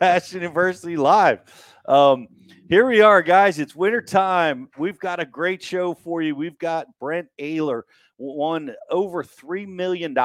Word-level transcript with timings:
Bass 0.00 0.32
University 0.32 0.96
Live. 0.96 1.40
Um, 1.84 2.26
here 2.70 2.86
we 2.86 3.02
are, 3.02 3.20
guys. 3.20 3.58
It's 3.58 3.76
winter 3.76 4.00
time. 4.00 4.70
We've 4.78 4.98
got 4.98 5.20
a 5.20 5.26
great 5.26 5.62
show 5.62 5.92
for 5.92 6.22
you. 6.22 6.34
We've 6.34 6.58
got 6.58 6.86
Brent 6.98 7.28
Ehrler, 7.38 7.82
won 8.16 8.74
over 8.88 9.22
$3 9.22 9.68
million 9.68 10.16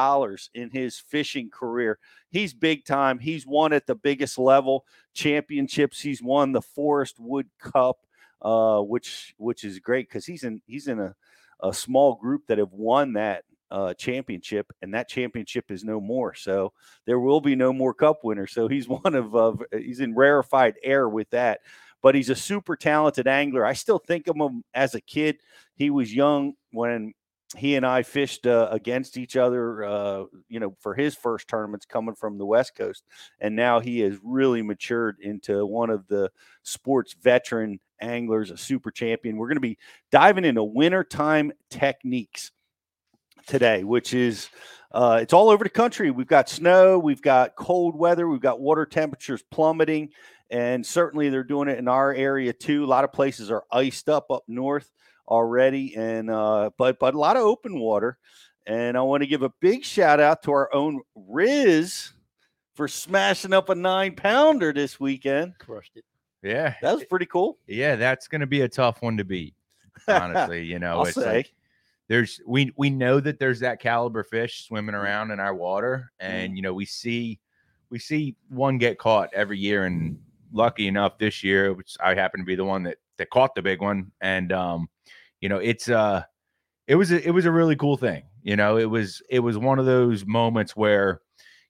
in 0.53 0.69
his 0.69 0.97
fishing 0.97 1.49
career. 1.49 1.99
He's 2.31 2.53
big 2.53 2.85
time. 2.85 3.19
He's 3.19 3.46
won 3.46 3.73
at 3.73 3.85
the 3.85 3.96
biggest 3.96 4.38
level 4.38 4.85
championships. 5.13 5.99
He's 5.99 6.23
won 6.23 6.53
the 6.53 6.62
Forrest 6.62 7.19
Wood 7.19 7.49
Cup, 7.60 7.97
uh, 8.42 8.79
which 8.79 9.35
which 9.35 9.65
is 9.65 9.79
great 9.79 10.07
because 10.07 10.26
he's 10.26 10.46
in 10.46 10.62
he's 10.67 10.87
in 10.87 11.01
a, 11.01 11.13
a 11.62 11.73
small 11.73 12.15
group 12.15 12.47
that 12.47 12.60
have 12.60 12.71
won 12.71 13.12
that 13.13 13.44
uh, 13.72 13.94
championship, 13.94 14.72
and 14.82 14.94
that 14.94 15.10
championship 15.10 15.72
is 15.72 15.84
no 15.84 16.00
more. 16.00 16.34
So 16.34 16.73
there 17.05 17.20
will 17.20 17.41
be 17.41 17.55
no 17.55 17.73
more 17.73 17.94
Cup 17.94 18.23
winners. 18.23 18.52
So 18.52 18.68
he's 18.68 18.88
one 18.90 19.16
of 19.16 19.36
uh, 19.36 19.54
he's 19.72 20.00
in 20.00 20.16
rarefied 20.16 20.76
air 20.84 21.09
with 21.09 21.30
that. 21.32 21.62
But 22.02 22.14
he's 22.14 22.30
a 22.30 22.36
super 22.36 22.76
talented 22.76 23.28
angler. 23.28 23.66
I 23.66 23.73
still 23.73 23.98
think 23.98 24.28
of 24.28 24.36
him 24.36 24.64
as 24.76 24.94
a 24.94 25.02
kid. 25.02 25.38
He 25.76 25.90
was 25.90 26.14
young 26.14 26.54
when 26.72 27.14
he 27.58 27.76
and 27.76 27.86
I 27.86 28.04
fished 28.04 28.46
uh, 28.48 28.68
against 28.72 29.18
each 29.18 29.36
other, 29.36 29.84
uh, 29.84 30.23
you 30.48 30.59
know, 30.59 30.76
for 30.80 30.94
his 30.94 31.16
first 31.16 31.48
tournaments 31.48 31.86
coming 31.86 32.16
from 32.16 32.38
the 32.38 32.45
West 32.45 32.76
Coast. 32.76 33.04
And 33.40 33.56
now 33.56 33.80
he 33.80 34.02
has 34.02 34.18
really 34.23 34.62
matured 34.62 35.18
into 35.22 35.66
one 35.66 35.90
of 35.90 36.08
the 36.08 36.32
sports 36.64 37.16
veteran 37.22 37.80
anglers, 38.02 38.52
a 38.52 38.58
super 38.58 38.92
champion. 38.92 39.38
We're 39.38 39.48
going 39.48 39.58
to 39.58 39.62
be 39.62 39.78
diving 40.12 40.45
into 40.45 40.64
wintertime 40.64 41.52
techniques 41.70 42.52
today, 43.48 43.84
which 43.84 44.13
is 44.13 44.49
uh, 44.91 45.20
it's 45.22 45.34
all 45.34 45.49
over 45.49 45.63
the 45.63 45.70
country. 45.70 46.12
We've 46.12 46.27
got 46.27 46.49
snow, 46.49 46.98
we've 46.98 47.22
got 47.22 47.55
cold 47.55 47.95
weather, 47.95 48.27
we've 48.27 48.41
got 48.41 48.59
water 48.59 48.86
temperatures 48.86 49.44
plummeting, 49.52 50.09
and 50.49 50.86
certainly 50.86 51.30
they're 51.30 51.44
doing 51.44 51.67
it 51.67 51.80
in 51.80 51.88
our 51.88 52.13
area 52.13 52.53
too. 52.53 52.84
A 52.84 52.88
lot 52.88 53.03
of 53.03 53.12
places 53.12 53.52
are 53.52 53.64
iced 53.72 54.09
up 54.09 54.31
up 54.31 54.44
north 54.47 54.92
already, 55.28 55.95
and 55.95 56.30
uh, 56.30 56.70
but 56.78 57.00
but 57.00 57.14
a 57.14 57.20
lot 57.20 57.38
of 57.38 57.44
open 57.44 57.80
water. 57.80 58.17
And 58.67 58.97
I 58.97 59.02
want 59.02 59.22
to 59.22 59.28
give 59.28 59.44
a 59.44 59.52
big 59.59 59.83
shout 59.83 60.20
out 60.20 60.42
to 60.44 60.52
our 60.52 60.73
own 60.73 61.02
Riz 61.16 62.14
for 62.73 62.88
smashing 62.88 63.53
up 63.53 63.70
a 63.70 63.75
nine 63.75 64.16
pounder 64.16 64.73
this 64.73 65.00
weekend. 65.00 65.53
Crushed 65.59 65.95
it. 65.95 66.03
Yeah, 66.42 66.75
that 66.81 66.95
was 66.95 67.05
pretty 67.05 67.25
cool. 67.25 67.58
Yeah, 67.67 67.95
that's 67.95 68.27
going 68.27 68.42
to 68.42 68.48
be 68.48 68.61
a 68.61 68.70
tough 68.70 69.02
one 69.02 69.17
to 69.17 69.23
beat. 69.23 69.55
Honestly, 70.08 70.64
you 70.64 70.80
know, 70.80 71.00
I'll 71.00 71.05
it's 71.05 71.16
say. 71.16 71.38
like 71.38 71.53
there's 72.08 72.39
we 72.45 72.72
we 72.78 72.89
know 72.89 73.20
that 73.20 73.39
there's 73.39 73.59
that 73.61 73.80
caliber 73.80 74.23
fish 74.23 74.67
swimming 74.67 74.95
around 74.95 75.31
in 75.31 75.39
our 75.39 75.56
water, 75.56 76.11
and 76.20 76.56
you 76.56 76.61
know 76.61 76.73
we 76.73 76.86
see 76.86 77.39
we 77.89 78.00
see 78.00 78.36
one 78.50 78.78
get 78.78 78.98
caught 78.98 79.30
every 79.34 79.58
year, 79.58 79.86
and 79.86 80.20
lucky 80.52 80.88
enough 80.88 81.17
this 81.17 81.44
year, 81.44 81.73
which 81.73 81.95
I 82.03 82.16
happen 82.16 82.42
to 82.42 82.45
be 82.45 82.56
the 82.56 82.66
one 82.66 82.83
that 82.83 82.98
that 83.17 83.30
caught 83.30 83.56
the 83.56 83.61
big 83.61 83.81
one, 83.81 84.11
and 84.22 84.52
um, 84.52 84.88
you 85.42 85.50
know 85.50 85.58
it's 85.58 85.89
uh 85.89 86.23
it 86.88 86.95
was 86.95 87.11
a, 87.11 87.28
it 87.28 87.31
was 87.31 87.45
a 87.45 87.52
really 87.52 87.76
cool 87.76 87.98
thing. 87.98 88.23
You 88.44 88.56
know, 88.56 88.78
it 88.78 88.89
was 88.89 89.22
it 89.30 89.39
was 89.39 89.58
one 89.58 89.80
of 89.80 89.86
those 89.86 90.26
moments 90.26 90.76
where 90.76 91.22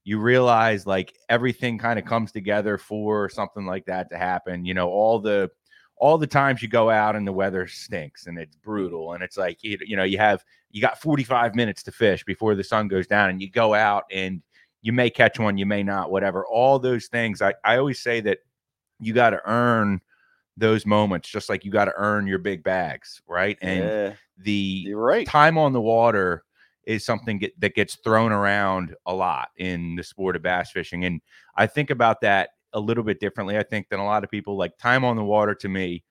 you 0.04 0.20
realize 0.20 0.86
like 0.86 1.16
everything 1.30 1.78
kind 1.78 1.98
of 1.98 2.06
comes 2.06 2.32
together 2.32 2.78
for 2.78 3.30
something 3.30 3.66
like 3.66 3.86
that 3.86 4.10
to 4.12 4.18
happen. 4.18 4.66
You 4.66 4.74
know, 4.74 4.90
all 4.90 5.20
the 5.20 5.50
all 5.98 6.18
the 6.18 6.28
times 6.28 6.62
you 6.62 6.68
go 6.68 6.90
out 6.90 7.16
and 7.16 7.26
the 7.26 7.32
weather 7.32 7.68
stinks 7.68 8.28
and 8.28 8.38
it's 8.38 8.56
brutal 8.58 9.14
and 9.14 9.24
it's 9.24 9.38
like 9.38 9.64
you, 9.64 9.78
you 9.86 9.96
know 9.96 10.04
you 10.04 10.18
have 10.18 10.44
you 10.72 10.82
got 10.82 11.00
45 11.00 11.56
minutes 11.56 11.84
to 11.84 11.92
fish 11.92 12.24
before 12.26 12.56
the 12.56 12.64
sun 12.64 12.88
goes 12.88 13.08
down 13.08 13.30
and 13.30 13.42
you 13.42 13.50
go 13.50 13.74
out 13.74 14.04
and 14.12 14.42
you 14.82 14.92
may 14.92 15.10
catch 15.10 15.40
one 15.40 15.58
you 15.58 15.66
may 15.66 15.84
not 15.84 16.12
whatever. 16.12 16.46
All 16.46 16.80
those 16.80 17.08
things 17.08 17.42
i, 17.42 17.54
I 17.64 17.78
always 17.78 18.00
say 18.00 18.22
that 18.22 18.40
you 19.00 19.14
got 19.14 19.32
to 19.32 19.42
earn 19.46 20.02
those 20.58 20.86
moments 20.86 21.30
just 21.30 21.50
like 21.50 21.66
you 21.66 21.72
got 21.72 21.86
to 21.86 21.94
earn 21.96 22.28
your 22.28 22.40
big 22.40 22.64
bags 22.64 23.22
right? 23.28 23.58
And 23.62 23.80
yeah, 23.80 24.14
the 24.38 24.94
right. 24.94 25.28
time 25.28 25.58
on 25.58 25.74
the 25.74 25.82
water 25.82 26.44
is 26.86 27.04
something 27.04 27.40
get, 27.40 27.60
that 27.60 27.74
gets 27.74 27.96
thrown 27.96 28.32
around 28.32 28.96
a 29.06 29.14
lot 29.14 29.50
in 29.58 29.96
the 29.96 30.04
sport 30.04 30.36
of 30.36 30.44
bass 30.44 30.72
fishing. 30.72 31.06
And 31.06 31.22
i 31.56 31.66
think 31.66 31.90
about 31.90 32.22
that 32.22 32.50
a 32.76 32.80
little 32.80 33.04
bit 33.04 33.20
differently 33.20 33.58
i 33.58 33.64
think 33.64 33.90
than 33.90 34.00
a 34.00 34.06
lot 34.06 34.24
of 34.24 34.30
people 34.30 34.56
like 34.56 34.78
time 34.78 35.04
on 35.04 35.16
the 35.16 35.24
water 35.24 35.56
to 35.56 35.68
me 35.68 36.04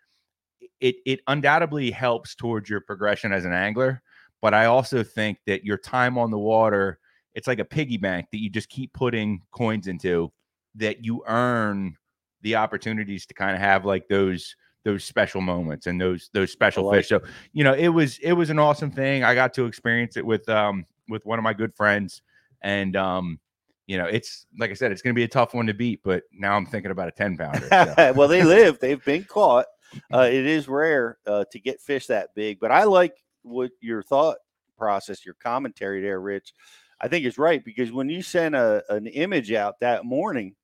it 0.81 0.97
it 1.07 1.21
undoubtedly 1.29 1.91
helps 1.91 2.35
towards 2.35 2.69
your 2.69 2.81
progression 2.81 3.33
as 3.33 3.45
an 3.45 3.53
angler 3.53 4.03
but 4.43 4.53
i 4.53 4.67
also 4.67 5.03
think 5.03 5.39
that 5.47 5.65
your 5.65 5.79
time 5.79 6.19
on 6.19 6.31
the 6.31 6.39
water 6.39 6.99
it's 7.35 7.47
like 7.47 7.59
a 7.59 7.65
piggy 7.65 7.97
bank 7.97 8.27
that 8.33 8.41
you 8.41 8.51
just 8.51 8.69
keep 8.69 8.93
putting 8.93 9.41
coins 9.53 9.87
into 9.87 10.33
that 10.75 11.05
you 11.05 11.23
earn 11.27 11.97
the 12.43 12.57
opportunities 12.57 13.27
to 13.27 13.35
kind 13.35 13.55
of 13.55 13.61
have 13.61 13.85
like 13.85 14.07
those 14.09 14.57
those 14.85 15.03
special 15.03 15.41
moments 15.41 15.87
and 15.87 16.01
those 16.01 16.31
those 16.35 16.53
special 16.53 16.85
like 16.85 16.99
fish 16.99 17.09
so 17.09 17.21
you 17.53 17.65
know 17.65 17.73
it 17.73 17.89
was 17.89 18.19
it 18.19 18.33
was 18.33 18.51
an 18.51 18.59
awesome 18.59 18.91
thing. 18.91 19.25
I 19.25 19.35
got 19.35 19.55
to 19.55 19.65
experience 19.65 20.17
it 20.17 20.25
with 20.25 20.49
um 20.49 20.85
with 21.09 21.25
one 21.25 21.39
of 21.39 21.43
my 21.43 21.55
good 21.55 21.75
friends 21.75 22.23
and 22.63 22.95
um 22.95 23.41
you 23.87 23.99
know 23.99 24.06
it's 24.06 24.47
like 24.59 24.71
i 24.71 24.75
said 24.75 24.91
it's 24.93 25.03
going 25.03 25.15
to 25.15 25.19
be 25.19 25.25
a 25.25 25.28
tough 25.28 25.53
one 25.55 25.67
to 25.67 25.75
beat 25.75 26.00
but 26.03 26.22
now 26.33 26.56
i'm 26.56 26.67
thinking 26.67 26.91
about 26.91 27.09
a 27.09 27.12
10 27.12 27.37
pounder 27.37 27.69
so. 27.69 28.12
well, 28.17 28.28
they 28.28 28.43
live. 28.43 28.78
They've 28.78 29.05
been 29.05 29.25
caught. 29.25 29.67
Uh, 30.12 30.21
it 30.31 30.47
is 30.47 30.67
rare 30.69 31.19
uh, 31.27 31.45
to 31.53 31.61
get 31.61 31.81
fish 31.81 32.06
that 32.09 32.34
big, 32.34 32.59
but 32.59 32.73
I 32.73 32.84
like 32.84 33.15
what 33.43 33.71
your 33.81 34.03
thought 34.03 34.39
process, 34.77 35.25
your 35.25 35.37
commentary 35.37 36.00
there, 36.00 36.21
Rich. 36.21 36.53
I 37.00 37.09
think 37.09 37.25
is 37.27 37.39
right 37.39 37.65
because 37.65 37.93
when 37.93 38.09
you 38.09 38.23
sent 38.23 38.55
a, 38.55 38.83
an 38.89 39.06
image 39.06 39.53
out 39.53 39.78
that 39.81 40.05
morning, 40.05 40.56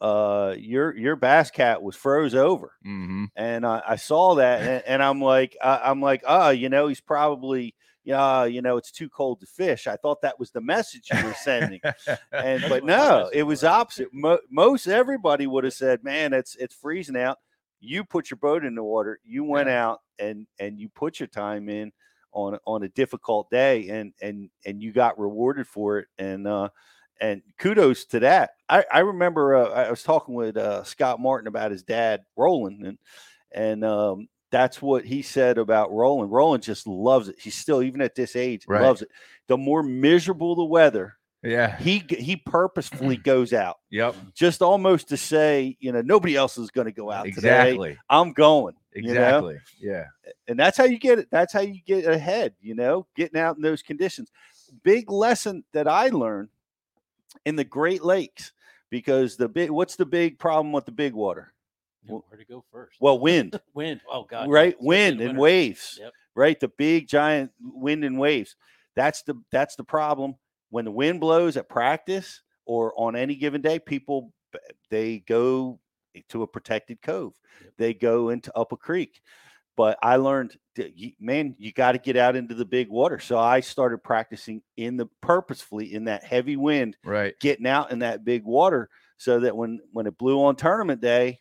uh, 0.00 0.54
your 0.58 0.96
your 0.96 1.16
bass 1.16 1.50
cat 1.50 1.82
was 1.82 1.94
froze 1.94 2.34
over, 2.34 2.72
Mhm. 2.84 3.28
and 3.36 3.66
I, 3.66 3.82
I 3.86 3.96
saw 3.96 4.34
that, 4.36 4.62
and, 4.62 4.82
and 4.86 5.02
I'm 5.02 5.20
like, 5.20 5.56
I, 5.62 5.82
I'm 5.84 6.00
like, 6.00 6.22
ah, 6.26 6.50
you 6.50 6.68
know, 6.68 6.88
he's 6.88 7.00
probably, 7.00 7.74
yeah, 8.06 8.44
you 8.44 8.62
know, 8.62 8.76
it's 8.76 8.92
too 8.92 9.08
cold 9.08 9.40
to 9.40 9.46
fish. 9.46 9.88
I 9.88 9.96
thought 9.96 10.22
that 10.22 10.38
was 10.38 10.52
the 10.52 10.60
message 10.60 11.08
you 11.12 11.24
were 11.24 11.34
sending 11.34 11.80
and 12.32 12.64
but 12.68 12.84
no, 12.84 13.28
it 13.32 13.42
was 13.42 13.64
opposite. 13.64 14.08
Mo- 14.12 14.38
most 14.48 14.86
everybody 14.86 15.48
would 15.48 15.64
have 15.64 15.74
said, 15.74 16.04
"Man, 16.04 16.32
it's 16.32 16.54
it's 16.54 16.74
freezing 16.74 17.16
out." 17.16 17.38
You 17.80 18.04
put 18.04 18.30
your 18.30 18.38
boat 18.38 18.64
in 18.64 18.76
the 18.76 18.84
water. 18.84 19.18
You 19.24 19.42
went 19.42 19.68
out 19.68 20.00
and 20.20 20.46
and 20.60 20.78
you 20.78 20.88
put 20.88 21.18
your 21.18 21.26
time 21.26 21.68
in 21.68 21.92
on 22.30 22.58
on 22.64 22.84
a 22.84 22.88
difficult 22.90 23.50
day, 23.50 23.88
and 23.88 24.12
and 24.22 24.50
and 24.64 24.80
you 24.80 24.92
got 24.92 25.18
rewarded 25.18 25.66
for 25.66 25.98
it. 25.98 26.06
And 26.16 26.46
uh, 26.46 26.68
and 27.20 27.42
kudos 27.58 28.04
to 28.06 28.20
that. 28.20 28.50
I 28.68 28.84
I 28.92 29.00
remember 29.00 29.56
uh, 29.56 29.70
I 29.70 29.90
was 29.90 30.04
talking 30.04 30.34
with 30.34 30.56
uh, 30.56 30.84
Scott 30.84 31.18
Martin 31.18 31.48
about 31.48 31.72
his 31.72 31.82
dad, 31.82 32.22
Roland, 32.36 32.86
and 32.86 32.98
and 33.52 33.84
um, 33.84 34.28
that's 34.56 34.80
what 34.80 35.04
he 35.04 35.20
said 35.20 35.58
about 35.58 35.92
Roland. 35.92 36.32
Roland 36.32 36.62
just 36.62 36.86
loves 36.86 37.28
it. 37.28 37.36
He's 37.38 37.54
still 37.54 37.82
even 37.82 38.00
at 38.00 38.14
this 38.14 38.34
age 38.34 38.64
Right. 38.66 38.80
loves 38.80 39.02
it. 39.02 39.10
The 39.48 39.58
more 39.58 39.82
miserable 39.82 40.54
the 40.54 40.64
weather, 40.64 41.18
yeah 41.42 41.76
he 41.76 42.02
he 42.08 42.36
purposefully 42.36 43.16
goes 43.32 43.52
out 43.52 43.76
yep 43.90 44.14
just 44.34 44.62
almost 44.62 45.08
to 45.08 45.16
say 45.16 45.76
you 45.78 45.92
know 45.92 46.00
nobody 46.00 46.34
else 46.34 46.58
is 46.58 46.70
going 46.70 46.86
to 46.86 46.92
go 46.92 47.10
out 47.10 47.24
today 47.24 47.68
exactly 47.68 47.98
i'm 48.08 48.32
going 48.32 48.74
you 48.94 49.14
know? 49.14 49.38
exactly 49.38 49.58
yeah 49.78 50.04
and 50.48 50.58
that's 50.58 50.76
how 50.76 50.84
you 50.84 50.98
get 50.98 51.18
it 51.18 51.28
that's 51.30 51.52
how 51.52 51.60
you 51.60 51.78
get 51.86 52.06
ahead 52.06 52.54
you 52.60 52.74
know 52.74 53.06
getting 53.14 53.38
out 53.38 53.56
in 53.56 53.62
those 53.62 53.82
conditions 53.82 54.30
big 54.82 55.10
lesson 55.10 55.62
that 55.72 55.86
i 55.86 56.08
learned 56.08 56.48
in 57.44 57.54
the 57.54 57.64
great 57.64 58.02
lakes 58.02 58.52
because 58.90 59.36
the 59.36 59.48
big 59.48 59.70
what's 59.70 59.96
the 59.96 60.06
big 60.06 60.38
problem 60.38 60.72
with 60.72 60.86
the 60.86 60.92
big 60.92 61.12
water 61.12 61.52
Where 62.08 62.38
to 62.38 62.44
go 62.44 62.64
first? 62.72 62.96
well 63.00 63.18
wind 63.18 63.58
wind. 63.74 64.00
Oh 64.10 64.24
God. 64.24 64.48
right 64.50 64.74
especially 64.74 64.86
wind 64.88 65.20
and 65.20 65.28
winter. 65.30 65.40
waves 65.40 65.98
Yep. 66.00 66.12
right 66.34 66.60
the 66.60 66.68
big 66.68 67.08
giant 67.08 67.50
wind 67.60 68.04
and 68.04 68.18
waves 68.18 68.56
that's 68.94 69.22
the 69.22 69.34
that's 69.52 69.76
the 69.76 69.84
problem 69.84 70.34
when 70.70 70.84
the 70.84 70.90
wind 70.90 71.20
blows 71.20 71.56
at 71.56 71.68
practice 71.68 72.42
or 72.64 72.92
on 72.98 73.14
any 73.16 73.34
given 73.36 73.60
day 73.62 73.78
people 73.78 74.32
they 74.90 75.18
go 75.20 75.78
to 76.28 76.42
a 76.42 76.46
protected 76.46 77.00
cove 77.02 77.34
Yep. 77.62 77.72
they 77.78 77.94
go 77.94 78.30
into 78.30 78.54
up 78.56 78.72
a 78.72 78.76
creek 78.76 79.20
but 79.76 79.98
i 80.02 80.16
learned 80.16 80.56
man 81.20 81.54
you 81.58 81.72
got 81.72 81.92
to 81.92 81.98
get 81.98 82.16
out 82.16 82.36
into 82.36 82.54
the 82.54 82.64
big 82.64 82.88
water 82.88 83.18
so 83.18 83.38
i 83.38 83.60
started 83.60 83.98
practicing 84.02 84.62
in 84.76 84.96
the 84.96 85.06
purposefully 85.22 85.92
in 85.94 86.04
that 86.04 86.22
heavy 86.24 86.56
wind 86.56 86.96
right 87.04 87.34
getting 87.40 87.66
out 87.66 87.90
in 87.92 87.98
that 88.00 88.24
big 88.24 88.44
water 88.44 88.88
so 89.18 89.40
that 89.40 89.56
when 89.56 89.80
when 89.92 90.06
it 90.06 90.16
blew 90.18 90.42
on 90.44 90.56
tournament 90.56 91.00
day 91.00 91.38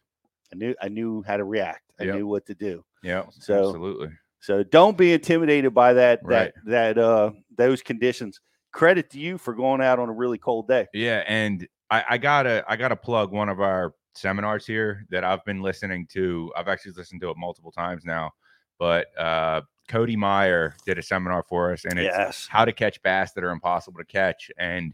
i 0.56 0.58
knew 0.58 0.76
i 0.82 0.88
knew 0.88 1.24
how 1.28 1.38
to 1.38 1.44
react 1.44 1.82
i 2.00 2.04
Yep. 2.06 2.16
knew 2.16 2.28
what 2.28 2.46
to 2.48 2.56
do 2.56 2.84
yeah 3.04 3.24
So- 3.32 3.68
absolutely 3.68 4.10
so 4.40 4.64
don't 4.64 4.98
be 4.98 5.12
intimidated 5.14 5.74
by 5.74 5.94
that 5.94 6.20
Right. 6.24 6.54
that 6.66 6.96
that 6.96 6.98
uh 7.04 7.32
those 7.58 7.82
conditions. 7.82 8.40
Credit 8.72 9.10
to 9.12 9.20
you 9.20 9.38
for 9.40 9.54
going 9.56 9.82
out 9.82 9.98
on 10.00 10.08
a 10.10 10.12
really 10.12 10.38
cold 10.38 10.68
day. 10.68 10.86
Yeah, 10.94 11.24
and 11.26 11.66
I, 11.90 12.04
I 12.12 12.18
gotta 12.20 12.64
I 12.68 12.76
gotta 12.76 12.96
plug 12.96 13.32
one 13.32 13.50
of 13.50 13.60
our 13.60 13.96
seminars 14.14 14.68
here 14.68 15.06
that 15.10 15.24
I've 15.24 15.44
been 15.46 15.62
listening 15.64 16.06
to. 16.12 16.52
I've 16.56 16.68
actually 16.68 16.92
listened 16.92 17.22
to 17.22 17.30
it 17.32 17.38
multiple 17.38 17.72
times 17.72 18.04
now. 18.06 18.32
But 18.78 19.08
uh 19.18 19.62
Cody 19.88 20.16
Meyer 20.16 20.76
did 20.86 21.00
a 21.00 21.02
seminar 21.02 21.42
for 21.50 21.72
us 21.72 21.86
and 21.86 21.98
it's 21.98 22.16
Yes. 22.16 22.48
how 22.48 22.66
to 22.66 22.72
catch 22.74 23.02
bass 23.02 23.32
that 23.34 23.44
are 23.44 23.52
impossible 23.52 23.98
to 24.00 24.06
catch. 24.06 24.52
And 24.60 24.94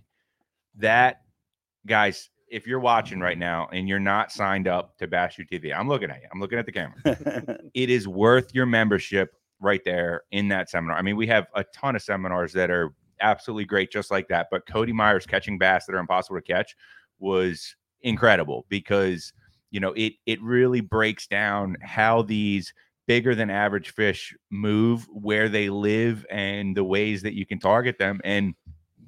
that 0.75 1.23
guys, 1.85 2.29
if 2.51 2.67
you're 2.67 2.81
watching 2.81 3.19
right 3.21 3.37
now 3.37 3.69
and 3.71 3.87
you're 3.87 3.99
not 3.99 4.31
signed 4.31 4.67
up 4.67 4.97
to 4.97 5.07
Bass 5.07 5.37
U 5.37 5.45
TV, 5.45 5.73
I'm 5.75 5.87
looking 5.87 6.11
at 6.11 6.17
you. 6.21 6.27
I'm 6.31 6.39
looking 6.39 6.59
at 6.59 6.65
the 6.65 6.71
camera. 6.71 6.97
it 7.73 7.89
is 7.89 8.07
worth 8.07 8.53
your 8.53 8.65
membership 8.65 9.33
right 9.61 9.81
there 9.85 10.23
in 10.31 10.49
that 10.49 10.69
seminar. 10.69 10.97
I 10.97 11.01
mean, 11.01 11.15
we 11.15 11.27
have 11.27 11.47
a 11.55 11.63
ton 11.73 11.95
of 11.95 12.01
seminars 12.01 12.51
that 12.53 12.69
are 12.69 12.93
absolutely 13.21 13.65
great, 13.65 13.89
just 13.89 14.11
like 14.11 14.27
that. 14.27 14.47
But 14.51 14.67
Cody 14.67 14.91
Meyer's 14.91 15.25
catching 15.25 15.57
bass 15.57 15.85
that 15.85 15.95
are 15.95 15.99
impossible 15.99 16.35
to 16.37 16.41
catch 16.41 16.75
was 17.19 17.75
incredible 18.01 18.65
because 18.67 19.31
you 19.69 19.79
know 19.79 19.93
it 19.93 20.13
it 20.25 20.41
really 20.41 20.81
breaks 20.81 21.27
down 21.27 21.77
how 21.81 22.23
these 22.23 22.73
bigger 23.07 23.33
than 23.33 23.49
average 23.49 23.91
fish 23.91 24.35
move, 24.49 25.07
where 25.11 25.47
they 25.47 25.69
live, 25.69 26.25
and 26.29 26.75
the 26.75 26.83
ways 26.83 27.21
that 27.21 27.33
you 27.33 27.45
can 27.45 27.59
target 27.59 27.97
them. 27.97 28.19
And 28.25 28.55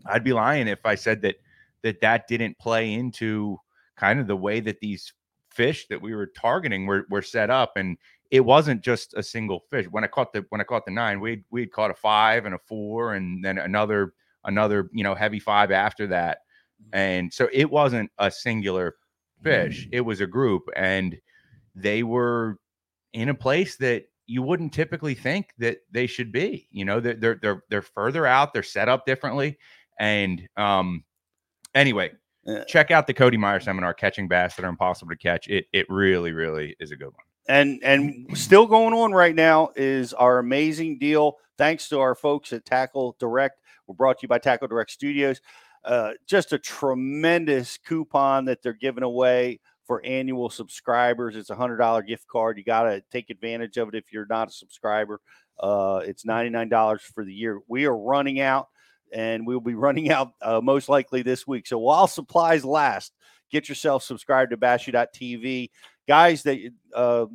I'd 0.05 0.23
be 0.23 0.33
lying 0.33 0.67
if 0.67 0.85
I 0.85 0.95
said 0.95 1.21
that 1.23 1.35
that 1.83 2.01
that 2.01 2.27
didn't 2.27 2.57
play 2.57 2.93
into 2.93 3.57
kind 3.95 4.19
of 4.19 4.27
the 4.27 4.35
way 4.35 4.59
that 4.59 4.79
these 4.79 5.13
fish 5.51 5.85
that 5.87 6.01
we 6.01 6.15
were 6.15 6.27
targeting 6.35 6.85
were, 6.85 7.05
were 7.09 7.21
set 7.21 7.49
up 7.49 7.73
and 7.75 7.97
it 8.31 8.43
wasn't 8.43 8.81
just 8.81 9.13
a 9.13 9.21
single 9.21 9.59
fish. 9.69 9.85
When 9.91 10.03
i 10.03 10.07
caught 10.07 10.33
the 10.33 10.43
when 10.49 10.59
i 10.59 10.63
caught 10.63 10.85
the 10.85 10.91
nine 10.91 11.19
we 11.19 11.43
we 11.51 11.67
caught 11.67 11.91
a 11.91 11.93
five 11.93 12.45
and 12.45 12.55
a 12.55 12.59
four 12.59 13.13
and 13.13 13.45
then 13.45 13.59
another 13.59 14.13
another 14.45 14.89
you 14.91 15.03
know 15.03 15.13
heavy 15.13 15.39
five 15.39 15.71
after 15.71 16.07
that. 16.07 16.39
Mm-hmm. 16.81 16.97
and 16.97 17.33
so 17.33 17.47
it 17.53 17.69
wasn't 17.69 18.11
a 18.17 18.31
singular 18.31 18.95
fish. 19.43 19.87
It 19.91 20.01
was 20.01 20.21
a 20.21 20.27
group 20.27 20.63
and 20.75 21.17
they 21.75 22.01
were 22.01 22.57
in 23.11 23.29
a 23.29 23.35
place 23.35 23.75
that 23.77 24.05
you 24.25 24.41
wouldn't 24.41 24.73
typically 24.73 25.13
think 25.13 25.49
that 25.59 25.79
they 25.91 26.07
should 26.07 26.31
be. 26.31 26.67
You 26.71 26.85
know 26.85 26.99
they're 26.99 27.13
they're 27.13 27.39
they're, 27.41 27.63
they're 27.69 27.81
further 27.83 28.25
out 28.25 28.53
they're 28.53 28.63
set 28.63 28.89
up 28.89 29.05
differently 29.05 29.59
and 29.99 30.47
um 30.57 31.03
anyway 31.75 32.11
check 32.67 32.91
out 32.91 33.07
the 33.07 33.13
Cody 33.13 33.37
Meyer 33.37 33.59
seminar, 33.59 33.93
Catching 33.93 34.27
Bass 34.27 34.55
That 34.55 34.65
Are 34.65 34.69
Impossible 34.69 35.11
to 35.11 35.17
Catch. 35.17 35.47
It 35.47 35.65
it 35.73 35.85
really, 35.89 36.31
really 36.31 36.75
is 36.79 36.91
a 36.91 36.95
good 36.95 37.07
one. 37.07 37.25
And 37.47 37.79
and 37.83 38.37
still 38.37 38.65
going 38.65 38.93
on 38.93 39.11
right 39.11 39.35
now 39.35 39.71
is 39.75 40.13
our 40.13 40.39
amazing 40.39 40.99
deal. 40.99 41.37
Thanks 41.57 41.89
to 41.89 41.99
our 41.99 42.15
folks 42.15 42.53
at 42.53 42.65
Tackle 42.65 43.15
Direct. 43.19 43.59
We're 43.87 43.95
brought 43.95 44.19
to 44.19 44.23
you 44.23 44.27
by 44.27 44.39
Tackle 44.39 44.67
Direct 44.67 44.91
Studios. 44.91 45.41
Uh, 45.83 46.11
just 46.25 46.53
a 46.53 46.59
tremendous 46.59 47.77
coupon 47.77 48.45
that 48.45 48.61
they're 48.61 48.71
giving 48.73 49.03
away 49.03 49.59
for 49.85 50.03
annual 50.05 50.49
subscribers. 50.49 51.35
It's 51.35 51.49
a 51.49 51.55
hundred 51.55 51.77
dollar 51.77 52.01
gift 52.01 52.27
card. 52.27 52.57
You 52.57 52.63
got 52.63 52.83
to 52.83 53.03
take 53.11 53.29
advantage 53.29 53.77
of 53.77 53.89
it 53.89 53.95
if 53.95 54.11
you're 54.11 54.27
not 54.29 54.47
a 54.47 54.51
subscriber. 54.51 55.19
Uh, 55.59 56.01
it's 56.05 56.25
ninety 56.25 56.49
nine 56.49 56.69
dollars 56.69 57.01
for 57.01 57.25
the 57.25 57.33
year. 57.33 57.59
We 57.67 57.85
are 57.85 57.97
running 57.97 58.39
out 58.39 58.69
and 59.13 59.45
we'll 59.45 59.59
be 59.59 59.75
running 59.75 60.11
out 60.11 60.33
uh, 60.41 60.59
most 60.61 60.89
likely 60.89 61.21
this 61.21 61.47
week. 61.47 61.67
So 61.67 61.77
while 61.77 62.07
supplies 62.07 62.65
last, 62.65 63.13
get 63.51 63.69
yourself 63.69 64.03
subscribed 64.03 64.51
to 64.51 64.57
bassu.tv. 64.57 65.69
Guys 66.07 66.43
that 66.43 66.59
uh, 66.93 67.27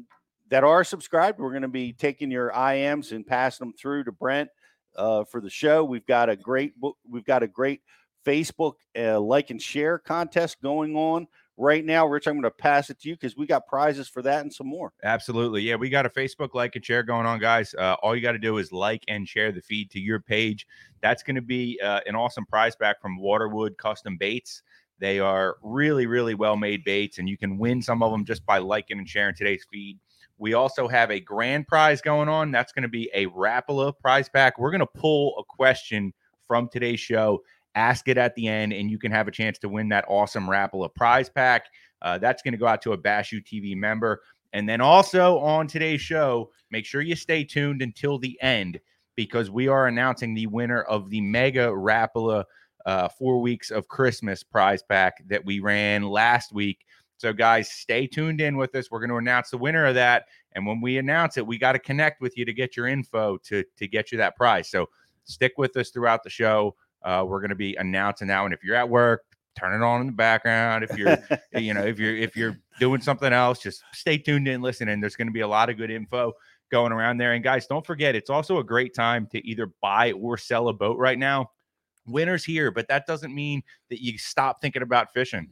that 0.51 0.65
are 0.65 0.85
subscribed, 0.85 1.39
we're 1.39 1.51
going 1.51 1.63
to 1.63 1.69
be 1.69 1.93
taking 1.93 2.31
your 2.31 2.51
IMs 2.51 3.13
and 3.13 3.27
passing 3.27 3.67
them 3.67 3.75
through 3.75 4.05
to 4.05 4.13
Brent 4.13 4.51
uh, 4.97 5.25
for 5.25 5.41
the 5.41 5.51
show. 5.51 5.85
We've 5.85 6.07
got 6.07 6.29
a 6.29 6.37
great 6.37 6.79
book. 6.79 6.97
We've 7.09 7.25
got 7.25 7.43
a 7.43 7.49
great 7.49 7.81
Facebook 8.27 8.75
uh, 8.99 9.21
like 9.21 9.51
and 9.51 9.63
share 9.63 9.99
contest 9.99 10.61
going 10.61 10.97
on 10.97 11.27
right 11.59 11.85
now. 11.85 12.07
Rich, 12.07 12.27
I'm 12.27 12.35
going 12.35 12.45
to 12.45 12.51
pass 12.51 12.89
it 12.89 13.01
to 13.01 13.09
you 13.09 13.17
because 13.17 13.37
we 13.37 13.47
got 13.47 13.67
prizes 13.67 14.09
for 14.09 14.23
that 14.23 14.43
and 14.43 14.53
some 14.53 14.69
more. 14.69 14.93
Absolutely. 15.03 15.63
Yeah, 15.63 15.75
we 15.75 15.91
got 15.91 16.07
a 16.07 16.09
Facebook 16.09 16.55
like 16.55 16.77
and 16.77 16.85
share 16.85 17.03
going 17.03 17.27
on, 17.27 17.41
guys. 17.41 17.75
Uh, 17.75 17.97
all 18.03 18.17
you 18.17 18.23
got 18.23 18.33
to 18.33 18.39
do 18.39 18.57
is 18.57 18.73
like 18.73 19.05
and 19.09 19.29
share 19.29 19.53
the 19.53 19.61
feed 19.61 19.91
to 19.91 20.01
your 20.01 20.21
page. 20.21 20.67
That's 21.03 21.23
going 21.23 21.37
to 21.37 21.43
be 21.43 21.79
uh, 21.83 22.01
an 22.07 22.15
awesome 22.15 22.47
prize 22.47 22.77
back 22.77 23.03
from 23.03 23.21
Waterwood 23.21 23.77
Custom 23.77 24.17
Baits. 24.17 24.63
They 25.01 25.21
are 25.21 25.57
really, 25.63 26.07
really 26.07 26.35
well 26.35 26.57
made 26.57 26.83
baits, 26.85 27.19
and 27.19 27.29
you 27.29 27.37
can 27.37 27.59
win 27.59 27.83
some 27.83 28.03
of 28.03 28.11
them 28.11 28.25
just 28.25 28.45
by 28.47 28.59
liking 28.59 28.99
and 28.99 29.09
sharing 29.09 29.35
today's 29.35 29.67
feed. 29.71 29.99
We 30.39 30.55
also 30.55 30.89
have 30.89 31.11
a 31.11 31.21
grand 31.21 31.67
prize 31.67 32.01
going 32.01 32.29
on. 32.29 32.53
That's 32.53 32.73
going 32.73 32.83
to 32.83 32.89
be 32.89 33.11
a 33.15 33.27
Rapala 33.27 33.93
prize 33.99 34.29
pack. 34.29 34.59
We're 34.59 34.71
going 34.71 34.81
to 34.81 34.87
pull 34.87 35.35
a 35.39 35.45
question 35.45 36.13
from 36.47 36.69
today's 36.69 37.01
show 37.01 37.43
ask 37.79 38.09
it 38.09 38.19
at 38.19 38.35
the 38.35 38.49
end, 38.49 38.73
and 38.73 38.91
you 38.91 38.99
can 38.99 39.13
have 39.13 39.29
a 39.29 39.31
chance 39.31 39.59
to 39.61 39.69
win 39.69 39.89
that 39.91 40.05
awesome 40.09 40.47
Rapala 40.47 40.93
prize 40.93 41.29
pack. 41.29 41.67
Uh, 42.03 42.19
that's 42.19 42.43
going 42.43 42.53
to 42.53 42.59
go 42.59 42.67
out 42.67 42.83
to 42.83 42.93
a 42.93 42.97
Bass 42.97 43.33
U 43.33 43.41
TV 43.41 43.77
member. 43.77 44.21
And 44.53 44.69
then 44.69 44.81
also 44.81 45.39
on 45.39 45.67
today's 45.67 46.01
show, 46.01 46.51
make 46.71 46.87
sure 46.87 47.01
you 47.01 47.15
stay 47.15 47.45
tuned 47.45 47.83
until 47.83 48.19
the 48.19 48.41
end 48.41 48.81
because 49.15 49.51
we 49.51 49.69
are 49.69 49.87
announcing 49.87 50.35
the 50.35 50.47
winner 50.47 50.83
of 50.83 51.11
the 51.11 51.21
Mega 51.21 51.69
Rapala 51.69 52.45
uh, 52.87 53.09
four 53.09 53.41
weeks 53.41 53.71
of 53.71 53.89
Christmas 53.89 54.43
prize 54.43 54.83
pack 54.83 55.23
that 55.29 55.45
we 55.45 55.61
ran 55.61 56.03
last 56.03 56.53
week. 56.53 56.85
So, 57.19 57.33
guys, 57.33 57.69
stay 57.69 58.07
tuned 58.07 58.41
in 58.41 58.57
with 58.57 58.75
us. 58.75 58.91
We're 58.91 59.01
going 59.01 59.11
to 59.11 59.17
announce 59.17 59.51
the 59.51 59.59
winner 59.59 59.87
of 59.87 59.97
that. 59.97 60.27
And 60.53 60.67
when 60.67 60.81
we 60.81 60.99
announce 60.99 61.37
it, 61.37 61.47
we 61.47 61.59
got 61.59 61.73
to 61.73 61.79
connect 61.81 62.21
with 62.21 62.39
you 62.39 62.45
to 62.45 62.53
get 62.53 62.77
your 62.77 62.87
info 62.87 63.39
to, 63.45 63.65
to 63.77 63.89
get 63.89 64.13
you 64.13 64.19
that 64.19 64.37
prize. 64.37 64.71
So, 64.71 64.89
stick 65.25 65.53
with 65.59 65.77
us 65.77 65.91
throughout 65.91 66.23
the 66.23 66.31
show. 66.31 66.77
Uh, 67.03 67.25
we're 67.27 67.41
going 67.41 67.51
to 67.51 67.57
be 67.57 67.77
announcing 67.77 68.29
that 68.29 68.41
one. 68.41 68.53
If 68.53 68.63
you're 68.63 68.77
at 68.77 68.89
work, 68.89 69.25
turn 69.59 69.81
it 69.81 69.85
on 69.85 70.01
in 70.01 70.07
the 70.07 70.13
background. 70.13 70.85
If 70.85 70.97
you're, 70.97 71.19
you 71.61 71.75
know, 71.75 71.85
if 71.85 71.99
you're 71.99 72.17
if 72.17 72.37
you're 72.37 72.59
doing 72.79 73.01
something 73.01 73.33
else, 73.33 73.59
just 73.59 73.83
stay 73.93 74.19
tuned 74.19 74.49
in, 74.49 74.63
listen. 74.63 74.89
And 74.89 75.03
there's 75.03 75.17
going 75.17 75.29
to 75.29 75.33
be 75.33 75.41
a 75.41 75.49
lot 75.49 75.71
of 75.71 75.77
good 75.77 75.91
info 75.91 76.33
going 76.71 76.93
around 76.93 77.19
there. 77.19 77.33
And 77.33 77.43
guys, 77.43 77.67
don't 77.67 77.87
forget, 77.87 78.15
it's 78.15 78.31
also 78.31 78.59
a 78.59 78.65
great 78.65 78.95
time 78.95 79.27
to 79.33 79.47
either 79.47 79.73
buy 79.81 80.13
or 80.13 80.37
sell 80.37 80.69
a 80.69 80.73
boat 80.73 80.99
right 80.99 81.19
now. 81.19 81.51
Winners 82.07 82.45
here, 82.45 82.71
but 82.71 82.89
that 82.89 83.07
doesn't 83.07 83.35
mean 83.35 83.63
that 83.91 84.03
you 84.03 84.17
stop 84.17 84.61
thinking 84.61 84.83
about 84.83 85.13
fishing. 85.13 85.49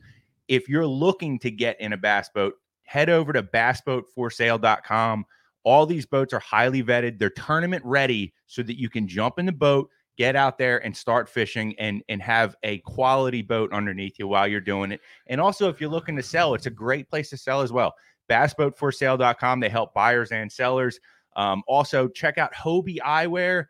If 0.48 0.68
you're 0.68 0.86
looking 0.86 1.38
to 1.40 1.50
get 1.50 1.78
in 1.80 1.92
a 1.92 1.96
bass 1.96 2.30
boat, 2.34 2.54
head 2.84 3.10
over 3.10 3.32
to 3.32 3.42
bassboatforsale.com. 3.42 5.26
All 5.64 5.84
these 5.84 6.06
boats 6.06 6.32
are 6.32 6.38
highly 6.38 6.82
vetted. 6.82 7.18
They're 7.18 7.30
tournament 7.30 7.84
ready 7.84 8.32
so 8.46 8.62
that 8.62 8.78
you 8.78 8.88
can 8.88 9.08
jump 9.08 9.38
in 9.38 9.46
the 9.46 9.52
boat, 9.52 9.90
get 10.16 10.36
out 10.36 10.58
there 10.58 10.84
and 10.84 10.96
start 10.96 11.28
fishing 11.28 11.74
and 11.78 12.02
and 12.08 12.22
have 12.22 12.56
a 12.62 12.78
quality 12.78 13.42
boat 13.42 13.72
underneath 13.72 14.18
you 14.18 14.28
while 14.28 14.48
you're 14.48 14.60
doing 14.60 14.92
it. 14.92 15.00
And 15.26 15.40
also 15.40 15.68
if 15.68 15.80
you're 15.80 15.90
looking 15.90 16.16
to 16.16 16.22
sell, 16.22 16.54
it's 16.54 16.66
a 16.66 16.70
great 16.70 17.08
place 17.08 17.30
to 17.30 17.36
sell 17.36 17.60
as 17.60 17.72
well. 17.72 17.94
Bassboatforsale.com. 18.28 19.60
They 19.60 19.68
help 19.68 19.94
buyers 19.94 20.32
and 20.32 20.50
sellers. 20.50 20.98
Um, 21.36 21.62
also 21.68 22.08
check 22.08 22.38
out 22.38 22.52
Hobie 22.54 22.98
Eyewear. 22.98 23.66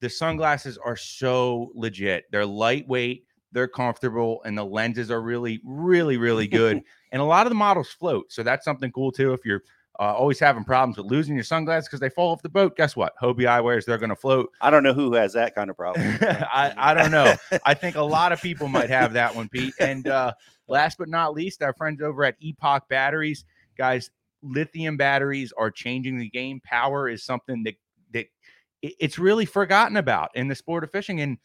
The 0.00 0.10
sunglasses 0.10 0.78
are 0.78 0.96
so 0.96 1.70
legit. 1.74 2.24
They're 2.32 2.46
lightweight, 2.46 3.24
they're 3.52 3.68
comfortable, 3.68 4.42
and 4.44 4.58
the 4.58 4.64
lenses 4.64 5.10
are 5.12 5.20
really, 5.20 5.60
really, 5.64 6.16
really 6.16 6.48
good. 6.48 6.82
and 7.12 7.22
a 7.22 7.24
lot 7.24 7.46
of 7.46 7.50
the 7.50 7.56
models 7.56 7.90
float. 7.90 8.32
So 8.32 8.42
that's 8.42 8.64
something 8.64 8.90
cool 8.90 9.12
too. 9.12 9.32
If 9.32 9.44
you're 9.44 9.62
uh, 9.98 10.14
always 10.14 10.38
having 10.38 10.64
problems 10.64 10.96
with 10.96 11.06
losing 11.06 11.34
your 11.34 11.44
sunglasses 11.44 11.86
because 11.88 12.00
they 12.00 12.08
fall 12.08 12.32
off 12.32 12.42
the 12.42 12.48
boat. 12.48 12.76
Guess 12.76 12.96
what? 12.96 13.12
Hobie 13.20 13.40
eyewears, 13.40 13.84
they're 13.84 13.98
going 13.98 14.10
to 14.10 14.16
float. 14.16 14.50
I 14.60 14.70
don't 14.70 14.82
know 14.82 14.94
who 14.94 15.12
has 15.14 15.34
that 15.34 15.54
kind 15.54 15.68
of 15.70 15.76
problem. 15.78 16.18
I, 16.20 16.72
I 16.76 16.94
don't 16.94 17.10
know. 17.10 17.34
I 17.64 17.74
think 17.74 17.96
a 17.96 18.02
lot 18.02 18.32
of 18.32 18.40
people 18.40 18.68
might 18.68 18.90
have 18.90 19.12
that 19.12 19.34
one, 19.34 19.48
Pete. 19.48 19.74
And 19.78 20.08
uh, 20.08 20.32
last 20.66 20.98
but 20.98 21.08
not 21.08 21.34
least, 21.34 21.62
our 21.62 21.74
friends 21.74 22.00
over 22.00 22.24
at 22.24 22.36
Epoch 22.40 22.88
Batteries. 22.88 23.44
Guys, 23.76 24.10
lithium 24.42 24.96
batteries 24.96 25.52
are 25.56 25.70
changing 25.70 26.18
the 26.18 26.30
game. 26.30 26.60
Power 26.64 27.08
is 27.08 27.22
something 27.22 27.62
that, 27.64 27.74
that 28.12 28.26
it's 28.80 29.18
really 29.18 29.44
forgotten 29.44 29.98
about 29.98 30.30
in 30.34 30.48
the 30.48 30.54
sport 30.54 30.84
of 30.84 30.90
fishing. 30.90 31.20
And 31.20 31.38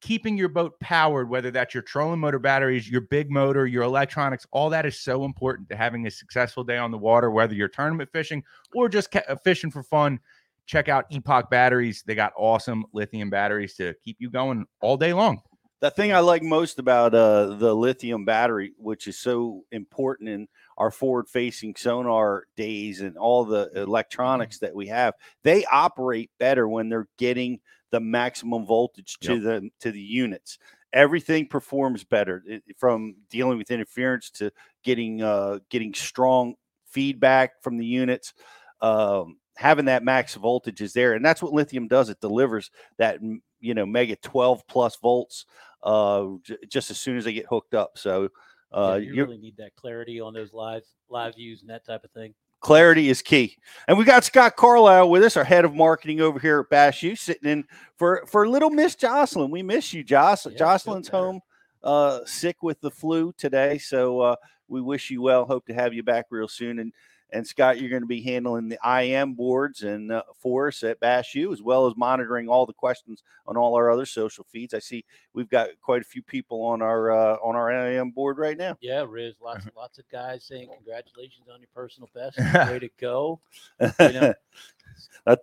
keeping 0.00 0.36
your 0.36 0.48
boat 0.48 0.78
powered, 0.80 1.28
whether 1.28 1.50
that's 1.50 1.74
your 1.74 1.82
trolling 1.82 2.20
motor 2.20 2.38
batteries, 2.38 2.88
your 2.88 3.02
big 3.02 3.30
motor, 3.30 3.66
your 3.66 3.82
electronics, 3.82 4.46
all 4.50 4.70
that 4.70 4.86
is 4.86 4.98
so 4.98 5.24
important 5.24 5.68
to 5.68 5.76
having 5.76 6.06
a 6.06 6.10
successful 6.10 6.64
day 6.64 6.76
on 6.76 6.90
the 6.90 6.98
water, 6.98 7.30
whether 7.30 7.54
you're 7.54 7.68
tournament 7.68 8.10
fishing 8.12 8.42
or 8.74 8.88
just 8.88 9.10
ca- 9.10 9.22
uh, 9.28 9.36
fishing 9.36 9.70
for 9.70 9.82
fun. 9.82 10.18
Check 10.66 10.88
out 10.88 11.06
Epoch 11.10 11.50
batteries. 11.50 12.04
They 12.06 12.14
got 12.14 12.32
awesome 12.36 12.84
lithium 12.92 13.30
batteries 13.30 13.74
to 13.76 13.94
keep 14.04 14.16
you 14.20 14.30
going 14.30 14.66
all 14.80 14.96
day 14.96 15.12
long. 15.12 15.42
The 15.80 15.90
thing 15.90 16.12
I 16.12 16.18
like 16.18 16.42
most 16.42 16.78
about 16.78 17.14
uh, 17.14 17.56
the 17.56 17.74
lithium 17.74 18.26
battery, 18.26 18.74
which 18.76 19.06
is 19.06 19.18
so 19.18 19.64
important 19.72 20.28
in 20.28 20.46
our 20.76 20.90
forward 20.90 21.28
facing 21.28 21.74
sonar 21.74 22.44
days 22.54 23.00
and 23.00 23.16
all 23.16 23.46
the 23.46 23.70
electronics 23.74 24.58
that 24.58 24.74
we 24.74 24.88
have, 24.88 25.14
they 25.42 25.64
operate 25.64 26.30
better 26.38 26.68
when 26.68 26.90
they're 26.90 27.08
getting 27.16 27.60
the 27.90 28.00
maximum 28.00 28.66
voltage 28.66 29.18
to 29.20 29.34
yep. 29.34 29.42
the 29.42 29.70
to 29.80 29.92
the 29.92 30.00
units. 30.00 30.58
Everything 30.92 31.46
performs 31.46 32.02
better 32.04 32.42
it, 32.46 32.62
from 32.76 33.16
dealing 33.30 33.58
with 33.58 33.70
interference 33.70 34.30
to 34.30 34.50
getting 34.82 35.22
uh, 35.22 35.58
getting 35.68 35.94
strong 35.94 36.54
feedback 36.86 37.62
from 37.62 37.76
the 37.76 37.86
units. 37.86 38.34
Um, 38.80 39.36
having 39.56 39.84
that 39.86 40.02
max 40.02 40.34
voltage 40.34 40.80
is 40.80 40.92
there, 40.92 41.14
and 41.14 41.24
that's 41.24 41.42
what 41.42 41.52
lithium 41.52 41.88
does. 41.88 42.08
It 42.08 42.20
delivers 42.20 42.70
that 42.98 43.20
you 43.60 43.74
know 43.74 43.86
mega 43.86 44.16
12 44.16 44.66
plus 44.66 44.96
volts 44.96 45.46
uh, 45.82 46.26
j- 46.42 46.56
just 46.68 46.90
as 46.90 46.98
soon 46.98 47.16
as 47.16 47.24
they 47.24 47.32
get 47.32 47.46
hooked 47.46 47.74
up. 47.74 47.98
So 47.98 48.30
uh, 48.72 48.98
yeah, 49.00 49.12
you 49.12 49.24
really 49.24 49.38
need 49.38 49.56
that 49.58 49.76
clarity 49.76 50.20
on 50.20 50.34
those 50.34 50.52
live 50.52 50.82
live 51.08 51.34
views 51.36 51.60
and 51.60 51.70
that 51.70 51.84
type 51.84 52.04
of 52.04 52.10
thing. 52.12 52.34
Clarity 52.60 53.08
is 53.08 53.22
key. 53.22 53.56
And 53.88 53.96
we 53.96 54.04
got 54.04 54.24
Scott 54.24 54.56
Carlisle 54.56 55.10
with 55.10 55.24
us, 55.24 55.36
our 55.36 55.44
head 55.44 55.64
of 55.64 55.74
marketing 55.74 56.20
over 56.20 56.38
here 56.38 56.60
at 56.60 56.68
Bass 56.68 57.02
U, 57.02 57.16
sitting 57.16 57.50
in 57.50 57.64
for 57.96 58.24
for 58.26 58.48
little 58.48 58.70
Miss 58.70 58.94
Jocelyn. 58.94 59.50
We 59.50 59.62
miss 59.62 59.92
you, 59.92 60.04
Jocelyn. 60.04 60.54
Yeah, 60.54 60.58
Jocelyn's 60.58 61.08
home 61.08 61.40
uh, 61.82 62.20
sick 62.26 62.62
with 62.62 62.80
the 62.80 62.90
flu 62.90 63.32
today, 63.36 63.78
so 63.78 64.20
uh, 64.20 64.36
we 64.68 64.80
wish 64.80 65.10
you 65.10 65.22
well. 65.22 65.44
Hope 65.44 65.66
to 65.66 65.74
have 65.74 65.94
you 65.94 66.02
back 66.02 66.26
real 66.30 66.48
soon. 66.48 66.78
And 66.78 66.92
and 67.32 67.46
Scott, 67.46 67.80
you're 67.80 67.90
going 67.90 68.02
to 68.02 68.06
be 68.06 68.22
handling 68.22 68.68
the 68.68 68.78
IM 68.84 69.34
boards 69.34 69.82
and 69.82 70.10
uh, 70.12 70.22
for 70.38 70.68
us 70.68 70.82
at 70.82 71.00
Bass 71.00 71.34
U, 71.34 71.52
as 71.52 71.62
well 71.62 71.86
as 71.86 71.94
monitoring 71.96 72.48
all 72.48 72.66
the 72.66 72.72
questions 72.72 73.22
on 73.46 73.56
all 73.56 73.74
our 73.74 73.90
other 73.90 74.06
social 74.06 74.44
feeds. 74.50 74.74
I 74.74 74.78
see 74.78 75.04
we've 75.34 75.48
got 75.48 75.68
quite 75.80 76.02
a 76.02 76.04
few 76.04 76.22
people 76.22 76.62
on 76.62 76.82
our 76.82 77.10
uh, 77.10 77.36
on 77.42 77.56
our 77.56 77.70
IM 77.70 78.10
board 78.10 78.38
right 78.38 78.56
now. 78.56 78.76
Yeah, 78.80 79.04
Riz, 79.08 79.34
lots 79.42 79.66
lots 79.76 79.98
of 79.98 80.08
guys 80.10 80.44
saying 80.44 80.68
congratulations 80.74 81.46
on 81.52 81.60
your 81.60 81.68
personal 81.74 82.08
best. 82.14 82.38
Way 82.70 82.78
to 82.78 82.90
go. 83.00 83.40
You 83.80 83.90
know, 83.98 84.34
That- 85.26 85.40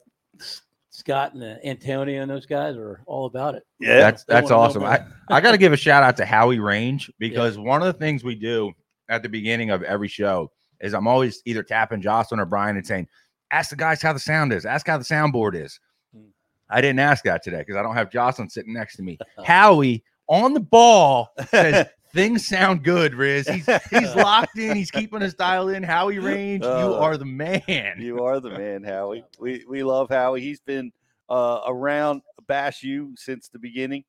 Scott 0.90 1.36
and 1.36 1.44
uh, 1.44 1.56
Antonio 1.64 2.24
and 2.24 2.32
those 2.32 2.48
guys 2.48 2.76
are 2.76 3.02
all 3.06 3.28
about 3.28 3.54
it. 3.54 3.64
yeah, 3.80 3.98
that's 4.00 4.24
They 4.24 4.34
that's 4.34 4.50
awesome. 4.50 4.84
I. 4.84 5.06
I 5.30 5.42
got 5.42 5.52
to 5.52 5.58
give 5.60 5.72
a 5.74 5.78
shout 5.78 6.02
out 6.02 6.18
to 6.18 6.26
Howie 6.26 6.58
Range 6.60 7.12
because 7.20 7.58
one 7.58 7.82
of 7.82 7.86
the 7.86 7.94
things 7.94 8.24
we 8.24 8.34
do 8.34 8.72
at 9.10 9.22
the 9.22 9.30
beginning 9.30 9.70
of 9.70 9.84
every 9.84 10.08
show 10.08 10.52
is 10.82 10.94
I'm 10.94 11.08
always 11.08 11.42
either 11.46 11.64
tapping 11.64 12.02
Jocelyn 12.02 12.40
or 12.40 12.46
Brian 12.46 12.78
and 12.78 12.86
saying, 12.86 13.08
"Ask 13.52 13.70
the 13.72 13.76
guys 13.76 14.02
how 14.02 14.14
the 14.14 14.20
sound 14.20 14.54
is. 14.54 14.66
Ask 14.66 14.88
how 14.88 14.98
the 14.98 15.04
soundboard 15.04 15.56
is." 15.56 15.80
Hmm. 16.16 16.28
I 16.70 16.82
didn't 16.82 17.00
ask 17.00 17.24
that 17.24 17.44
today 17.44 17.60
because 17.60 17.76
I 17.76 17.82
don't 17.82 17.96
have 17.96 18.12
Jocelyn 18.12 18.50
sitting 18.50 18.74
next 18.74 18.96
to 18.98 19.04
me. 19.04 19.18
Howie 19.46 20.04
on 20.28 20.54
the 20.54 20.60
ball 20.60 21.30
says 21.50 21.88
things 22.14 22.48
sound 22.48 22.84
good, 22.84 23.14
Riz. 23.16 23.48
He's 23.48 23.66
he's 23.90 24.16
locked 24.16 24.58
in. 24.58 24.76
He's 24.76 24.92
keeping 24.92 25.22
his 25.22 25.34
dial 25.34 25.70
in. 25.70 25.84
Howie 25.84 26.20
Range, 26.20 26.64
you 26.64 26.70
Uh, 26.70 27.00
are 27.00 27.18
the 27.18 27.26
man. 27.26 27.96
You 28.00 28.24
are 28.24 28.40
the 28.40 28.52
man, 28.52 28.84
Howie. 28.84 29.24
We 29.40 29.64
we 29.68 29.84
love 29.84 30.10
Howie. 30.10 30.42
He's 30.42 30.60
been 30.62 30.92
uh, 31.30 31.62
around 31.68 32.22
Bass 32.48 32.84
U 32.84 33.14
since 33.18 33.50
the 33.50 33.60
beginning. 33.60 34.04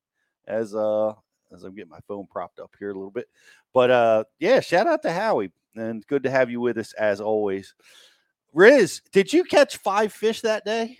As 0.47 0.73
uh 0.75 1.13
as 1.53 1.63
I'm 1.63 1.75
getting 1.75 1.89
my 1.91 1.99
phone 2.07 2.27
propped 2.27 2.59
up 2.59 2.71
here 2.79 2.89
a 2.89 2.93
little 2.93 3.11
bit, 3.11 3.27
but 3.73 3.89
uh 3.91 4.23
yeah, 4.39 4.59
shout 4.59 4.87
out 4.87 5.01
to 5.03 5.11
Howie 5.11 5.51
and 5.79 6.05
good 6.07 6.23
to 6.23 6.29
have 6.31 6.49
you 6.49 6.59
with 6.61 6.77
us 6.77 6.93
as 6.93 7.21
always. 7.21 7.73
Riz, 8.53 9.01
did 9.11 9.31
you 9.31 9.43
catch 9.43 9.77
five 9.77 10.11
fish 10.11 10.41
that 10.41 10.65
day? 10.65 10.97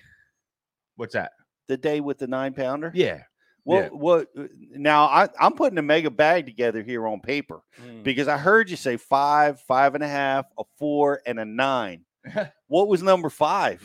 What's 0.95 1.13
that? 1.13 1.31
The 1.67 1.77
day 1.77 1.99
with 2.01 2.17
the 2.19 2.27
nine 2.27 2.53
pounder? 2.53 2.91
Yeah. 2.93 3.23
What 3.63 3.83
yeah. 3.83 3.89
what? 3.89 4.27
Now 4.71 5.05
I 5.05 5.27
I'm 5.39 5.53
putting 5.53 5.77
a 5.77 5.81
mega 5.83 6.09
bag 6.09 6.45
together 6.45 6.81
here 6.81 7.05
on 7.07 7.19
paper 7.19 7.61
Mm. 7.83 8.03
because 8.03 8.27
I 8.27 8.37
heard 8.37 8.69
you 8.69 8.75
say 8.75 8.97
five, 8.97 9.59
five 9.61 9.95
and 9.95 10.03
a 10.03 10.07
half, 10.07 10.45
a 10.57 10.63
four, 10.77 11.21
and 11.25 11.39
a 11.39 11.45
nine. 11.45 12.05
what 12.67 12.87
was 12.87 13.03
number 13.03 13.29
five? 13.29 13.81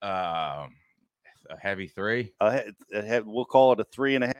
Um, 0.00 0.74
a 1.50 1.56
heavy 1.60 1.88
three. 1.88 2.32
a 2.40 2.72
a 2.94 3.22
we'll 3.24 3.44
call 3.44 3.72
it 3.72 3.80
a 3.80 3.84
three 3.84 4.14
and 4.14 4.24
a 4.24 4.28
half. 4.28 4.36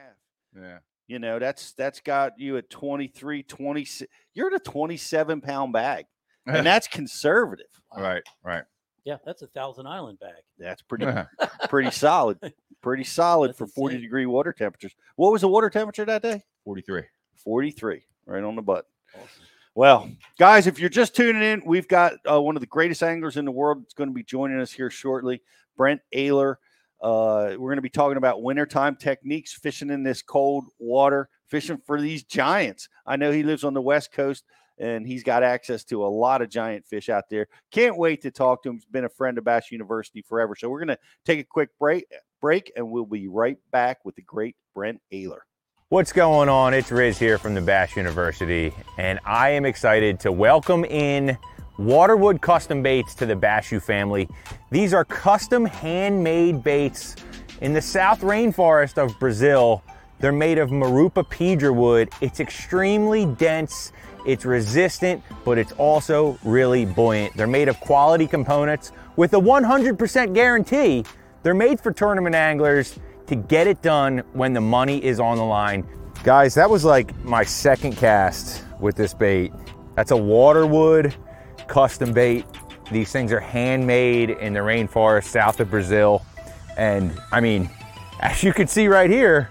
Yeah. 0.55 0.79
You 1.09 1.17
know, 1.17 1.39
that's 1.39 1.71
that's 1.71 1.99
got 2.01 2.39
you 2.39 2.57
at 2.57 2.69
23, 2.69 3.41
26. 3.41 4.11
You're 4.35 4.53
at 4.53 4.53
a 4.53 4.59
27 4.59 5.41
pound 5.41 5.73
bag, 5.73 6.05
and 6.45 6.63
that's 6.65 6.87
conservative. 6.87 7.65
right. 7.97 8.21
Right. 8.43 8.63
Yeah, 9.05 9.17
that's 9.25 9.41
a 9.41 9.47
Thousand 9.47 9.87
Island 9.87 10.19
bag. 10.19 10.43
That's 10.59 10.83
pretty 10.83 11.07
pretty 11.69 11.89
solid. 11.89 12.37
Pretty 12.83 13.03
solid 13.03 13.49
That's 13.49 13.57
for 13.57 13.65
40 13.65 13.95
insane. 13.95 14.03
degree 14.03 14.25
water 14.27 14.53
temperatures. 14.53 14.95
What 15.15 15.31
was 15.31 15.41
the 15.41 15.47
water 15.47 15.69
temperature 15.71 16.05
that 16.05 16.21
day? 16.21 16.43
43. 16.63 17.01
43, 17.43 18.03
right 18.27 18.43
on 18.43 18.55
the 18.55 18.61
button. 18.61 18.85
Awesome. 19.15 19.27
Well, 19.73 20.11
guys, 20.37 20.67
if 20.67 20.79
you're 20.79 20.89
just 20.89 21.15
tuning 21.15 21.41
in, 21.41 21.63
we've 21.65 21.87
got 21.87 22.13
uh, 22.29 22.39
one 22.39 22.55
of 22.55 22.59
the 22.61 22.67
greatest 22.67 23.01
anglers 23.01 23.35
in 23.37 23.45
the 23.45 23.51
world 23.51 23.81
that's 23.81 23.93
going 23.95 24.09
to 24.09 24.13
be 24.13 24.23
joining 24.23 24.59
us 24.61 24.71
here 24.71 24.89
shortly, 24.91 25.41
Brent 25.75 26.01
Ehrler. 26.13 26.55
Uh, 27.01 27.51
we're 27.51 27.69
going 27.69 27.77
to 27.77 27.81
be 27.81 27.89
talking 27.89 28.17
about 28.17 28.41
wintertime 28.41 28.95
techniques, 28.95 29.53
fishing 29.53 29.89
in 29.89 30.03
this 30.03 30.21
cold 30.21 30.65
water, 30.79 31.29
fishing 31.47 31.81
for 31.85 32.01
these 32.01 32.23
giants. 32.23 32.89
I 33.05 33.15
know 33.15 33.31
he 33.31 33.43
lives 33.43 33.63
on 33.63 33.73
the 33.73 33.81
West 33.81 34.11
Coast 34.11 34.43
and 34.79 35.05
he's 35.05 35.23
got 35.23 35.43
access 35.43 35.83
to 35.85 36.05
a 36.05 36.07
lot 36.07 36.41
of 36.41 36.49
giant 36.49 36.85
fish 36.85 37.09
out 37.09 37.25
there. 37.29 37.47
Can't 37.71 37.97
wait 37.97 38.21
to 38.21 38.31
talk 38.31 38.63
to 38.63 38.69
him. 38.69 38.75
He's 38.75 38.85
been 38.85 39.05
a 39.05 39.09
friend 39.09 39.37
of 39.37 39.43
Bass 39.43 39.71
University 39.71 40.21
forever. 40.21 40.55
So 40.55 40.69
we're 40.69 40.79
going 40.79 40.87
to 40.89 40.99
take 41.25 41.39
a 41.39 41.43
quick 41.43 41.69
break, 41.77 42.05
break, 42.41 42.71
and 42.75 42.89
we'll 42.89 43.05
be 43.05 43.27
right 43.27 43.57
back 43.71 44.05
with 44.05 44.15
the 44.15 44.21
great 44.21 44.55
Brent 44.73 45.01
Ehrler. 45.13 45.39
What's 45.89 46.13
going 46.13 46.49
on? 46.49 46.73
It's 46.73 46.91
Riz 46.91 47.17
here 47.17 47.37
from 47.37 47.55
the 47.55 47.61
Bass 47.61 47.95
University, 47.95 48.71
and 48.99 49.19
I 49.25 49.49
am 49.49 49.65
excited 49.65 50.19
to 50.19 50.31
welcome 50.31 50.85
in 50.85 51.35
Waterwood 51.79 52.41
Custom 52.41 52.83
Baits 52.83 53.15
to 53.15 53.25
the 53.25 53.37
Bass 53.37 53.71
U 53.71 53.79
family. 53.79 54.27
These 54.69 54.93
are 54.93 55.05
custom 55.05 55.63
handmade 55.63 56.61
baits 56.61 57.15
in 57.61 57.73
the 57.73 57.81
south 57.81 58.19
rainforest 58.19 58.97
of 58.97 59.17
Brazil. 59.17 59.81
They're 60.19 60.33
made 60.33 60.57
of 60.57 60.71
Marupa 60.71 61.23
pedra 61.23 61.73
wood. 61.73 62.09
It's 62.19 62.41
extremely 62.41 63.25
dense, 63.25 63.93
it's 64.25 64.43
resistant, 64.43 65.23
but 65.45 65.57
it's 65.57 65.71
also 65.73 66.37
really 66.43 66.83
buoyant. 66.83 67.37
They're 67.37 67.47
made 67.47 67.69
of 67.69 67.79
quality 67.79 68.27
components 68.27 68.91
with 69.15 69.33
a 69.33 69.39
100% 69.39 70.33
guarantee. 70.33 71.05
They're 71.43 71.53
made 71.53 71.79
for 71.79 71.93
tournament 71.93 72.35
anglers 72.35 72.99
to 73.27 73.37
get 73.37 73.67
it 73.67 73.81
done 73.81 74.17
when 74.33 74.51
the 74.51 74.59
money 74.59 75.01
is 75.01 75.21
on 75.21 75.37
the 75.37 75.45
line. 75.45 75.87
Guys, 76.25 76.53
that 76.55 76.69
was 76.69 76.83
like 76.83 77.15
my 77.23 77.45
second 77.45 77.95
cast 77.95 78.65
with 78.81 78.97
this 78.97 79.13
bait. 79.13 79.53
That's 79.95 80.11
a 80.11 80.17
Waterwood 80.17 81.15
custom 81.69 82.11
bait. 82.11 82.45
These 82.91 83.11
things 83.11 83.31
are 83.31 83.39
handmade 83.39 84.31
in 84.31 84.53
the 84.53 84.59
rainforest 84.59 85.25
south 85.25 85.59
of 85.59 85.69
Brazil. 85.69 86.25
And 86.77 87.17
I 87.31 87.39
mean, 87.39 87.69
as 88.19 88.43
you 88.43 88.51
can 88.51 88.67
see 88.67 88.87
right 88.87 89.09
here, 89.09 89.49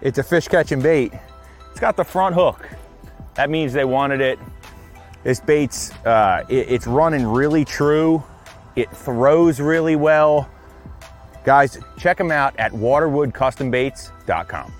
it's 0.00 0.18
a 0.18 0.22
fish 0.22 0.48
catching 0.48 0.80
bait. 0.80 1.12
It's 1.70 1.80
got 1.80 1.96
the 1.96 2.04
front 2.04 2.34
hook. 2.34 2.68
That 3.34 3.50
means 3.50 3.72
they 3.72 3.84
wanted 3.84 4.20
it. 4.20 4.38
This 5.24 5.40
bait's, 5.40 5.90
uh, 6.04 6.44
it- 6.48 6.68
it's 6.70 6.86
running 6.86 7.26
really 7.26 7.64
true. 7.64 8.22
It 8.76 8.90
throws 8.90 9.60
really 9.60 9.96
well. 9.96 10.48
Guys, 11.44 11.78
check 11.98 12.18
them 12.18 12.30
out 12.30 12.54
at 12.58 12.72
waterwoodcustombaits.com. 12.72 14.72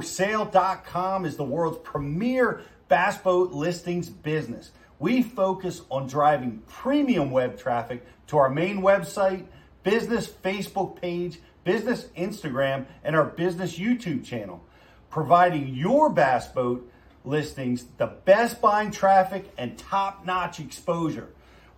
BassBoatForSale.com 0.00 1.26
is 1.26 1.36
the 1.36 1.44
world's 1.44 1.78
premier 1.78 2.62
bass 2.88 3.18
boat 3.18 3.52
listings 3.52 4.08
business. 4.08 4.70
We 4.98 5.22
focus 5.22 5.82
on 5.90 6.06
driving 6.06 6.62
premium 6.66 7.30
web 7.30 7.58
traffic 7.58 8.06
to 8.28 8.38
our 8.38 8.48
main 8.48 8.80
website, 8.80 9.44
business 9.82 10.26
Facebook 10.26 11.00
page, 11.00 11.40
business 11.64 12.04
Instagram, 12.16 12.86
and 13.04 13.14
our 13.14 13.24
business 13.24 13.78
YouTube 13.78 14.24
channel, 14.24 14.64
providing 15.10 15.74
your 15.74 16.08
bass 16.08 16.46
boat 16.46 16.90
listings 17.24 17.84
the 17.98 18.06
best 18.06 18.60
buying 18.60 18.90
traffic 18.90 19.52
and 19.58 19.76
top 19.76 20.24
notch 20.24 20.58
exposure. 20.58 21.28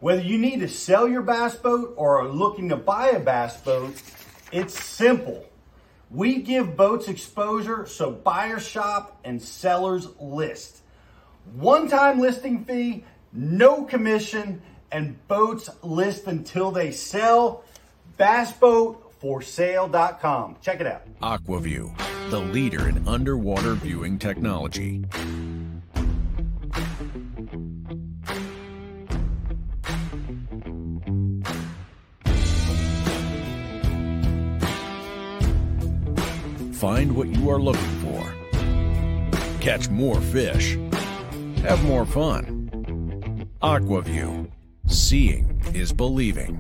Whether 0.01 0.23
you 0.23 0.39
need 0.39 0.61
to 0.61 0.69
sell 0.69 1.09
your 1.09 1.23
bass 1.23 1.57
boat 1.57 1.95
or 1.97 2.21
are 2.21 2.29
looking 2.29 2.69
to 2.69 2.77
buy 2.77 3.09
a 3.09 3.21
bass 3.21 3.57
boat, 3.61 4.01
it's 4.53 4.79
simple. 4.79 5.47
We 6.11 6.43
give 6.43 6.77
boats 6.77 7.09
exposure 7.09 7.87
so 7.87 8.11
buyers 8.11 8.67
shop 8.67 9.21
and 9.25 9.41
sellers 9.43 10.09
list. 10.21 10.83
One 11.55 11.89
time 11.89 12.21
listing 12.21 12.65
fee, 12.65 13.05
no 13.33 13.85
commission, 13.85 14.61
and 14.93 15.27
boats 15.29 15.71
list 15.83 16.27
until 16.27 16.71
they 16.71 16.93
sell. 16.93 17.65
BassBoatForSale.com. 18.19 20.57
Check 20.63 20.81
it 20.81 20.87
out. 20.87 21.03
Aqua-Vu, 21.21 21.93
the 22.31 22.39
leader 22.39 22.89
in 22.89 23.07
underwater 23.09 23.75
viewing 23.75 24.19
technology. 24.19 25.05
Find 36.85 37.17
what 37.17 37.29
you 37.29 37.49
are 37.49 37.59
looking 37.59 37.81
for. 38.01 38.35
Catch 39.63 39.89
more 39.89 40.21
fish. 40.21 40.77
Have 41.63 41.83
more 41.87 42.05
fun. 42.05 43.49
Aqua-Vu. 43.63 44.51
Seeing 44.87 45.63
is 45.73 45.95
believing. 45.95 46.57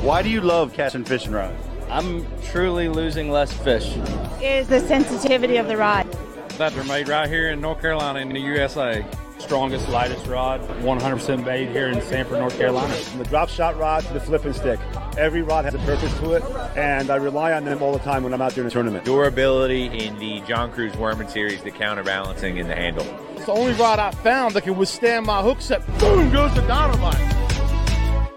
Why 0.00 0.22
do 0.22 0.28
you 0.28 0.40
love 0.40 0.72
catching 0.72 1.04
fishing 1.04 1.30
rods? 1.30 1.54
I'm 1.88 2.26
truly 2.46 2.88
losing 2.88 3.30
less 3.30 3.52
fish. 3.52 3.96
Is 4.42 4.66
the 4.66 4.80
sensitivity 4.80 5.56
of 5.56 5.68
the 5.68 5.76
rod. 5.76 6.10
That 6.58 6.72
they're 6.72 6.82
made 6.82 7.06
right 7.06 7.28
here 7.28 7.50
in 7.50 7.60
North 7.60 7.80
Carolina 7.80 8.18
in 8.18 8.30
the 8.30 8.40
USA. 8.40 9.06
Strongest, 9.38 9.88
lightest 9.90 10.26
rod, 10.26 10.60
100% 10.80 11.44
made 11.44 11.68
here 11.68 11.88
in 11.88 12.00
Sanford, 12.00 12.38
North 12.38 12.56
Carolina. 12.56 12.94
From 12.94 13.18
the 13.18 13.24
drop 13.24 13.48
shot 13.48 13.76
rod 13.76 14.04
to 14.04 14.12
the 14.12 14.20
flipping 14.20 14.52
stick. 14.52 14.80
Every 15.18 15.42
rod 15.42 15.64
has 15.64 15.74
a 15.74 15.78
purpose 15.78 16.16
to 16.20 16.32
it, 16.32 16.42
and 16.76 17.10
I 17.10 17.16
rely 17.16 17.52
on 17.52 17.64
them 17.64 17.82
all 17.82 17.92
the 17.92 17.98
time 17.98 18.24
when 18.24 18.32
I'm 18.32 18.40
out 18.40 18.52
there 18.52 18.62
in 18.62 18.68
a 18.68 18.70
tournament. 18.70 19.04
Durability 19.04 19.86
in 19.86 20.18
the 20.18 20.40
John 20.42 20.72
Crews 20.72 20.96
Worman 20.96 21.28
series, 21.28 21.62
the 21.62 21.70
counterbalancing 21.70 22.56
in 22.56 22.68
the 22.68 22.74
handle. 22.74 23.06
It's 23.36 23.46
the 23.46 23.52
only 23.52 23.72
rod 23.74 23.98
I 23.98 24.10
found 24.12 24.54
that 24.54 24.62
can 24.62 24.76
withstand 24.76 25.26
my 25.26 25.42
hook 25.42 25.60
set. 25.60 25.86
Boom 25.98 26.32
goes 26.32 26.54
the 26.54 26.62
dynamite. 26.62 27.20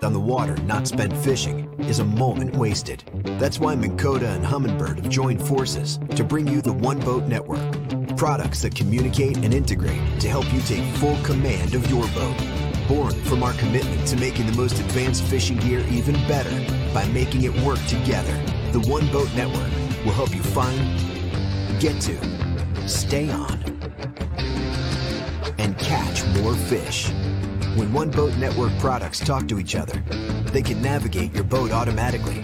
On 0.03 0.13
the 0.13 0.19
water, 0.19 0.55
not 0.57 0.87
spent 0.87 1.11
fishing, 1.11 1.73
is 1.79 1.99
a 1.99 2.05
moment 2.05 2.55
wasted. 2.55 3.03
That's 3.39 3.59
why 3.59 3.75
Minn 3.75 3.97
Kota 3.97 4.29
and 4.29 4.45
Humminbird 4.45 4.97
have 4.97 5.09
joined 5.09 5.41
forces 5.45 5.99
to 6.15 6.23
bring 6.23 6.47
you 6.47 6.61
the 6.61 6.73
One 6.73 6.99
Boat 6.99 7.23
Network. 7.23 7.59
Products 8.17 8.63
that 8.63 8.73
communicate 8.73 9.37
and 9.37 9.53
integrate 9.53 10.01
to 10.21 10.27
help 10.27 10.51
you 10.51 10.59
take 10.61 10.83
full 10.95 11.15
command 11.23 11.75
of 11.75 11.87
your 11.87 12.07
boat. 12.07 12.35
Born 12.87 13.13
from 13.25 13.43
our 13.43 13.53
commitment 13.53 14.07
to 14.07 14.17
making 14.17 14.47
the 14.47 14.57
most 14.57 14.79
advanced 14.79 15.23
fishing 15.25 15.57
gear 15.57 15.85
even 15.91 16.15
better 16.27 16.49
by 16.95 17.05
making 17.09 17.43
it 17.43 17.53
work 17.61 17.77
together. 17.85 18.33
The 18.71 18.79
One 18.89 19.07
Boat 19.11 19.31
Network 19.35 19.71
will 20.03 20.13
help 20.13 20.33
you 20.33 20.41
find, 20.41 20.99
get 21.79 22.01
to, 22.01 22.89
stay 22.89 23.29
on, 23.29 23.59
and 25.59 25.77
catch 25.77 26.25
more 26.41 26.55
fish. 26.55 27.11
When 27.75 27.93
One 27.93 28.09
Boat 28.09 28.35
Network 28.37 28.71
products 28.79 29.19
talk 29.19 29.47
to 29.49 29.59
each 29.59 29.75
other, 29.75 30.01
they 30.51 30.63
can 30.63 30.81
navigate 30.81 31.35
your 31.35 31.43
boat 31.43 31.71
automatically. 31.71 32.43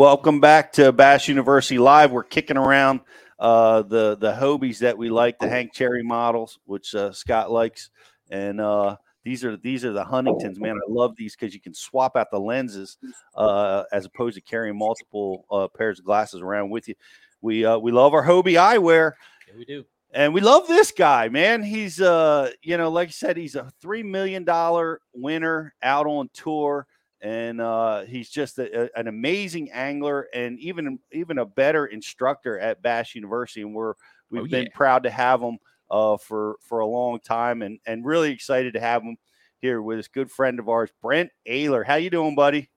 Welcome 0.00 0.40
back 0.40 0.72
to 0.72 0.92
Bass 0.92 1.28
University 1.28 1.78
Live. 1.78 2.10
We're 2.10 2.22
kicking 2.22 2.56
around 2.56 3.00
uh, 3.38 3.82
the 3.82 4.16
the 4.16 4.32
Hobies 4.32 4.78
that 4.78 4.96
we 4.96 5.10
like, 5.10 5.38
the 5.38 5.46
Hank 5.46 5.74
Cherry 5.74 6.02
models, 6.02 6.58
which 6.64 6.94
uh, 6.94 7.12
Scott 7.12 7.50
likes, 7.50 7.90
and 8.30 8.62
uh, 8.62 8.96
these 9.24 9.44
are 9.44 9.58
these 9.58 9.84
are 9.84 9.92
the 9.92 10.02
Huntingtons. 10.02 10.58
Man, 10.58 10.76
I 10.76 10.90
love 10.90 11.16
these 11.18 11.36
because 11.36 11.52
you 11.52 11.60
can 11.60 11.74
swap 11.74 12.16
out 12.16 12.30
the 12.30 12.40
lenses 12.40 12.96
uh, 13.34 13.82
as 13.92 14.06
opposed 14.06 14.36
to 14.36 14.40
carrying 14.40 14.78
multiple 14.78 15.44
uh, 15.50 15.68
pairs 15.68 15.98
of 15.98 16.06
glasses 16.06 16.40
around 16.40 16.70
with 16.70 16.88
you. 16.88 16.94
We 17.42 17.66
uh, 17.66 17.76
we 17.76 17.92
love 17.92 18.14
our 18.14 18.24
Hobie 18.24 18.54
eyewear. 18.54 19.12
Yeah, 19.48 19.54
we 19.58 19.66
do. 19.66 19.84
And 20.14 20.32
we 20.32 20.40
love 20.40 20.66
this 20.66 20.92
guy, 20.92 21.28
man. 21.28 21.62
He's 21.62 22.00
uh, 22.00 22.52
you 22.62 22.78
know, 22.78 22.88
like 22.88 23.08
I 23.08 23.12
said, 23.12 23.36
he's 23.36 23.54
a 23.54 23.70
three 23.82 24.02
million 24.02 24.44
dollar 24.44 25.02
winner 25.12 25.74
out 25.82 26.06
on 26.06 26.30
tour, 26.32 26.86
and 27.22 27.60
uh, 27.60 28.02
he's 28.02 28.30
just 28.30 28.58
a, 28.58 28.84
a- 28.84 28.98
an 28.98 29.08
amazing 29.08 29.70
angler 29.72 30.28
and 30.34 30.58
even 30.58 30.98
even 31.12 31.38
a 31.38 31.46
better 31.46 31.86
instructor 31.86 32.58
at 32.58 32.82
Bass 32.82 33.14
University. 33.14 33.62
And 33.62 33.74
we're 33.74 33.94
we've 34.30 34.42
Oh, 34.42 34.46
been 34.46 34.64
yeah. 34.64 34.68
proud 34.74 35.02
to 35.04 35.10
have 35.10 35.40
him 35.40 35.58
uh, 35.90 36.16
for 36.16 36.56
for 36.62 36.80
a 36.80 36.86
long 36.86 37.20
time, 37.20 37.62
and 37.62 37.78
and 37.86 38.04
really 38.04 38.30
excited 38.32 38.74
to 38.74 38.80
have 38.80 39.02
him 39.02 39.16
here 39.60 39.82
with 39.82 39.98
this 39.98 40.08
good 40.08 40.30
friend 40.30 40.58
of 40.58 40.68
ours, 40.68 40.90
Brent 41.02 41.30
Ehrler. 41.46 41.84
How 41.84 41.96
you 41.96 42.10
doing, 42.10 42.34
buddy? 42.34 42.70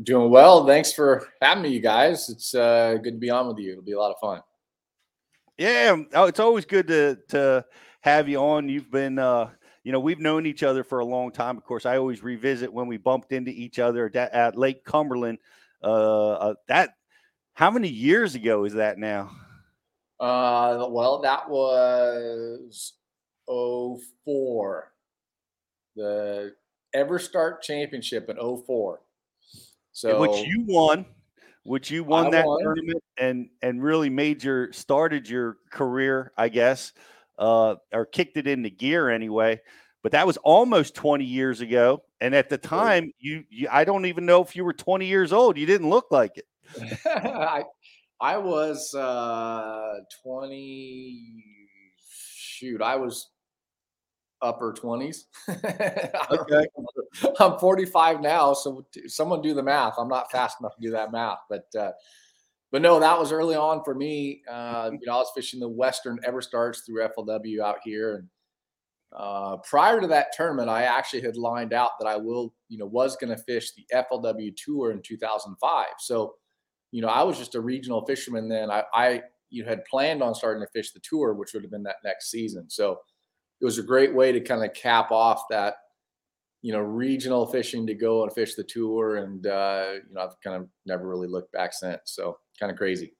Doing 0.00 0.30
well. 0.30 0.64
Thanks 0.64 0.92
for 0.92 1.26
having 1.42 1.64
me, 1.64 1.70
you 1.70 1.80
guys. 1.80 2.28
It's 2.28 2.54
uh, 2.54 2.98
good 3.02 3.14
to 3.14 3.18
be 3.18 3.30
on 3.30 3.48
with 3.48 3.58
you. 3.58 3.72
It'll 3.72 3.82
be 3.82 3.92
a 3.92 3.98
lot 3.98 4.12
of 4.12 4.18
fun. 4.20 4.42
Yeah, 5.56 5.96
oh, 6.14 6.24
it's 6.26 6.38
always 6.38 6.64
good 6.64 6.86
to 6.86 7.18
to 7.30 7.64
have 8.02 8.28
you 8.28 8.38
on. 8.38 8.68
You've 8.68 8.92
been, 8.92 9.18
uh, 9.18 9.50
you 9.88 9.92
know, 9.92 10.00
we've 10.00 10.20
known 10.20 10.44
each 10.44 10.62
other 10.62 10.84
for 10.84 10.98
a 10.98 11.04
long 11.06 11.32
time. 11.32 11.56
Of 11.56 11.64
course, 11.64 11.86
I 11.86 11.96
always 11.96 12.22
revisit 12.22 12.70
when 12.70 12.88
we 12.88 12.98
bumped 12.98 13.32
into 13.32 13.50
each 13.50 13.78
other 13.78 14.04
at, 14.14 14.34
at 14.34 14.54
Lake 14.54 14.84
Cumberland. 14.84 15.38
Uh, 15.82 16.32
uh, 16.32 16.54
that 16.66 16.90
how 17.54 17.70
many 17.70 17.88
years 17.88 18.34
ago 18.34 18.64
is 18.64 18.74
that 18.74 18.98
now? 18.98 19.30
Uh, 20.20 20.88
well, 20.90 21.22
that 21.22 21.48
was 21.48 22.92
04. 23.46 24.92
The 25.96 26.52
Everstart 26.94 27.62
Championship 27.62 28.28
in 28.28 28.36
04. 28.36 29.00
So 29.92 30.20
which 30.20 30.46
you 30.46 30.66
won, 30.68 31.06
which 31.62 31.90
you 31.90 32.04
won 32.04 32.26
I 32.26 32.30
that 32.32 32.44
won. 32.44 32.62
tournament 32.62 33.02
and 33.16 33.48
and 33.62 33.82
really 33.82 34.10
made 34.10 34.44
your 34.44 34.70
started 34.70 35.26
your 35.26 35.56
career, 35.70 36.30
I 36.36 36.50
guess, 36.50 36.92
uh, 37.38 37.76
or 37.92 38.06
kicked 38.06 38.36
it 38.36 38.46
into 38.46 38.70
gear 38.70 39.08
anyway. 39.08 39.60
But 40.02 40.12
that 40.12 40.26
was 40.26 40.36
almost 40.38 40.94
20 40.94 41.24
years 41.24 41.60
ago, 41.60 42.02
and 42.20 42.34
at 42.34 42.48
the 42.48 42.58
time, 42.58 43.12
you, 43.18 43.44
you 43.50 43.68
I 43.70 43.84
don't 43.84 44.06
even 44.06 44.26
know 44.26 44.42
if 44.42 44.54
you 44.54 44.64
were 44.64 44.72
20 44.72 45.06
years 45.06 45.32
old. 45.32 45.58
You 45.58 45.66
didn't 45.66 45.90
look 45.90 46.06
like 46.10 46.38
it. 46.38 46.46
I, 47.06 47.64
I 48.20 48.36
was 48.36 48.94
uh 48.94 49.94
20 50.22 51.44
shoot, 51.98 52.82
I 52.82 52.96
was 52.96 53.30
upper 54.40 54.72
20s. 54.72 55.24
okay. 56.30 56.66
I'm 57.40 57.58
45 57.58 58.20
now, 58.20 58.52
so 58.52 58.86
someone 59.06 59.42
do 59.42 59.54
the 59.54 59.62
math. 59.62 59.94
I'm 59.98 60.08
not 60.08 60.30
fast 60.30 60.60
enough 60.60 60.76
to 60.76 60.82
do 60.82 60.90
that 60.92 61.12
math, 61.12 61.38
but 61.48 61.66
uh 61.78 61.92
but 62.70 62.82
no, 62.82 63.00
that 63.00 63.18
was 63.18 63.32
early 63.32 63.56
on 63.56 63.82
for 63.84 63.94
me. 63.94 64.42
Uh, 64.50 64.90
you 64.92 65.06
know, 65.06 65.14
I 65.14 65.16
was 65.16 65.32
fishing 65.34 65.60
the 65.60 65.68
Western 65.68 66.18
Everstarts 66.26 66.84
through 66.84 67.08
FLW 67.08 67.60
out 67.60 67.78
here, 67.84 68.16
and 68.16 68.28
uh, 69.16 69.56
prior 69.58 70.00
to 70.00 70.06
that 70.08 70.32
tournament, 70.36 70.68
I 70.68 70.82
actually 70.82 71.22
had 71.22 71.36
lined 71.36 71.72
out 71.72 71.92
that 71.98 72.06
I 72.06 72.16
will, 72.16 72.54
you 72.68 72.78
know, 72.78 72.86
was 72.86 73.16
going 73.16 73.34
to 73.34 73.42
fish 73.42 73.72
the 73.72 73.86
FLW 73.94 74.54
Tour 74.56 74.92
in 74.92 75.00
2005. 75.02 75.86
So, 75.98 76.34
you 76.92 77.00
know, 77.00 77.08
I 77.08 77.22
was 77.22 77.38
just 77.38 77.54
a 77.54 77.60
regional 77.60 78.04
fisherman 78.04 78.48
then. 78.48 78.70
I, 78.70 78.84
I 78.92 79.22
you 79.50 79.62
know, 79.62 79.68
had 79.70 79.84
planned 79.86 80.22
on 80.22 80.34
starting 80.34 80.62
to 80.62 80.68
fish 80.74 80.92
the 80.92 81.00
tour, 81.00 81.32
which 81.32 81.54
would 81.54 81.62
have 81.62 81.70
been 81.70 81.84
that 81.84 81.96
next 82.04 82.30
season. 82.30 82.68
So, 82.68 82.98
it 83.60 83.64
was 83.64 83.78
a 83.78 83.82
great 83.82 84.14
way 84.14 84.30
to 84.30 84.40
kind 84.40 84.64
of 84.64 84.72
cap 84.72 85.10
off 85.10 85.42
that, 85.50 85.74
you 86.62 86.72
know, 86.72 86.80
regional 86.80 87.46
fishing 87.46 87.86
to 87.86 87.94
go 87.94 88.24
and 88.24 88.32
fish 88.32 88.54
the 88.54 88.64
tour. 88.64 89.16
And 89.16 89.46
uh, 89.46 89.92
you 90.08 90.14
know, 90.14 90.22
I've 90.22 90.40
kind 90.42 90.56
of 90.56 90.68
never 90.86 91.08
really 91.08 91.28
looked 91.28 91.52
back 91.52 91.72
since. 91.72 92.00
So, 92.06 92.38
kind 92.58 92.72
of 92.72 92.78
crazy. 92.78 93.14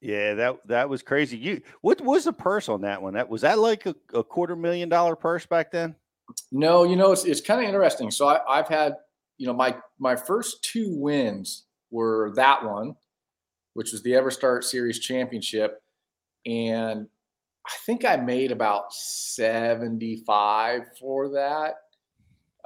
Yeah, 0.00 0.34
that 0.34 0.56
that 0.66 0.88
was 0.88 1.02
crazy. 1.02 1.38
You 1.38 1.62
what 1.80 2.00
was 2.00 2.24
the 2.24 2.32
purse 2.32 2.68
on 2.68 2.82
that 2.82 3.00
one? 3.00 3.14
That 3.14 3.28
was 3.28 3.40
that 3.40 3.58
like 3.58 3.86
a, 3.86 3.94
a 4.12 4.22
quarter 4.22 4.54
million 4.54 4.88
dollar 4.88 5.16
purse 5.16 5.46
back 5.46 5.70
then? 5.72 5.96
No, 6.52 6.84
you 6.84 6.96
know, 6.96 7.12
it's, 7.12 7.24
it's 7.24 7.40
kind 7.40 7.60
of 7.60 7.66
interesting. 7.66 8.10
So 8.10 8.28
I, 8.28 8.58
I've 8.58 8.68
had, 8.68 8.96
you 9.38 9.46
know, 9.46 9.54
my 9.54 9.76
my 9.98 10.14
first 10.14 10.62
two 10.62 10.88
wins 10.90 11.64
were 11.90 12.32
that 12.36 12.64
one, 12.64 12.94
which 13.74 13.92
was 13.92 14.02
the 14.02 14.12
Everstart 14.12 14.64
Series 14.64 14.98
Championship, 14.98 15.82
and 16.44 17.08
I 17.66 17.72
think 17.86 18.04
I 18.04 18.16
made 18.16 18.52
about 18.52 18.92
seventy 18.92 20.22
five 20.26 20.82
for 21.00 21.30
that. 21.30 21.76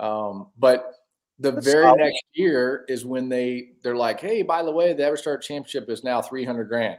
Um, 0.00 0.48
but 0.58 0.94
the 1.38 1.52
That's 1.52 1.66
very 1.66 1.84
solid. 1.84 1.98
next 1.98 2.24
year 2.34 2.84
is 2.88 3.04
when 3.04 3.28
they 3.28 3.70
they're 3.82 3.96
like, 3.96 4.20
hey, 4.20 4.42
by 4.42 4.62
the 4.62 4.72
way, 4.72 4.92
the 4.92 5.02
Everstart 5.02 5.42
Championship 5.42 5.88
is 5.88 6.02
now 6.02 6.20
three 6.20 6.44
hundred 6.44 6.64
grand, 6.64 6.98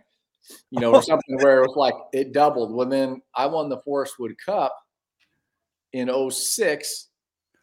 you 0.70 0.80
know, 0.80 0.94
or 0.94 1.02
something 1.02 1.38
where 1.42 1.62
it 1.62 1.68
was 1.68 1.76
like 1.76 1.96
it 2.14 2.32
doubled. 2.32 2.74
Well, 2.74 2.88
then 2.88 3.22
I 3.36 3.48
won 3.48 3.70
the 3.70 3.80
Forrest 3.80 4.20
Wood 4.20 4.36
Cup 4.44 4.78
in 5.94 6.10
06 6.32 7.08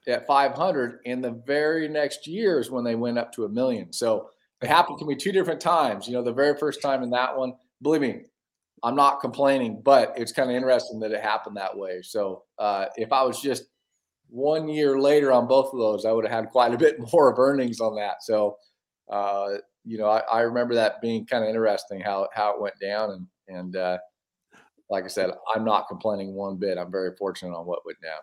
at 0.07 0.27
500 0.27 1.01
and 1.07 1.23
the 1.23 1.43
very 1.47 1.89
next 1.89 2.27
year 2.27 2.59
is 2.59 2.71
when 2.71 2.85
they 2.85 2.95
went 2.95 3.19
up 3.19 3.33
to 3.33 3.45
a 3.45 3.49
million 3.49 3.93
so 3.93 4.31
it 4.63 4.69
happened 4.69 4.99
to 4.99 5.05
me 5.05 5.15
two 5.15 5.33
different 5.33 5.61
times 5.61 6.07
you 6.07 6.15
know 6.15 6.23
the 6.23 6.33
very 6.33 6.57
first 6.57 6.81
time 6.81 7.03
in 7.03 7.11
that 7.11 7.37
one 7.37 7.53
believe 7.83 8.01
me 8.01 8.23
i'm 8.83 8.97
not 8.97 9.21
complaining 9.21 9.81
but 9.85 10.15
it's 10.17 10.33
kind 10.33 10.51
of 10.51 10.57
interesting 10.57 10.99
that 10.99 11.13
it 11.13 11.23
happened 11.23 11.57
that 11.57 11.77
way 11.77 12.01
so 12.03 12.45
uh, 12.59 12.87
if 12.97 13.13
i 13.13 13.23
was 13.23 13.41
just 13.41 13.65
one 14.29 14.69
year 14.69 14.99
later 14.99 15.33
on 15.33 15.47
both 15.47 15.73
of 15.73 15.79
those 15.79 16.05
i 16.05 16.13
would 16.13 16.25
have 16.25 16.45
had 16.45 16.51
quite 16.51 16.75
a 16.75 16.79
bit 16.79 16.97
more 17.13 17.31
of 17.31 17.39
earnings 17.39 17.81
on 17.81 17.97
that 17.97 18.23
so 18.23 18.57
uh, 19.11 19.55
you 19.85 19.97
know 19.97 20.09
I, 20.09 20.19
I 20.21 20.41
remember 20.43 20.75
that 20.75 21.01
being 21.01 21.25
kind 21.27 21.43
of 21.43 21.49
interesting 21.49 22.01
how 22.01 22.29
how 22.35 22.55
it 22.55 22.61
went 22.61 22.79
down 22.81 23.11
and 23.11 23.27
and 23.49 23.77
uh, 23.77 23.99
like 24.91 25.05
I 25.05 25.09
said, 25.09 25.31
I'm 25.55 25.65
not 25.65 25.89
complaining 25.89 26.35
one 26.35 26.57
bit. 26.57 26.79
I'm 26.79 26.91
very 26.91 27.15
fortunate 27.17 27.55
on 27.55 27.67
what 27.67 27.85
went 27.85 28.01
down. 28.01 28.19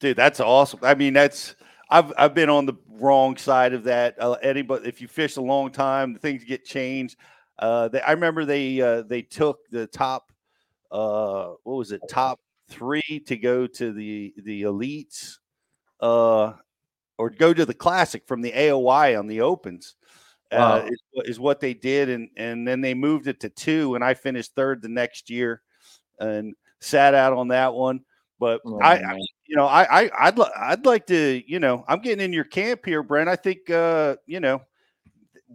Dude, 0.00 0.16
that's 0.16 0.40
awesome. 0.40 0.80
I 0.82 0.94
mean, 0.94 1.12
that's 1.12 1.56
I've 1.90 2.12
I've 2.16 2.34
been 2.34 2.50
on 2.50 2.66
the 2.66 2.74
wrong 2.88 3.36
side 3.36 3.72
of 3.72 3.84
that. 3.84 4.20
Uh, 4.20 4.32
anybody, 4.42 4.88
if 4.88 5.00
you 5.00 5.08
fish 5.08 5.36
a 5.36 5.40
long 5.40 5.70
time, 5.70 6.14
things 6.16 6.44
get 6.44 6.64
changed. 6.64 7.16
Uh, 7.58 7.88
they, 7.88 8.00
I 8.00 8.12
remember 8.12 8.44
they 8.44 8.80
uh, 8.80 9.02
they 9.02 9.22
took 9.22 9.68
the 9.70 9.88
top, 9.88 10.30
uh, 10.92 11.54
what 11.64 11.76
was 11.76 11.90
it, 11.90 12.00
top 12.08 12.38
three 12.68 13.22
to 13.26 13.36
go 13.36 13.66
to 13.66 13.92
the 13.92 14.34
the 14.44 14.62
elites, 14.62 15.36
uh, 16.00 16.52
or 17.18 17.30
go 17.30 17.52
to 17.52 17.66
the 17.66 17.74
classic 17.74 18.26
from 18.26 18.42
the 18.42 18.52
AOY 18.52 19.18
on 19.18 19.26
the 19.26 19.40
opens. 19.40 19.94
Uh, 20.50 20.88
is, 20.88 21.02
is 21.26 21.40
what 21.40 21.60
they 21.60 21.74
did, 21.74 22.08
and 22.08 22.30
and 22.36 22.66
then 22.66 22.80
they 22.80 22.94
moved 22.94 23.26
it 23.26 23.40
to 23.40 23.50
two, 23.50 23.94
and 23.94 24.02
I 24.02 24.14
finished 24.14 24.54
third 24.54 24.80
the 24.80 24.88
next 24.88 25.28
year, 25.28 25.60
and 26.18 26.54
sat 26.80 27.14
out 27.14 27.34
on 27.34 27.48
that 27.48 27.74
one. 27.74 28.00
But 28.38 28.60
Oh, 28.64 28.78
I, 28.80 28.94
I, 28.94 29.16
you 29.46 29.56
know, 29.56 29.66
I, 29.66 30.02
I, 30.02 30.10
I'd, 30.18 30.38
li- 30.38 30.52
I'd 30.56 30.86
like 30.86 31.06
to, 31.08 31.42
you 31.46 31.58
know, 31.58 31.84
I'm 31.88 32.00
getting 32.00 32.24
in 32.24 32.32
your 32.32 32.44
camp 32.44 32.84
here, 32.84 33.02
Brent. 33.02 33.28
I 33.28 33.34
think, 33.36 33.68
uh, 33.68 34.16
you 34.26 34.38
know, 34.40 34.62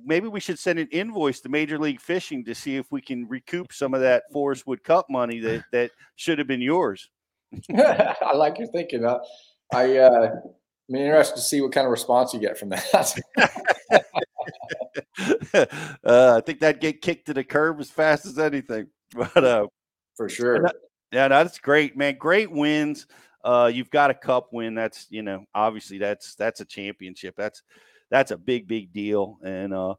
maybe 0.06 0.28
we 0.28 0.40
should 0.40 0.60
send 0.60 0.80
an 0.80 0.88
invoice 0.92 1.40
to 1.42 1.50
Major 1.50 1.78
League 1.78 2.02
Fishing 2.02 2.44
to 2.46 2.56
see 2.56 2.78
if 2.78 2.92
we 2.92 3.02
can 3.02 3.28
recoup 3.28 3.74
some 3.74 3.94
of 3.94 4.02
that 4.02 4.24
Forrest 4.32 4.66
Wood 4.66 4.84
Cup 4.84 5.10
money 5.10 5.40
that 5.40 5.64
that 5.72 5.92
should 6.16 6.40
have 6.40 6.48
been 6.48 6.62
yours. 6.62 7.10
I 7.76 8.34
like 8.36 8.58
your 8.58 8.68
thinking. 8.68 9.06
Uh, 9.06 9.20
I 9.74 9.98
uh, 9.98 10.36
I'm 10.90 10.96
interested 10.96 11.36
to 11.36 11.42
see 11.42 11.62
what 11.62 11.72
kind 11.72 11.86
of 11.86 11.92
response 11.92 12.34
you 12.34 12.40
get 12.40 12.58
from 12.58 12.70
that. 12.70 13.20
uh, 16.04 16.36
I 16.38 16.42
think 16.42 16.60
that'd 16.60 16.82
get 16.82 17.02
kicked 17.02 17.28
to 17.28 17.34
the 17.34 17.44
curb 17.44 17.80
as 17.80 17.90
fast 17.90 18.26
as 18.26 18.40
anything. 18.40 18.88
But 19.16 19.44
uh, 19.44 19.68
For 20.16 20.28
sure. 20.28 20.70
yeah, 21.12 21.28
no, 21.28 21.44
that's 21.44 21.60
great, 21.60 21.96
man. 21.96 22.18
Great 22.18 22.52
wins. 22.52 23.06
Uh, 23.44 23.70
you've 23.74 23.92
got 23.92 24.10
a 24.10 24.14
cup 24.14 24.50
win. 24.52 24.74
That's 24.74 25.08
you 25.10 25.22
know, 25.22 25.46
obviously 25.54 25.98
that's 25.98 26.36
that's 26.36 26.62
a 26.62 26.66
championship. 26.66 27.36
That's 27.38 27.62
that's 28.10 28.32
a 28.32 28.38
big, 28.38 28.68
big 28.68 28.94
deal. 28.94 29.38
And 29.44 29.74
uh, 29.74 29.96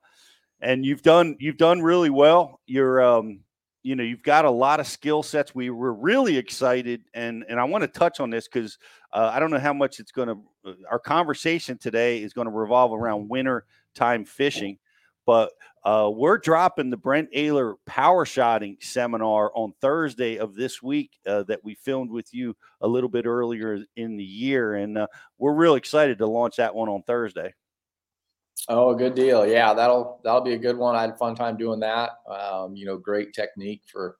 and 0.60 0.84
you've 0.84 1.02
done 1.02 1.36
you've 1.40 1.58
done 1.58 1.82
really 1.82 2.10
well. 2.10 2.60
You're 2.66 3.02
um, 3.02 3.40
you 3.84 3.94
know, 3.94 4.02
you've 4.02 4.22
got 4.22 4.46
a 4.46 4.50
lot 4.50 4.80
of 4.80 4.86
skill 4.86 5.22
sets. 5.22 5.54
We 5.54 5.68
were 5.68 5.92
really 5.92 6.38
excited, 6.38 7.02
and 7.12 7.44
and 7.48 7.60
I 7.60 7.64
want 7.64 7.82
to 7.82 7.88
touch 7.88 8.18
on 8.18 8.30
this 8.30 8.48
because 8.48 8.78
uh, 9.12 9.30
I 9.32 9.38
don't 9.38 9.50
know 9.50 9.58
how 9.58 9.74
much 9.74 10.00
it's 10.00 10.10
going 10.10 10.28
to. 10.28 10.38
Our 10.90 10.98
conversation 10.98 11.76
today 11.76 12.22
is 12.22 12.32
going 12.32 12.46
to 12.46 12.50
revolve 12.50 12.92
around 12.92 13.28
winter 13.28 13.66
time 13.94 14.24
fishing, 14.24 14.78
but 15.26 15.50
uh, 15.84 16.10
we're 16.12 16.38
dropping 16.38 16.88
the 16.88 16.96
Brent 16.96 17.30
Ehrler 17.32 17.74
power 17.84 18.24
shotting 18.24 18.78
seminar 18.80 19.52
on 19.54 19.74
Thursday 19.82 20.38
of 20.38 20.54
this 20.54 20.82
week 20.82 21.10
uh, 21.26 21.42
that 21.42 21.62
we 21.62 21.74
filmed 21.74 22.10
with 22.10 22.32
you 22.32 22.56
a 22.80 22.88
little 22.88 23.10
bit 23.10 23.26
earlier 23.26 23.84
in 23.96 24.16
the 24.16 24.24
year, 24.24 24.76
and 24.76 24.96
uh, 24.96 25.06
we're 25.36 25.52
real 25.52 25.74
excited 25.74 26.16
to 26.18 26.26
launch 26.26 26.56
that 26.56 26.74
one 26.74 26.88
on 26.88 27.02
Thursday. 27.02 27.52
Oh, 28.68 28.94
good 28.94 29.14
deal. 29.14 29.46
Yeah, 29.46 29.74
that'll 29.74 30.20
that'll 30.24 30.40
be 30.40 30.54
a 30.54 30.58
good 30.58 30.76
one. 30.76 30.96
I 30.96 31.02
had 31.02 31.10
a 31.10 31.16
fun 31.16 31.34
time 31.34 31.56
doing 31.56 31.80
that. 31.80 32.10
Um, 32.28 32.74
you 32.74 32.86
know, 32.86 32.96
great 32.96 33.34
technique 33.34 33.82
for 33.90 34.16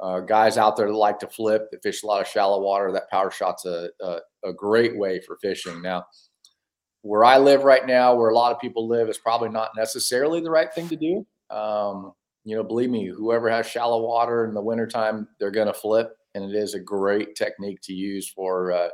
uh, 0.00 0.20
guys 0.20 0.56
out 0.56 0.76
there 0.76 0.86
that 0.86 0.94
like 0.94 1.18
to 1.18 1.28
flip, 1.28 1.70
that 1.70 1.82
fish 1.82 2.02
a 2.02 2.06
lot 2.06 2.20
of 2.22 2.28
shallow 2.28 2.60
water. 2.62 2.92
That 2.92 3.10
power 3.10 3.30
shot's 3.30 3.66
a, 3.66 3.90
a 4.00 4.18
a 4.44 4.52
great 4.52 4.96
way 4.96 5.20
for 5.20 5.36
fishing. 5.42 5.82
Now, 5.82 6.06
where 7.02 7.24
I 7.24 7.38
live 7.38 7.64
right 7.64 7.86
now, 7.86 8.14
where 8.14 8.30
a 8.30 8.34
lot 8.34 8.52
of 8.52 8.60
people 8.60 8.88
live, 8.88 9.08
is 9.08 9.18
probably 9.18 9.50
not 9.50 9.70
necessarily 9.76 10.40
the 10.40 10.50
right 10.50 10.72
thing 10.72 10.88
to 10.88 10.96
do. 10.96 11.26
Um, 11.50 12.12
you 12.44 12.56
know, 12.56 12.62
believe 12.62 12.90
me, 12.90 13.06
whoever 13.06 13.50
has 13.50 13.66
shallow 13.66 14.02
water 14.02 14.46
in 14.46 14.54
the 14.54 14.62
wintertime, 14.62 15.28
they're 15.38 15.50
going 15.50 15.66
to 15.66 15.74
flip, 15.74 16.16
and 16.34 16.44
it 16.44 16.56
is 16.56 16.74
a 16.74 16.80
great 16.80 17.34
technique 17.36 17.80
to 17.82 17.92
use 17.92 18.30
for 18.30 18.72
uh, 18.72 18.88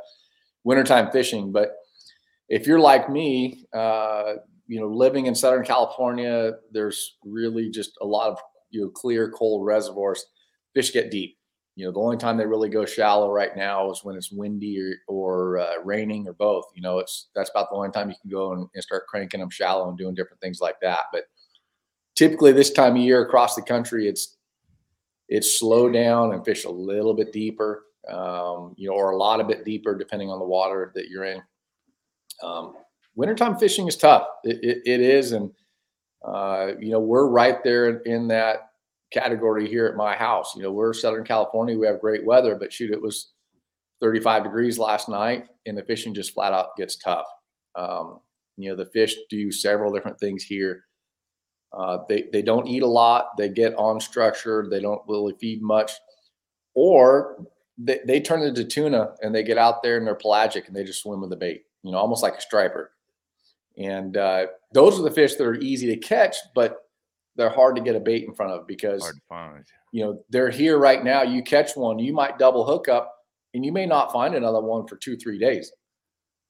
wintertime 0.65 1.11
fishing. 1.11 1.53
But 1.53 1.75
if 2.49 2.67
you're 2.67 2.79
like 2.79 3.09
me, 3.09 3.65
uh, 3.73 4.33
you 4.67 4.79
know, 4.79 4.87
living 4.87 5.27
in 5.27 5.35
Southern 5.35 5.63
California, 5.63 6.53
there's 6.71 7.17
really 7.23 7.69
just 7.69 7.91
a 8.01 8.05
lot 8.05 8.29
of 8.29 8.39
you 8.71 8.81
know 8.81 8.89
clear, 8.89 9.29
cold 9.31 9.65
reservoirs. 9.65 10.25
Fish 10.73 10.91
get 10.91 11.11
deep. 11.11 11.37
You 11.75 11.85
know, 11.85 11.91
the 11.91 11.99
only 11.99 12.17
time 12.17 12.37
they 12.37 12.45
really 12.45 12.69
go 12.69 12.85
shallow 12.85 13.31
right 13.31 13.55
now 13.55 13.91
is 13.91 14.03
when 14.03 14.15
it's 14.15 14.31
windy 14.31 14.79
or, 14.79 14.95
or 15.07 15.59
uh, 15.59 15.83
raining 15.83 16.27
or 16.27 16.33
both. 16.33 16.65
You 16.73 16.81
know, 16.81 16.99
it's 16.99 17.29
that's 17.35 17.49
about 17.49 17.69
the 17.69 17.75
only 17.75 17.91
time 17.91 18.09
you 18.09 18.15
can 18.21 18.31
go 18.31 18.53
and, 18.53 18.67
and 18.73 18.83
start 18.83 19.07
cranking 19.07 19.41
them 19.41 19.49
shallow 19.49 19.89
and 19.89 19.97
doing 19.97 20.15
different 20.15 20.41
things 20.41 20.59
like 20.61 20.79
that. 20.81 21.01
But 21.11 21.23
typically, 22.15 22.53
this 22.53 22.71
time 22.71 22.95
of 22.95 23.01
year 23.01 23.21
across 23.21 23.55
the 23.55 23.61
country, 23.61 24.07
it's 24.07 24.37
it's 25.27 25.59
slow 25.59 25.91
down 25.91 26.33
and 26.33 26.45
fish 26.45 26.65
a 26.65 26.69
little 26.69 27.13
bit 27.13 27.33
deeper, 27.33 27.83
um, 28.09 28.73
you 28.77 28.89
know, 28.89 28.95
or 28.95 29.11
a 29.11 29.17
lot 29.17 29.41
a 29.41 29.43
bit 29.43 29.65
deeper 29.65 29.97
depending 29.97 30.29
on 30.29 30.39
the 30.39 30.45
water 30.45 30.91
that 30.95 31.09
you're 31.09 31.25
in. 31.25 31.41
Um, 32.43 32.75
wintertime 33.15 33.57
fishing 33.57 33.87
is 33.87 33.97
tough. 33.97 34.27
It, 34.43 34.59
it, 34.61 34.81
it 34.85 35.01
is, 35.01 35.31
and 35.31 35.51
uh, 36.25 36.71
you 36.79 36.91
know 36.91 36.99
we're 36.99 37.27
right 37.27 37.63
there 37.63 37.99
in 38.01 38.27
that 38.29 38.69
category 39.11 39.67
here 39.67 39.85
at 39.85 39.95
my 39.95 40.15
house. 40.15 40.55
You 40.55 40.63
know 40.63 40.71
we're 40.71 40.93
Southern 40.93 41.23
California. 41.23 41.77
We 41.77 41.87
have 41.87 42.01
great 42.01 42.25
weather, 42.25 42.55
but 42.55 42.73
shoot, 42.73 42.91
it 42.91 43.01
was 43.01 43.31
35 44.01 44.43
degrees 44.43 44.77
last 44.77 45.09
night, 45.09 45.45
and 45.65 45.77
the 45.77 45.83
fishing 45.83 46.13
just 46.13 46.33
flat 46.33 46.53
out 46.53 46.75
gets 46.77 46.97
tough. 46.97 47.27
Um, 47.75 48.19
you 48.57 48.69
know 48.69 48.75
the 48.75 48.85
fish 48.85 49.15
do 49.29 49.51
several 49.51 49.93
different 49.93 50.19
things 50.19 50.43
here. 50.43 50.83
Uh, 51.77 51.99
they 52.07 52.25
they 52.31 52.41
don't 52.41 52.67
eat 52.67 52.83
a 52.83 52.87
lot. 52.87 53.37
They 53.37 53.49
get 53.49 53.75
on 53.75 53.99
structure. 53.99 54.67
They 54.69 54.79
don't 54.79 55.01
really 55.07 55.35
feed 55.39 55.61
much, 55.61 55.91
or 56.73 57.45
they, 57.77 57.99
they 58.05 58.21
turn 58.21 58.41
into 58.41 58.63
tuna 58.63 59.15
and 59.21 59.33
they 59.33 59.43
get 59.43 59.57
out 59.57 59.83
there 59.83 59.97
and 59.97 60.07
they're 60.07 60.15
pelagic 60.15 60.67
and 60.67 60.75
they 60.75 60.83
just 60.83 61.01
swim 61.01 61.21
with 61.21 61.29
the 61.29 61.35
bait. 61.35 61.63
You 61.83 61.91
know, 61.91 61.97
almost 61.97 62.23
like 62.23 62.35
a 62.35 62.41
striper. 62.41 62.91
And 63.77 64.15
uh, 64.17 64.47
those 64.73 64.99
are 64.99 65.03
the 65.03 65.11
fish 65.11 65.35
that 65.35 65.45
are 65.45 65.55
easy 65.55 65.87
to 65.87 65.97
catch, 65.97 66.35
but 66.53 66.77
they're 67.35 67.49
hard 67.49 67.75
to 67.75 67.81
get 67.81 67.95
a 67.95 67.99
bait 67.99 68.23
in 68.23 68.33
front 68.33 68.53
of 68.53 68.65
because 68.67 69.01
Hard 69.03 69.15
to 69.15 69.21
find. 69.27 69.65
you 69.91 70.05
know 70.05 70.23
they're 70.29 70.49
here 70.49 70.77
right 70.77 71.03
now. 71.03 71.21
You 71.23 71.43
catch 71.43 71.75
one, 71.75 71.99
you 71.99 72.13
might 72.13 72.39
double 72.39 72.65
hook 72.65 72.87
up, 72.87 73.13
and 73.53 73.65
you 73.65 73.71
may 73.73 73.85
not 73.85 74.11
find 74.13 74.35
another 74.35 74.61
one 74.61 74.87
for 74.87 74.95
two 74.95 75.17
three 75.17 75.37
days. 75.37 75.71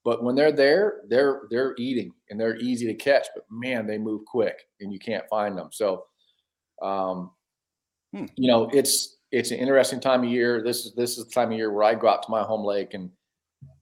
But 0.03 0.23
when 0.23 0.35
they're 0.35 0.51
there, 0.51 1.01
they're 1.07 1.43
they're 1.49 1.73
eating 1.79 2.11
and 2.29 2.39
they're 2.39 2.57
easy 2.57 2.85
to 2.85 2.93
catch. 2.93 3.25
But 3.33 3.45
man, 3.49 3.87
they 3.87 3.97
move 3.97 4.23
quick 4.25 4.59
and 4.79 4.93
you 4.93 4.99
can't 4.99 5.25
find 5.31 5.57
them. 5.57 5.69
So, 5.71 6.05
um, 6.81 7.31
Hmm. 8.13 8.25
you 8.35 8.47
know, 8.47 8.69
it's 8.71 9.17
it's 9.31 9.49
an 9.49 9.57
interesting 9.57 9.99
time 9.99 10.23
of 10.23 10.29
year. 10.29 10.61
This 10.61 10.85
is 10.85 10.93
this 10.93 11.17
is 11.17 11.25
the 11.25 11.31
time 11.31 11.51
of 11.51 11.57
year 11.57 11.71
where 11.73 11.83
I 11.83 11.95
go 11.95 12.07
out 12.07 12.21
to 12.23 12.29
my 12.31 12.43
home 12.43 12.63
lake 12.63 12.93
and 12.93 13.09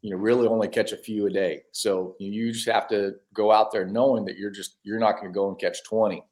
you 0.01 0.11
know 0.11 0.17
really 0.17 0.47
only 0.47 0.67
catch 0.67 0.91
a 0.91 0.97
few 0.97 1.25
a 1.27 1.29
day. 1.29 1.61
So 1.71 2.15
you 2.19 2.51
just 2.51 2.67
have 2.67 2.87
to 2.89 3.13
go 3.33 3.51
out 3.51 3.71
there 3.71 3.85
knowing 3.85 4.25
that 4.25 4.37
you're 4.37 4.51
just 4.51 4.77
you're 4.83 4.99
not 4.99 5.13
going 5.13 5.31
to 5.31 5.33
go 5.33 5.49
and 5.49 5.59
catch 5.59 5.83
twenty. 5.83 6.23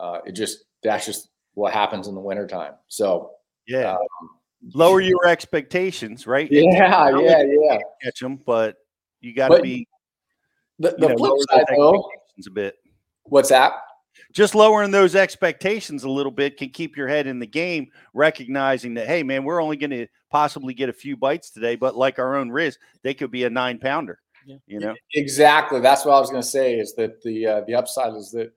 Uh, 0.00 0.20
it 0.24 0.32
just 0.32 0.64
that's 0.82 1.06
just 1.06 1.30
what 1.54 1.72
happens 1.72 2.06
in 2.08 2.14
the 2.14 2.20
wintertime. 2.20 2.74
So 2.86 3.32
Yeah, 3.66 3.94
um, 3.94 4.30
lower 4.74 5.00
your 5.00 5.26
expectations, 5.26 6.26
right? 6.26 6.48
yeah, 6.50 7.10
yeah, 7.20 7.42
yeah. 7.42 7.78
Catch 8.02 8.20
them, 8.20 8.38
but 8.46 8.76
you 9.20 9.34
got 9.34 9.48
to 9.48 9.60
be 9.60 9.88
The, 10.78 10.94
the 10.98 11.08
know, 11.08 11.16
flip 11.16 11.32
side 11.50 11.64
though, 11.76 12.08
a 12.46 12.50
bit. 12.50 12.76
what's 13.24 13.48
that? 13.48 13.72
Just 14.32 14.54
lowering 14.54 14.90
those 14.90 15.14
expectations 15.14 16.04
a 16.04 16.10
little 16.10 16.32
bit 16.32 16.56
can 16.56 16.70
keep 16.70 16.96
your 16.96 17.08
head 17.08 17.26
in 17.26 17.38
the 17.38 17.46
game, 17.46 17.90
recognizing 18.14 18.94
that, 18.94 19.06
hey, 19.06 19.22
man, 19.22 19.44
we're 19.44 19.62
only 19.62 19.76
going 19.76 19.90
to 19.90 20.06
possibly 20.30 20.74
get 20.74 20.88
a 20.88 20.92
few 20.92 21.16
bites 21.16 21.50
today, 21.50 21.76
but 21.76 21.96
like 21.96 22.18
our 22.18 22.36
own 22.36 22.50
Riz, 22.50 22.78
they 23.02 23.14
could 23.14 23.30
be 23.30 23.44
a 23.44 23.50
nine 23.50 23.78
pounder. 23.78 24.20
Yeah. 24.46 24.56
You 24.66 24.80
know, 24.80 24.94
Exactly. 25.14 25.80
That's 25.80 26.04
what 26.04 26.14
I 26.14 26.20
was 26.20 26.30
going 26.30 26.42
to 26.42 26.48
say. 26.48 26.78
Is 26.78 26.94
that 26.94 27.22
the 27.22 27.46
uh, 27.46 27.60
the 27.66 27.74
upside 27.74 28.14
is 28.14 28.30
that 28.30 28.52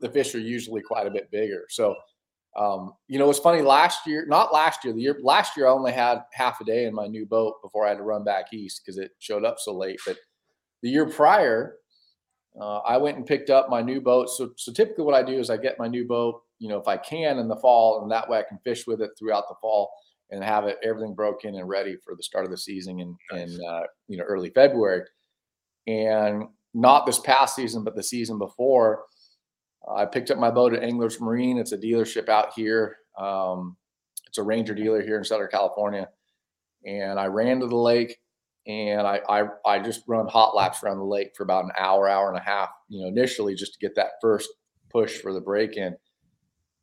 the 0.00 0.08
fish 0.08 0.34
are 0.34 0.40
usually 0.40 0.82
quite 0.82 1.06
a 1.06 1.10
bit 1.10 1.30
bigger. 1.30 1.64
So, 1.70 1.96
um, 2.56 2.92
you 3.08 3.18
know, 3.18 3.28
it's 3.30 3.38
funny. 3.38 3.62
Last 3.62 4.06
year, 4.06 4.26
not 4.26 4.52
last 4.52 4.84
year, 4.84 4.92
the 4.92 5.00
year 5.00 5.18
last 5.22 5.56
year, 5.56 5.66
I 5.66 5.70
only 5.70 5.92
had 5.92 6.22
half 6.32 6.60
a 6.60 6.64
day 6.64 6.84
in 6.84 6.94
my 6.94 7.06
new 7.06 7.26
boat 7.26 7.62
before 7.62 7.86
I 7.86 7.90
had 7.90 7.98
to 7.98 8.04
run 8.04 8.24
back 8.24 8.52
east 8.52 8.82
because 8.84 8.98
it 8.98 9.12
showed 9.18 9.44
up 9.44 9.58
so 9.58 9.72
late. 9.74 9.98
But 10.06 10.18
the 10.82 10.90
year 10.90 11.08
prior, 11.08 11.76
uh, 12.60 12.78
I 12.78 12.96
went 12.98 13.16
and 13.16 13.26
picked 13.26 13.50
up 13.50 13.70
my 13.70 13.80
new 13.80 14.00
boat. 14.00 14.28
So, 14.28 14.52
so 14.56 14.72
typically, 14.72 15.04
what 15.04 15.14
I 15.14 15.22
do 15.22 15.38
is 15.38 15.48
I 15.48 15.56
get 15.56 15.78
my 15.78 15.88
new 15.88 16.06
boat, 16.06 16.42
you 16.58 16.68
know, 16.68 16.78
if 16.78 16.86
I 16.86 16.96
can 16.96 17.38
in 17.38 17.48
the 17.48 17.56
fall, 17.56 18.02
and 18.02 18.10
that 18.10 18.28
way 18.28 18.38
I 18.38 18.44
can 18.48 18.58
fish 18.58 18.86
with 18.86 19.00
it 19.00 19.10
throughout 19.18 19.48
the 19.48 19.54
fall 19.60 19.90
and 20.30 20.44
have 20.44 20.64
it 20.64 20.78
everything 20.82 21.14
broken 21.14 21.54
and 21.54 21.68
ready 21.68 21.96
for 22.04 22.14
the 22.14 22.22
start 22.22 22.44
of 22.44 22.50
the 22.50 22.58
season 22.58 23.00
in 23.00 23.16
in 23.32 23.58
uh, 23.64 23.82
you 24.08 24.18
know 24.18 24.24
early 24.24 24.50
February. 24.50 25.02
And 25.86 26.44
not 26.74 27.06
this 27.06 27.18
past 27.18 27.56
season, 27.56 27.84
but 27.84 27.96
the 27.96 28.02
season 28.02 28.38
before, 28.38 29.04
I 29.90 30.04
picked 30.06 30.30
up 30.30 30.38
my 30.38 30.50
boat 30.50 30.74
at 30.74 30.82
Anglers 30.82 31.20
Marine. 31.20 31.58
It's 31.58 31.72
a 31.72 31.78
dealership 31.78 32.28
out 32.28 32.52
here. 32.54 32.98
Um, 33.18 33.76
it's 34.26 34.38
a 34.38 34.42
Ranger 34.42 34.74
dealer 34.74 35.02
here 35.02 35.18
in 35.18 35.24
Southern 35.24 35.48
California, 35.50 36.08
and 36.86 37.18
I 37.18 37.26
ran 37.26 37.60
to 37.60 37.66
the 37.66 37.76
lake 37.76 38.18
and 38.66 39.06
I, 39.06 39.20
I 39.28 39.44
I 39.66 39.78
just 39.78 40.02
run 40.06 40.28
hot 40.28 40.54
laps 40.54 40.82
around 40.82 40.98
the 40.98 41.04
lake 41.04 41.32
for 41.36 41.42
about 41.42 41.64
an 41.64 41.72
hour, 41.78 42.08
hour 42.08 42.28
and 42.28 42.38
a 42.38 42.42
half. 42.42 42.70
You 42.88 43.02
know, 43.02 43.08
initially 43.08 43.54
just 43.54 43.74
to 43.74 43.78
get 43.78 43.94
that 43.96 44.12
first 44.20 44.48
push 44.90 45.18
for 45.18 45.32
the 45.32 45.40
break 45.40 45.76
in. 45.76 45.96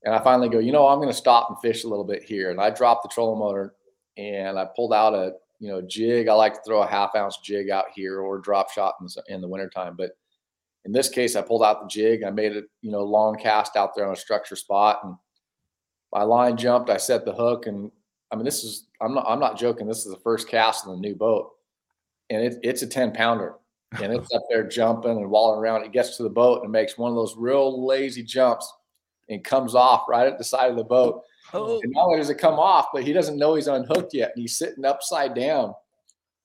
And 0.04 0.16
I 0.16 0.20
finally 0.24 0.50
go, 0.50 0.60
you 0.60 0.72
know, 0.72 0.88
I'm 0.88 1.00
going 1.00 1.10
to 1.10 1.14
stop 1.14 1.50
and 1.50 1.60
fish 1.60 1.84
a 1.84 1.88
little 1.88 2.06
bit 2.06 2.24
here. 2.24 2.52
And 2.52 2.62
I 2.62 2.70
dropped 2.70 3.04
the 3.04 3.10
trolling 3.10 3.40
motor 3.40 3.74
and 4.18 4.58
I 4.58 4.66
pulled 4.76 4.94
out 4.94 5.14
a 5.14 5.34
you 5.60 5.68
know, 5.70 5.82
jig. 5.82 6.28
I 6.28 6.34
like 6.34 6.54
to 6.54 6.62
throw 6.66 6.82
a 6.82 6.88
half 6.88 7.16
ounce 7.16 7.38
jig 7.44 7.70
out 7.70 7.86
here 7.94 8.20
or 8.20 8.40
drop 8.40 8.72
shot 8.72 8.96
in 9.02 9.08
the, 9.08 9.24
in 9.34 9.42
the 9.42 9.48
wintertime. 9.48 9.96
But 9.98 10.12
in 10.86 10.92
this 10.92 11.10
case, 11.10 11.36
I 11.36 11.42
pulled 11.42 11.64
out 11.64 11.82
the 11.82 11.88
jig. 11.88 12.24
I 12.24 12.32
made 12.32 12.56
a, 12.56 12.62
you 12.82 12.92
know, 12.92 13.04
long 13.04 13.38
cast 13.38 13.76
out 13.76 13.94
there 13.96 14.08
on 14.08 14.14
a 14.14 14.18
structure 14.18 14.56
spot, 14.56 15.02
and 15.04 15.16
my 16.14 16.24
line 16.24 16.56
jumped. 16.56 16.90
I 16.90 16.98
set 16.98 17.26
the 17.26 17.34
hook, 17.34 17.68
and 17.68 17.92
I 18.32 18.38
mean, 18.38 18.46
this 18.46 18.64
is 18.64 18.88
I'm 19.02 19.14
not 19.14 19.26
I'm 19.28 19.40
not 19.40 19.58
joking. 19.58 19.88
This 19.88 20.06
is 20.06 20.14
the 20.14 20.22
first 20.22 20.48
cast 20.48 20.86
in 20.86 20.94
the 20.94 20.98
new 20.98 21.16
boat, 21.16 21.52
and 22.30 22.42
it, 22.44 22.60
it's 22.64 22.82
a 22.82 22.88
ten 22.88 23.12
pounder, 23.12 23.56
and 24.02 24.14
it's 24.14 24.34
up 24.34 24.44
there 24.50 24.68
jumping 24.68 25.18
and 25.18 25.30
walling 25.30 25.60
around. 25.60 25.84
It 25.84 25.92
gets 25.92 26.18
to 26.18 26.24
the 26.24 26.30
boat 26.30 26.64
and 26.64 26.72
makes 26.72 26.98
one 26.98 27.12
of 27.12 27.16
those 27.16 27.36
real 27.38 27.86
lazy 27.86 28.24
jumps, 28.24 28.72
and 29.30 29.44
comes 29.44 29.76
off 29.76 30.06
right 30.10 30.28
at 30.28 30.38
the 30.38 30.44
side 30.44 30.70
of 30.70 30.78
the 30.78 30.84
boat. 30.84 31.24
Oh. 31.54 31.80
And 31.82 31.92
not 31.94 32.06
only 32.06 32.18
does 32.18 32.30
it 32.30 32.38
come 32.38 32.60
off, 32.60 32.88
but 32.94 33.04
he 33.04 33.14
doesn't 33.14 33.38
know 33.38 33.56
he's 33.56 33.68
unhooked 33.68 34.14
yet, 34.14 34.32
and 34.36 34.42
he's 34.42 34.58
sitting 34.58 34.86
upside 34.86 35.34
down 35.34 35.74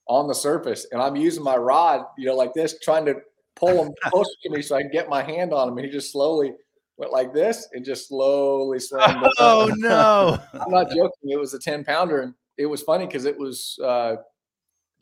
on 0.06 0.28
the 0.28 0.34
surface. 0.34 0.86
And 0.92 1.00
I'm 1.00 1.16
using 1.16 1.42
my 1.42 1.56
rod, 1.56 2.04
you 2.16 2.26
know, 2.26 2.34
like 2.34 2.54
this, 2.54 2.78
trying 2.80 3.04
to 3.06 3.16
pull 3.56 3.84
him 3.84 3.92
closer 4.04 4.32
to 4.42 4.50
me 4.50 4.62
so 4.62 4.76
I 4.76 4.82
can 4.82 4.90
get 4.90 5.08
my 5.08 5.22
hand 5.22 5.52
on 5.52 5.68
him. 5.68 5.78
And 5.78 5.86
he 5.86 5.92
just 5.92 6.12
slowly 6.12 6.54
went 6.96 7.12
like 7.12 7.34
this 7.34 7.68
and 7.72 7.84
just 7.84 8.08
slowly 8.08 8.78
slammed. 8.78 9.26
Oh 9.38 9.70
no! 9.76 10.38
I'm 10.52 10.70
not 10.70 10.88
joking. 10.88 11.30
It 11.30 11.38
was 11.38 11.54
a 11.54 11.58
10 11.58 11.84
pounder, 11.84 12.22
and 12.22 12.34
it 12.56 12.66
was 12.66 12.82
funny 12.82 13.06
because 13.06 13.24
it 13.24 13.38
was 13.38 13.78
uh, 13.82 14.16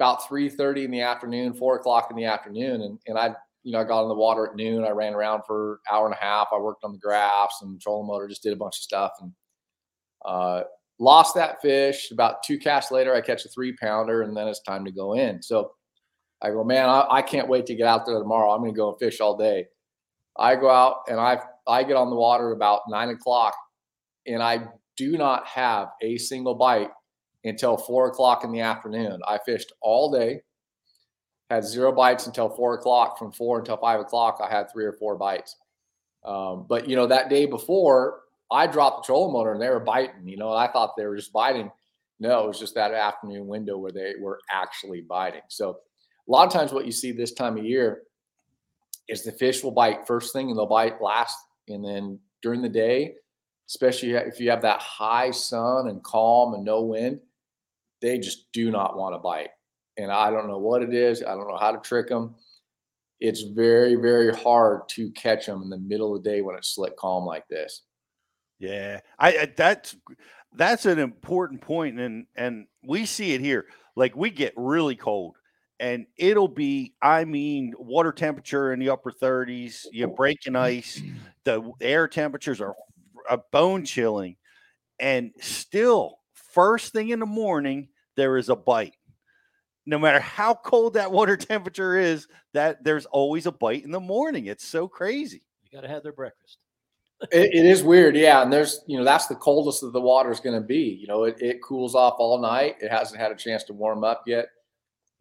about 0.03 0.29
3:30 0.29 0.85
in 0.85 0.91
the 0.91 1.01
afternoon, 1.01 1.55
four 1.55 1.77
o'clock 1.77 2.09
in 2.11 2.17
the 2.17 2.25
afternoon, 2.25 2.83
and 2.83 2.99
and 3.07 3.19
I. 3.19 3.35
You 3.65 3.71
know, 3.71 3.79
I 3.79 3.85
got 3.85 4.03
in 4.03 4.09
the 4.09 4.15
water 4.17 4.45
at 4.49 4.57
noon. 4.57 4.85
I 4.85 4.91
ran 4.91 5.15
around 5.15 5.45
for 5.47 5.75
an 5.75 5.79
hour 5.95 6.07
and 6.07 6.15
a 6.17 6.19
half. 6.19 6.49
I 6.53 6.59
worked 6.59 6.83
on 6.83 6.91
the 6.91 6.99
graphs 6.99 7.63
and 7.63 7.81
trolling 7.81 8.09
motor, 8.09 8.27
just 8.27 8.43
did 8.43 8.53
a 8.53 8.57
bunch 8.57 8.79
of 8.79 8.83
stuff, 8.83 9.13
and 9.21 9.31
uh, 10.25 10.65
lost 10.99 11.37
that 11.37 11.63
fish. 11.63 12.11
About 12.11 12.43
two 12.43 12.59
casts 12.59 12.91
later, 12.91 13.15
I 13.15 13.21
catch 13.21 13.45
a 13.45 13.49
three 13.49 13.77
pounder, 13.77 14.23
and 14.23 14.37
then 14.37 14.49
it's 14.49 14.63
time 14.63 14.85
to 14.85 14.91
go 14.91 15.13
in. 15.13 15.41
So 15.41 15.71
I 16.43 16.51
go, 16.51 16.65
man, 16.65 16.89
I, 16.89 17.07
I 17.09 17.23
can't 17.23 17.47
wait 17.47 17.67
to 17.67 17.77
get 17.77 17.87
out 17.87 18.05
there 18.05 18.19
tomorrow. 18.19 18.51
I'm 18.51 18.63
going 18.63 18.73
to 18.73 18.77
go 18.77 18.89
and 18.89 18.99
fish 18.99 19.21
all 19.21 19.37
day. 19.37 19.67
I 20.37 20.57
go 20.57 20.69
out 20.69 21.03
and 21.07 21.21
I 21.21 21.39
I 21.69 21.85
get 21.85 21.95
on 21.95 22.11
the 22.11 22.17
water 22.17 22.51
about 22.51 22.81
nine 22.89 23.11
o'clock, 23.11 23.55
and 24.27 24.43
I 24.43 24.67
do 24.97 25.17
not 25.17 25.47
have 25.47 25.91
a 26.03 26.19
single 26.19 26.57
bite 26.57 26.91
until 27.45 27.77
four 27.77 28.09
o'clock 28.09 28.45
in 28.45 28.53
the 28.53 28.61
afternoon. 28.61 29.21
I 29.27 29.39
fished 29.45 29.73
all 29.81 30.11
day, 30.11 30.41
had 31.51 31.65
zero 31.65 31.93
bites 31.93 32.27
until 32.27 32.49
four 32.49 32.75
o'clock. 32.75 33.19
From 33.19 33.33
four 33.33 33.59
until 33.59 33.77
five 33.77 34.01
o'clock, 34.01 34.41
I 34.43 34.51
had 34.51 34.71
three 34.71 34.85
or 34.85 34.93
four 34.93 35.17
bites. 35.17 35.57
Um, 36.25 36.67
but 36.69 36.89
you 36.89 36.97
know 36.97 37.07
that 37.07 37.31
day 37.31 37.47
before, 37.47 38.21
I 38.51 38.67
dropped 38.67 39.03
the 39.03 39.07
trolling 39.07 39.33
motor 39.33 39.53
and 39.53 39.61
they 39.61 39.71
were 39.71 39.81
biting. 39.81 40.27
You 40.29 40.37
know, 40.37 40.53
I 40.53 40.71
thought 40.71 40.97
they 40.97 41.07
were 41.07 41.17
just 41.17 41.33
biting. 41.33 41.71
No, 42.21 42.45
it 42.45 42.49
was 42.49 42.61
just 42.61 42.75
that 42.77 42.93
afternoon 42.93 43.49
window 43.49 43.79
where 43.79 43.91
they 43.91 44.15
were 44.21 44.39
actually 44.53 45.01
biting. 45.01 45.41
So 45.49 45.79
a 46.29 46.31
lot 46.31 46.47
of 46.47 46.53
times 46.53 46.73
what 46.73 46.87
you 46.87 46.93
see 46.93 47.11
this 47.11 47.33
time 47.33 47.59
of 47.59 47.65
year 47.65 48.03
is 49.09 49.25
the 49.25 49.33
fish 49.33 49.65
will 49.65 49.73
bite 49.73 50.07
first 50.07 50.33
thing 50.33 50.49
and 50.49 50.57
they'll 50.57 50.67
bite 50.67 51.03
last 51.03 51.37
and 51.69 51.85
then 51.85 52.19
during 52.41 52.63
the 52.63 52.69
day 52.69 53.15
especially 53.69 54.13
if 54.13 54.41
you 54.41 54.51
have 54.51 54.63
that 54.63 54.81
high 54.81 55.31
sun 55.31 55.89
and 55.89 56.03
calm 56.03 56.55
and 56.55 56.65
no 56.65 56.83
wind 56.83 57.21
they 58.03 58.19
just 58.19 58.53
do 58.53 58.71
not 58.71 58.97
want 58.97 59.15
to 59.15 59.19
bite 59.19 59.51
and 59.97 60.11
i 60.11 60.31
don't 60.31 60.49
know 60.49 60.59
what 60.59 60.83
it 60.83 60.93
is 60.93 61.23
i 61.23 61.35
don't 61.35 61.49
know 61.49 61.57
how 61.57 61.73
to 61.73 61.79
trick 61.79 62.09
them 62.09 62.35
it's 63.21 63.43
very 63.43 63.95
very 63.95 64.35
hard 64.35 64.83
to 64.89 65.11
catch 65.13 65.47
them 65.47 65.63
in 65.63 65.71
the 65.71 65.79
middle 65.79 66.15
of 66.15 66.23
the 66.23 66.31
day 66.31 66.43
when 66.43 66.57
it's 66.57 66.75
slick 66.75 66.97
calm 66.97 67.25
like 67.25 67.47
this 67.49 67.83
yeah 68.59 69.01
i, 69.19 69.39
I 69.39 69.53
that's 69.57 69.97
that's 70.55 70.85
an 70.85 70.99
important 70.99 71.63
point 71.63 71.99
and 71.99 72.27
and 72.37 72.67
we 72.85 73.07
see 73.07 73.33
it 73.33 73.41
here 73.41 73.67
like 73.97 74.15
we 74.17 74.31
get 74.31 74.53
really 74.57 74.97
cold 74.97 75.37
and 75.83 76.07
it'll 76.17 76.47
be, 76.47 76.95
I 77.03 77.25
mean, 77.25 77.75
water 77.77 78.13
temperature 78.13 78.73
in 78.73 78.79
the 78.79 78.91
upper 78.91 79.11
30s, 79.11 79.85
you 79.91 80.05
oh. 80.05 80.09
know, 80.09 80.15
breaking 80.15 80.55
ice. 80.55 81.03
The 81.43 81.73
air 81.81 82.07
temperatures 82.07 82.61
are 82.61 82.77
a 83.29 83.39
bone 83.51 83.85
chilling. 83.85 84.37
And 85.01 85.33
still, 85.41 86.21
first 86.35 86.93
thing 86.93 87.09
in 87.09 87.19
the 87.19 87.27
morning, 87.27 87.89
there 88.17 88.37
is 88.37 88.49
a 88.49 88.57
bite. 88.57 88.97
No 89.85 89.99
matter 89.99 90.21
how 90.21 90.55
cold 90.55 90.95
that 90.95 91.11
water 91.11 91.37
temperature 91.39 91.97
is, 91.97 92.29
that 92.55 92.85
there's 92.85 93.07
always 93.07 93.47
a 93.47 93.53
bite 93.53 93.85
in 93.85 93.91
the 93.91 94.01
morning. 94.01 94.47
It's 94.47 94.67
so 94.67 94.89
crazy. 94.89 95.43
You 95.65 95.71
got 95.77 95.83
to 95.83 95.93
have 95.93 96.03
their 96.03 96.13
breakfast. 96.13 96.59
it, 97.33 97.55
it 97.55 97.67
is 97.67 97.83
weird, 97.83 98.17
yeah. 98.17 98.43
And 98.43 98.53
there's, 98.53 98.83
you 98.87 98.99
know, 98.99 99.05
that's 99.05 99.27
the 99.27 99.35
coldest 99.35 99.81
that 99.81 99.93
the 99.93 100.01
water 100.01 100.31
is 100.31 100.41
going 100.41 100.61
to 100.61 100.67
be. 100.67 100.99
You 101.01 101.07
know, 101.07 101.25
it, 101.25 101.37
it 101.41 101.63
cools 101.63 101.95
off 101.95 102.17
all 102.19 102.39
night. 102.39 102.77
It 102.81 102.91
hasn't 102.91 103.21
had 103.21 103.33
a 103.33 103.37
chance 103.37 103.65
to 103.65 103.73
warm 103.73 104.05
up 104.05 104.25
yet 104.27 104.47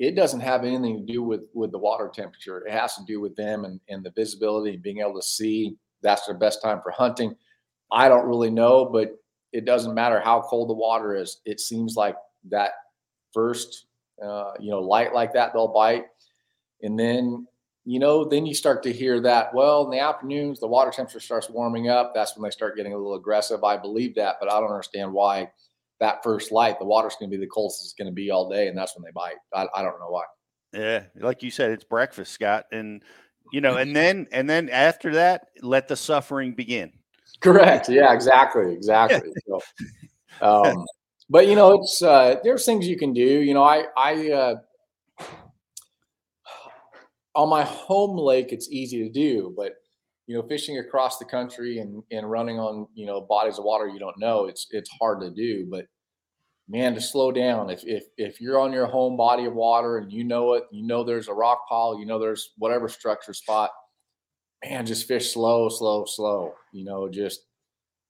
it 0.01 0.15
doesn't 0.15 0.39
have 0.39 0.63
anything 0.65 1.06
to 1.06 1.13
do 1.13 1.21
with 1.21 1.41
with 1.54 1.71
the 1.71 1.77
water 1.77 2.10
temperature. 2.12 2.65
It 2.65 2.71
has 2.71 2.95
to 2.95 3.06
do 3.06 3.21
with 3.21 3.36
them 3.36 3.65
and, 3.65 3.80
and 3.88 4.04
the 4.04 4.10
visibility 4.10 4.73
and 4.73 4.82
being 4.82 4.97
able 4.97 5.13
to 5.13 5.21
see. 5.21 5.77
That's 6.01 6.25
their 6.25 6.36
best 6.36 6.60
time 6.60 6.82
for 6.82 6.89
hunting. 6.89 7.36
I 7.91 8.10
don't 8.10 8.25
really 8.25 8.49
know, 8.49 8.84
but 8.84 9.12
it 9.54 9.63
doesn't 9.63 9.93
matter 9.93 10.19
how 10.19 10.41
cold 10.41 10.69
the 10.69 10.73
water 10.73 11.15
is. 11.15 11.41
It 11.45 11.60
seems 11.60 11.95
like 11.95 12.15
that 12.49 12.71
first, 13.33 13.85
uh, 14.23 14.51
you 14.59 14.69
know, 14.71 14.79
light 14.79 15.13
like 15.13 15.33
that, 15.33 15.53
they'll 15.53 15.73
bite, 15.73 16.05
and 16.81 16.99
then 16.99 17.47
you 17.83 17.99
know, 17.99 18.23
then 18.23 18.45
you 18.45 18.53
start 18.53 18.83
to 18.83 18.93
hear 18.93 19.19
that. 19.21 19.53
Well, 19.53 19.85
in 19.85 19.89
the 19.89 19.99
afternoons, 19.99 20.59
the 20.59 20.67
water 20.67 20.91
temperature 20.91 21.19
starts 21.19 21.49
warming 21.49 21.89
up. 21.89 22.13
That's 22.13 22.35
when 22.35 22.43
they 22.43 22.51
start 22.51 22.77
getting 22.77 22.93
a 22.93 22.97
little 22.97 23.15
aggressive. 23.15 23.63
I 23.63 23.75
believe 23.75 24.13
that, 24.15 24.35
but 24.39 24.51
I 24.51 24.59
don't 24.59 24.69
understand 24.69 25.11
why 25.11 25.49
that 25.99 26.23
first 26.23 26.51
light, 26.51 26.77
the 26.77 26.85
water's 26.85 27.15
going 27.15 27.31
to 27.31 27.37
be 27.37 27.43
the 27.43 27.49
coldest 27.49 27.83
it's 27.83 27.93
going 27.93 28.07
to 28.07 28.13
be 28.13 28.29
all 28.29 28.49
day, 28.49 28.67
and 28.67 28.77
that's 28.77 28.95
when 28.95 29.03
they 29.03 29.11
bite. 29.11 29.37
I, 29.53 29.67
I 29.75 29.81
don't 29.81 29.99
know 29.99 30.09
why. 30.09 30.23
Yeah, 30.73 31.03
like 31.15 31.43
you 31.43 31.51
said, 31.51 31.71
it's 31.71 31.83
breakfast, 31.83 32.33
Scott, 32.33 32.65
and 32.71 33.03
you 33.51 33.61
know, 33.61 33.77
and 33.77 33.95
then 33.95 34.27
and 34.31 34.49
then 34.49 34.69
after 34.69 35.13
that, 35.15 35.47
let 35.61 35.87
the 35.87 35.95
suffering 35.95 36.53
begin. 36.53 36.91
Correct. 37.39 37.89
Yeah, 37.89 38.13
exactly, 38.13 38.73
exactly. 38.73 39.31
so, 39.47 39.61
um, 40.41 40.85
but 41.31 41.47
you 41.47 41.55
know, 41.55 41.81
it's 41.81 42.03
uh, 42.03 42.35
there's 42.43 42.65
things 42.65 42.85
you 42.85 42.97
can 42.97 43.13
do. 43.13 43.21
You 43.21 43.53
know, 43.53 43.63
I 43.63 43.85
I 43.95 44.31
uh, 44.31 44.55
on 47.35 47.47
my 47.47 47.63
home 47.63 48.17
lake, 48.17 48.51
it's 48.51 48.69
easy 48.69 49.01
to 49.03 49.09
do, 49.09 49.53
but 49.55 49.75
you 50.27 50.35
know, 50.35 50.43
fishing 50.43 50.77
across 50.79 51.19
the 51.19 51.25
country 51.25 51.79
and, 51.79 52.03
and 52.11 52.29
running 52.29 52.59
on, 52.59 52.85
you 52.93 53.05
know, 53.05 53.21
bodies 53.21 53.57
of 53.57 53.63
water 53.63 53.87
you 53.87 53.97
don't 53.97 54.19
know, 54.19 54.45
it's 54.45 54.67
it's 54.71 54.89
hard 54.99 55.21
to 55.21 55.31
do. 55.31 55.65
But 55.71 55.85
man, 56.67 56.93
to 56.95 57.01
slow 57.01 57.31
down. 57.31 57.69
If 57.69 57.85
if 57.85 58.03
if 58.17 58.41
you're 58.41 58.59
on 58.59 58.73
your 58.73 58.85
home 58.85 59.15
body 59.15 59.45
of 59.45 59.53
water 59.53 59.99
and 59.99 60.11
you 60.11 60.25
know 60.25 60.55
it, 60.55 60.65
you 60.69 60.85
know 60.85 61.05
there's 61.05 61.29
a 61.29 61.33
rock 61.33 61.61
pile, 61.69 61.97
you 61.97 62.05
know 62.05 62.19
there's 62.19 62.51
whatever 62.57 62.89
structure 62.89 63.33
spot, 63.33 63.71
man, 64.65 64.85
just 64.85 65.07
fish 65.07 65.33
slow, 65.33 65.69
slow, 65.69 66.03
slow. 66.03 66.55
You 66.73 66.83
know, 66.83 67.07
just 67.07 67.45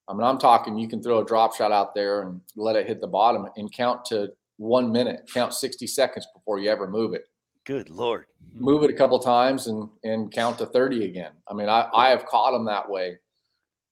I 0.08 0.14
mean, 0.14 0.24
I'm 0.24 0.38
talking 0.38 0.78
you 0.78 0.88
can 0.88 1.02
throw 1.02 1.20
a 1.20 1.26
drop 1.26 1.56
shot 1.56 1.72
out 1.72 1.96
there 1.96 2.24
and 2.24 2.42
let 2.56 2.76
it 2.76 2.88
hit 2.88 3.02
the 3.02 3.08
bottom 3.08 3.48
and 3.56 3.72
count 3.72 4.06
to 4.06 4.30
one 4.58 4.92
minute, 4.92 5.30
count 5.34 5.54
60 5.54 5.88
seconds 5.88 6.28
before 6.34 6.60
you 6.60 6.70
ever 6.70 6.88
move 6.88 7.14
it. 7.14 7.24
Good 7.66 7.90
lord. 7.90 8.26
Move 8.54 8.84
it 8.84 8.90
a 8.90 8.94
couple 8.94 9.20
times 9.20 9.68
and 9.68 9.88
and 10.04 10.32
count 10.32 10.58
to 10.58 10.66
30 10.66 11.06
again. 11.06 11.32
I 11.48 11.54
mean, 11.54 11.70
I, 11.70 11.88
I 11.94 12.10
have 12.10 12.26
caught 12.26 12.52
them 12.52 12.66
that 12.66 12.90
way 12.90 13.18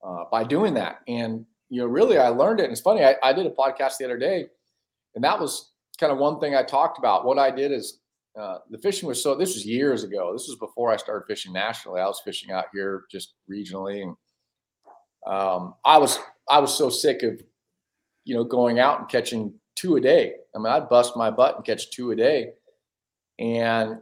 uh, 0.04 0.26
by 0.32 0.44
doing 0.44 0.74
that. 0.74 1.00
And 1.08 1.46
you 1.70 1.82
know, 1.82 1.88
really 1.88 2.18
I 2.18 2.30
learned 2.30 2.60
it. 2.60 2.64
And 2.64 2.72
it's 2.72 2.82
funny, 2.82 3.04
I, 3.04 3.16
I 3.24 3.32
did 3.32 3.46
a 3.46 3.52
podcast 3.52 3.98
the 3.98 4.06
other 4.06 4.18
day, 4.18 4.48
and 5.14 5.24
that 5.24 5.40
was 5.40 5.72
kind 6.00 6.12
of 6.12 6.18
one 6.18 6.40
thing 6.40 6.56
I 6.56 6.64
talked 6.64 6.98
about. 6.98 7.26
What 7.26 7.38
I 7.38 7.52
did 7.52 7.72
is 7.72 8.00
uh, 8.40 8.58
the 8.70 8.78
fishing 8.78 9.08
was 9.08 9.22
so 9.22 9.36
this 9.36 9.54
was 9.54 9.66
years 9.66 10.04
ago. 10.04 10.34
This 10.34 10.48
was 10.48 10.58
before 10.60 10.92
I 10.92 10.98
started 10.98 11.26
fishing 11.28 11.54
nationally. 11.54 12.02
I 12.02 12.06
was 12.06 12.22
fishing 12.24 12.52
out 12.52 12.66
here 12.74 13.04
just 13.12 13.34
regionally. 13.52 14.02
And 14.02 14.16
um, 15.28 15.76
I 15.86 15.98
was 15.98 16.20
I 16.50 16.60
was 16.60 16.76
so 16.76 16.90
sick 16.90 17.24
of, 17.24 17.42
you 18.26 18.36
know, 18.36 18.44
going 18.44 18.80
out 18.80 19.00
and 19.00 19.10
catching 19.10 19.54
two 19.76 19.96
a 19.96 20.02
day. 20.02 20.34
I 20.56 20.58
mean, 20.58 20.68
I'd 20.68 20.90
bust 20.90 21.16
my 21.16 21.30
butt 21.30 21.58
and 21.58 21.66
catch 21.66 21.92
two 21.92 22.12
a 22.12 22.16
day 22.16 22.54
and 23.40 23.98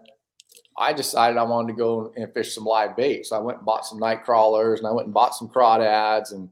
I 0.77 0.93
decided 0.93 1.37
I 1.37 1.43
wanted 1.43 1.73
to 1.73 1.77
go 1.77 2.11
and 2.15 2.31
fish 2.33 2.53
some 2.53 2.65
live 2.65 2.95
bait. 2.95 3.25
So 3.25 3.35
I 3.35 3.39
went 3.39 3.59
and 3.59 3.65
bought 3.65 3.85
some 3.85 3.99
night 3.99 4.23
crawlers 4.23 4.79
and 4.79 4.87
I 4.87 4.91
went 4.91 5.05
and 5.05 5.13
bought 5.13 5.35
some 5.35 5.47
crawdads 5.47 6.33
and 6.33 6.49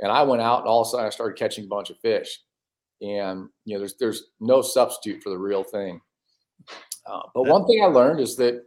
and 0.00 0.12
I 0.12 0.22
went 0.22 0.42
out 0.42 0.60
and 0.60 0.68
all 0.68 0.82
of 0.82 0.86
a 0.86 0.90
sudden 0.90 1.06
I 1.06 1.10
started 1.10 1.38
catching 1.38 1.64
a 1.64 1.68
bunch 1.68 1.90
of 1.90 1.98
fish. 1.98 2.40
And 3.00 3.48
you 3.64 3.74
know, 3.74 3.78
there's 3.78 3.96
there's 3.98 4.24
no 4.40 4.60
substitute 4.62 5.22
for 5.22 5.30
the 5.30 5.38
real 5.38 5.62
thing. 5.62 6.00
Uh, 7.06 7.20
but 7.34 7.44
one 7.44 7.66
thing 7.66 7.82
I 7.82 7.86
learned 7.86 8.20
is 8.20 8.36
that 8.36 8.64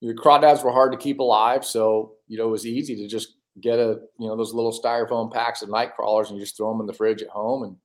the 0.00 0.14
crawdads 0.14 0.64
were 0.64 0.72
hard 0.72 0.92
to 0.92 0.98
keep 0.98 1.18
alive, 1.18 1.64
so 1.64 2.14
you 2.28 2.38
know 2.38 2.46
it 2.46 2.50
was 2.50 2.66
easy 2.66 2.96
to 2.96 3.08
just 3.08 3.36
get 3.60 3.78
a 3.78 4.00
you 4.18 4.26
know 4.26 4.36
those 4.36 4.52
little 4.52 4.72
styrofoam 4.72 5.32
packs 5.32 5.62
of 5.62 5.70
night 5.70 5.94
crawlers 5.94 6.28
and 6.28 6.38
you 6.38 6.44
just 6.44 6.56
throw 6.56 6.72
them 6.72 6.80
in 6.80 6.86
the 6.86 6.92
fridge 6.92 7.22
at 7.22 7.28
home. 7.28 7.62
And 7.62 7.76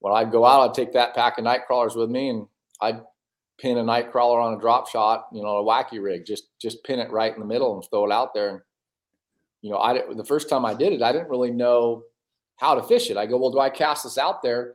when 0.00 0.14
I'd 0.14 0.32
go 0.32 0.44
out, 0.44 0.68
I'd 0.68 0.74
take 0.74 0.92
that 0.92 1.14
pack 1.14 1.38
of 1.38 1.44
night 1.44 1.66
crawlers 1.66 1.96
with 1.96 2.10
me 2.10 2.28
and 2.28 2.46
I'd 2.80 3.00
pin 3.58 3.78
a 3.78 3.82
night 3.82 4.12
crawler 4.12 4.40
on 4.40 4.54
a 4.54 4.60
drop 4.60 4.88
shot, 4.88 5.26
you 5.32 5.42
know, 5.42 5.58
a 5.58 5.64
wacky 5.64 6.02
rig, 6.02 6.24
just 6.24 6.44
just 6.60 6.84
pin 6.84 7.00
it 7.00 7.10
right 7.10 7.32
in 7.32 7.40
the 7.40 7.46
middle 7.46 7.74
and 7.74 7.84
throw 7.90 8.06
it 8.06 8.12
out 8.12 8.34
there. 8.34 8.48
And 8.50 8.60
you 9.62 9.70
know, 9.70 9.78
I 9.78 10.00
the 10.14 10.24
first 10.24 10.48
time 10.48 10.64
I 10.64 10.74
did 10.74 10.92
it, 10.92 11.02
I 11.02 11.12
didn't 11.12 11.30
really 11.30 11.50
know 11.50 12.04
how 12.56 12.74
to 12.74 12.82
fish 12.82 13.10
it. 13.10 13.16
I 13.16 13.26
go, 13.26 13.38
well, 13.38 13.50
do 13.50 13.60
I 13.60 13.70
cast 13.70 14.04
this 14.04 14.18
out 14.18 14.42
there 14.42 14.74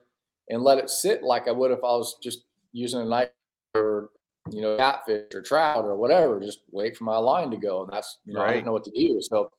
and 0.49 0.61
let 0.61 0.77
it 0.77 0.89
sit 0.89 1.23
like 1.23 1.47
I 1.47 1.51
would 1.51 1.71
if 1.71 1.79
I 1.79 1.95
was 1.95 2.17
just 2.21 2.43
using 2.73 3.01
a 3.01 3.05
knife 3.05 3.29
or 3.75 4.09
you 4.51 4.61
know 4.61 4.75
catfish 4.75 5.33
or 5.33 5.41
trout 5.41 5.85
or 5.85 5.95
whatever. 5.95 6.39
Just 6.39 6.59
wait 6.71 6.97
for 6.97 7.05
my 7.05 7.17
line 7.17 7.49
to 7.51 7.57
go. 7.57 7.83
And 7.83 7.93
that's 7.93 8.19
you 8.25 8.33
know 8.33 8.41
I 8.41 8.53
didn't 8.53 8.65
know 8.65 8.73
what 8.73 8.83
to 8.85 8.91
do. 8.91 9.19
So 9.21 9.49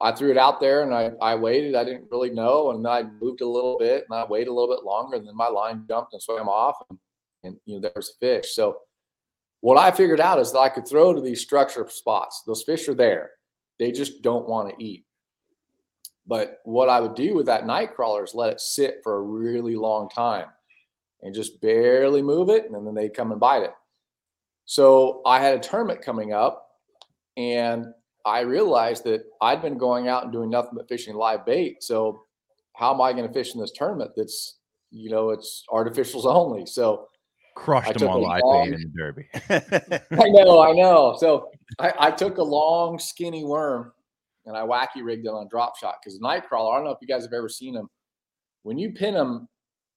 I 0.00 0.12
threw 0.12 0.30
it 0.30 0.38
out 0.38 0.60
there 0.60 0.82
and 0.82 0.94
I, 0.94 1.10
I 1.20 1.34
waited. 1.34 1.74
I 1.74 1.84
didn't 1.84 2.08
really 2.10 2.30
know. 2.30 2.70
And 2.70 2.86
I 2.86 3.02
moved 3.20 3.40
a 3.40 3.48
little 3.48 3.76
bit 3.78 4.04
and 4.08 4.18
I 4.18 4.24
waited 4.24 4.48
a 4.48 4.52
little 4.52 4.74
bit 4.74 4.84
longer. 4.84 5.16
And 5.16 5.26
then 5.26 5.36
my 5.36 5.48
line 5.48 5.84
jumped 5.88 6.12
and 6.12 6.22
swam 6.22 6.48
off. 6.48 6.76
And, 6.88 6.98
and 7.42 7.56
you 7.64 7.74
know, 7.74 7.80
there 7.80 7.92
was 7.96 8.10
a 8.10 8.18
fish. 8.18 8.54
So 8.54 8.78
what 9.60 9.76
I 9.76 9.90
figured 9.90 10.20
out 10.20 10.38
is 10.38 10.52
that 10.52 10.60
I 10.60 10.68
could 10.68 10.86
throw 10.86 11.12
to 11.12 11.20
these 11.20 11.40
structure 11.40 11.86
spots. 11.90 12.42
Those 12.46 12.62
fish 12.62 12.88
are 12.88 12.94
there. 12.94 13.30
They 13.80 13.90
just 13.90 14.22
don't 14.22 14.48
want 14.48 14.70
to 14.70 14.84
eat. 14.84 15.04
But 16.28 16.58
what 16.64 16.88
I 16.88 17.00
would 17.00 17.14
do 17.14 17.34
with 17.34 17.46
that 17.46 17.66
night 17.66 17.94
crawler 17.94 18.22
is 18.22 18.34
let 18.34 18.52
it 18.52 18.60
sit 18.60 19.00
for 19.02 19.16
a 19.16 19.22
really 19.22 19.74
long 19.74 20.08
time 20.10 20.46
and 21.22 21.34
just 21.34 21.60
barely 21.60 22.22
move 22.22 22.50
it. 22.50 22.70
And 22.70 22.86
then 22.86 22.94
they 22.94 23.08
come 23.08 23.32
and 23.32 23.40
bite 23.40 23.62
it. 23.62 23.72
So 24.64 25.22
I 25.26 25.40
had 25.40 25.54
a 25.54 25.60
tournament 25.60 26.02
coming 26.02 26.32
up 26.32 26.68
and 27.36 27.86
I 28.24 28.40
realized 28.40 29.04
that 29.04 29.24
I'd 29.40 29.62
been 29.62 29.78
going 29.78 30.08
out 30.08 30.24
and 30.24 30.32
doing 30.32 30.50
nothing 30.50 30.72
but 30.74 30.88
fishing 30.88 31.14
live 31.14 31.46
bait. 31.46 31.82
So 31.82 32.22
how 32.74 32.92
am 32.92 33.00
I 33.00 33.12
going 33.12 33.26
to 33.26 33.32
fish 33.32 33.54
in 33.54 33.60
this 33.60 33.72
tournament 33.72 34.12
that's, 34.16 34.56
you 34.90 35.10
know, 35.10 35.30
it's 35.30 35.64
artificials 35.70 36.24
only. 36.26 36.66
So 36.66 37.08
I 37.56 37.60
Crushed 37.60 37.98
them 37.98 38.08
all 38.08 38.22
live 38.22 38.42
long- 38.44 38.70
bait 38.70 38.74
in 38.74 38.92
the 38.92 38.98
derby. 38.98 39.28
I 40.22 40.28
know, 40.28 40.60
I 40.60 40.72
know. 40.72 41.16
So 41.18 41.48
I, 41.78 41.92
I 41.98 42.10
took 42.10 42.38
a 42.38 42.42
long, 42.42 42.98
skinny 42.98 43.44
worm 43.44 43.92
and 44.46 44.56
I 44.56 44.60
wacky 44.60 45.02
rigged 45.02 45.26
it 45.26 45.30
on 45.30 45.46
a 45.46 45.48
drop 45.48 45.76
shot 45.76 45.96
because 46.02 46.18
Nightcrawler, 46.20 46.72
I 46.72 46.76
don't 46.76 46.84
know 46.84 46.90
if 46.90 46.98
you 47.00 47.08
guys 47.08 47.22
have 47.24 47.32
ever 47.32 47.48
seen 47.48 47.74
them. 47.74 47.88
When 48.62 48.78
you 48.78 48.92
pin 48.92 49.14
them 49.14 49.48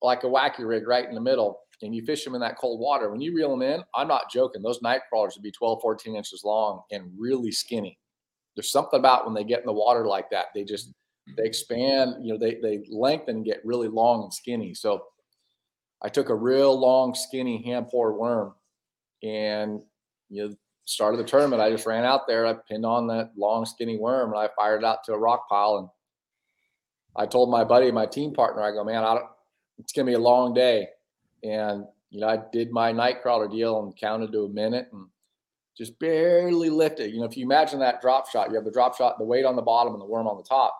like 0.01 0.23
a 0.23 0.27
wacky 0.27 0.67
rig 0.67 0.87
right 0.87 1.07
in 1.07 1.15
the 1.15 1.21
middle 1.21 1.59
and 1.81 1.95
you 1.95 2.03
fish 2.03 2.23
them 2.23 2.35
in 2.35 2.41
that 2.41 2.57
cold 2.57 2.79
water, 2.79 3.09
when 3.11 3.21
you 3.21 3.35
reel 3.35 3.49
them 3.49 3.61
in, 3.61 3.83
I'm 3.95 4.07
not 4.07 4.31
joking. 4.31 4.61
Those 4.61 4.81
night 4.81 5.01
crawlers 5.09 5.35
would 5.35 5.43
be 5.43 5.51
12, 5.51 5.81
14 5.81 6.15
inches 6.15 6.43
long 6.43 6.81
and 6.91 7.11
really 7.17 7.51
skinny. 7.51 7.97
There's 8.55 8.71
something 8.71 8.99
about 8.99 9.25
when 9.25 9.33
they 9.33 9.43
get 9.43 9.61
in 9.61 9.65
the 9.65 9.73
water 9.73 10.05
like 10.05 10.29
that, 10.31 10.47
they 10.53 10.63
just 10.63 10.91
they 11.27 11.33
mm-hmm. 11.33 11.45
expand, 11.45 12.15
you 12.25 12.33
know, 12.33 12.39
they 12.39 12.55
they 12.55 12.83
lengthen 12.89 13.37
and 13.37 13.45
get 13.45 13.65
really 13.65 13.87
long 13.87 14.23
and 14.23 14.33
skinny. 14.33 14.73
So 14.73 15.05
I 16.01 16.09
took 16.09 16.29
a 16.29 16.35
real 16.35 16.77
long, 16.77 17.13
skinny 17.13 17.63
hand 17.63 17.89
poured 17.89 18.15
worm 18.15 18.53
and 19.23 19.81
you 20.29 20.47
know, 20.47 20.55
started 20.85 21.17
the 21.17 21.23
tournament. 21.23 21.61
I 21.61 21.69
just 21.69 21.85
ran 21.85 22.03
out 22.03 22.27
there, 22.27 22.45
I 22.45 22.53
pinned 22.53 22.85
on 22.85 23.07
that 23.07 23.31
long, 23.37 23.65
skinny 23.65 23.97
worm, 23.97 24.31
and 24.31 24.39
I 24.39 24.49
fired 24.55 24.83
it 24.83 24.85
out 24.85 25.03
to 25.05 25.13
a 25.13 25.17
rock 25.17 25.47
pile. 25.47 25.77
And 25.77 25.89
I 27.15 27.25
told 27.27 27.51
my 27.51 27.63
buddy, 27.63 27.91
my 27.91 28.05
team 28.05 28.33
partner, 28.33 28.63
I 28.63 28.71
go, 28.71 28.83
man, 28.83 29.03
I 29.03 29.13
don't, 29.15 29.25
it's 29.77 29.93
gonna 29.93 30.05
be 30.05 30.13
a 30.13 30.19
long 30.19 30.53
day. 30.53 30.87
And 31.43 31.85
you 32.09 32.19
know, 32.19 32.27
I 32.27 32.39
did 32.51 32.71
my 32.71 32.91
night 32.91 33.21
crawler 33.21 33.47
deal 33.47 33.81
and 33.81 33.95
counted 33.95 34.31
to 34.33 34.45
a 34.45 34.49
minute 34.49 34.89
and 34.91 35.07
just 35.81 35.97
barely 35.97 36.69
lifted. 36.69 37.11
You 37.11 37.19
know, 37.21 37.25
if 37.25 37.35
you 37.35 37.43
imagine 37.43 37.79
that 37.79 38.01
drop 38.01 38.29
shot, 38.29 38.49
you 38.49 38.55
have 38.55 38.65
the 38.65 38.71
drop 38.71 38.95
shot, 38.95 39.17
the 39.17 39.25
weight 39.25 39.45
on 39.45 39.55
the 39.55 39.63
bottom, 39.63 39.93
and 39.93 40.01
the 40.01 40.05
worm 40.05 40.27
on 40.27 40.37
the 40.37 40.43
top. 40.43 40.77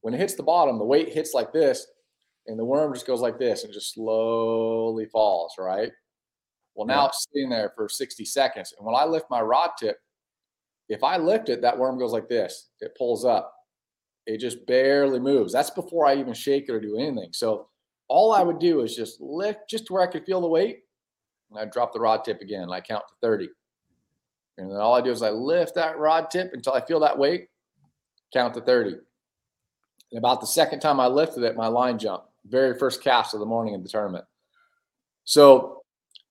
When 0.00 0.14
it 0.14 0.18
hits 0.18 0.34
the 0.34 0.42
bottom, 0.42 0.78
the 0.78 0.84
weight 0.84 1.12
hits 1.12 1.32
like 1.32 1.52
this, 1.52 1.86
and 2.48 2.58
the 2.58 2.64
worm 2.64 2.92
just 2.92 3.06
goes 3.06 3.20
like 3.20 3.38
this 3.38 3.62
and 3.62 3.72
just 3.72 3.94
slowly 3.94 5.06
falls, 5.06 5.54
right? 5.60 5.92
Well, 6.74 6.88
now 6.88 7.02
Yeah. 7.02 7.06
it's 7.06 7.26
sitting 7.32 7.50
there 7.50 7.70
for 7.76 7.88
60 7.88 8.24
seconds. 8.24 8.74
And 8.76 8.84
when 8.84 8.96
I 8.96 9.04
lift 9.04 9.30
my 9.30 9.40
rod 9.40 9.70
tip, 9.78 10.00
if 10.88 11.04
I 11.04 11.18
lift 11.18 11.48
it, 11.48 11.62
that 11.62 11.78
worm 11.78 11.96
goes 11.96 12.12
like 12.12 12.28
this. 12.28 12.70
It 12.80 12.96
pulls 12.98 13.24
up. 13.24 13.52
It 14.26 14.38
just 14.38 14.66
barely 14.66 15.20
moves. 15.20 15.52
That's 15.52 15.70
before 15.70 16.04
I 16.04 16.16
even 16.16 16.34
shake 16.34 16.68
it 16.68 16.72
or 16.72 16.80
do 16.80 16.98
anything. 16.98 17.32
So 17.32 17.68
all 18.08 18.32
I 18.32 18.42
would 18.42 18.58
do 18.58 18.80
is 18.80 18.96
just 18.96 19.20
lift 19.20 19.70
just 19.70 19.86
to 19.86 19.92
where 19.92 20.02
I 20.02 20.08
could 20.10 20.26
feel 20.26 20.40
the 20.40 20.48
weight. 20.48 20.80
And 21.50 21.60
I 21.60 21.64
drop 21.66 21.92
the 21.92 22.00
rod 22.00 22.24
tip 22.24 22.40
again. 22.40 22.64
And 22.64 22.72
I 22.72 22.80
count 22.80 23.04
to 23.08 23.14
30. 23.22 23.48
And 24.58 24.70
then 24.70 24.78
all 24.78 24.94
I 24.94 25.00
do 25.00 25.10
is 25.10 25.22
I 25.22 25.30
lift 25.30 25.74
that 25.74 25.98
rod 25.98 26.30
tip 26.30 26.50
until 26.52 26.72
I 26.72 26.80
feel 26.80 27.00
that 27.00 27.18
weight, 27.18 27.48
count 28.32 28.54
to 28.54 28.60
30. 28.60 28.96
And 30.12 30.18
about 30.18 30.40
the 30.40 30.46
second 30.46 30.80
time 30.80 31.00
I 31.00 31.06
lifted 31.06 31.42
it, 31.42 31.56
my 31.56 31.66
line 31.66 31.98
jumped. 31.98 32.28
Very 32.46 32.78
first 32.78 33.02
cast 33.02 33.34
of 33.34 33.40
the 33.40 33.46
morning 33.46 33.74
of 33.74 33.82
the 33.82 33.88
tournament. 33.88 34.24
So 35.24 35.82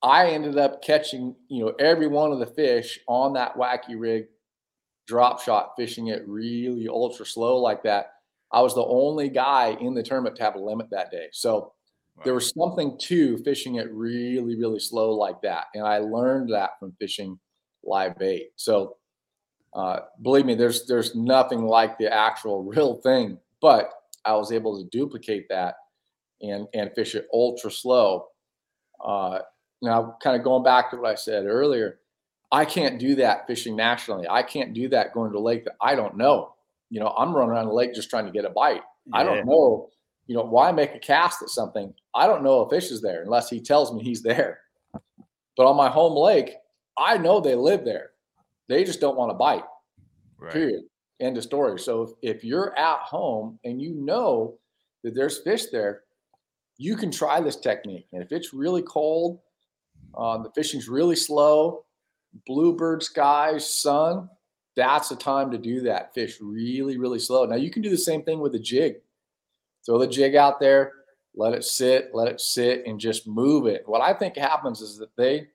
I 0.02 0.28
ended 0.28 0.58
up 0.58 0.82
catching, 0.82 1.34
you 1.48 1.64
know, 1.64 1.74
every 1.78 2.06
one 2.06 2.32
of 2.32 2.38
the 2.38 2.46
fish 2.46 2.98
on 3.06 3.34
that 3.34 3.56
wacky 3.56 3.98
rig 3.98 4.26
drop 5.06 5.40
shot, 5.40 5.72
fishing 5.76 6.08
it 6.08 6.26
really 6.26 6.88
ultra 6.88 7.24
slow 7.24 7.58
like 7.58 7.82
that. 7.84 8.12
I 8.52 8.62
was 8.62 8.74
the 8.74 8.84
only 8.84 9.28
guy 9.28 9.76
in 9.80 9.94
the 9.94 10.02
tournament 10.02 10.36
to 10.36 10.42
have 10.42 10.54
a 10.54 10.60
limit 10.60 10.90
that 10.90 11.10
day. 11.10 11.28
So 11.32 11.72
there 12.24 12.34
was 12.34 12.50
something 12.50 12.96
to 13.02 13.36
fishing 13.38 13.76
it 13.76 13.92
really, 13.92 14.56
really 14.56 14.80
slow 14.80 15.12
like 15.12 15.40
that. 15.42 15.66
And 15.74 15.84
I 15.84 15.98
learned 15.98 16.52
that 16.52 16.70
from 16.80 16.96
fishing 16.98 17.38
live 17.86 18.18
bait. 18.18 18.50
So 18.56 18.96
uh, 19.74 20.00
believe 20.22 20.46
me, 20.46 20.54
there's 20.54 20.86
there's 20.86 21.14
nothing 21.14 21.66
like 21.66 21.98
the 21.98 22.12
actual 22.12 22.62
real 22.64 22.96
thing, 22.96 23.38
but 23.60 23.90
I 24.24 24.34
was 24.34 24.52
able 24.52 24.82
to 24.82 24.88
duplicate 24.90 25.48
that 25.50 25.76
and 26.40 26.66
and 26.74 26.90
fish 26.94 27.14
it 27.14 27.28
ultra 27.32 27.70
slow. 27.70 28.26
Uh, 29.04 29.40
now, 29.82 30.16
kind 30.22 30.36
of 30.36 30.42
going 30.42 30.62
back 30.62 30.90
to 30.90 30.96
what 30.96 31.10
I 31.10 31.14
said 31.14 31.44
earlier, 31.44 31.98
I 32.50 32.64
can't 32.64 32.98
do 32.98 33.14
that 33.16 33.46
fishing 33.46 33.76
nationally. 33.76 34.26
I 34.28 34.42
can't 34.42 34.72
do 34.72 34.88
that 34.88 35.12
going 35.12 35.32
to 35.32 35.38
a 35.38 35.40
lake 35.40 35.64
that 35.64 35.76
I 35.80 35.94
don't 35.94 36.16
know. 36.16 36.54
You 36.88 37.00
know, 37.00 37.08
I'm 37.08 37.34
running 37.34 37.50
around 37.50 37.66
the 37.66 37.74
lake 37.74 37.94
just 37.94 38.08
trying 38.08 38.26
to 38.26 38.32
get 38.32 38.44
a 38.44 38.50
bite. 38.50 38.82
I 39.12 39.22
don't 39.22 39.46
know. 39.46 39.90
You 40.26 40.36
know, 40.36 40.44
why 40.44 40.72
make 40.72 40.94
a 40.94 40.98
cast 40.98 41.42
at 41.42 41.50
something? 41.50 41.92
I 42.14 42.26
don't 42.26 42.42
know 42.42 42.62
if 42.62 42.70
fish 42.70 42.90
is 42.90 43.00
there 43.00 43.22
unless 43.22 43.50
he 43.50 43.60
tells 43.60 43.92
me 43.92 44.02
he's 44.02 44.22
there. 44.22 44.60
But 45.56 45.66
on 45.66 45.76
my 45.76 45.88
home 45.88 46.16
lake, 46.16 46.54
I 46.98 47.18
know 47.18 47.40
they 47.40 47.54
live 47.54 47.84
there. 47.84 48.10
They 48.68 48.84
just 48.84 49.00
don't 49.00 49.16
want 49.16 49.30
to 49.30 49.34
bite. 49.34 49.64
Period. 50.52 50.82
End 51.20 51.36
of 51.36 51.42
story. 51.42 51.78
So 51.78 52.02
if, 52.02 52.36
if 52.36 52.44
you're 52.44 52.76
at 52.78 53.00
home 53.00 53.58
and 53.64 53.80
you 53.80 53.94
know 53.94 54.58
that 55.02 55.14
there's 55.14 55.38
fish 55.38 55.66
there, 55.66 56.02
you 56.78 56.96
can 56.96 57.10
try 57.10 57.40
this 57.40 57.56
technique. 57.56 58.06
And 58.12 58.22
if 58.22 58.32
it's 58.32 58.52
really 58.52 58.82
cold, 58.82 59.40
uh, 60.16 60.38
the 60.38 60.50
fishing's 60.50 60.88
really 60.88 61.16
slow, 61.16 61.84
bluebird 62.46 63.02
skies, 63.02 63.68
sun, 63.68 64.28
that's 64.76 65.08
the 65.08 65.16
time 65.16 65.50
to 65.50 65.58
do 65.58 65.80
that. 65.82 66.12
Fish 66.12 66.38
really, 66.40 66.98
really 66.98 67.18
slow. 67.18 67.46
Now 67.46 67.56
you 67.56 67.70
can 67.70 67.82
do 67.82 67.88
the 67.88 67.96
same 67.96 68.22
thing 68.22 68.40
with 68.40 68.54
a 68.54 68.58
jig. 68.58 68.96
Throw 69.86 69.98
the 69.98 70.06
jig 70.06 70.34
out 70.34 70.60
there, 70.60 70.92
let 71.34 71.54
it 71.54 71.64
sit, 71.64 72.10
let 72.12 72.28
it 72.28 72.40
sit, 72.40 72.84
and 72.86 73.00
just 73.00 73.26
move 73.26 73.66
it. 73.66 73.84
What 73.86 74.02
I 74.02 74.12
think 74.12 74.36
happens 74.36 74.80
is 74.80 74.98
that 74.98 75.16
they, 75.16 75.48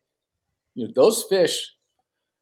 you 0.76 0.88
know, 0.88 0.94
those 0.96 1.24
fish 1.24 1.74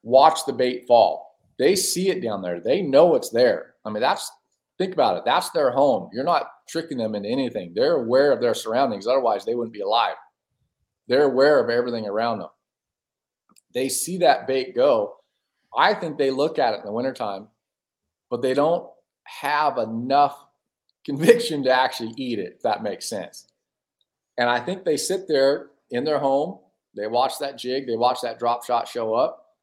watch 0.03 0.45
the 0.45 0.53
bait 0.53 0.85
fall. 0.87 1.37
They 1.57 1.75
see 1.75 2.09
it 2.09 2.21
down 2.21 2.41
there. 2.41 2.59
They 2.59 2.81
know 2.81 3.15
it's 3.15 3.29
there. 3.29 3.75
I 3.85 3.89
mean, 3.89 4.01
that's 4.01 4.31
think 4.77 4.93
about 4.93 5.17
it. 5.17 5.23
That's 5.25 5.49
their 5.49 5.71
home. 5.71 6.09
You're 6.13 6.23
not 6.23 6.47
tricking 6.69 6.97
them 6.97 7.15
into 7.15 7.29
anything. 7.29 7.73
They're 7.75 7.97
aware 7.97 8.31
of 8.31 8.41
their 8.41 8.53
surroundings. 8.53 9.07
Otherwise, 9.07 9.45
they 9.45 9.55
wouldn't 9.55 9.73
be 9.73 9.81
alive. 9.81 10.15
They're 11.07 11.23
aware 11.23 11.59
of 11.59 11.69
everything 11.69 12.05
around 12.07 12.39
them. 12.39 12.49
They 13.73 13.89
see 13.89 14.19
that 14.19 14.47
bait 14.47 14.75
go. 14.75 15.15
I 15.77 15.93
think 15.93 16.17
they 16.17 16.31
look 16.31 16.57
at 16.59 16.73
it 16.73 16.79
in 16.79 16.85
the 16.85 16.93
wintertime, 16.93 17.47
but 18.29 18.41
they 18.41 18.53
don't 18.53 18.89
have 19.25 19.77
enough 19.77 20.45
conviction 21.05 21.63
to 21.63 21.71
actually 21.71 22.13
eat 22.17 22.39
it, 22.39 22.53
if 22.55 22.61
that 22.61 22.83
makes 22.83 23.07
sense. 23.07 23.47
And 24.37 24.49
I 24.49 24.59
think 24.59 24.85
they 24.85 24.97
sit 24.97 25.27
there 25.27 25.71
in 25.91 26.03
their 26.03 26.19
home, 26.19 26.59
they 26.95 27.07
watch 27.07 27.39
that 27.39 27.57
jig, 27.57 27.87
they 27.87 27.95
watch 27.95 28.21
that 28.21 28.39
drop 28.39 28.65
shot 28.65 28.87
show 28.87 29.13
up, 29.13 29.55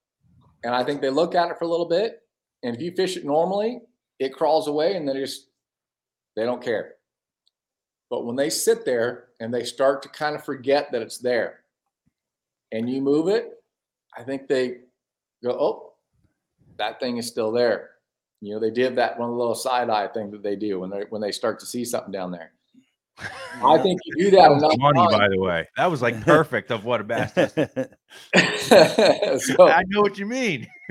and 0.65 0.75
I 0.75 0.85
think 0.85 1.01
they 1.01 1.11
look 1.11 1.35
at 1.35 1.51
it 1.51 1.59
for 1.59 1.65
a 1.65 1.69
little 1.69 1.89
bit. 1.89 2.23
And 2.62 2.75
if 2.75 2.83
you 2.83 2.93
fish 2.93 3.17
it 3.17 3.25
normally, 3.25 3.81
it 4.19 4.35
crawls 4.35 4.67
away 4.69 4.97
and 4.97 5.09
they 5.09 5.15
just 5.15 5.49
they 6.35 6.45
don't 6.45 6.62
care. 6.62 6.95
But 8.11 8.25
when 8.25 8.37
they 8.37 8.51
sit 8.51 8.85
there 8.85 9.29
and 9.41 9.53
they 9.53 9.65
start 9.65 10.03
to 10.03 10.09
kind 10.09 10.37
of 10.37 10.45
forget 10.45 10.91
that 10.93 11.03
it's 11.03 11.19
there 11.19 11.61
and 12.73 12.89
you 12.89 13.01
move 13.01 13.29
it, 13.29 13.62
I 14.17 14.23
think 14.23 14.47
they 14.47 14.79
go, 15.43 15.51
oh, 15.51 15.93
that 16.79 17.01
thing 17.01 17.16
is 17.16 17.27
still 17.27 17.53
there. 17.53 17.91
You 18.41 18.55
know, 18.55 18.61
they 18.61 18.70
did 18.70 18.97
that 18.97 19.18
one 19.18 19.37
little 19.37 19.55
side 19.55 19.91
eye 19.91 20.09
thing 20.09 20.31
that 20.31 20.43
they 20.43 20.57
do 20.57 20.81
when 20.81 20.91
they 20.91 21.05
when 21.09 21.22
they 21.22 21.33
start 21.33 21.59
to 21.61 21.66
see 21.66 21.85
something 21.85 22.12
down 22.12 22.31
there. 22.31 22.53
I 23.19 23.79
think 23.79 23.99
you 24.05 24.25
do 24.25 24.31
that, 24.33 24.43
That 24.43 24.51
was 24.51 24.62
enough 24.62 24.73
funny, 24.81 24.99
times- 25.01 25.12
by 25.17 25.29
the 25.29 25.41
way. 25.41 25.69
That 25.77 25.91
was 25.91 26.03
like 26.03 26.21
perfect 26.23 26.71
of 26.71 26.85
what 26.85 27.01
a 27.01 27.05
bass 27.05 27.33
does. 28.35 29.47
So- 29.47 29.69
I 29.69 29.83
know 29.89 30.03
what 30.03 30.19
you 30.19 30.27
mean. 30.27 30.67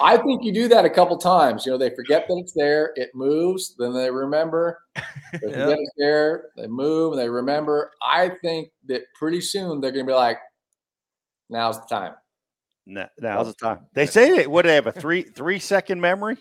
I 0.00 0.16
think 0.16 0.42
you 0.42 0.52
do 0.54 0.68
that 0.68 0.84
a 0.86 0.90
couple 0.90 1.16
times. 1.18 1.66
You 1.66 1.72
know, 1.72 1.78
they 1.78 1.90
forget 1.94 2.26
that 2.28 2.34
it's 2.38 2.52
there, 2.54 2.92
it 2.96 3.10
moves, 3.14 3.74
then 3.78 3.92
they 3.92 4.10
remember. 4.10 4.80
They 4.94 5.38
forget 5.40 5.68
Yep. 5.68 5.78
it's 5.80 5.90
there, 5.98 6.44
they 6.56 6.66
move, 6.66 7.12
and 7.12 7.20
they 7.20 7.28
remember. 7.28 7.90
I 8.02 8.30
think 8.42 8.70
that 8.86 9.02
pretty 9.18 9.40
soon 9.42 9.80
they're 9.80 9.92
going 9.92 10.06
to 10.06 10.10
be 10.10 10.16
like, 10.16 10.38
now's 11.50 11.78
the 11.80 11.86
time. 11.94 12.14
Now, 12.86 13.08
now's 13.20 13.48
the 13.48 13.54
time. 13.54 13.80
They 13.94 14.06
say 14.06 14.36
they 14.38 14.46
would 14.46 14.64
they 14.64 14.74
have 14.74 14.86
a 14.88 14.92
three 14.92 15.22
three 15.22 15.58
second 15.60 16.00
memory. 16.00 16.36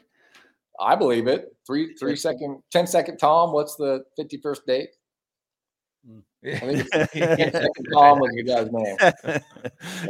I 0.81 0.95
believe 0.95 1.27
it. 1.27 1.55
Three 1.65 1.93
three 1.95 2.15
second, 2.15 2.61
10 2.71 2.87
second 2.87 3.17
Tom. 3.17 3.53
What's 3.53 3.75
the 3.75 4.03
51st 4.19 4.65
date? 4.65 4.89
I 6.43 6.59
think 6.59 6.87
it's 6.91 7.89
Tom 7.93 8.19
was 8.19 8.31
your 8.33 8.45
guy's 8.45 8.71
name. 8.71 8.97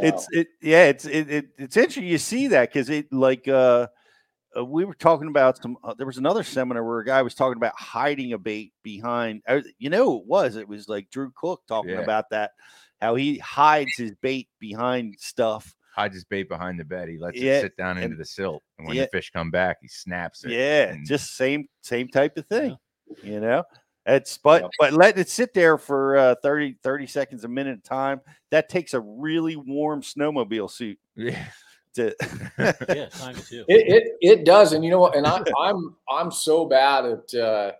it's 0.02 0.28
it 0.32 0.48
yeah 0.62 0.86
it's 0.86 1.06
it, 1.06 1.30
it 1.30 1.46
it's 1.58 1.76
interesting 1.76 2.06
you 2.06 2.18
see 2.18 2.48
that 2.48 2.70
because 2.72 2.90
it 2.90 3.12
like 3.12 3.48
uh, 3.50 3.88
uh 4.58 4.64
we 4.64 4.86
were 4.86 4.94
talking 4.94 5.28
about 5.28 5.62
some 5.62 5.78
uh, 5.84 5.94
there 5.94 6.08
was 6.08 6.18
another 6.18 6.44
seminar 6.44 6.86
where 6.86 7.00
a 7.00 7.06
guy 7.06 7.22
was 7.22 7.36
talking 7.36 7.58
about 7.58 7.74
hiding 7.78 8.32
a 8.32 8.38
bait 8.38 8.72
behind 8.82 9.42
uh, 9.48 9.60
you 9.78 9.90
know 9.90 10.20
it 10.20 10.26
was 10.26 10.56
it 10.56 10.68
was 10.68 10.88
like 10.88 11.10
Drew 11.10 11.32
Cook 11.36 11.62
talking 11.68 11.92
Yeah. 11.92 12.00
about 12.00 12.30
that 12.30 12.52
how 13.02 13.16
he 13.16 13.38
hides 13.40 13.98
his 13.98 14.14
bait 14.22 14.48
behind 14.60 15.16
stuff 15.20 15.76
hides 15.94 16.16
his 16.16 16.24
bait 16.24 16.48
behind 16.50 16.80
the 16.80 16.86
bed. 16.86 17.10
He 17.10 17.18
lets 17.18 17.38
Yeah, 17.40 17.58
it 17.60 17.62
sit 17.62 17.78
down 17.78 17.98
into 17.98 18.16
the 18.16 18.26
silt, 18.26 18.64
and 18.78 18.88
when 18.88 18.96
yeah. 18.98 19.04
the 19.04 19.10
fish 19.10 19.30
come 19.32 19.52
back, 19.52 19.78
he 19.82 19.88
snaps 19.88 20.44
it. 20.46 20.52
yeah 20.52 20.90
and- 20.90 21.06
just 21.08 21.36
same 21.36 21.68
same 21.82 22.08
type 22.08 22.38
of 22.38 22.46
thing 22.48 22.78
you 23.24 23.40
know 23.42 23.62
it's 24.06 24.38
but 24.38 24.70
but 24.80 24.94
letting 24.94 25.20
it 25.22 25.28
sit 25.30 25.54
there 25.54 25.78
for 25.78 26.16
uh 26.18 26.36
30 26.42 26.78
30 26.82 27.08
seconds 27.08 27.44
a 27.44 27.48
minute 27.48 27.78
at 27.80 27.84
time 27.84 28.22
that 28.50 28.70
takes 28.70 28.94
a 28.94 29.00
really 29.02 29.58
warm 29.58 30.02
snowmobile 30.02 30.72
suit 30.72 30.98
yeah 31.16 31.46
to 31.94 32.16
yeah, 32.88 33.08
time 33.10 33.36
too. 33.36 33.66
It, 33.68 33.94
it 33.94 34.04
it 34.22 34.46
does, 34.46 34.72
and 34.72 34.84
you 34.86 34.92
know 34.92 35.00
what? 35.00 35.14
And 35.16 35.28
I, 35.28 35.44
I'm 35.60 35.94
I'm 36.10 36.32
so 36.32 36.66
bad 36.66 37.04
at, 37.06 37.34
uh, 37.34 37.72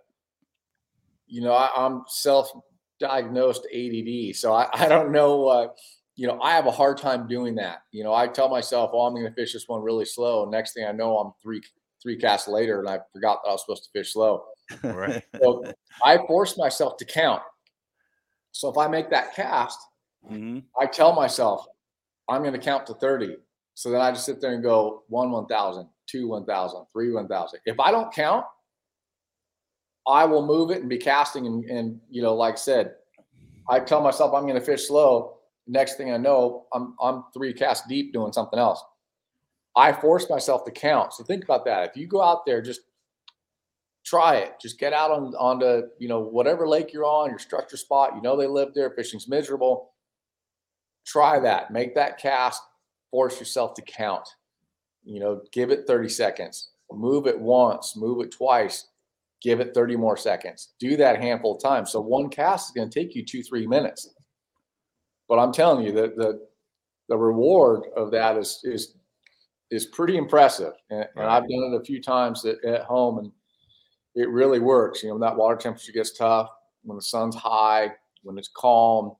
you 1.26 1.40
know, 1.40 1.54
I, 1.54 1.70
I'm 1.74 2.02
self-diagnosed 2.06 3.66
ADD, 3.74 4.36
so 4.36 4.52
I, 4.52 4.68
I 4.74 4.86
don't 4.86 5.12
know. 5.12 5.46
Uh, 5.48 5.68
you 6.14 6.26
know, 6.26 6.40
I 6.40 6.52
have 6.52 6.66
a 6.66 6.70
hard 6.70 6.98
time 6.98 7.26
doing 7.26 7.54
that. 7.56 7.82
You 7.90 8.04
know, 8.04 8.12
I 8.14 8.26
tell 8.28 8.48
myself, 8.48 8.90
"Oh, 8.92 9.06
I'm 9.06 9.14
going 9.14 9.26
to 9.26 9.32
fish 9.32 9.52
this 9.52 9.68
one 9.68 9.82
really 9.82 10.04
slow." 10.04 10.42
And 10.42 10.50
next 10.52 10.74
thing 10.74 10.84
I 10.86 10.92
know, 10.92 11.18
I'm 11.18 11.32
three 11.42 11.62
three 12.02 12.16
casts 12.16 12.48
later, 12.48 12.80
and 12.80 12.88
I 12.88 12.98
forgot 13.12 13.40
that 13.42 13.50
I 13.50 13.52
was 13.52 13.62
supposed 13.62 13.84
to 13.84 13.90
fish 13.98 14.12
slow. 14.12 14.44
right. 14.82 15.22
So 15.40 15.64
I 16.04 16.18
force 16.26 16.56
myself 16.58 16.96
to 16.98 17.04
count. 17.04 17.42
So 18.52 18.68
if 18.68 18.76
I 18.76 18.88
make 18.88 19.10
that 19.10 19.34
cast, 19.34 19.78
Mhm. 20.30 20.64
I 20.78 20.86
tell 20.86 21.12
myself 21.14 21.66
I'm 22.28 22.42
going 22.42 22.52
to 22.52 22.58
count 22.60 22.86
to 22.86 22.94
30. 22.94 23.36
So 23.74 23.90
then 23.90 24.00
I 24.00 24.12
just 24.12 24.24
sit 24.26 24.40
there 24.40 24.52
and 24.54 24.62
go 24.62 25.02
one 25.08 25.30
1,000, 25.30 25.88
two 26.06 26.28
1,000, 26.28 26.86
three 26.92 27.10
1,000. 27.12 27.60
If 27.66 27.80
I 27.80 27.90
don't 27.90 28.12
count, 28.12 28.44
I 30.06 30.24
will 30.24 30.44
move 30.46 30.70
it 30.70 30.80
and 30.80 30.88
be 30.88 30.98
casting. 30.98 31.46
And, 31.46 31.64
and 31.64 32.00
you 32.10 32.22
know, 32.22 32.34
like 32.34 32.54
I 32.54 32.58
said, 32.58 32.94
I 33.68 33.80
tell 33.80 34.00
myself 34.02 34.34
I'm 34.34 34.42
going 34.42 34.54
to 34.58 34.60
fish 34.64 34.86
slow. 34.88 35.38
Next 35.66 35.96
thing 35.96 36.12
I 36.12 36.16
know, 36.16 36.66
I'm, 36.72 36.94
I'm 37.00 37.24
three 37.32 37.52
casts 37.52 37.86
deep 37.86 38.12
doing 38.12 38.32
something 38.32 38.58
else. 38.58 38.82
I 39.76 39.92
force 39.92 40.28
myself 40.28 40.64
to 40.64 40.70
count. 40.70 41.12
So 41.14 41.24
think 41.24 41.44
about 41.44 41.64
that. 41.64 41.88
If 41.88 41.96
you 41.96 42.06
go 42.06 42.22
out 42.22 42.44
there, 42.44 42.60
just 42.60 42.80
try 44.04 44.36
it. 44.36 44.54
Just 44.60 44.78
get 44.78 44.92
out 44.92 45.10
on 45.10 45.34
onto 45.34 45.88
you 45.98 46.08
know 46.08 46.20
whatever 46.20 46.68
lake 46.68 46.92
you're 46.92 47.04
on, 47.04 47.30
your 47.30 47.38
structure 47.38 47.76
spot. 47.76 48.14
You 48.14 48.22
know 48.22 48.36
they 48.36 48.46
live 48.46 48.74
there. 48.74 48.90
Fishing's 48.90 49.28
miserable. 49.28 49.92
Try 51.06 51.40
that. 51.40 51.70
Make 51.70 51.94
that 51.94 52.18
cast. 52.18 52.62
Force 53.10 53.38
yourself 53.38 53.74
to 53.74 53.82
count. 53.82 54.28
You 55.04 55.20
know, 55.20 55.42
give 55.52 55.70
it 55.70 55.86
30 55.86 56.08
seconds. 56.08 56.70
Move 56.90 57.26
it 57.26 57.38
once. 57.38 57.96
Move 57.96 58.22
it 58.24 58.30
twice. 58.30 58.88
Give 59.42 59.60
it 59.60 59.74
30 59.74 59.96
more 59.96 60.16
seconds. 60.16 60.74
Do 60.78 60.96
that 60.96 61.20
handful 61.20 61.56
of 61.56 61.62
times. 61.62 61.90
So 61.90 62.00
one 62.00 62.28
cast 62.28 62.68
is 62.68 62.72
going 62.72 62.88
to 62.88 63.00
take 63.00 63.14
you 63.16 63.24
two, 63.24 63.42
three 63.42 63.66
minutes. 63.66 64.11
But 65.32 65.38
I'm 65.38 65.50
telling 65.50 65.82
you 65.82 65.92
that 65.92 66.14
the 66.14 66.46
the 67.08 67.16
reward 67.16 67.84
of 67.96 68.10
that 68.10 68.36
is 68.36 68.60
is 68.64 68.96
is 69.70 69.86
pretty 69.86 70.18
impressive. 70.18 70.74
And, 70.90 71.08
and 71.16 71.24
I've 71.24 71.44
done 71.48 71.72
it 71.72 71.80
a 71.80 71.82
few 71.82 72.02
times 72.02 72.44
at, 72.44 72.62
at 72.62 72.82
home, 72.82 73.16
and 73.16 73.32
it 74.14 74.28
really 74.28 74.58
works. 74.58 75.02
You 75.02 75.08
know, 75.08 75.14
when 75.14 75.22
that 75.22 75.34
water 75.34 75.56
temperature 75.56 75.92
gets 75.92 76.12
tough, 76.18 76.50
when 76.82 76.96
the 76.96 77.02
sun's 77.02 77.34
high, 77.34 77.92
when 78.22 78.36
it's 78.36 78.50
calm, 78.54 79.12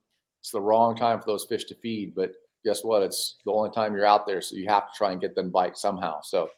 it's 0.43 0.51
the 0.51 0.61
wrong 0.61 0.95
time 0.95 1.19
for 1.19 1.25
those 1.25 1.47
fish 1.47 1.65
to 1.65 1.75
feed. 1.77 2.15
But 2.15 2.33
guess 2.63 2.85
what? 2.85 3.03
It's 3.03 3.39
the 3.47 3.53
only 3.53 3.71
time 3.71 3.95
you're 3.95 4.05
out 4.05 4.27
there, 4.27 4.43
so 4.43 4.55
you 4.57 4.69
have 4.69 4.93
to 4.93 4.93
try 4.95 5.13
and 5.13 5.21
get 5.21 5.35
them 5.35 5.49
bite 5.49 5.79
somehow. 5.79 6.21
So, 6.21 6.51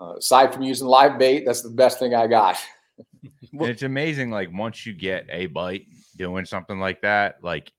uh, 0.00 0.14
aside 0.14 0.54
from 0.54 0.62
using 0.62 0.86
live 0.86 1.18
bait, 1.18 1.44
that's 1.44 1.60
the 1.60 1.68
best 1.68 1.98
thing 1.98 2.14
I 2.14 2.28
got. 2.28 2.56
It's 3.52 3.82
amazing 3.82 4.30
like 4.30 4.48
once 4.52 4.84
you 4.84 4.92
get 4.92 5.26
a 5.30 5.46
bite 5.46 5.86
doing 6.16 6.44
something 6.44 6.80
like 6.80 7.02
that 7.02 7.36
like 7.42 7.72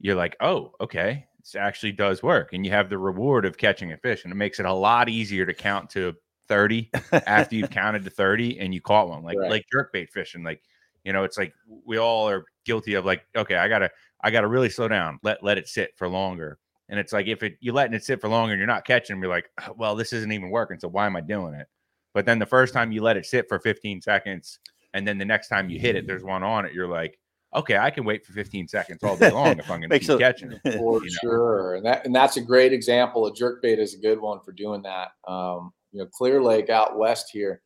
you're 0.00 0.14
like 0.14 0.36
oh 0.40 0.72
okay 0.80 1.26
this 1.40 1.54
actually 1.54 1.92
does 1.92 2.22
work 2.22 2.50
and 2.52 2.64
you 2.64 2.72
have 2.72 2.88
the 2.88 2.98
reward 2.98 3.44
of 3.44 3.56
catching 3.56 3.92
a 3.92 3.96
fish 3.96 4.24
and 4.24 4.32
it 4.32 4.36
makes 4.36 4.60
it 4.60 4.66
a 4.66 4.72
lot 4.72 5.08
easier 5.08 5.46
to 5.46 5.54
count 5.54 5.88
to 5.90 6.14
30 6.48 6.90
after 7.12 7.56
you've 7.56 7.70
counted 7.70 8.04
to 8.04 8.10
30 8.10 8.60
and 8.60 8.74
you 8.74 8.80
caught 8.80 9.08
one 9.08 9.22
like 9.22 9.38
Right. 9.38 9.50
like 9.50 9.64
jerkbait 9.74 10.10
fishing 10.10 10.42
like 10.42 10.62
you 11.04 11.12
know 11.12 11.24
it's 11.24 11.38
like 11.38 11.52
we 11.84 11.98
all 11.98 12.28
are 12.28 12.44
guilty 12.64 12.94
of 12.94 13.04
like 13.04 13.24
okay 13.36 13.56
i 13.56 13.68
gotta 13.68 13.90
i 14.22 14.30
gotta 14.30 14.48
really 14.48 14.70
slow 14.70 14.88
down 14.88 15.18
let 15.22 15.42
let 15.42 15.58
it 15.58 15.68
sit 15.68 15.90
for 15.96 16.08
longer 16.08 16.58
and 16.88 17.00
it's 17.00 17.12
like 17.12 17.26
if 17.26 17.42
it 17.42 17.56
you 17.60 17.72
letting 17.72 17.94
it 17.94 18.04
sit 18.04 18.20
for 18.20 18.28
longer 18.28 18.52
and 18.52 18.58
you're 18.58 18.66
not 18.66 18.84
catching 18.86 19.20
you're 19.20 19.28
like 19.28 19.50
"Oh, 19.66 19.74
well 19.76 19.96
this 19.96 20.12
isn't 20.12 20.32
even 20.32 20.50
working 20.50 20.78
so 20.78 20.88
why 20.88 21.06
am 21.06 21.16
i 21.16 21.20
doing 21.20 21.54
it 21.54 21.68
but 22.16 22.24
then 22.24 22.38
the 22.38 22.46
first 22.46 22.72
time 22.72 22.92
you 22.92 23.02
let 23.02 23.18
it 23.18 23.26
sit 23.26 23.46
for 23.46 23.58
15 23.58 24.00
seconds, 24.00 24.58
and 24.94 25.06
then 25.06 25.18
the 25.18 25.26
next 25.26 25.48
time 25.48 25.68
you 25.68 25.78
hit 25.78 25.96
it, 25.96 26.06
there's 26.06 26.22
mm. 26.22 26.28
one 26.28 26.42
on 26.42 26.64
it. 26.64 26.72
You're 26.72 26.88
like, 26.88 27.18
okay, 27.56 27.78
I 27.78 27.90
can 27.90 28.04
wait 28.04 28.24
for 28.24 28.32
15 28.32 28.68
seconds 28.68 29.02
all 29.02 29.16
day 29.16 29.30
long 29.30 29.58
if 29.58 29.70
I'm 29.70 29.80
going 29.80 29.90
to 29.90 29.98
keep 29.98 30.08
a- 30.10 30.18
catching 30.18 30.52
it. 30.52 30.60
for 30.78 31.02
you 31.02 31.10
know? 31.10 31.16
sure. 31.20 31.74
And 31.76 31.86
that 31.86 32.04
and 32.04 32.14
that's 32.14 32.36
a 32.36 32.40
great 32.40 32.72
example. 32.72 33.26
A 33.26 33.34
jerk 33.34 33.62
bait 33.62 33.78
is 33.78 33.94
a 33.94 33.98
good 33.98 34.20
one 34.20 34.40
for 34.40 34.52
doing 34.52 34.82
that. 34.82 35.12
Um, 35.26 35.72
you 35.92 36.00
know, 36.00 36.06
Clear 36.06 36.42
Lake 36.42 36.68
out 36.68 36.98
west 36.98 37.30
here, 37.32 37.62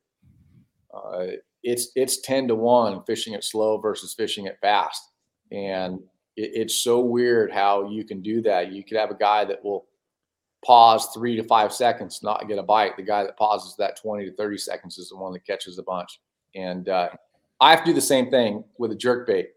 uh, 0.94 1.26
it's 1.62 1.90
it's 1.96 2.20
ten 2.20 2.48
to 2.48 2.54
one 2.54 3.02
fishing 3.04 3.34
it 3.34 3.44
slow 3.44 3.78
versus 3.78 4.14
fishing 4.14 4.46
it 4.46 4.58
fast, 4.60 5.02
and 5.50 5.98
it, 6.36 6.50
it's 6.54 6.74
so 6.74 7.00
weird 7.00 7.52
how 7.52 7.90
you 7.90 8.04
can 8.04 8.22
do 8.22 8.40
that. 8.42 8.72
You 8.72 8.84
could 8.84 8.96
have 8.96 9.10
a 9.10 9.16
guy 9.16 9.44
that 9.44 9.62
will 9.64 9.86
pause 10.64 11.08
three 11.14 11.36
to 11.36 11.42
five 11.42 11.72
seconds, 11.72 12.22
not 12.22 12.46
get 12.46 12.58
a 12.58 12.62
bite. 12.62 12.96
The 12.96 13.02
guy 13.02 13.24
that 13.24 13.36
pauses 13.36 13.74
that 13.76 14.00
twenty 14.00 14.26
to 14.26 14.32
thirty 14.36 14.58
seconds 14.58 14.98
is 14.98 15.10
the 15.10 15.16
one 15.16 15.32
that 15.32 15.46
catches 15.46 15.78
a 15.78 15.82
bunch. 15.82 16.20
And 16.54 16.88
uh, 16.88 17.10
I 17.60 17.70
have 17.70 17.80
to 17.80 17.90
do 17.90 17.94
the 17.94 18.00
same 18.00 18.30
thing 18.30 18.64
with 18.78 18.92
a 18.92 18.96
jerkbait. 18.96 19.48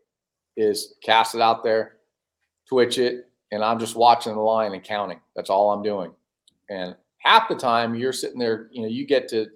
Is 0.55 0.95
cast 1.03 1.35
it 1.35 1.41
out 1.41 1.63
there, 1.63 1.97
twitch 2.67 2.99
it, 2.99 3.29
and 3.51 3.63
I'm 3.63 3.79
just 3.79 3.95
watching 3.95 4.33
the 4.33 4.41
line 4.41 4.73
and 4.73 4.83
counting. 4.83 5.19
That's 5.35 5.49
all 5.49 5.71
I'm 5.71 5.81
doing. 5.81 6.11
And 6.69 6.95
half 7.17 7.49
the 7.49 7.55
time 7.55 7.95
you're 7.95 8.13
sitting 8.13 8.39
there, 8.39 8.67
you 8.71 8.83
know, 8.83 8.87
you 8.87 9.05
get 9.05 9.27
to 9.29 9.47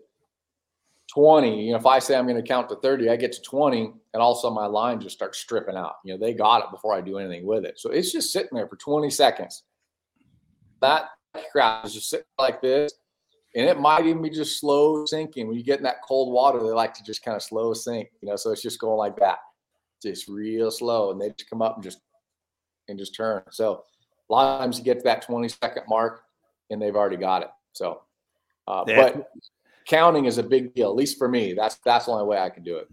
20. 1.14 1.66
You 1.66 1.72
know, 1.72 1.78
if 1.78 1.86
I 1.86 2.00
say 2.00 2.16
I'm 2.16 2.26
going 2.26 2.42
to 2.42 2.48
count 2.48 2.70
to 2.70 2.76
30, 2.78 3.10
I 3.10 3.16
get 3.16 3.32
to 3.34 3.42
20, 3.42 3.94
and 4.14 4.22
all 4.22 4.32
of 4.32 4.38
a 4.38 4.42
sudden 4.42 4.56
my 4.56 4.66
line 4.66 5.00
just 5.00 5.16
starts 5.16 5.38
stripping 5.38 5.76
out. 5.76 5.98
You 6.04 6.14
know, 6.14 6.20
they 6.20 6.34
got 6.34 6.64
it 6.64 6.72
before 6.72 6.94
I 6.94 7.02
do 7.02 7.18
anything 7.18 7.46
with 7.46 7.66
it. 7.66 7.80
So 7.80 7.92
it's 7.92 8.12
just 8.12 8.34
sitting 8.34 8.50
there 8.54 8.68
for 8.68 8.76
20 8.76 9.10
seconds. 9.10 9.64
That 10.82 11.06
crap 11.52 11.86
is 11.86 11.94
just 11.94 12.10
sitting 12.10 12.26
like 12.40 12.62
this. 12.62 12.92
And 13.56 13.68
it 13.68 13.80
might 13.80 14.06
even 14.06 14.22
be 14.22 14.30
just 14.30 14.60
slow 14.60 15.06
sinking. 15.06 15.48
When 15.48 15.58
you 15.58 15.64
get 15.64 15.80
in 15.80 15.84
that 15.84 16.04
cold 16.08 16.34
water, 16.34 16.60
they 16.60 16.70
like 16.70 16.94
to 16.96 17.04
just 17.04 17.24
kind 17.24 17.36
of 17.36 17.42
slow 17.42 17.74
sink, 17.74 18.10
you 18.22 18.30
know, 18.30 18.36
so 18.36 18.52
it's 18.52 18.62
just 18.62 18.80
going 18.80 18.98
like 18.98 19.16
that, 19.18 19.40
just 20.02 20.28
real 20.28 20.72
slow. 20.72 21.12
And 21.12 21.20
they 21.22 21.30
just 21.30 21.50
come 21.50 21.62
up 21.62 21.76
and 21.76 21.84
just 21.84 22.00
and 22.88 22.98
just 22.98 23.16
turn. 23.16 23.44
So 23.52 23.84
a 24.30 24.34
lot 24.34 24.54
of 24.54 24.60
times 24.62 24.78
you 24.78 24.84
get 24.84 25.00
to 25.00 25.04
that 25.04 25.22
20 25.22 25.48
second 25.50 25.84
mark 25.88 26.24
and 26.70 26.82
they've 26.82 26.96
already 26.96 27.18
got 27.18 27.44
it. 27.44 27.50
So, 27.74 28.02
uh, 28.68 28.84
Yeah. 28.88 29.12
but 29.14 29.32
counting 29.88 30.26
is 30.26 30.38
a 30.38 30.44
big 30.44 30.74
deal, 30.74 30.90
at 30.90 30.96
least 30.96 31.18
for 31.18 31.28
me. 31.28 31.54
That's 31.54 31.76
that's 31.78 32.06
the 32.06 32.12
only 32.12 32.26
way 32.26 32.38
I 32.38 32.50
can 32.50 32.64
do 32.64 32.78
it. 32.78 32.88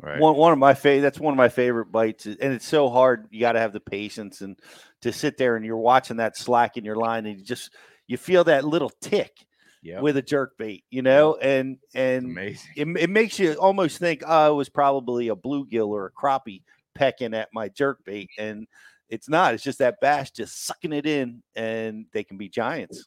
Right. 0.00 0.20
One 0.20 0.36
one 0.36 0.52
of 0.52 0.58
my 0.58 0.74
favorite. 0.74 1.02
That's 1.02 1.18
one 1.18 1.34
of 1.34 1.38
my 1.38 1.48
favorite 1.48 1.86
bites, 1.86 2.26
and 2.26 2.36
it's 2.40 2.66
so 2.68 2.88
hard. 2.88 3.26
You 3.30 3.40
got 3.40 3.52
to 3.52 3.60
have 3.60 3.72
the 3.72 3.80
patience 3.80 4.42
and 4.42 4.56
to 5.02 5.12
sit 5.12 5.36
there 5.36 5.56
and 5.56 5.64
you're 5.64 5.76
watching 5.76 6.18
that 6.18 6.36
slack 6.36 6.76
in 6.76 6.84
your 6.84 6.94
line, 6.96 7.26
and 7.26 7.38
you 7.38 7.44
just 7.44 7.74
you 8.06 8.16
feel 8.16 8.44
that 8.44 8.64
little 8.64 8.90
tick 9.00 9.44
Yep. 9.82 10.02
with 10.02 10.16
a 10.16 10.22
jerk 10.22 10.58
bait, 10.58 10.84
you 10.90 11.02
know, 11.02 11.36
and 11.36 11.78
and 11.94 12.36
it, 12.38 12.56
it 12.76 13.10
makes 13.10 13.38
you 13.38 13.54
almost 13.54 13.98
think, 13.98 14.22
oh, 14.26 14.52
it 14.52 14.56
was 14.56 14.68
probably 14.68 15.28
a 15.28 15.36
bluegill 15.36 15.88
or 15.88 16.06
a 16.06 16.12
crappie 16.12 16.62
pecking 16.94 17.34
at 17.34 17.48
my 17.52 17.68
jerk 17.68 18.04
bait, 18.04 18.28
and 18.38 18.66
it's 19.08 19.28
not. 19.28 19.54
It's 19.54 19.62
just 19.62 19.78
that 19.78 20.00
bass 20.00 20.30
just 20.30 20.66
sucking 20.66 20.92
it 20.92 21.06
in, 21.06 21.42
and 21.54 22.06
they 22.12 22.24
can 22.24 22.36
be 22.36 22.48
giants 22.48 23.06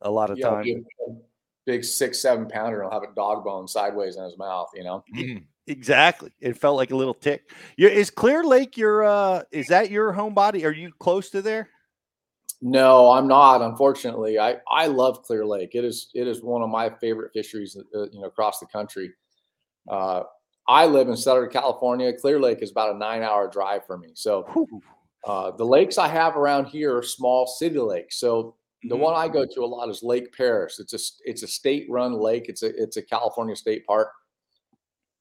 a 0.00 0.10
lot 0.10 0.30
of 0.30 0.38
You 0.38 0.44
know, 0.44 0.50
times. 0.50 0.66
big, 0.66 0.84
big 1.66 1.84
six, 1.84 2.20
seven 2.20 2.48
pounder 2.48 2.82
will 2.82 2.90
have 2.90 3.02
a 3.02 3.14
dog 3.14 3.44
bone 3.44 3.68
sideways 3.68 4.16
in 4.16 4.24
his 4.24 4.38
mouth, 4.38 4.70
you 4.74 4.84
know. 4.84 5.04
Mhm. 5.14 5.44
Exactly. 5.66 6.32
It 6.40 6.56
felt 6.56 6.76
like 6.76 6.92
a 6.92 6.96
little 6.96 7.12
tick. 7.12 7.50
Is 7.76 8.08
Clear 8.10 8.42
Lake 8.42 8.78
your 8.78 9.04
uh 9.04 9.42
is 9.52 9.66
that 9.66 9.90
your 9.90 10.12
home 10.12 10.32
body? 10.32 10.64
Are 10.64 10.72
you 10.72 10.90
close 10.98 11.28
to 11.30 11.42
there? 11.42 11.68
No, 12.60 13.12
I'm 13.12 13.28
not. 13.28 13.62
Unfortunately, 13.62 14.38
I 14.38 14.56
I 14.70 14.86
love 14.88 15.22
Clear 15.22 15.46
Lake. 15.46 15.74
It 15.74 15.84
is 15.84 16.10
it 16.14 16.26
is 16.26 16.42
one 16.42 16.62
of 16.62 16.68
my 16.68 16.90
favorite 16.90 17.32
fisheries, 17.32 17.76
uh, 17.94 18.10
you 18.10 18.20
know, 18.20 18.26
across 18.26 18.58
the 18.58 18.66
country. 18.66 19.12
Uh, 19.88 20.24
I 20.66 20.86
live 20.86 21.08
in 21.08 21.16
Southern 21.16 21.50
California. 21.50 22.12
Clear 22.12 22.40
Lake 22.40 22.60
is 22.60 22.72
about 22.72 22.94
a 22.94 22.98
nine 22.98 23.22
hour 23.22 23.48
drive 23.48 23.86
for 23.86 23.96
me. 23.96 24.08
So 24.14 24.68
uh, 25.24 25.52
the 25.52 25.64
lakes 25.64 25.98
I 25.98 26.08
have 26.08 26.36
around 26.36 26.66
here 26.66 26.96
are 26.96 27.02
small 27.02 27.46
city 27.46 27.78
lakes. 27.78 28.18
So 28.18 28.56
the 28.84 28.96
Mhm. 28.96 29.00
one 29.00 29.14
I 29.14 29.28
go 29.28 29.46
to 29.46 29.64
a 29.64 29.66
lot 29.66 29.88
is 29.88 30.02
Lake 30.02 30.32
Perris. 30.36 30.80
It's 30.80 30.92
a 30.94 31.30
it's 31.30 31.42
a 31.44 31.48
state 31.48 31.86
run 31.88 32.12
lake. 32.14 32.48
It's 32.48 32.64
a 32.64 32.74
it's 32.82 32.96
a 32.96 33.02
California 33.02 33.54
state 33.54 33.86
park. 33.86 34.10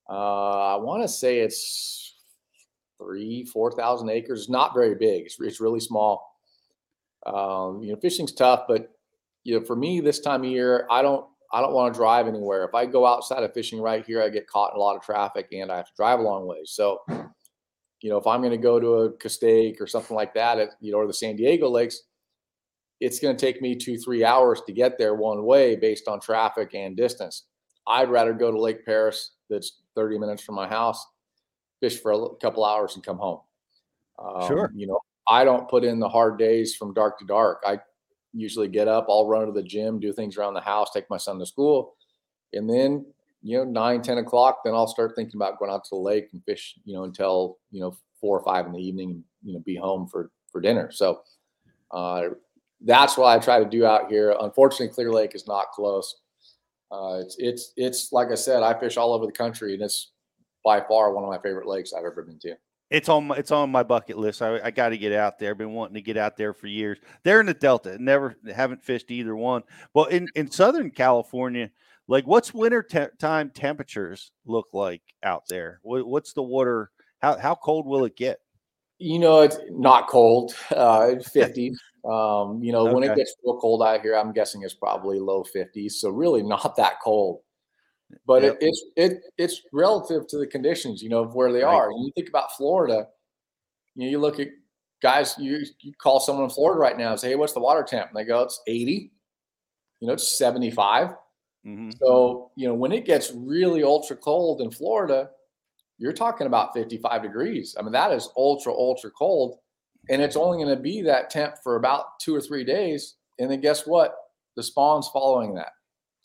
Uh, 0.10 0.74
I 0.74 0.76
want 0.78 1.04
to 1.04 1.08
say 1.08 1.40
it's 1.40 2.16
three, 2.98 3.46
four 3.46 3.72
thousand 3.72 4.10
acres. 4.10 4.42
It's 4.42 4.50
not 4.50 4.74
very 4.74 4.96
big. 4.96 5.26
It's, 5.28 5.40
it's 5.40 5.62
really 5.62 5.80
small. 5.80 6.34
Um, 7.28 7.84
you 7.84 7.92
know, 7.92 8.00
fishing's 8.00 8.32
tough, 8.32 8.64
but 8.68 8.92
you 9.44 9.60
know, 9.60 9.66
for 9.66 9.76
me 9.76 10.00
this 10.00 10.20
time 10.20 10.44
of 10.44 10.50
year, 10.50 10.88
I 10.90 11.02
don't 11.02 11.26
I 11.54 11.62
don't 11.62 11.74
want 11.74 11.94
to 11.94 11.98
drive 11.98 12.28
anywhere. 12.28 12.66
If 12.66 12.76
I 12.76 12.86
go 12.86 13.06
outside 13.06 13.44
of 13.44 13.54
fishing 13.54 13.82
right 13.82 14.06
here, 14.06 14.22
I 14.22 14.30
get 14.30 14.48
caught 14.48 14.74
in 14.74 14.78
a 14.78 14.84
lot 14.84 14.96
of 14.96 15.02
traffic 15.02 15.48
and 15.52 15.72
I 15.72 15.78
have 15.78 15.88
to 15.88 15.94
drive 15.96 16.20
a 16.20 16.24
long 16.24 16.46
way. 16.46 16.62
So, 16.66 17.00
you 18.02 18.10
know, 18.10 18.18
if 18.18 18.28
I'm 18.28 18.42
going 18.42 18.52
to 18.52 18.58
go 18.58 18.80
to 18.80 18.88
a 18.88 19.12
Castaic 19.14 19.80
or 19.80 19.88
something 19.88 20.16
like 20.16 20.34
that, 20.34 20.60
at, 20.60 20.72
you 20.82 20.92
know, 20.92 20.98
or 20.98 21.08
the 21.08 21.14
San 21.14 21.36
Diego 21.38 21.70
lakes, 21.70 22.02
it's 23.00 23.20
going 23.20 23.36
to 23.36 23.40
take 23.40 23.62
me 23.62 23.76
two, 23.76 23.98
three 23.98 24.26
hours 24.26 24.62
to 24.68 24.74
get 24.74 24.98
there 24.98 25.16
one 25.16 25.46
way 25.46 25.76
based 25.76 26.08
on 26.08 26.20
traffic 26.20 26.74
and 26.74 26.98
distance. 26.98 27.46
I'd 27.88 28.10
rather 28.10 28.34
go 28.34 28.52
to 28.52 28.60
Lake 28.60 28.86
Perris, 28.86 29.30
that's 29.50 29.84
30 29.96 30.20
minutes 30.20 30.44
from 30.44 30.56
my 30.56 30.68
house, 30.68 31.06
fish 31.80 32.02
for 32.02 32.12
a 32.12 32.36
couple 32.42 32.66
hours 32.66 32.96
and 32.96 33.06
come 33.06 33.18
home. 33.18 33.40
Um, 34.20 34.48
Sure. 34.48 34.72
You 34.76 34.88
know, 34.88 35.00
I 35.30 35.44
don't 35.44 35.70
put 35.70 35.84
in 35.84 36.00
the 36.00 36.10
hard 36.10 36.38
days 36.38 36.76
from 36.76 36.94
dark 36.94 37.20
to 37.20 37.26
dark. 37.26 37.64
I 37.66 37.80
usually 38.34 38.68
get 38.68 38.88
up, 38.88 39.08
I'll 39.10 39.28
run 39.28 39.48
to 39.48 39.52
the 39.52 39.64
gym, 39.64 40.00
do 40.00 40.14
things 40.14 40.38
around 40.38 40.54
the 40.54 40.62
house, 40.62 40.92
take 40.92 41.10
my 41.10 41.18
son 41.18 41.40
to 41.40 41.46
school. 41.46 41.96
And 42.54 42.70
then, 42.70 43.06
you 43.42 43.58
know, 43.58 43.64
nine, 43.64 44.02
10 44.02 44.20
o'clock, 44.20 44.62
then 44.64 44.74
I'll 44.74 44.88
start 44.88 45.14
thinking 45.16 45.36
about 45.36 45.60
going 45.60 45.72
out 45.72 45.84
to 45.86 45.90
the 45.92 45.98
lake 45.98 46.30
and 46.34 46.44
fish, 46.44 46.76
you 46.86 46.94
know, 46.94 47.04
until, 47.04 47.58
you 47.72 47.82
know, 47.82 47.96
four 48.22 48.40
or 48.40 48.44
five 48.44 48.66
in 48.66 48.72
the 48.72 48.82
evening 48.82 49.12
and, 49.12 49.24
you 49.44 49.54
know, 49.54 49.60
be 49.60 49.76
home 49.76 50.08
for, 50.08 50.32
for 50.52 50.62
dinner. 50.62 50.92
So, 50.92 51.22
uh, 51.92 52.30
that's 52.82 53.18
what 53.18 53.28
I 53.28 53.40
try 53.40 53.60
to 53.60 53.70
do 53.70 53.86
out 53.86 54.10
here. 54.10 54.36
Unfortunately, 54.40 54.94
Clear 54.94 55.12
Lake 55.12 55.34
is 55.34 55.48
not 55.48 55.72
close. 55.72 56.22
Uh, 56.92 57.20
it's, 57.22 57.36
it's, 57.40 57.74
it's 57.76 58.14
like 58.14 58.30
I 58.32 58.36
said, 58.36 58.64
I 58.64 58.80
fish 58.80 58.98
all 58.98 59.14
over 59.14 59.26
the 59.26 59.32
country 59.32 59.74
and 59.74 59.82
it's 59.82 60.12
by 60.64 60.80
far 60.82 61.12
one 61.12 61.24
of 61.24 61.30
my 61.30 61.40
favorite 61.40 61.68
lakes 61.68 61.92
I've 61.94 62.06
ever 62.06 62.24
been 62.24 62.40
to. 62.40 62.56
It's 62.90 63.10
on 63.10 63.28
my 63.28 63.36
it's 63.36 63.52
on 63.52 63.70
my 63.70 63.84
bucket 63.84 64.18
list. 64.18 64.42
I, 64.42 64.60
I 64.64 64.72
got 64.72 64.90
to 64.90 64.98
get 64.98 65.12
out 65.12 65.40
there. 65.40 65.52
I've 65.52 65.58
been 65.58 65.74
wanting 65.74 65.96
to 65.96 66.02
get 66.02 66.16
out 66.16 66.38
there 66.38 66.54
for 66.54 66.68
years. 66.68 66.98
They're 67.24 67.42
in 67.42 67.46
the 67.46 67.54
Delta. 67.54 67.98
Never 68.02 68.36
haven't 68.56 68.84
fished 68.84 69.12
either 69.12 69.36
one. 69.36 69.64
Well, 69.94 70.06
in 70.06 70.28
in 70.36 70.50
Southern 70.50 70.92
California, 70.92 71.70
like 72.08 72.26
what's 72.26 72.54
winter 72.54 72.82
te- 72.82 73.16
time 73.20 73.50
temperatures 73.50 74.32
look 74.46 74.68
like 74.72 75.02
out 75.22 75.44
there? 75.50 75.80
What, 75.84 76.08
what's 76.08 76.34
the 76.34 76.44
water? 76.44 76.92
How 77.20 77.38
how 77.38 77.56
cold 77.56 77.86
will 77.86 78.06
it 78.06 78.16
get? 78.16 78.40
You 79.00 79.20
know, 79.20 79.42
it's 79.42 79.60
not 79.70 80.08
cold, 80.08 80.56
uh, 80.72 81.16
50s. 81.20 81.76
Um, 82.06 82.64
you 82.64 82.72
know, 82.72 82.86
when 82.86 83.04
it 83.04 83.18
gets 83.18 83.36
real 83.44 83.60
cold 83.60 83.84
out 83.84 84.02
here, 84.02 84.16
I'm 84.16 84.32
guessing 84.32 84.62
it's 84.64 84.74
probably 84.74 85.20
low 85.20 85.44
50s. 85.44 85.92
So 85.92 86.10
really 86.10 86.42
not 86.42 86.78
that 86.78 87.02
cold. 87.04 87.42
But 88.26 88.44
Yep. 88.44 88.54
it, 88.54 88.58
it's 88.62 88.86
it 88.96 89.22
it's 89.38 89.62
relative 89.74 90.28
to 90.28 90.38
the 90.38 90.48
conditions, 90.48 91.02
you 91.04 91.10
know, 91.10 91.24
of 91.24 91.36
where 91.36 91.52
they 91.52 91.64
Right. 91.64 91.76
are. 91.76 91.94
When 91.94 92.04
you 92.04 92.12
think 92.16 92.30
about 92.30 92.52
Florida, 92.58 93.08
you 93.96 94.06
know, 94.06 94.12
you 94.12 94.20
look 94.20 94.40
at 94.40 94.50
guys, 95.02 95.36
you 95.40 95.60
you 95.82 95.94
call 96.02 96.20
someone 96.20 96.46
in 96.46 96.50
Florida 96.52 96.80
right 96.80 96.98
now 96.98 97.12
and 97.12 97.20
say, 97.20 97.30
Hey, 97.30 97.36
what's 97.36 97.54
the 97.54 97.60
water 97.62 97.84
temp? 97.84 98.10
And 98.10 98.18
they 98.18 98.24
go, 98.26 98.42
It's 98.44 98.62
80, 98.68 99.12
you 100.02 100.08
know, 100.08 100.14
it's 100.14 100.38
75. 100.38 101.16
Mhm. 101.66 101.94
So, 102.00 102.52
you 102.56 102.68
know, 102.68 102.74
when 102.76 102.92
it 102.94 103.06
gets 103.06 103.32
really 103.34 103.84
ultra 103.84 104.16
cold 104.18 104.62
in 104.62 104.72
Florida, 104.72 105.32
you're 105.98 106.14
talking 106.14 106.48
about 106.48 106.74
55 106.74 107.24
degrees. 107.24 107.76
I 107.80 107.82
mean, 107.84 107.92
that 107.94 108.12
is 108.14 108.30
ultra, 108.38 108.74
ultra 108.74 109.12
cold. 109.12 109.60
And 110.10 110.22
it's 110.22 110.36
only 110.38 110.64
going 110.64 110.76
to 110.76 110.82
be 110.82 111.02
that 111.04 111.30
temp 111.30 111.56
for 111.64 111.76
about 111.78 112.20
two 112.22 112.36
or 112.36 112.42
three 112.42 112.64
days. 112.64 113.16
And 113.40 113.50
then 113.52 113.62
guess 113.62 113.88
what? 113.88 114.16
The 114.56 114.64
spawn's 114.64 115.10
following 115.10 115.56
that. 115.56 115.74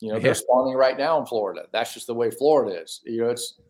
You 0.03 0.09
know, 0.09 0.15
Yeah. 0.17 0.23
they're 0.23 0.35
spawning 0.35 0.75
right 0.75 0.97
now 0.97 1.17
in 1.17 1.25
Florida. 1.25 1.67
That's 1.71 1.93
just 1.93 2.07
the 2.07 2.13
way 2.13 2.29
Florida 2.29 2.81
is. 2.81 2.99
You 3.05 3.21
know, 3.21 3.29
it's 3.29 3.61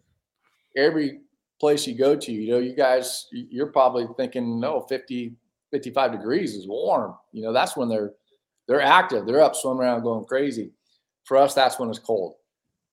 every 0.75 1.21
place 1.59 1.85
you 1.85 1.95
go 1.95 2.15
to, 2.15 2.31
you 2.31 2.51
know, 2.51 2.57
you 2.57 2.73
guys, 2.73 3.27
you're 3.31 3.71
probably 3.71 4.07
thinking, 4.17 4.59
no, 4.59 4.81
50, 4.81 5.35
55 5.69 6.11
degrees 6.11 6.55
is 6.55 6.67
warm. 6.67 7.15
You 7.33 7.43
know, 7.43 7.53
that's 7.53 7.77
when 7.77 7.87
they're 7.87 8.13
they're 8.67 8.81
active. 8.81 9.27
They're 9.27 9.43
up 9.43 9.55
swimming 9.55 9.81
around 9.83 10.01
going 10.01 10.25
crazy. 10.25 10.71
For 11.25 11.37
us, 11.37 11.53
that's 11.53 11.77
when 11.77 11.89
it's 11.89 11.99
cold. 11.99 12.35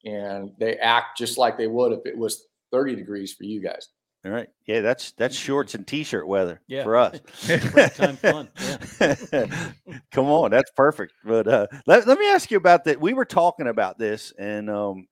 And 0.05 0.53
they 0.59 0.77
act 0.77 1.17
just 1.17 1.39
like 1.39 1.57
they 1.57 1.67
would 1.69 1.93
if 1.93 2.05
it 2.05 2.19
was 2.19 2.49
30 2.73 2.95
degrees 2.95 3.33
for 3.33 3.45
you 3.45 3.61
guys. 3.63 3.89
All 4.25 4.31
right. 4.31 4.49
Yeah, 4.67 4.81
that's 4.83 5.13
that's 5.13 5.35
shorts 5.35 5.75
and 5.75 5.87
t-shirt 5.87 6.27
weather 6.27 6.61
Yeah. 6.67 6.85
for 6.85 6.97
us. 6.97 7.19
Springtime 7.33 8.17
fun. 8.17 8.49
Come 10.13 10.27
on, 10.27 10.51
that's 10.51 10.71
perfect. 10.73 11.15
But 11.25 11.49
uh, 11.49 11.67
let, 11.87 12.07
let 12.07 12.19
me 12.19 12.29
ask 12.29 12.51
you 12.51 12.59
about 12.59 12.85
that. 12.85 13.01
We 13.01 13.15
were 13.15 13.25
talking 13.25 13.69
about 13.69 13.99
this, 13.99 14.33
and 14.39 14.69
um, 14.69 15.07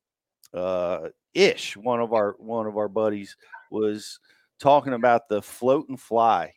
uh, 0.52 1.08
Ish, 1.32 1.76
one 1.78 2.00
of 2.00 2.12
our 2.12 2.36
one 2.38 2.66
of 2.66 2.76
our 2.76 2.88
buddies, 2.88 3.34
was 3.70 4.20
talking 4.60 4.92
about 4.92 5.28
the 5.30 5.40
float 5.40 5.88
and 5.88 5.98
fly 5.98 6.52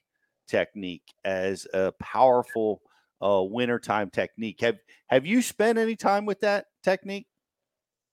technique 0.48 1.04
as 1.24 1.66
a 1.74 1.94
powerful 2.02 2.82
uh, 3.22 3.42
wintertime 3.44 4.10
technique. 4.10 4.60
Have 4.60 4.78
have 5.08 5.26
you 5.26 5.42
spent 5.42 5.78
any 5.78 5.96
time 5.96 6.26
with 6.26 6.42
that 6.42 6.66
technique? 6.84 7.28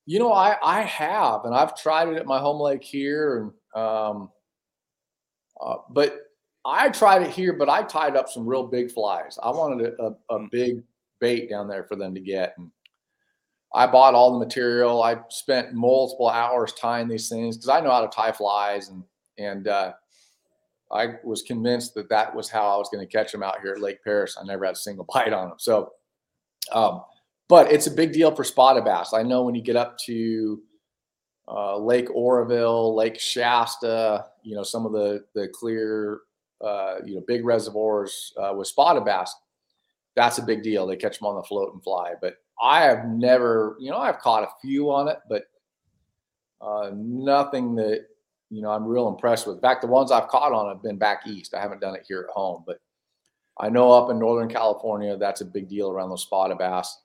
You 0.06 0.20
know, 0.20 0.32
I 0.32 0.56
I 0.62 0.82
have, 0.82 1.44
and 1.44 1.54
I've 1.54 1.76
tried 1.76 2.08
it 2.08 2.16
at 2.16 2.26
my 2.26 2.38
home 2.38 2.60
lake 2.60 2.84
here, 2.84 3.38
and 3.40 3.52
um, 3.74 4.30
uh, 5.60 5.76
but 5.90 6.28
I 6.64 6.88
tried 6.90 7.22
it 7.22 7.30
here, 7.30 7.52
but 7.52 7.68
I 7.68 7.82
tied 7.82 8.16
up 8.16 8.28
some 8.28 8.46
real 8.46 8.66
big 8.66 8.90
flies. 8.90 9.38
I 9.42 9.50
wanted 9.50 9.94
a, 9.98 10.02
a, 10.02 10.36
a 10.36 10.48
big 10.50 10.82
bait 11.20 11.48
down 11.48 11.68
there 11.68 11.84
for 11.84 11.96
them 11.96 12.14
to 12.14 12.20
get, 12.20 12.54
and 12.58 12.70
I 13.74 13.86
bought 13.86 14.14
all 14.14 14.32
the 14.32 14.44
material. 14.44 15.02
I 15.02 15.18
spent 15.30 15.74
multiple 15.74 16.28
hours 16.28 16.72
tying 16.74 17.08
these 17.08 17.28
things 17.28 17.56
because 17.56 17.68
I 17.68 17.80
know 17.80 17.90
how 17.90 18.02
to 18.02 18.08
tie 18.08 18.32
flies, 18.32 18.88
and 18.88 19.02
and 19.38 19.68
uh, 19.68 19.92
I 20.92 21.14
was 21.24 21.42
convinced 21.42 21.94
that 21.94 22.08
that 22.10 22.34
was 22.34 22.48
how 22.48 22.74
I 22.74 22.76
was 22.76 22.88
going 22.92 23.06
to 23.06 23.12
catch 23.12 23.32
them 23.32 23.42
out 23.42 23.60
here 23.62 23.72
at 23.72 23.80
Lake 23.80 23.98
Perris. 24.04 24.36
I 24.40 24.44
never 24.44 24.64
had 24.64 24.74
a 24.74 24.78
single 24.78 25.06
bite 25.12 25.32
on 25.32 25.50
them, 25.50 25.58
so. 25.58 25.92
Um, 26.72 27.02
but 27.48 27.72
it's 27.72 27.86
a 27.86 27.90
big 27.90 28.12
deal 28.12 28.34
for 28.34 28.44
spotted 28.44 28.84
bass. 28.84 29.14
I 29.14 29.22
know 29.22 29.42
when 29.42 29.54
you 29.54 29.62
get 29.62 29.74
up 29.74 29.96
to 30.00 30.60
uh, 31.50 31.78
Lake 31.78 32.08
Oroville, 32.14 32.94
Lake 32.94 33.18
Shasta, 33.18 34.26
you 34.42 34.54
know 34.54 34.62
some 34.62 34.84
of 34.84 34.92
the 34.92 35.24
the 35.34 35.48
clear, 35.48 36.20
uh, 36.64 36.96
you 37.04 37.14
know, 37.14 37.24
big 37.26 37.44
reservoirs 37.44 38.32
uh, 38.36 38.52
with 38.56 38.68
spotted 38.68 39.04
bass. 39.04 39.34
That's 40.14 40.38
a 40.38 40.42
big 40.42 40.62
deal. 40.62 40.86
They 40.86 40.96
catch 40.96 41.18
them 41.18 41.26
on 41.26 41.36
the 41.36 41.42
float 41.42 41.72
and 41.72 41.82
fly. 41.82 42.14
But 42.20 42.36
I 42.60 42.82
have 42.82 43.06
never, 43.06 43.76
you 43.78 43.90
know, 43.90 43.98
I've 43.98 44.18
caught 44.18 44.42
a 44.42 44.48
few 44.60 44.90
on 44.90 45.08
it, 45.08 45.18
but 45.28 45.44
uh, 46.60 46.90
nothing 46.94 47.76
that 47.76 48.06
you 48.50 48.62
know 48.62 48.70
I'm 48.70 48.84
real 48.84 49.08
impressed 49.08 49.46
with. 49.46 49.56
In 49.56 49.62
fact, 49.62 49.82
the 49.82 49.86
ones 49.86 50.10
I've 50.10 50.28
caught 50.28 50.52
on 50.52 50.68
have 50.68 50.82
been 50.82 50.98
back 50.98 51.26
east. 51.26 51.54
I 51.54 51.60
haven't 51.60 51.80
done 51.80 51.94
it 51.94 52.04
here 52.06 52.26
at 52.28 52.34
home, 52.34 52.64
but 52.66 52.80
I 53.58 53.68
know 53.68 53.90
up 53.90 54.10
in 54.10 54.18
Northern 54.18 54.48
California 54.48 55.16
that's 55.16 55.40
a 55.40 55.46
big 55.46 55.68
deal 55.68 55.90
around 55.90 56.10
those 56.10 56.22
spotted 56.22 56.58
bass. 56.58 57.00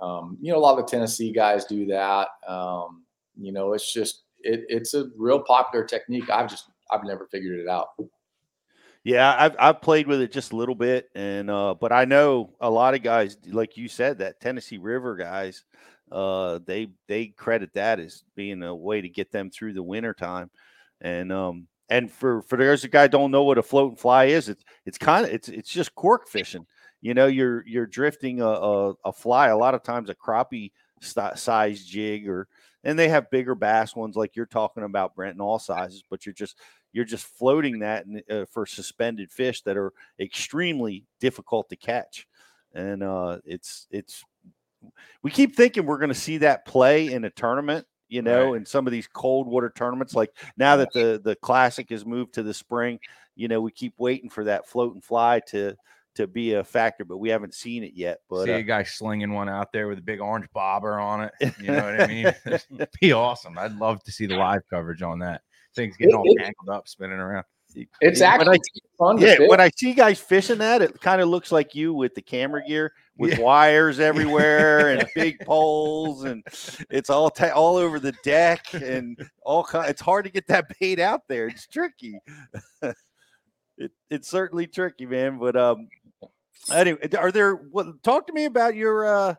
Um, 0.00 0.38
you 0.40 0.52
know, 0.52 0.58
a 0.58 0.60
lot 0.60 0.78
of 0.78 0.84
the 0.84 0.90
Tennessee 0.90 1.32
guys 1.32 1.64
do 1.64 1.86
that. 1.86 2.28
Um, 2.46 3.03
you 3.38 3.52
know, 3.52 3.72
it's 3.72 3.92
just 3.92 4.22
it, 4.40 4.64
it's 4.68 4.94
a 4.94 5.06
real 5.16 5.40
popular 5.40 5.84
technique. 5.84 6.30
I've 6.30 6.50
just 6.50 6.70
I've 6.90 7.04
never 7.04 7.26
figured 7.26 7.58
it 7.58 7.68
out. 7.68 7.88
Yeah, 9.04 9.34
I've 9.38 9.56
I've 9.58 9.82
played 9.82 10.06
with 10.06 10.20
it 10.20 10.32
just 10.32 10.52
a 10.52 10.56
little 10.56 10.74
bit, 10.74 11.10
and 11.14 11.50
uh, 11.50 11.74
but 11.78 11.92
I 11.92 12.04
know 12.06 12.54
a 12.60 12.70
lot 12.70 12.94
of 12.94 13.02
guys, 13.02 13.36
like 13.46 13.76
you 13.76 13.88
said, 13.88 14.18
that 14.18 14.40
Tennessee 14.40 14.78
River 14.78 15.14
guys, 15.14 15.64
uh, 16.10 16.58
they 16.64 16.88
they 17.06 17.26
credit 17.26 17.74
that 17.74 18.00
as 18.00 18.24
being 18.34 18.62
a 18.62 18.74
way 18.74 19.02
to 19.02 19.08
get 19.08 19.30
them 19.30 19.50
through 19.50 19.74
the 19.74 19.82
winter 19.82 20.14
time, 20.14 20.50
and 21.02 21.30
um 21.32 21.66
and 21.90 22.10
for 22.10 22.42
for 22.42 22.56
those 22.56 22.82
that 22.82 22.90
guy 22.90 23.06
don't 23.06 23.30
know 23.30 23.44
what 23.44 23.58
a 23.58 23.62
float 23.62 23.90
and 23.90 24.00
fly 24.00 24.24
is, 24.24 24.48
it's 24.48 24.64
it's 24.86 24.98
kind 24.98 25.26
of 25.26 25.32
it's 25.32 25.48
it's 25.48 25.70
just 25.70 25.94
cork 25.94 26.28
fishing. 26.28 26.66
You 27.02 27.12
know, 27.12 27.26
you're 27.26 27.62
you're 27.66 27.86
drifting 27.86 28.40
a, 28.40 28.46
a, 28.46 28.94
a 29.04 29.12
fly. 29.12 29.48
A 29.48 29.56
lot 29.56 29.74
of 29.74 29.82
times, 29.82 30.08
a 30.08 30.14
crappie 30.14 30.72
sti- 31.02 31.34
size 31.34 31.84
jig, 31.84 32.26
or 32.26 32.48
and 32.84 32.98
they 32.98 33.08
have 33.08 33.30
bigger 33.30 33.54
bass 33.54 33.96
ones 33.96 34.14
like 34.14 34.36
you're 34.36 34.46
talking 34.46 34.84
about, 34.84 35.14
Brent, 35.14 35.34
in 35.34 35.40
all 35.40 35.58
sizes. 35.58 36.04
But 36.08 36.26
you're 36.26 36.34
just 36.34 36.58
you're 36.92 37.04
just 37.04 37.26
floating 37.26 37.80
that 37.80 38.06
in, 38.06 38.22
uh, 38.30 38.44
for 38.50 38.66
suspended 38.66 39.32
fish 39.32 39.62
that 39.62 39.76
are 39.76 39.92
extremely 40.20 41.04
difficult 41.18 41.68
to 41.70 41.76
catch, 41.76 42.26
and 42.74 43.02
uh, 43.02 43.38
it's 43.44 43.86
it's 43.90 44.22
we 45.22 45.30
keep 45.30 45.56
thinking 45.56 45.86
we're 45.86 45.98
going 45.98 46.08
to 46.08 46.14
see 46.14 46.38
that 46.38 46.66
play 46.66 47.12
in 47.12 47.24
a 47.24 47.30
tournament. 47.30 47.86
You 48.08 48.22
know, 48.22 48.54
in 48.54 48.64
some 48.66 48.86
of 48.86 48.92
these 48.92 49.08
cold 49.08 49.48
water 49.48 49.72
tournaments, 49.74 50.14
like 50.14 50.30
now 50.56 50.76
that 50.76 50.92
the 50.92 51.20
the 51.24 51.34
classic 51.36 51.90
has 51.90 52.06
moved 52.06 52.34
to 52.34 52.42
the 52.44 52.54
spring, 52.54 53.00
you 53.34 53.48
know, 53.48 53.60
we 53.60 53.72
keep 53.72 53.94
waiting 53.98 54.30
for 54.30 54.44
that 54.44 54.68
float 54.68 54.94
and 54.94 55.02
fly 55.02 55.40
to 55.48 55.74
to 56.14 56.26
be 56.26 56.54
a 56.54 56.64
factor, 56.64 57.04
but 57.04 57.18
we 57.18 57.28
haven't 57.28 57.54
seen 57.54 57.82
it 57.84 57.92
yet. 57.94 58.18
But 58.28 58.44
See 58.46 58.52
uh, 58.52 58.58
a 58.58 58.62
guy 58.62 58.82
slinging 58.84 59.32
one 59.32 59.48
out 59.48 59.72
there 59.72 59.88
with 59.88 59.98
a 59.98 60.02
big 60.02 60.20
orange 60.20 60.46
bobber 60.52 60.98
on 61.00 61.24
it. 61.24 61.32
You 61.60 61.68
know 61.72 61.84
what 61.84 62.00
I 62.00 62.06
mean? 62.06 62.26
It'd 62.46 62.88
be 63.00 63.12
awesome. 63.12 63.58
I'd 63.58 63.76
love 63.76 64.02
to 64.04 64.12
see 64.12 64.26
the 64.26 64.36
live 64.36 64.62
coverage 64.70 65.02
on 65.02 65.18
that. 65.20 65.42
Things 65.74 65.96
getting 65.96 66.14
all 66.14 66.24
It- 66.26 66.36
it- 66.40 66.44
tangled 66.44 66.68
up, 66.70 66.88
spinning 66.88 67.18
around. 67.18 67.44
It's 68.00 68.20
when 68.20 68.28
actually 68.30 68.58
I, 68.58 68.96
fun 68.96 69.18
yeah, 69.18 69.34
fish. 69.34 69.48
when 69.50 69.60
I 69.60 69.68
see 69.76 69.94
guys 69.94 70.20
fishing 70.20 70.58
that, 70.58 70.80
it 70.80 71.00
kind 71.00 71.20
of 71.20 71.28
looks 71.28 71.50
like 71.50 71.74
you 71.74 71.92
with 71.92 72.14
the 72.14 72.22
camera 72.22 72.62
gear 72.64 72.92
with 73.18 73.36
wires 73.40 73.98
everywhere 73.98 74.90
and 74.96 75.08
big 75.16 75.40
poles, 75.40 76.22
and 76.22 76.44
it's 76.88 77.10
all 77.10 77.30
ta- 77.30 77.50
all 77.52 77.74
over 77.76 77.98
the 77.98 78.12
deck 78.22 78.72
and 78.74 79.18
all 79.42 79.64
kind. 79.64 79.90
It's 79.90 80.00
hard 80.00 80.24
to 80.26 80.30
get 80.30 80.46
that 80.46 80.66
bait 80.78 81.00
out 81.00 81.22
there. 81.28 81.48
It's 81.48 81.66
tricky. 81.66 82.16
it, 83.76 83.90
it's 84.08 84.28
certainly 84.28 84.68
tricky, 84.68 85.06
man. 85.06 85.38
But 85.40 85.56
um, 85.56 85.88
anyway, 86.72 87.08
are 87.18 87.32
there? 87.32 87.54
What, 87.54 88.02
talk 88.02 88.26
to 88.26 88.32
me 88.32 88.44
about 88.44 88.74
your 88.74 89.06
uh 89.06 89.34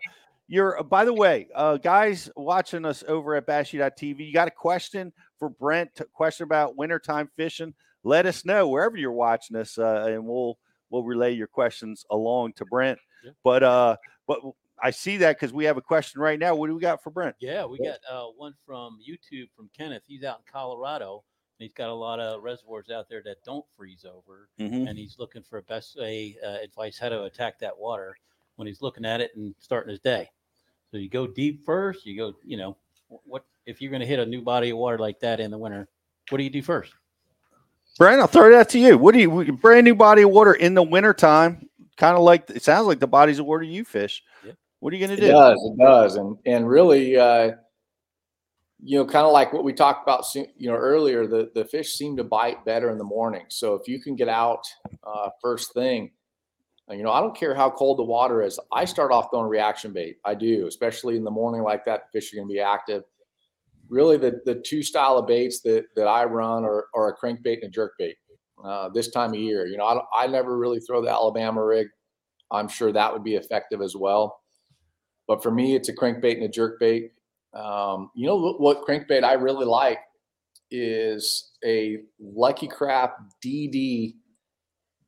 your. 0.48 0.84
By 0.84 1.06
the 1.06 1.14
way, 1.14 1.48
uh, 1.56 1.78
guys 1.78 2.30
watching 2.36 2.86
us 2.86 3.04
over 3.08 3.36
at 3.36 3.48
bassu.tv, 3.48 4.20
you 4.20 4.34
got 4.34 4.48
a 4.48 4.52
question 4.52 5.12
for 5.40 5.50
Brent? 5.50 6.02
Question 6.14 6.44
about 6.46 6.78
wintertime 6.78 7.30
fishing? 7.36 7.74
Let 8.04 8.26
us 8.26 8.46
know 8.46 8.68
wherever 8.68 8.98
you're 8.98 9.12
watching 9.12 9.58
us, 9.58 9.78
uh, 9.78 10.06
and 10.10 10.26
we'll 10.26 10.58
we'll 10.90 11.04
relay 11.04 11.34
your 11.34 11.48
questions 11.48 12.06
along 12.10 12.54
to 12.54 12.66
Brent. 12.66 13.00
But 13.44 13.64
uh, 13.64 13.98
but 14.28 14.40
I 14.82 14.92
see 14.92 15.18
that 15.18 15.36
because 15.38 15.54
we 15.54 15.66
have 15.66 15.78
a 15.78 15.82
question 15.82 16.22
right 16.22 16.38
now. 16.38 16.56
What 16.56 16.68
do 16.68 16.76
we 16.76 16.82
got 16.82 17.02
for 17.02 17.10
Brent? 17.10 17.36
Yeah, 17.40 17.66
we 17.66 17.80
got 17.80 18.00
uh, 18.10 18.28
one 18.36 18.54
from 18.66 19.00
YouTube 19.08 19.50
from 19.56 19.70
Kenneth. 19.76 20.04
He's 20.06 20.24
out 20.24 20.40
in 20.40 20.44
Colorado. 20.52 21.24
And 21.58 21.64
he's 21.66 21.74
got 21.74 21.90
a 21.90 21.94
lot 21.94 22.20
of 22.20 22.44
reservoirs 22.44 22.90
out 22.90 23.08
there 23.08 23.22
that 23.24 23.44
don't 23.46 23.66
freeze 23.78 24.06
over, 24.06 24.50
Mhm. 24.60 24.90
and 24.90 24.98
he's 24.98 25.18
looking 25.18 25.42
for 25.42 25.58
a 25.60 25.64
best 25.64 25.96
way 25.98 26.36
uh, 26.44 26.58
advice 26.62 26.98
how 27.00 27.08
to 27.10 27.24
attack 27.24 27.60
that 27.60 27.78
water 27.78 28.18
when 28.58 28.68
he's 28.68 28.82
looking 28.82 29.06
at 29.06 29.22
it 29.22 29.32
and 29.36 29.56
starting 29.60 29.90
his 29.92 30.00
day. 30.02 30.30
So 30.92 30.98
you 30.98 31.10
go 31.10 31.28
deep 31.28 31.64
first. 31.66 32.06
You 32.06 32.18
go, 32.18 32.34
you 32.44 32.58
know, 32.58 32.76
what 33.08 33.46
if 33.66 33.82
you're 33.82 33.90
going 33.92 34.02
to 34.02 34.06
hit 34.06 34.20
a 34.20 34.26
new 34.26 34.42
body 34.42 34.72
of 34.72 34.78
water 34.78 34.98
like 34.98 35.20
that 35.22 35.40
in 35.40 35.50
the 35.50 35.58
winter? 35.58 35.88
What 36.30 36.40
do 36.40 36.44
you 36.44 36.50
do 36.50 36.62
first? 36.62 36.94
Brian, 37.98 38.20
I'll 38.20 38.28
throw 38.28 38.52
that 38.52 38.68
to 38.70 38.80
you. 38.80 38.98
What 38.98 39.14
do 39.14 39.20
you 39.22 39.54
brand 39.54 39.86
new 39.86 39.96
body 39.96 40.24
of 40.24 40.32
water 40.32 40.54
in 40.54 40.74
the 40.74 40.84
wintertime? 40.84 41.70
Kind 41.96 42.18
of 42.18 42.24
like 42.24 42.50
it 42.50 42.64
sounds 42.64 42.88
like 42.88 43.00
the 43.00 43.08
bodies 43.08 43.40
of 43.40 43.46
water 43.46 43.64
you 43.64 43.86
fish. 43.86 44.22
What 44.80 44.92
are 44.94 44.98
you 44.98 45.08
going 45.08 45.18
to 45.18 45.24
It 45.24 45.28
do? 45.28 45.32
does. 45.32 45.72
It 45.72 45.78
does. 45.82 46.16
And 46.18 46.38
and 46.46 46.68
really, 46.68 47.18
uh, 47.18 47.54
you 48.88 49.00
know, 49.00 49.06
kind 49.06 49.26
of 49.26 49.34
like 49.34 49.52
what 49.52 49.64
we 49.64 49.74
talked 49.74 50.04
about, 50.04 50.24
you 50.36 50.70
know, 50.70 50.76
earlier. 50.76 51.26
The 51.26 51.50
the 51.56 51.66
fish 51.66 51.94
seem 51.94 52.16
to 52.18 52.24
bite 52.24 52.64
better 52.66 52.92
in 52.92 53.00
the 53.00 53.04
morning. 53.04 53.46
So 53.50 53.74
if 53.74 53.88
you 53.88 54.00
can 54.00 54.16
get 54.16 54.30
out 54.30 54.62
uh, 55.04 55.30
first 55.42 55.74
thing, 55.74 56.12
uh, 56.88 56.94
you 56.94 57.02
know, 57.02 57.12
I 57.12 57.20
don't 57.20 57.36
care 57.36 57.56
how 57.56 57.72
cold 57.72 57.98
the 57.98 58.04
water 58.04 58.44
is. 58.44 58.60
I 58.72 58.86
start 58.86 59.12
off 59.12 59.30
throwing 59.32 59.50
reaction 59.50 59.92
bait. 59.92 60.18
I 60.24 60.36
do, 60.36 60.68
especially 60.68 61.18
in 61.18 61.24
the 61.24 61.32
morning 61.32 61.64
like 61.64 61.84
that. 61.86 62.04
The 62.04 62.20
fish 62.20 62.32
are 62.32 62.36
going 62.36 62.48
to 62.48 62.54
be 62.54 62.60
active. 62.60 63.02
Really, 63.90 64.18
the 64.18 64.40
the 64.46 64.54
two 64.54 64.84
style 64.84 65.18
of 65.18 65.26
baits 65.26 65.62
that 65.62 65.86
that 65.96 66.08
I 66.08 66.26
run 66.26 66.64
are, 66.64 66.86
are 66.94 67.10
a 67.10 67.18
crankbait 67.18 67.64
and 67.64 67.76
a 67.76 67.80
jerkbait. 67.80 68.18
Uh, 68.64 68.90
this 68.90 69.10
time 69.10 69.32
of 69.32 69.40
year, 69.40 69.66
you 69.66 69.78
know, 69.78 69.86
I, 69.86 70.26
I 70.26 70.28
never 70.28 70.60
really 70.60 70.80
throw 70.80 71.02
the 71.02 71.10
Alabama 71.10 71.64
rig. 71.64 71.88
I'm 72.52 72.68
sure 72.68 72.92
that 72.92 73.12
would 73.12 73.24
be 73.24 73.36
effective 73.36 73.82
as 73.82 73.96
well. 73.96 74.42
But 75.28 75.42
for 75.42 75.50
me, 75.50 75.76
it's 75.76 75.90
a 75.90 75.96
crankbait 75.96 76.36
and 76.36 76.44
a 76.44 76.50
jerkbait. 76.50 77.10
Um, 77.56 78.12
you 78.16 78.28
know 78.28 78.36
what, 78.36 78.60
what 78.60 78.86
crankbait 78.86 79.24
I 79.24 79.34
really 79.34 79.66
like 79.66 80.00
is 80.72 81.54
a 81.64 82.00
Lucky 82.20 82.68
Craft 82.68 83.20
DD 83.44 84.16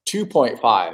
2.5, 0.08 0.94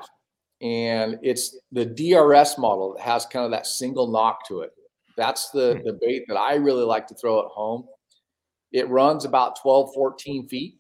and 0.62 1.20
it's 1.22 1.60
the 1.72 1.86
DRS 1.86 2.58
model 2.58 2.96
that 2.96 3.04
has 3.04 3.26
kind 3.26 3.46
of 3.46 3.52
that 3.52 3.68
single 3.68 4.12
knock 4.12 4.48
to 4.48 4.62
it. 4.62 4.72
That's 5.16 5.52
the 5.52 5.80
the 5.86 5.98
bait 6.02 6.24
that 6.28 6.38
I 6.38 6.56
really 6.56 6.84
like 6.84 7.08
to 7.08 7.16
throw 7.16 7.40
at 7.40 7.52
home. 7.52 7.86
It 8.72 8.90
runs 8.90 9.26
about 9.26 9.62
12, 9.62 9.94
14 9.94 10.48
feet. 10.48 10.80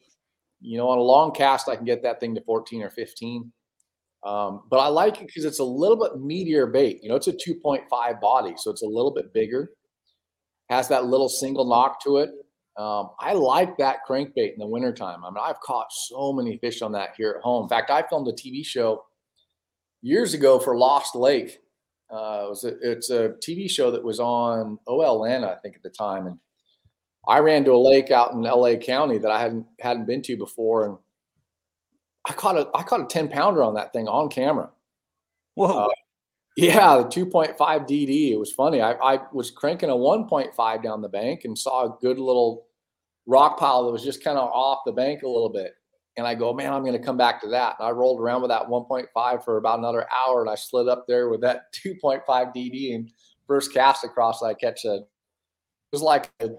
You 0.60 0.78
know, 0.78 0.90
on 0.90 0.98
a 0.98 1.02
long 1.02 1.34
cast, 1.34 1.70
I 1.70 1.76
can 1.76 1.86
get 1.86 2.02
that 2.04 2.20
thing 2.20 2.34
to 2.34 2.42
14 2.42 2.82
or 2.82 2.90
15. 2.90 3.52
Um, 4.24 4.64
but 4.70 4.78
I 4.78 4.88
like 4.88 5.22
it 5.22 5.28
because 5.28 5.46
it's 5.46 5.60
a 5.60 5.64
little 5.64 5.98
bit 5.98 6.14
meatier 6.14 6.72
bait. 6.72 7.00
You 7.04 7.10
know, 7.10 7.16
it's 7.16 7.28
a 7.28 7.34
2.5 7.34 8.22
body, 8.22 8.54
so 8.58 8.72
it's 8.72 8.82
a 8.82 8.88
little 8.88 9.12
bit 9.12 9.34
bigger. 9.34 9.70
Has 10.70 10.88
that 10.90 11.06
little 11.06 11.30
single 11.30 11.66
knock 11.66 12.02
to 12.04 12.18
it. 12.18 12.32
Um, 12.76 13.12
I 13.20 13.34
like 13.34 13.78
that 13.78 14.00
crankbait 14.08 14.54
in 14.54 14.60
the 14.60 14.66
wintertime. 14.66 15.24
I 15.24 15.30
mean, 15.30 15.44
I've 15.44 15.60
caught 15.60 15.92
so 15.92 16.34
many 16.34 16.58
fish 16.58 16.82
on 16.82 16.92
that 16.94 17.10
here 17.16 17.36
at 17.38 17.44
home. 17.44 17.64
In 17.64 17.70
fact, 17.70 17.92
I 17.92 18.02
filmed 18.02 18.28
a 18.28 18.32
TV 18.32 18.66
show 18.66 19.04
years 20.02 20.34
ago 20.34 20.60
for 20.60 20.76
Lost 20.76 21.16
Lake. 21.16 21.60
Uh, 22.12 22.44
it 22.46 22.50
was 22.50 22.64
a, 22.64 22.92
it's 22.92 23.10
a 23.10 23.36
TV 23.46 23.70
show 23.70 23.92
that 23.92 24.04
was 24.04 24.20
on 24.20 24.80
OL 24.88 25.26
Atlanta, 25.26 25.52
I 25.52 25.56
think, 25.56 25.76
at 25.76 25.84
the 25.84 25.90
time. 25.90 26.28
And 26.28 26.38
I 27.28 27.40
ran 27.40 27.64
to 27.66 27.74
a 27.74 27.78
lake 27.78 28.12
out 28.12 28.34
in 28.34 28.42
LA 28.42 28.76
County 28.76 29.18
that 29.18 29.32
I 29.32 29.40
hadn't 29.40 29.66
hadn't 29.80 30.06
been 30.06 30.22
to 30.24 30.38
before, 30.38 30.86
and 30.86 30.98
I 32.28 32.34
caught 32.34 32.58
a 32.58 32.70
I 32.76 32.84
caught 32.84 33.02
a 33.02 33.06
10 33.06 33.30
pounder 33.30 33.64
on 33.64 33.76
that 33.76 33.94
thing 33.94 34.08
on 34.08 34.30
camera. 34.30 34.70
Whoa. 35.56 35.86
Uh, 35.86 35.88
yeah, 36.56 36.98
the 36.98 37.04
2.5 37.06 37.58
DD. 37.58 38.32
It 38.32 38.38
was 38.38 38.52
funny. 38.52 38.82
I, 38.82 38.94
I 38.94 39.20
was 39.32 39.50
cranking 39.50 39.90
a 39.90 39.94
1.5 39.94 40.84
down 40.84 41.02
the 41.02 41.10
bank 41.10 41.46
and 41.46 41.58
saw 41.58 41.86
a 41.86 41.98
good 42.00 42.20
little 42.20 42.68
rock 43.26 43.58
pile 43.58 43.86
that 43.86 43.92
was 43.92 44.04
just 44.04 44.24
kind 44.24 44.38
of 44.38 44.50
off 44.52 44.82
the 44.86 44.92
bank 44.92 45.24
a 45.24 45.28
little 45.28 45.50
bit. 45.50 45.74
And 46.16 46.28
I 46.28 46.36
go, 46.36 46.54
man, 46.54 46.72
I'm 46.72 46.84
going 46.84 46.98
to 46.98 47.04
come 47.04 47.18
back 47.18 47.42
to 47.42 47.48
that. 47.50 47.78
And 47.80 47.88
I 47.88 47.92
rolled 47.92 48.20
around 48.20 48.44
with 48.44 48.50
that 48.50 48.68
1.5 48.68 49.44
for 49.44 49.58
about 49.58 49.80
another 49.80 50.06
hour, 50.12 50.42
and 50.42 50.50
I 50.50 50.56
slid 50.56 50.88
up 50.88 51.06
there 51.08 51.30
with 51.30 51.42
that 51.42 51.74
2.5 51.86 52.24
DD 52.28 52.96
and 52.96 53.10
first 53.48 53.74
cast 53.74 54.04
across. 54.04 54.44
I 54.44 54.54
catch 54.54 54.86
a. 54.86 54.96
It 54.96 55.98
was 55.98 56.02
like 56.02 56.32
a 56.40 56.50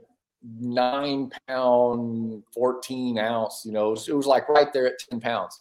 nine 0.61 1.31
pound, 1.49 2.43
14 2.53 3.19
ounce. 3.19 3.63
You 3.65 3.73
know, 3.73 3.89
it 3.89 3.91
was, 3.91 4.09
it 4.09 4.17
was 4.17 4.27
like 4.27 4.49
right 4.49 4.73
there 4.73 4.87
at 4.87 4.99
10 5.11 5.21
pounds. 5.21 5.61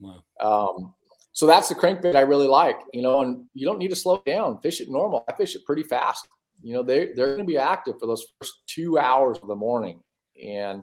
Wow. 0.00 0.22
Um, 0.40 0.94
so 1.32 1.46
that's 1.46 1.68
the 1.68 1.74
crankbait 1.74 2.14
I 2.14 2.20
really 2.20 2.46
like, 2.46 2.78
you 2.92 3.00
know, 3.00 3.22
and 3.22 3.46
you 3.54 3.66
don't 3.66 3.78
need 3.78 3.88
to 3.88 3.96
slow 3.96 4.22
down. 4.26 4.60
Fish 4.60 4.80
it 4.80 4.90
normal. 4.90 5.24
I 5.28 5.32
fish 5.32 5.56
it 5.56 5.64
pretty 5.64 5.82
fast. 5.82 6.28
You 6.62 6.74
know, 6.74 6.82
they 6.82 7.12
they're 7.14 7.34
going 7.34 7.38
to 7.38 7.44
be 7.44 7.58
active 7.58 7.98
for 7.98 8.06
those 8.06 8.24
first 8.38 8.62
two 8.66 8.98
hours 8.98 9.38
of 9.42 9.48
the 9.48 9.56
morning, 9.56 10.00
and 10.40 10.82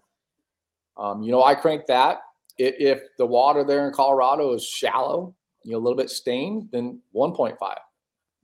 um, 0.97 1.21
you 1.21 1.31
know, 1.31 1.43
I 1.43 1.55
crank 1.55 1.85
that. 1.87 2.19
If, 2.57 2.75
if 2.79 3.03
the 3.17 3.25
water 3.25 3.63
there 3.63 3.87
in 3.87 3.93
Colorado 3.93 4.53
is 4.53 4.65
shallow, 4.65 5.35
you 5.63 5.71
know, 5.71 5.77
a 5.77 5.79
little 5.79 5.95
bit 5.95 6.09
stained, 6.09 6.67
then 6.71 7.01
1.5, 7.15 7.57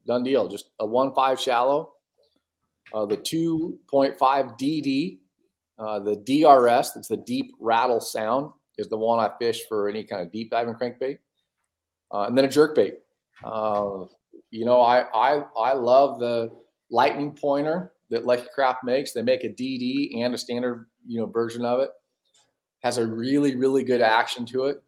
done 0.07 0.23
deal. 0.23 0.47
Just 0.47 0.69
a 0.79 0.85
1.5 0.85 1.39
shallow. 1.39 1.91
Uh, 2.93 3.05
the 3.05 3.17
2.5 3.17 4.17
DD, 4.17 5.17
uh, 5.79 5.99
the 5.99 6.15
DRS, 6.15 6.91
that's 6.91 7.09
the 7.09 7.17
deep 7.17 7.51
rattle 7.59 7.99
sound, 7.99 8.51
is 8.77 8.87
the 8.87 8.97
one 8.97 9.19
I 9.19 9.29
fish 9.37 9.63
for 9.67 9.89
any 9.89 10.05
kind 10.05 10.21
of 10.21 10.31
deep 10.31 10.51
diving 10.51 10.75
crankbait 10.75 11.17
uh, 12.11 12.23
and 12.23 12.37
then 12.37 12.45
a 12.45 12.49
jerk 12.49 12.75
bait. 12.75 12.99
Uh, 13.43 14.05
you 14.51 14.65
know, 14.65 14.81
I 14.81 15.01
I 15.13 15.43
I 15.57 15.73
love 15.73 16.19
the 16.19 16.51
lightning 16.89 17.31
pointer 17.33 17.93
that 18.09 18.25
Lucky 18.25 18.47
Craft 18.53 18.83
makes. 18.83 19.11
They 19.11 19.21
make 19.21 19.43
a 19.43 19.49
DD 19.49 20.23
and 20.23 20.33
a 20.33 20.37
standard 20.37 20.87
you 21.05 21.19
know 21.19 21.25
version 21.25 21.65
of 21.65 21.79
it. 21.79 21.89
Has 22.81 22.97
a 22.97 23.05
really 23.05 23.55
really 23.55 23.83
good 23.83 24.01
action 24.01 24.45
to 24.47 24.65
it, 24.65 24.83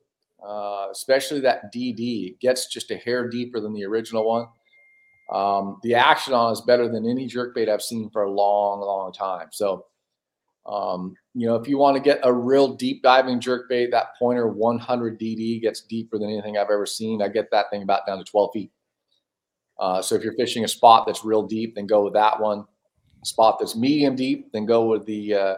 uh, 0.48 0.88
especially 0.92 1.40
that 1.42 1.74
DD. 1.74 2.32
It 2.32 2.40
gets 2.40 2.68
just 2.68 2.92
a 2.92 2.98
hair 2.98 3.28
deeper 3.30 3.60
than 3.60 3.74
the 3.74 3.86
original 3.86 4.26
one. 4.28 4.48
Um, 5.34 5.80
the 5.84 5.96
action 5.96 6.34
on 6.34 6.54
is 6.54 6.62
better 6.62 6.88
than 6.88 7.10
any 7.10 7.26
jerk 7.26 7.54
bait 7.54 7.68
I've 7.68 7.82
seen 7.82 8.10
for 8.10 8.24
a 8.24 8.32
long 8.32 8.82
long 8.82 9.12
time. 9.12 9.50
So. 9.52 9.86
Um, 10.66 11.16
you 11.38 11.46
know, 11.46 11.56
if 11.56 11.68
you 11.68 11.78
want 11.78 11.96
to 11.96 12.02
get 12.02 12.20
a 12.24 12.34
real 12.34 12.74
deep 12.74 13.04
diving 13.04 13.40
jerk 13.40 13.70
bait, 13.70 13.92
that 13.92 14.18
pointer 14.18 14.48
100 14.48 15.20
DD 15.20 15.62
gets 15.62 15.82
deeper 15.82 16.18
than 16.18 16.32
anything 16.32 16.58
I've 16.58 16.72
ever 16.72 16.88
seen. 16.88 17.22
I 17.22 17.28
get 17.28 17.52
that 17.52 17.70
thing 17.70 17.84
about 17.84 18.08
down 18.08 18.18
to 18.18 18.24
12 18.24 18.50
feet. 18.54 18.72
Uh, 19.78 20.02
so 20.02 20.16
if 20.16 20.24
you're 20.24 20.34
fishing 20.34 20.64
a 20.64 20.68
spot 20.68 21.06
that's 21.06 21.24
real 21.24 21.44
deep, 21.44 21.76
then 21.76 21.86
go 21.86 22.04
with 22.04 22.14
that 22.14 22.40
one. 22.40 22.66
spot 23.24 23.58
that's 23.60 23.76
medium 23.76 24.16
deep, 24.16 24.52
then 24.52 24.66
go 24.66 24.86
with 24.90 25.06
the 25.06 25.36
uh, 25.36 25.56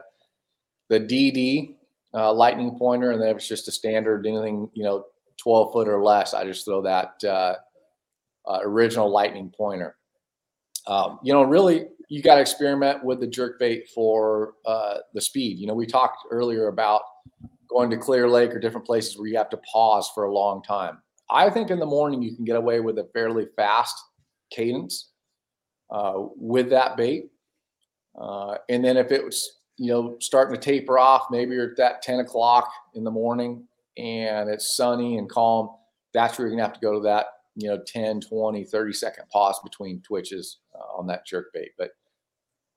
the 0.90 1.00
DD 1.00 1.76
uh, 2.14 2.34
lightning 2.34 2.78
pointer. 2.78 3.12
And 3.12 3.22
then 3.22 3.30
if 3.30 3.38
it's 3.38 3.48
just 3.48 3.70
a 3.70 3.72
standard 3.72 4.28
anything, 4.28 4.70
you 4.74 4.84
know, 4.84 5.06
12 5.38 5.72
foot 5.72 5.88
or 5.88 6.04
less, 6.04 6.34
I 6.34 6.44
just 6.44 6.66
throw 6.66 6.82
that 6.82 7.24
uh, 7.24 7.56
uh, 8.46 8.60
original 8.64 9.10
lightning 9.10 9.50
pointer. 9.56 9.96
Um, 10.90 11.20
you 11.22 11.32
know, 11.32 11.44
really, 11.44 11.86
you 12.10 12.24
got 12.24 12.36
to 12.36 12.42
experiment 12.42 13.04
with 13.04 13.20
the 13.20 13.28
jerk 13.28 13.60
bait 13.60 13.88
for 13.94 14.56
uh, 14.66 14.98
the 15.14 15.22
speed. 15.22 15.60
You 15.60 15.68
know, 15.68 15.76
we 15.76 15.86
talked 15.86 16.26
earlier 16.32 16.68
about 16.68 17.04
going 17.70 17.92
to 17.92 17.98
Clear 17.98 18.28
Lake 18.28 18.56
or 18.56 18.60
different 18.60 18.88
places 18.88 19.16
where 19.16 19.28
you 19.28 19.38
have 19.38 19.52
to 19.52 19.58
pause 19.72 20.10
for 20.16 20.24
a 20.24 20.34
long 20.34 20.64
time. 20.64 20.98
I 21.30 21.52
think 21.52 21.70
in 21.70 21.78
the 21.78 21.86
morning 21.86 22.24
you 22.24 22.36
can 22.36 22.44
get 22.44 22.56
away 22.56 22.80
with 22.80 22.98
a 22.98 23.08
fairly 23.14 23.46
fast 23.56 23.96
cadence 24.52 25.12
uh, 25.92 26.14
with 26.36 26.72
that 26.72 26.98
bait. 26.98 27.30
Uh, 28.20 28.56
and 28.70 28.84
then 28.84 28.98
if 28.98 29.12
it 29.12 29.24
was, 29.24 29.60
you 29.78 29.92
know, 29.92 30.18
starting 30.20 30.56
to 30.56 30.60
taper 30.60 30.98
off, 30.98 31.28
maybe 31.30 31.54
you're 31.54 31.70
at 31.70 31.78
that 31.78 32.02
10 32.02 32.22
o'clock 32.22 32.68
in 32.96 33.04
the 33.04 33.12
morning 33.12 33.64
and 33.96 34.50
it's 34.50 34.76
sunny 34.76 35.20
and 35.20 35.30
calm, 35.30 35.70
that's 36.16 36.40
where 36.40 36.48
you're 36.48 36.56
going 36.56 36.66
to 36.66 36.68
have 36.68 36.74
to 36.74 36.80
go 36.80 36.94
to 36.94 37.02
that 37.02 37.28
you 37.60 37.68
know 37.68 37.78
10 37.86 38.22
20 38.22 38.64
30 38.64 38.94
second 38.94 39.26
pause 39.30 39.60
between 39.64 40.02
twitches 40.02 40.60
on 40.98 41.08
that 41.08 41.26
jerk 41.26 41.52
bait 41.54 41.72
but 41.78 41.92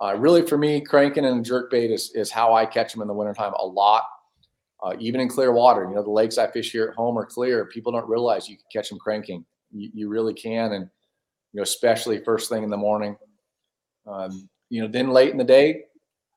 uh, 0.00 0.14
really 0.16 0.46
for 0.46 0.58
me 0.58 0.80
cranking 0.80 1.24
and 1.24 1.44
jerk 1.44 1.70
bait 1.70 1.90
is, 1.90 2.10
is 2.14 2.30
how 2.30 2.54
i 2.54 2.66
catch 2.66 2.92
them 2.92 3.02
in 3.02 3.08
the 3.08 3.14
wintertime 3.14 3.52
a 3.58 3.66
lot 3.66 4.04
Uh, 4.82 4.96
even 4.98 5.20
in 5.20 5.28
clear 5.28 5.52
water, 5.52 5.84
you 5.88 5.94
know, 5.94 6.02
the 6.02 6.10
lakes 6.10 6.38
I 6.38 6.50
fish 6.50 6.72
here 6.72 6.88
at 6.88 6.96
home 6.96 7.16
are 7.16 7.24
clear. 7.24 7.66
People 7.66 7.92
don't 7.92 8.08
realize 8.08 8.48
you 8.48 8.56
can 8.56 8.66
catch 8.72 8.88
them 8.88 8.98
cranking. 8.98 9.44
You, 9.70 9.90
you 9.94 10.08
really 10.08 10.34
can, 10.34 10.72
and 10.72 10.90
you 11.52 11.58
know, 11.58 11.62
especially 11.62 12.18
first 12.24 12.48
thing 12.50 12.64
in 12.64 12.70
the 12.70 12.76
morning. 12.76 13.16
Um, 14.08 14.48
you 14.70 14.82
know, 14.82 14.88
then 14.90 15.10
late 15.10 15.30
in 15.30 15.38
the 15.38 15.44
day, 15.44 15.84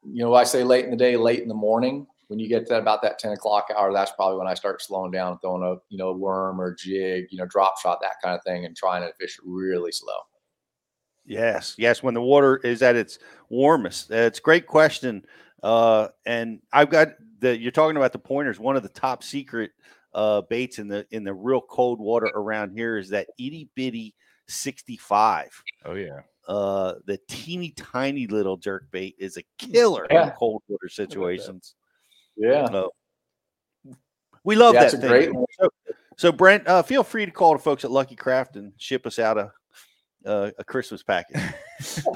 you 0.03 0.23
know, 0.23 0.35
I 0.35 0.43
say 0.45 0.63
late 0.63 0.85
in 0.85 0.91
the 0.91 0.97
day, 0.97 1.17
late 1.17 1.41
in 1.41 1.47
the 1.47 1.55
morning. 1.55 2.05
When 2.27 2.37
you 2.37 2.47
get 2.47 2.67
to 2.67 2.73
that, 2.73 2.81
about 2.81 3.01
that 3.01 3.17
ten 3.17 3.31
o'clock 3.31 3.65
hour, 3.75 3.91
that's 3.91 4.11
probably 4.11 4.37
when 4.37 4.47
I 4.47 4.53
start 4.53 4.79
slowing 4.79 5.11
down, 5.11 5.39
throwing 5.39 5.63
a 5.63 5.81
you 5.89 5.97
know 5.97 6.13
worm 6.13 6.61
or 6.61 6.75
jig, 6.75 7.25
you 7.31 7.39
know, 7.39 7.47
drop 7.47 7.79
shot, 7.79 7.97
that 8.01 8.21
kind 8.23 8.35
of 8.35 8.43
thing, 8.43 8.65
and 8.65 8.77
trying 8.77 9.01
to 9.01 9.11
fish 9.19 9.39
really 9.43 9.91
slow. 9.91 10.21
Yes, 11.25 11.75
yes. 11.77 12.03
When 12.03 12.13
the 12.13 12.21
water 12.21 12.57
is 12.57 12.81
at 12.81 12.95
its 12.95 13.19
warmest, 13.49 14.11
it's 14.11 14.39
a 14.39 14.41
great 14.41 14.67
question. 14.67 15.25
Uh, 15.63 16.09
and 16.25 16.59
I've 16.71 16.89
got 16.89 17.09
the 17.39 17.57
you're 17.57 17.71
talking 17.71 17.97
about 17.97 18.11
the 18.13 18.19
pointers. 18.19 18.59
One 18.59 18.75
of 18.75 18.83
the 18.83 18.89
top 18.89 19.23
secret 19.23 19.71
uh, 20.13 20.41
baits 20.41 20.77
in 20.79 20.87
the 20.87 21.05
in 21.11 21.23
the 21.23 21.33
real 21.33 21.61
cold 21.61 21.99
water 21.99 22.27
around 22.27 22.71
here 22.71 22.97
is 22.97 23.09
that 23.09 23.27
itty 23.39 23.69
bitty 23.75 24.13
65. 24.47 25.49
Oh 25.85 25.93
yeah. 25.95 26.21
Uh, 26.47 26.93
the 27.05 27.19
teeny 27.27 27.71
tiny 27.71 28.27
little 28.27 28.55
jerk 28.55 28.91
bait 28.91 29.15
is 29.17 29.37
a 29.37 29.43
killer 29.57 30.05
Yeah. 30.11 30.27
in 30.27 30.31
cold 30.33 30.61
water 30.67 30.89
situations. 30.89 31.73
Yeah. 32.37 32.67
So, 32.69 32.91
we 34.43 34.55
love 34.55 34.75
Yeah, 34.75 34.81
that 34.81 34.85
it's 34.85 34.93
a 34.93 34.97
thing. 34.99 35.09
great 35.09 35.33
one. 35.33 35.45
So, 35.59 35.69
so 36.17 36.31
Brent, 36.31 36.67
uh, 36.67 36.83
feel 36.83 37.03
free 37.03 37.25
to 37.25 37.31
call 37.31 37.53
the 37.53 37.59
folks 37.59 37.83
at 37.83 37.89
Lucky 37.89 38.15
Craft 38.15 38.57
and 38.57 38.73
ship 38.77 39.07
us 39.07 39.17
out 39.17 39.39
a 39.39 39.51
uh, 40.25 40.51
a 40.57 40.63
Christmas 40.63 41.03
package. 41.03 41.41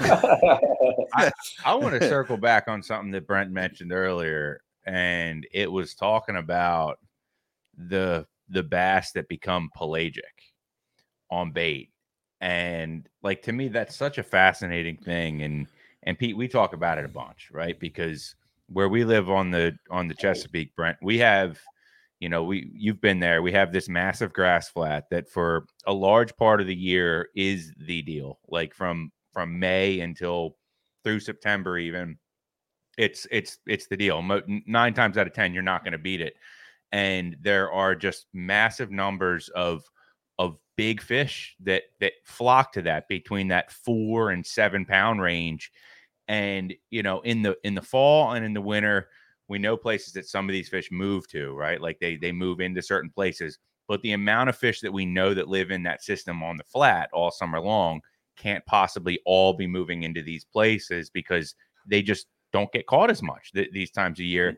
I, 0.00 1.30
I 1.64 1.74
want 1.74 2.00
to 2.00 2.08
circle 2.08 2.36
back 2.36 2.68
on 2.68 2.82
something 2.82 3.10
that 3.12 3.26
Brent 3.26 3.50
mentioned 3.50 3.92
earlier, 3.92 4.60
and 4.86 5.46
it 5.52 5.70
was 5.70 5.94
talking 5.94 6.36
about 6.36 6.98
the 7.76 8.26
the 8.48 8.62
bass 8.62 9.12
that 9.12 9.28
become 9.28 9.70
pelagic 9.76 10.24
on 11.30 11.52
bait. 11.52 11.90
And 12.40 13.08
like 13.22 13.42
to 13.42 13.52
me, 13.52 13.68
that's 13.68 13.96
such 13.96 14.18
a 14.18 14.22
fascinating 14.22 14.96
thing. 14.96 15.42
And 15.42 15.66
and 16.02 16.18
Pete, 16.18 16.36
we 16.36 16.48
talk 16.48 16.72
about 16.72 16.98
it 16.98 17.04
a 17.04 17.08
bunch, 17.08 17.50
right? 17.52 17.78
Because 17.78 18.34
where 18.68 18.88
we 18.88 19.04
live 19.04 19.30
on 19.30 19.50
the 19.50 19.76
on 19.90 20.08
the 20.08 20.14
Chesapeake, 20.14 20.74
Brent, 20.74 20.96
we 21.02 21.18
have 21.18 21.58
you 22.20 22.28
know 22.28 22.44
we 22.44 22.70
you've 22.74 23.00
been 23.00 23.18
there 23.18 23.42
we 23.42 23.52
have 23.52 23.72
this 23.72 23.88
massive 23.88 24.32
grass 24.32 24.68
flat 24.68 25.08
that 25.10 25.28
for 25.28 25.66
a 25.86 25.92
large 25.92 26.36
part 26.36 26.60
of 26.60 26.66
the 26.66 26.74
year 26.74 27.28
is 27.34 27.72
the 27.78 28.02
deal 28.02 28.38
like 28.48 28.74
from 28.74 29.10
from 29.32 29.58
may 29.58 30.00
until 30.00 30.56
through 31.02 31.20
september 31.20 31.78
even 31.78 32.16
it's 33.00 33.26
it's 33.30 33.58
it's 33.66 33.86
the 33.86 33.96
deal. 33.96 34.22
Nine 34.66 34.92
times 34.92 35.16
out 35.16 35.26
of 35.26 35.32
ten 35.32 35.54
you're 35.54 35.62
not 35.62 35.84
going 35.84 35.92
to 35.92 35.98
beat 35.98 36.20
it. 36.20 36.34
And 36.92 37.36
there 37.40 37.72
are 37.72 37.94
just 37.94 38.26
massive 38.34 38.90
numbers 38.90 39.48
of 39.50 39.84
of 40.38 40.58
big 40.76 41.00
fish 41.00 41.56
that 41.60 41.84
that 42.00 42.12
flock 42.24 42.72
to 42.72 42.82
that 42.82 43.08
between 43.08 43.48
that 43.48 43.70
four 43.70 44.30
and 44.30 44.44
seven 44.44 44.84
pound 44.84 45.22
range. 45.22 45.72
And 46.28 46.74
you 46.90 47.02
know 47.02 47.20
in 47.20 47.40
the 47.40 47.56
in 47.64 47.74
the 47.74 47.82
fall 47.82 48.32
and 48.32 48.44
in 48.44 48.52
the 48.52 48.60
winter 48.60 49.08
we 49.50 49.58
know 49.58 49.76
places 49.76 50.14
that 50.14 50.26
some 50.26 50.48
of 50.48 50.52
these 50.52 50.68
fish 50.68 50.88
move 50.90 51.28
to 51.28 51.52
right? 51.52 51.80
Like 51.80 51.98
they 52.00 52.16
they 52.16 52.32
move 52.32 52.60
into 52.60 52.80
certain 52.80 53.10
places 53.10 53.58
but 53.90 54.00
the 54.02 54.12
amount 54.12 54.48
of 54.48 54.56
fish 54.56 54.80
that 54.80 54.92
we 54.92 55.04
know 55.04 55.34
that 55.34 55.48
live 55.48 55.72
in 55.72 55.82
that 55.82 56.04
system 56.04 56.44
on 56.44 56.56
the 56.56 56.62
flat 56.62 57.10
all 57.12 57.32
summer 57.32 57.60
long 57.60 58.00
can't 58.36 58.64
possibly 58.64 59.18
all 59.26 59.52
be 59.52 59.66
moving 59.66 60.04
into 60.04 60.22
these 60.22 60.44
places 60.44 61.10
because 61.10 61.56
they 61.86 62.00
just 62.00 62.28
don't 62.52 62.70
get 62.70 62.86
caught 62.86 63.10
as 63.10 63.20
much 63.20 63.50
th- 63.52 63.72
these 63.72 63.90
times 63.90 64.20
a 64.20 64.24
year. 64.24 64.52
Mm-hmm. 64.52 64.56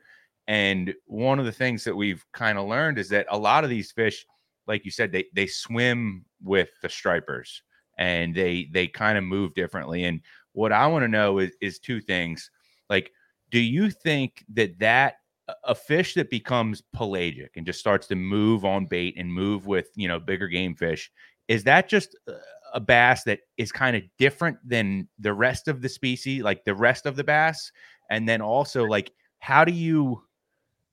And 0.49 0.95
one 1.07 1.38
of 1.38 1.47
the 1.47 1.53
things 1.53 1.82
that 1.84 1.97
we've 1.97 2.22
kind 2.34 2.59
of 2.59 2.68
learned 2.68 2.99
is 2.99 3.09
that 3.09 3.26
a 3.30 3.38
lot 3.38 3.64
of 3.64 3.70
these 3.70 3.90
fish 3.90 4.26
like 4.66 4.84
you 4.84 4.90
said 4.90 5.11
they 5.11 5.24
they 5.32 5.47
swim 5.47 6.26
with 6.43 6.68
the 6.82 6.88
stripers 6.90 7.62
and 7.97 8.34
they 8.34 8.68
they 8.70 8.86
kind 8.86 9.16
of 9.16 9.24
move 9.24 9.55
differently. 9.55 10.05
And 10.05 10.20
what 10.53 10.72
i 10.72 10.86
want 10.86 11.05
to 11.05 11.09
know 11.09 11.38
is 11.38 11.53
is 11.62 11.78
two 11.78 12.03
things. 12.03 12.51
Like 12.90 13.11
do 13.53 13.61
you 13.61 13.90
think 13.90 14.44
that 14.55 14.76
that 14.80 15.18
a- 15.64 15.74
fish 15.74 16.14
that 16.14 16.30
becomes 16.30 16.82
pelagic 16.92 17.53
and 17.57 17.66
just 17.66 17.78
starts 17.78 18.09
to 18.09 18.16
move 18.16 18.64
on 18.64 18.86
bait 18.86 19.14
and 19.16 19.32
move 19.32 19.66
with 19.66 19.88
you 19.94 20.09
know 20.09 20.18
bigger 20.18 20.48
game 20.48 20.74
fish 20.74 21.11
is 21.48 21.62
that 21.64 21.88
just 21.88 22.16
a- 22.28 22.32
a 22.74 22.80
bass 22.80 23.22
that 23.24 23.40
is 23.59 23.70
kind 23.70 23.94
of 23.96 24.03
different 24.18 24.57
than 24.66 25.07
the 25.18 25.32
rest 25.32 25.68
of 25.68 25.82
the 25.82 25.88
species 25.88 26.42
like 26.42 26.64
the 26.64 26.74
rest 26.74 27.05
of 27.07 27.16
the 27.16 27.24
bass? 27.24 27.70
And 28.11 28.26
then 28.28 28.40
also 28.40 28.84
like 28.84 29.12
how 29.40 29.64
do 29.64 29.72
you 29.72 30.22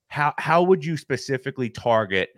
how 0.07 0.33
how 0.37 0.63
would 0.63 0.83
you 0.83 0.97
specifically 0.97 1.69
target 1.69 2.29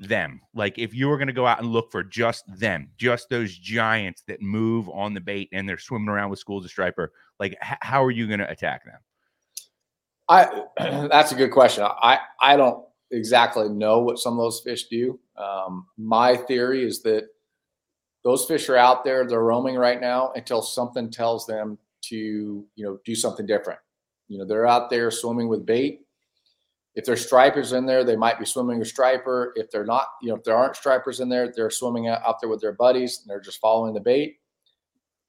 them? 0.00 0.40
Like 0.54 0.78
if 0.78 0.94
you 0.94 1.08
were 1.08 1.16
going 1.16 1.28
to 1.28 1.32
go 1.32 1.46
out 1.46 1.60
and 1.60 1.72
look 1.72 1.90
for 1.92 2.02
just 2.02 2.44
them 2.58 2.90
just 2.96 3.28
those 3.30 3.56
giants 3.56 4.22
that 4.28 4.42
move 4.42 4.88
on 4.90 5.14
the 5.14 5.20
bait 5.20 5.48
and 5.52 5.68
they're 5.68 5.78
swimming 5.78 6.08
around 6.08 6.30
with 6.30 6.38
schools 6.38 6.64
of 6.64 6.70
striper 6.70 7.12
like 7.38 7.52
h- 7.64 7.78
how 7.80 8.04
are 8.04 8.10
you 8.10 8.26
going 8.26 8.40
to 8.40 8.50
attack 8.50 8.84
them 8.84 8.98
I 10.30 10.62
that's 11.10 11.32
a 11.32 11.34
good 11.34 11.50
question. 11.50 11.84
I 11.84 12.20
I 12.40 12.56
don't 12.56 12.84
exactly 13.10 13.68
know 13.68 13.98
what 13.98 14.18
some 14.18 14.34
of 14.34 14.38
those 14.38 14.60
fish 14.60 14.86
do. 14.86 15.18
Um, 15.36 15.86
my 15.98 16.36
theory 16.36 16.84
is 16.84 17.02
that 17.02 17.24
those 18.22 18.44
fish 18.44 18.68
are 18.68 18.76
out 18.76 19.02
there, 19.04 19.26
they're 19.26 19.42
roaming 19.42 19.76
right 19.76 20.00
now 20.00 20.32
until 20.36 20.62
something 20.62 21.10
tells 21.10 21.46
them 21.46 21.76
to 22.02 22.16
you 22.16 22.84
know 22.84 22.98
do 23.04 23.14
something 23.14 23.44
different. 23.44 23.80
You 24.28 24.38
know, 24.38 24.44
they're 24.44 24.66
out 24.66 24.88
there 24.90 25.10
swimming 25.10 25.48
with 25.48 25.66
bait. 25.66 26.02
If 26.94 27.04
there's 27.04 27.24
stripers 27.24 27.72
in 27.72 27.86
there, 27.86 28.04
they 28.04 28.16
might 28.16 28.38
be 28.38 28.44
swimming 28.44 28.78
with 28.78 28.88
striper. 28.88 29.52
If 29.56 29.70
they're 29.70 29.84
not, 29.84 30.06
you 30.22 30.28
know, 30.28 30.36
if 30.36 30.44
there 30.44 30.56
aren't 30.56 30.76
stripers 30.76 31.20
in 31.20 31.28
there, 31.28 31.52
they're 31.54 31.70
swimming 31.70 32.08
out, 32.08 32.40
there 32.40 32.50
with 32.50 32.60
their 32.60 32.72
buddies 32.72 33.20
and 33.20 33.30
they're 33.30 33.40
just 33.40 33.60
following 33.60 33.94
the 33.94 34.00
bait. 34.00 34.38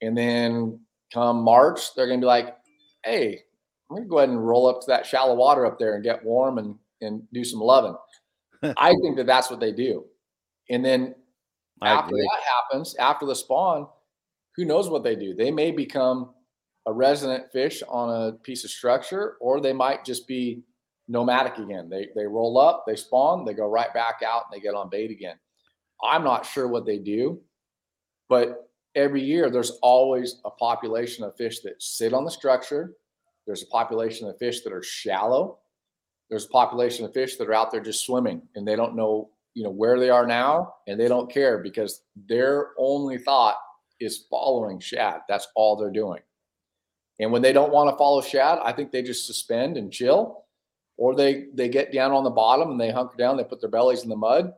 And 0.01 0.17
then 0.17 0.79
come 1.13 1.41
March, 1.41 1.95
they're 1.95 2.07
gonna 2.07 2.19
be 2.19 2.25
like, 2.25 2.55
hey, 3.03 3.43
I'm 3.91 3.97
gonna 3.97 4.07
go 4.07 4.19
ahead 4.19 4.29
and 4.29 4.47
roll 4.47 4.67
up 4.67 4.79
to 4.81 4.87
that 4.87 5.05
shallow 5.05 5.35
water 5.35 5.65
up 5.65 5.77
there 5.77 5.95
and 5.95 6.03
get 6.03 6.23
warm 6.23 6.57
and 6.59 6.75
and 7.01 7.23
do 7.33 7.43
some 7.43 7.59
loving. 7.59 7.95
I 8.77 8.93
think 9.01 9.17
that 9.17 9.25
that's 9.25 9.49
what 9.49 9.59
they 9.59 9.73
do. 9.73 10.05
And 10.69 10.85
then 10.85 11.13
I 11.81 11.89
after 11.91 12.15
agree. 12.15 12.21
that 12.21 12.41
happens, 12.55 12.95
after 12.95 13.25
the 13.25 13.35
spawn, 13.35 13.87
who 14.55 14.63
knows 14.63 14.89
what 14.89 15.03
they 15.03 15.15
do? 15.15 15.35
They 15.35 15.51
may 15.51 15.71
become 15.71 16.33
a 16.85 16.93
resident 16.93 17.51
fish 17.51 17.83
on 17.89 18.27
a 18.27 18.31
piece 18.31 18.63
of 18.63 18.69
structure, 18.69 19.35
or 19.41 19.59
they 19.59 19.73
might 19.73 20.05
just 20.05 20.25
be 20.25 20.63
nomadic 21.09 21.57
again. 21.57 21.89
They 21.89 22.07
they 22.15 22.25
roll 22.25 22.57
up, 22.57 22.85
they 22.87 22.95
spawn, 22.95 23.43
they 23.43 23.53
go 23.53 23.67
right 23.67 23.93
back 23.93 24.21
out, 24.25 24.43
and 24.45 24.57
they 24.57 24.63
get 24.63 24.73
on 24.73 24.89
bait 24.89 25.11
again. 25.11 25.35
I'm 26.01 26.23
not 26.23 26.45
sure 26.45 26.69
what 26.69 26.85
they 26.85 26.97
do, 26.97 27.41
but 28.29 28.69
every 28.95 29.21
year 29.21 29.49
there's 29.49 29.71
always 29.81 30.37
a 30.45 30.49
population 30.49 31.25
of 31.25 31.35
fish 31.35 31.59
that 31.61 31.81
sit 31.81 32.13
on 32.13 32.23
the 32.23 32.31
structure. 32.31 32.93
There's 33.45 33.63
a 33.63 33.67
population 33.67 34.27
of 34.27 34.37
fish 34.37 34.61
that 34.61 34.73
are 34.73 34.83
shallow. 34.83 35.59
There's 36.29 36.45
a 36.45 36.49
population 36.49 37.05
of 37.05 37.13
fish 37.13 37.35
that 37.37 37.47
are 37.47 37.53
out 37.53 37.71
there 37.71 37.81
just 37.81 38.05
swimming 38.05 38.41
and 38.55 38.67
they 38.67 38.75
don't 38.75 38.95
know, 38.95 39.29
you 39.53 39.63
know, 39.63 39.69
where 39.69 39.99
they 39.99 40.09
are 40.09 40.25
now 40.25 40.75
and 40.87 40.99
they 40.99 41.07
don't 41.07 41.31
care 41.31 41.57
because 41.59 42.01
their 42.27 42.69
only 42.77 43.17
thought 43.17 43.57
is 43.99 44.25
following 44.29 44.79
shad. 44.79 45.21
That's 45.27 45.47
all 45.55 45.75
they're 45.75 45.91
doing. 45.91 46.21
And 47.19 47.31
when 47.31 47.41
they 47.41 47.53
don't 47.53 47.73
want 47.73 47.89
to 47.89 47.97
follow 47.97 48.21
shad, 48.21 48.59
I 48.63 48.71
think 48.71 48.91
they 48.91 49.03
just 49.03 49.27
suspend 49.27 49.77
and 49.77 49.91
chill 49.91 50.45
or 50.97 51.15
they 51.15 51.47
they 51.53 51.67
get 51.67 51.91
down 51.91 52.11
on 52.11 52.23
the 52.23 52.29
bottom 52.29 52.71
and 52.71 52.79
they 52.79 52.91
hunker 52.91 53.17
down, 53.17 53.37
they 53.37 53.43
put 53.43 53.59
their 53.59 53.69
bellies 53.69 54.03
in 54.03 54.09
the 54.09 54.15
mud 54.15 54.53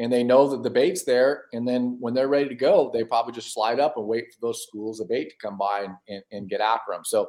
and 0.00 0.10
they 0.10 0.24
know 0.24 0.48
that 0.48 0.62
the 0.62 0.70
bait's 0.70 1.04
there. 1.04 1.44
And 1.52 1.68
then 1.68 1.98
when 2.00 2.14
they're 2.14 2.28
ready 2.28 2.48
to 2.48 2.54
go, 2.54 2.90
they 2.92 3.04
probably 3.04 3.34
just 3.34 3.52
slide 3.52 3.78
up 3.78 3.98
and 3.98 4.06
wait 4.06 4.32
for 4.32 4.40
those 4.40 4.62
schools 4.66 4.98
of 4.98 5.10
bait 5.10 5.28
to 5.28 5.36
come 5.46 5.58
by 5.58 5.82
and, 5.82 5.94
and, 6.08 6.22
and 6.32 6.48
get 6.48 6.62
after 6.62 6.92
them. 6.92 7.02
So 7.04 7.28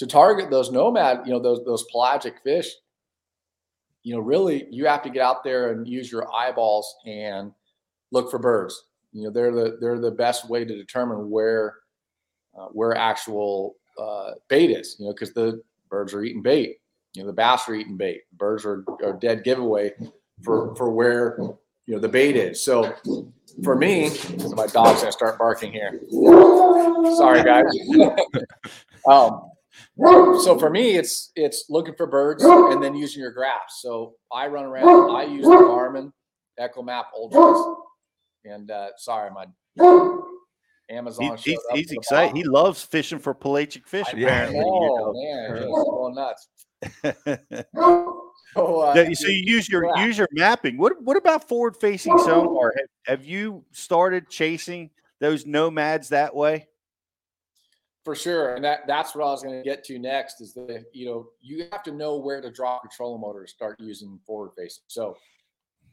to 0.00 0.06
target 0.06 0.48
those 0.48 0.72
nomad, 0.72 1.20
you 1.26 1.32
know, 1.32 1.38
those 1.38 1.62
those 1.66 1.84
pelagic 1.92 2.36
fish, 2.42 2.72
you 4.02 4.14
know, 4.14 4.20
really 4.20 4.66
you 4.70 4.86
have 4.86 5.02
to 5.02 5.10
get 5.10 5.20
out 5.20 5.44
there 5.44 5.72
and 5.72 5.86
use 5.86 6.10
your 6.10 6.26
eyeballs 6.34 6.96
and 7.04 7.52
look 8.10 8.30
for 8.30 8.38
birds. 8.38 8.86
You 9.12 9.24
know, 9.24 9.30
they're 9.30 9.52
the 9.52 9.76
they're 9.78 10.00
the 10.00 10.10
best 10.10 10.48
way 10.48 10.64
to 10.64 10.74
determine 10.74 11.28
where 11.28 11.76
uh, 12.58 12.68
where 12.68 12.96
actual 12.96 13.76
uh, 13.98 14.30
bait 14.48 14.70
is. 14.70 14.96
You 14.98 15.06
know, 15.06 15.12
because 15.12 15.34
the 15.34 15.62
birds 15.90 16.14
are 16.14 16.22
eating 16.22 16.40
bait. 16.40 16.78
You 17.12 17.22
know, 17.22 17.26
the 17.26 17.34
bass 17.34 17.68
are 17.68 17.74
eating 17.74 17.98
bait. 17.98 18.22
Birds 18.32 18.64
are, 18.64 18.82
are 19.04 19.12
dead 19.12 19.44
giveaway 19.44 19.92
for 20.42 20.74
for 20.76 20.90
where 20.90 21.36
you 21.84 21.94
know 21.94 21.98
the 21.98 22.08
bait 22.08 22.36
is. 22.36 22.64
So 22.64 22.94
for 23.62 23.76
me, 23.76 24.12
my 24.56 24.66
dog's 24.66 25.00
gonna 25.00 25.12
start 25.12 25.36
barking 25.36 25.72
here. 25.72 26.00
Sorry, 27.18 27.42
guys. 27.42 27.64
um, 29.06 29.50
so 30.42 30.56
for 30.58 30.70
me, 30.70 30.96
it's 30.96 31.32
it's 31.36 31.66
looking 31.68 31.94
for 31.94 32.06
birds 32.06 32.42
and 32.44 32.82
then 32.82 32.94
using 32.94 33.20
your 33.20 33.32
graphs. 33.32 33.80
So 33.82 34.14
I 34.32 34.46
run 34.46 34.64
around. 34.64 35.14
I 35.14 35.24
use 35.24 35.44
the 35.44 35.50
Garmin 35.50 36.12
ECHOMAP 36.58 37.04
Ultras. 37.14 37.76
And 38.44 38.70
uh, 38.70 38.88
sorry, 38.96 39.30
my 39.30 39.46
Amazon. 40.88 41.36
He- 41.36 41.50
he's 41.52 41.60
he's 41.72 41.92
excited. 41.92 42.28
bottom. 42.28 42.36
He 42.36 42.44
loves 42.44 42.82
fishing 42.82 43.18
for 43.18 43.34
pelagic 43.34 43.86
fish. 43.86 44.06
I 44.08 44.12
Apparently, 44.18 44.58
you 44.58 44.64
know, 44.64 45.12
know. 45.12 45.12
man, 45.14 45.56
just 45.56 45.86
going 45.90 46.14
nuts. 46.14 46.48
So 48.54 48.80
uh, 48.80 48.94
That- 48.94 49.14
so 49.16 49.28
you 49.28 49.42
use 49.44 49.68
your 49.68 49.84
yeah. 49.94 50.06
use 50.06 50.18
your 50.18 50.26
mapping. 50.32 50.76
What 50.76 51.00
what 51.02 51.16
about 51.16 51.46
forward 51.46 51.76
facing 51.76 52.18
sonar? 52.18 52.72
Have, 52.76 53.18
have 53.18 53.24
you 53.24 53.64
started 53.70 54.28
chasing 54.28 54.90
those 55.20 55.46
nomads 55.46 56.08
that 56.08 56.34
way? 56.34 56.66
For 58.04 58.14
sure, 58.14 58.54
and 58.54 58.64
that 58.64 58.86
that's 58.86 59.14
what 59.14 59.26
I 59.26 59.30
was 59.30 59.42
going 59.42 59.58
to 59.58 59.62
get 59.62 59.84
to 59.84 59.98
next. 59.98 60.40
Is 60.40 60.54
that 60.54 60.86
you 60.94 61.06
know 61.06 61.28
you 61.42 61.66
have 61.70 61.82
to 61.82 61.92
know 61.92 62.16
where 62.16 62.40
to 62.40 62.50
drop 62.50 62.82
your 62.82 62.90
trolling 62.96 63.20
motor 63.20 63.44
to 63.44 63.50
start 63.50 63.78
using 63.78 64.18
forward 64.26 64.52
facing. 64.56 64.84
So 64.86 65.18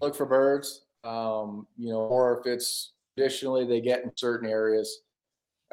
look 0.01 0.15
for 0.15 0.25
birds, 0.25 0.85
um, 1.03 1.67
you 1.77 1.91
know, 1.91 1.99
or 1.99 2.39
if 2.39 2.45
it's 2.45 2.93
traditionally 3.17 3.65
they 3.65 3.81
get 3.81 4.03
in 4.03 4.11
certain 4.15 4.49
areas. 4.49 5.01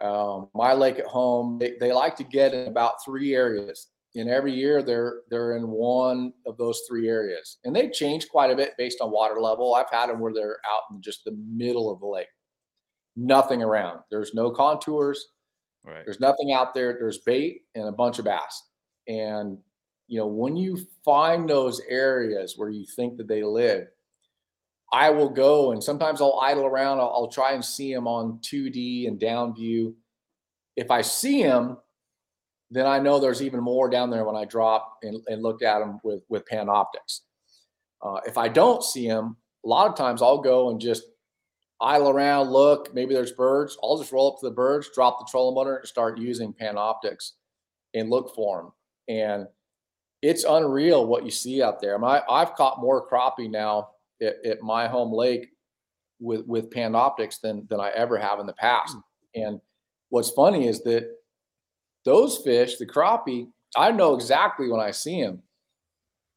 Um, 0.03 0.49
my 0.55 0.72
lake 0.72 0.99
at 0.99 1.07
home, 1.07 1.59
they, 1.61 1.74
they 1.78 1.93
like 1.93 2.16
to 2.16 2.24
get 2.24 2.53
in 2.53 2.66
about 2.66 3.05
three 3.05 3.32
areas, 3.32 3.91
and 4.16 4.28
every 4.28 4.53
year 4.53 4.82
they're 4.82 5.20
they're 5.30 5.57
in 5.57 5.68
one 5.68 6.32
of 6.47 6.57
those 6.57 6.82
three 6.89 7.09
areas, 7.09 7.59
and 7.64 7.76
they 7.76 7.91
change 7.91 8.28
quite 8.28 8.51
a 8.51 8.57
bit 8.57 8.72
based 8.76 9.01
on 9.01 9.12
water 9.12 9.41
level. 9.41 9.76
I've 9.76 9.91
had 9.91 10.09
them 10.09 10.18
where 10.18 10.32
they're 10.32 10.59
out 10.68 10.82
in 10.91 11.01
just 11.01 11.24
the 11.24 11.37
middle 11.49 11.93
of 11.93 12.01
the 12.01 12.07
lake, 12.07 12.26
nothing 13.14 13.62
around. 13.62 14.01
There's 14.11 14.35
no 14.35 14.51
contours. 14.51 15.24
Right. 15.85 16.05
There's 16.05 16.20
nothing 16.20 16.53
out 16.53 16.74
there. 16.74 16.95
There's 16.95 17.18
bait 17.18 17.62
and 17.74 17.89
a 17.89 17.93
bunch 17.93 18.18
of 18.18 18.24
bass. 18.24 18.68
And 19.07 19.59
you 20.09 20.18
know, 20.18 20.26
when 20.26 20.57
you 20.57 20.78
find 21.05 21.49
those 21.49 21.80
areas 21.89 22.55
where 22.57 22.70
you 22.70 22.85
think 22.97 23.16
that 23.16 23.28
they 23.28 23.43
live, 23.43 23.89
I 24.93 25.11
will 25.11 25.28
go 25.28 25.72
and 25.72 25.82
sometimes 25.82 26.20
I'll 26.20 26.41
idle 26.41 26.66
around. 26.66 27.01
I'll, 27.01 27.12
I'll 27.14 27.28
try 27.28 27.53
and 27.53 27.64
see 27.64 27.93
them 27.93 28.07
on 28.07 28.39
2D 28.43 29.09
and 29.09 29.18
down 29.18 29.55
view. 29.55 29.97
If 30.76 30.91
I 30.91 31.03
see 31.03 31.43
them, 31.43 31.78
then 32.70 32.87
I 32.87 32.99
know 32.99 33.18
there's 33.18 33.43
even 33.43 33.61
more 33.61 33.89
down 33.89 34.11
there 34.11 34.24
when 34.24 34.37
I 34.37 34.45
drop 34.45 34.99
and, 35.03 35.22
and 35.28 35.43
look 35.43 35.62
at 35.62 35.78
them 35.80 36.01
with 36.03 36.22
with 36.28 36.45
Panoptix. 36.47 37.20
Uh, 38.03 38.20
if 38.26 38.37
I 38.37 38.49
don't 38.49 38.82
see 38.82 39.09
them, 39.09 39.37
a 39.64 39.68
lot 39.68 39.89
of 39.89 39.97
times 39.97 40.22
I'll 40.22 40.43
go 40.43 40.70
and 40.70 40.80
just 40.80 41.05
idle 41.85 42.09
around, 42.09 42.51
look, 42.51 42.95
maybe 42.95 43.14
there's 43.14 43.32
birds. 43.32 43.76
I'll 43.82 43.99
just 43.99 44.12
roll 44.12 44.32
up 44.32 44.41
to 44.41 44.47
the 44.47 44.55
birds, 44.55 44.91
drop 44.95 45.18
the 45.18 45.28
trolling 45.30 45.55
motor, 45.55 45.76
and 45.76 45.89
start 45.89 46.18
using 46.18 46.53
Panoptix 46.53 47.32
and 47.93 48.11
look 48.11 48.35
for 48.35 48.62
them. 48.62 48.72
And 49.09 49.47
it's 50.22 50.45
unreal 50.45 51.07
what 51.07 51.24
you 51.24 51.30
see 51.30 51.62
out 51.62 51.80
there. 51.80 52.03
I, 52.03 52.22
I've 52.28 52.55
caught 52.55 52.80
more 52.80 53.07
crappie 53.07 53.51
now 53.51 53.91
at, 54.22 54.37
at 54.45 54.62
my 54.62 54.89
home 54.89 55.12
lake 55.12 55.49
with 56.20 56.47
with 56.47 56.70
Panoptix 56.70 57.41
than 57.41 57.66
than 57.68 57.80
I 57.80 57.91
ever 57.91 58.16
have 58.16 58.41
in 58.41 58.47
the 58.47 58.55
past. 58.55 58.97
Mm. 58.97 59.03
And 59.35 59.61
what's 60.09 60.30
funny 60.30 60.66
is 60.66 60.82
that 60.85 61.11
those 62.07 62.39
fish, 62.39 62.76
the 62.78 62.87
crappie, 62.87 63.49
I 63.76 63.91
know 63.91 64.14
exactly 64.14 64.70
when 64.70 64.80
I 64.80 64.93
see 64.93 65.22
them. 65.22 65.43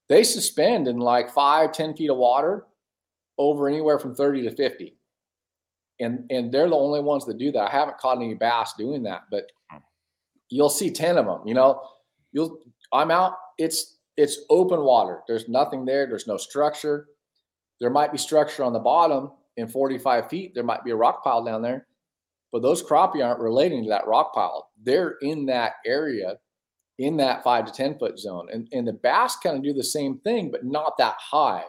They 0.09 0.23
suspend 0.23 0.87
in 0.87 0.97
like 0.97 1.29
five, 1.29 1.73
10 1.73 1.95
feet 1.95 2.09
of 2.09 2.17
water 2.17 2.65
over 3.37 3.67
anywhere 3.67 3.99
from 3.99 4.15
30 4.15 4.43
to 4.43 4.55
50 4.55 4.96
and 5.99 6.25
and 6.29 6.51
they're 6.51 6.69
the 6.69 6.75
only 6.75 7.01
ones 7.01 7.25
that 7.25 7.37
do 7.37 7.51
that. 7.51 7.69
I 7.69 7.71
haven't 7.71 7.97
caught 7.97 8.17
any 8.17 8.33
bass 8.33 8.73
doing 8.77 9.03
that, 9.03 9.23
but 9.31 9.51
hmm. 9.71 9.77
you'll 10.49 10.69
see 10.69 10.91
10 10.91 11.17
of 11.17 11.25
them, 11.25 11.41
you 11.45 11.53
know. 11.53 11.81
You'll 12.31 12.59
I'm 12.93 13.11
out, 13.11 13.33
it's 13.57 13.97
it's 14.15 14.39
open 14.49 14.81
water. 14.81 15.21
There's 15.27 15.47
nothing 15.47 15.85
there, 15.85 16.07
there's 16.07 16.27
no 16.27 16.37
structure. 16.37 17.07
There 17.79 17.89
might 17.89 18.11
be 18.11 18.17
structure 18.17 18.63
on 18.63 18.73
the 18.73 18.79
bottom 18.79 19.31
in 19.57 19.67
45 19.67 20.29
feet, 20.29 20.53
there 20.53 20.63
might 20.63 20.83
be 20.83 20.91
a 20.91 20.95
rock 20.95 21.23
pile 21.23 21.43
down 21.43 21.63
there, 21.63 21.87
but 22.51 22.61
those 22.61 22.83
crappie 22.83 23.25
aren't 23.25 23.39
relating 23.39 23.83
to 23.83 23.89
that 23.89 24.07
rock 24.07 24.33
pile. 24.33 24.69
They're 24.83 25.15
in 25.21 25.47
that 25.47 25.73
area 25.85 26.35
in 26.99 27.17
that 27.17 27.43
five 27.43 27.65
to 27.65 27.71
10 27.71 27.97
foot 27.97 28.19
zone. 28.19 28.47
And 28.51 28.67
and 28.71 28.87
the 28.87 28.93
bass 28.93 29.37
kind 29.37 29.57
of 29.57 29.63
do 29.63 29.73
the 29.73 29.83
same 29.83 30.19
thing, 30.19 30.51
but 30.51 30.63
not 30.63 30.97
that 30.97 31.15
high. 31.19 31.63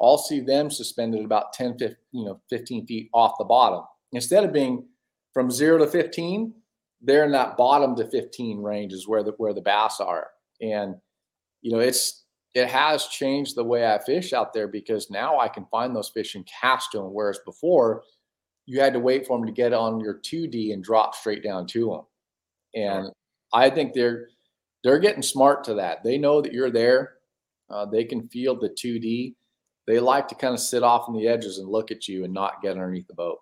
I'll 0.00 0.18
see 0.18 0.40
them 0.40 0.70
suspended 0.70 1.24
about 1.24 1.52
10, 1.52 1.78
15, 1.78 1.96
you 2.12 2.24
know, 2.24 2.40
15 2.50 2.86
feet 2.86 3.10
off 3.14 3.38
the 3.38 3.44
bottom. 3.44 3.84
Instead 4.12 4.44
of 4.44 4.52
being 4.52 4.86
from 5.32 5.50
zero 5.50 5.78
to 5.78 5.86
15, 5.86 6.52
they're 7.00 7.24
in 7.24 7.32
that 7.32 7.56
bottom 7.56 7.94
to 7.96 8.08
15 8.08 8.62
range 8.62 8.92
is 8.92 9.06
where 9.06 9.22
the 9.22 9.32
where 9.36 9.52
the 9.52 9.60
bass 9.60 10.00
are. 10.00 10.28
And 10.60 10.96
you 11.62 11.72
know, 11.72 11.80
it's 11.80 12.24
it 12.54 12.68
has 12.68 13.06
changed 13.06 13.56
the 13.56 13.64
way 13.64 13.86
I 13.86 13.98
fish 13.98 14.32
out 14.32 14.52
there 14.52 14.68
because 14.68 15.10
now 15.10 15.38
I 15.38 15.48
can 15.48 15.66
find 15.66 15.94
those 15.94 16.10
fish 16.10 16.34
and 16.34 16.48
cast 16.60 16.92
them, 16.92 17.12
whereas 17.12 17.40
before 17.44 18.04
you 18.66 18.80
had 18.80 18.92
to 18.94 19.00
wait 19.00 19.26
for 19.26 19.36
them 19.36 19.46
to 19.46 19.52
get 19.52 19.72
on 19.72 20.00
your 20.00 20.20
2D 20.20 20.72
and 20.72 20.82
drop 20.82 21.14
straight 21.14 21.42
down 21.42 21.66
to 21.68 21.90
them. 21.90 22.82
And 22.82 23.12
I 23.52 23.70
think 23.70 23.92
they're 23.92 24.28
they're 24.82 24.98
getting 24.98 25.22
smart 25.22 25.64
to 25.64 25.74
that. 25.74 26.02
They 26.04 26.18
know 26.18 26.40
that 26.40 26.52
you're 26.52 26.70
there. 26.70 27.14
Uh, 27.70 27.86
they 27.86 28.04
can 28.04 28.28
feel 28.28 28.58
the 28.58 28.68
2D 28.68 29.34
they 29.86 30.00
like 30.00 30.28
to 30.28 30.34
kind 30.34 30.54
of 30.54 30.60
sit 30.60 30.82
off 30.82 31.08
on 31.08 31.16
the 31.16 31.28
edges 31.28 31.58
and 31.58 31.68
look 31.68 31.90
at 31.90 32.08
you 32.08 32.24
and 32.24 32.32
not 32.32 32.62
get 32.62 32.72
underneath 32.72 33.06
the 33.06 33.14
boat. 33.14 33.38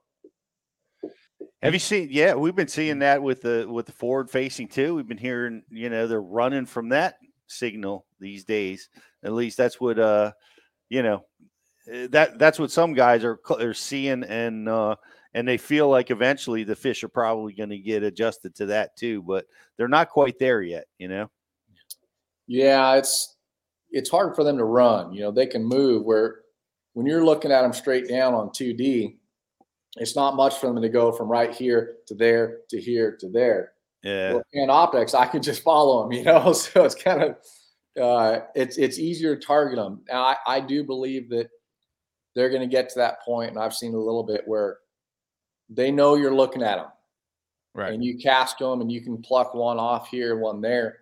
Have 1.62 1.74
you 1.74 1.80
seen? 1.80 2.08
Yeah, 2.10 2.34
we've 2.34 2.56
been 2.56 2.66
seeing 2.66 2.98
that 3.00 3.22
with 3.22 3.42
the 3.42 3.66
with 3.68 3.86
the 3.86 3.92
forward 3.92 4.28
facing 4.28 4.66
too. 4.66 4.96
We've 4.96 5.06
been 5.06 5.16
hearing, 5.16 5.62
you 5.70 5.90
know, 5.90 6.08
they're 6.08 6.20
running 6.20 6.66
from 6.66 6.88
that 6.88 7.16
signal 7.46 8.04
these 8.18 8.44
days. 8.44 8.88
At 9.22 9.32
least 9.32 9.58
that's 9.58 9.80
what 9.80 9.98
uh, 9.98 10.32
you 10.88 11.04
know, 11.04 11.24
eh, 11.88 12.08
that 12.10 12.38
that's 12.38 12.58
what 12.58 12.72
some 12.72 12.94
guys 12.94 13.24
are 13.24 13.38
are 13.48 13.74
seeing, 13.74 14.24
and 14.24 14.68
uh, 14.68 14.96
and 15.34 15.46
they 15.46 15.56
feel 15.56 15.88
like 15.88 16.10
eventually 16.10 16.64
the 16.64 16.74
fish 16.74 17.04
are 17.04 17.08
probably 17.08 17.52
going 17.52 17.70
to 17.70 17.78
get 17.78 18.02
adjusted 18.02 18.56
to 18.56 18.66
that 18.66 18.96
too, 18.96 19.22
but 19.22 19.46
they're 19.76 19.86
not 19.86 20.10
quite 20.10 20.40
there 20.40 20.62
yet. 20.62 20.86
You 20.98 21.08
know. 21.08 21.30
Yeah, 22.48 22.96
it's 22.96 23.31
it's 23.92 24.10
hard 24.10 24.34
for 24.34 24.44
them 24.44 24.58
to 24.58 24.64
run. 24.64 25.12
You 25.12 25.22
know, 25.22 25.30
they 25.30 25.46
can 25.46 25.64
move 25.64 26.04
where 26.04 26.40
when 26.94 27.06
you're 27.06 27.24
looking 27.24 27.52
at 27.52 27.62
them 27.62 27.72
straight 27.72 28.08
down 28.08 28.34
on 28.34 28.48
2D, 28.50 29.16
it's 29.96 30.16
not 30.16 30.36
much 30.36 30.58
for 30.58 30.66
them 30.66 30.80
to 30.80 30.88
go 30.88 31.12
from 31.12 31.28
right 31.28 31.54
here 31.54 31.96
to 32.06 32.14
there 32.14 32.58
to 32.70 32.80
here 32.80 33.16
to 33.20 33.28
there. 33.28 33.72
Yeah. 34.02 34.34
Well, 34.34 34.42
in 34.52 34.70
optics, 34.70 35.14
I 35.14 35.26
can 35.26 35.42
just 35.42 35.62
follow 35.62 36.02
them, 36.02 36.12
you 36.18 36.24
know. 36.24 36.52
So 36.52 36.84
it's 36.84 36.94
kind 36.94 37.22
of 37.22 37.36
uh, 38.00 38.40
it's 38.54 38.78
it's 38.78 38.98
easier 38.98 39.36
to 39.36 39.46
target 39.46 39.76
them. 39.76 40.02
Now, 40.08 40.22
I, 40.24 40.36
I 40.46 40.60
do 40.60 40.82
believe 40.82 41.28
that 41.30 41.50
they're 42.34 42.50
going 42.50 42.62
to 42.62 42.68
get 42.68 42.88
to 42.90 42.98
that 42.98 43.22
point, 43.22 43.50
and 43.50 43.58
I've 43.58 43.74
seen 43.74 43.94
a 43.94 43.98
little 43.98 44.22
bit 44.22 44.42
where 44.46 44.78
they 45.68 45.90
know 45.90 46.14
you're 46.14 46.34
looking 46.34 46.62
at 46.62 46.76
them, 46.76 46.88
right? 47.74 47.92
And 47.92 48.02
you 48.02 48.16
cast 48.18 48.58
them, 48.58 48.80
and 48.80 48.90
you 48.90 49.02
can 49.02 49.20
pluck 49.20 49.54
one 49.54 49.78
off 49.78 50.08
here, 50.08 50.38
one 50.38 50.62
there. 50.62 51.01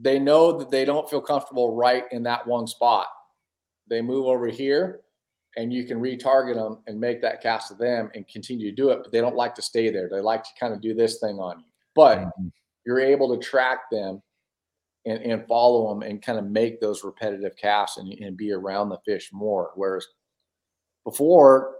They 0.00 0.18
know 0.18 0.56
that 0.58 0.70
they 0.70 0.84
don't 0.84 1.08
feel 1.10 1.20
comfortable 1.20 1.74
right 1.76 2.04
in 2.12 2.22
that 2.22 2.46
one 2.46 2.66
spot. 2.66 3.08
They 3.88 4.00
move 4.00 4.26
over 4.26 4.46
here, 4.46 5.00
and 5.56 5.72
you 5.72 5.84
can 5.84 6.00
retarget 6.00 6.54
them 6.54 6.78
and 6.86 6.98
make 6.98 7.20
that 7.22 7.42
cast 7.42 7.68
to 7.68 7.74
them 7.74 8.10
and 8.14 8.26
continue 8.26 8.70
to 8.70 8.74
do 8.76 8.88
it. 8.90 9.00
But 9.02 9.12
they 9.12 9.20
don't 9.20 9.36
like 9.36 9.54
to 9.56 9.62
stay 9.62 9.90
there. 9.90 10.08
They 10.08 10.20
like 10.20 10.44
to 10.44 10.50
kind 10.58 10.72
of 10.72 10.80
do 10.80 10.94
this 10.94 11.20
thing 11.20 11.38
on 11.38 11.58
you. 11.58 11.64
But 11.94 12.18
Mm-hmm. 12.20 12.48
you're 12.86 13.00
able 13.00 13.36
to 13.36 13.44
track 13.44 13.90
them 13.90 14.22
and, 15.04 15.18
and 15.20 15.46
follow 15.46 15.92
them 15.92 16.02
and 16.08 16.22
kind 16.22 16.38
of 16.38 16.46
make 16.46 16.80
those 16.80 17.04
repetitive 17.04 17.56
casts 17.56 17.98
and, 17.98 18.12
and 18.14 18.36
be 18.36 18.52
around 18.52 18.88
the 18.88 18.98
fish 19.04 19.28
more. 19.32 19.72
Whereas 19.74 20.06
before, 21.04 21.76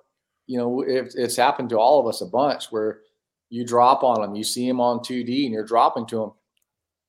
you 0.48 0.58
know, 0.58 0.82
it, 0.82 1.14
it's 1.16 1.36
happened 1.36 1.70
to 1.70 1.78
all 1.78 2.00
of 2.00 2.06
us 2.06 2.20
a 2.20 2.26
bunch 2.26 2.66
where 2.72 3.00
you 3.48 3.64
drop 3.64 4.02
on 4.02 4.20
them, 4.20 4.34
you 4.34 4.44
see 4.44 4.66
them 4.66 4.80
on 4.80 4.98
2D 4.98 5.44
and 5.44 5.52
you're 5.54 5.64
dropping 5.64 6.04
to 6.06 6.16
them. 6.16 6.32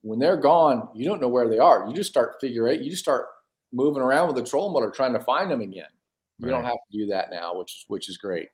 When 0.03 0.19
they're 0.19 0.37
gone, 0.37 0.89
you 0.93 1.05
don't 1.05 1.21
know 1.21 1.27
where 1.27 1.49
they 1.49 1.59
are. 1.59 1.87
You 1.87 1.93
just 1.93 2.09
start 2.09 2.35
figure 2.39 2.67
eight, 2.67 2.81
you 2.81 2.91
just 2.91 3.01
start 3.01 3.25
moving 3.71 4.01
around 4.01 4.27
with 4.27 4.35
the 4.35 4.43
troll 4.43 4.71
motor 4.71 4.91
trying 4.91 5.13
to 5.13 5.19
find 5.19 5.49
them 5.49 5.61
again. 5.61 5.87
You 6.39 6.49
don't 6.49 6.63
have 6.63 6.73
to 6.73 6.97
do 6.97 7.05
that 7.07 7.31
now, 7.31 7.57
which 7.57 7.71
is 7.71 7.85
which 7.87 8.09
is 8.09 8.17
great. 8.17 8.49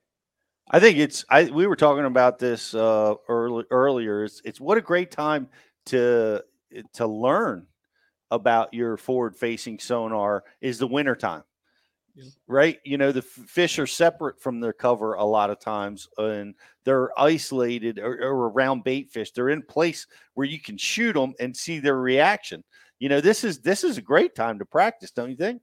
I 0.70 0.80
think 0.80 0.98
it's 0.98 1.26
I 1.30 1.46
we 1.46 1.66
were 1.66 1.76
talking 1.76 2.06
about 2.06 2.38
this 2.38 2.76
uh 2.76 3.16
early, 3.28 3.66
earlier. 3.72 4.24
It's 4.24 4.42
it's 4.46 4.62
what 4.62 4.78
a 4.78 4.82
great 4.82 5.12
time 5.12 5.48
to 5.88 6.44
to 6.94 7.08
learn 7.08 7.66
about 8.32 8.74
your 8.74 8.96
forward 8.98 9.36
facing 9.36 9.80
sonar 9.80 10.44
is 10.62 10.78
the 10.78 10.88
winter 10.88 11.16
time. 11.16 11.44
Right? 12.48 12.80
You 12.84 12.98
know, 12.98 13.12
the 13.12 13.20
f- 13.20 13.46
fish 13.48 13.80
are 13.80 13.88
separate 13.88 14.42
from 14.42 14.60
their 14.60 14.74
cover 14.74 15.14
a 15.14 15.24
lot 15.24 15.50
of 15.50 15.60
times 15.60 16.08
and 16.18 16.56
they're 16.86 17.18
isolated 17.20 18.00
or, 18.00 18.14
or 18.22 18.50
around 18.50 18.84
bait 18.84 19.10
fish. 19.10 19.32
They're 19.32 19.50
in 19.50 19.62
place 19.62 20.08
where 20.34 20.48
you 20.48 20.60
can 20.60 20.78
shoot 20.78 21.14
them 21.14 21.34
and 21.40 21.56
see 21.56 21.80
their 21.80 21.98
reaction. 21.98 22.64
You 23.00 23.10
know, 23.10 23.22
this 23.22 23.44
is 23.44 23.60
this 23.60 23.84
is 23.84 23.98
a 23.98 24.02
great 24.02 24.36
time 24.36 24.60
to 24.60 24.66
practice, 24.66 25.12
don't 25.12 25.30
you 25.30 25.38
think? 25.38 25.62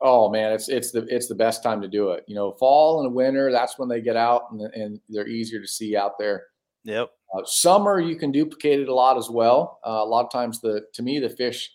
Oh 0.00 0.30
man, 0.30 0.52
it's 0.52 0.68
it's 0.68 0.90
the 0.90 1.06
it's 1.08 1.28
the 1.28 1.34
best 1.34 1.62
time 1.62 1.80
to 1.82 1.88
do 1.88 2.10
it. 2.10 2.24
You 2.28 2.34
know, 2.34 2.52
fall 2.52 3.04
and 3.04 3.14
winter, 3.14 3.50
that's 3.50 3.78
when 3.78 3.88
they 3.88 4.00
get 4.00 4.16
out 4.16 4.50
and, 4.52 4.62
and 4.74 5.00
they're 5.08 5.28
easier 5.28 5.60
to 5.60 5.68
see 5.68 5.96
out 5.96 6.18
there. 6.18 6.44
Yep. 6.84 7.10
Uh, 7.34 7.42
summer, 7.44 8.00
you 8.00 8.16
can 8.16 8.32
duplicate 8.32 8.80
it 8.80 8.88
a 8.88 8.94
lot 8.94 9.18
as 9.18 9.28
well. 9.28 9.80
Uh, 9.86 10.00
a 10.02 10.04
lot 10.04 10.24
of 10.24 10.30
times, 10.30 10.60
the 10.60 10.82
to 10.94 11.02
me, 11.02 11.18
the 11.18 11.28
fish 11.28 11.70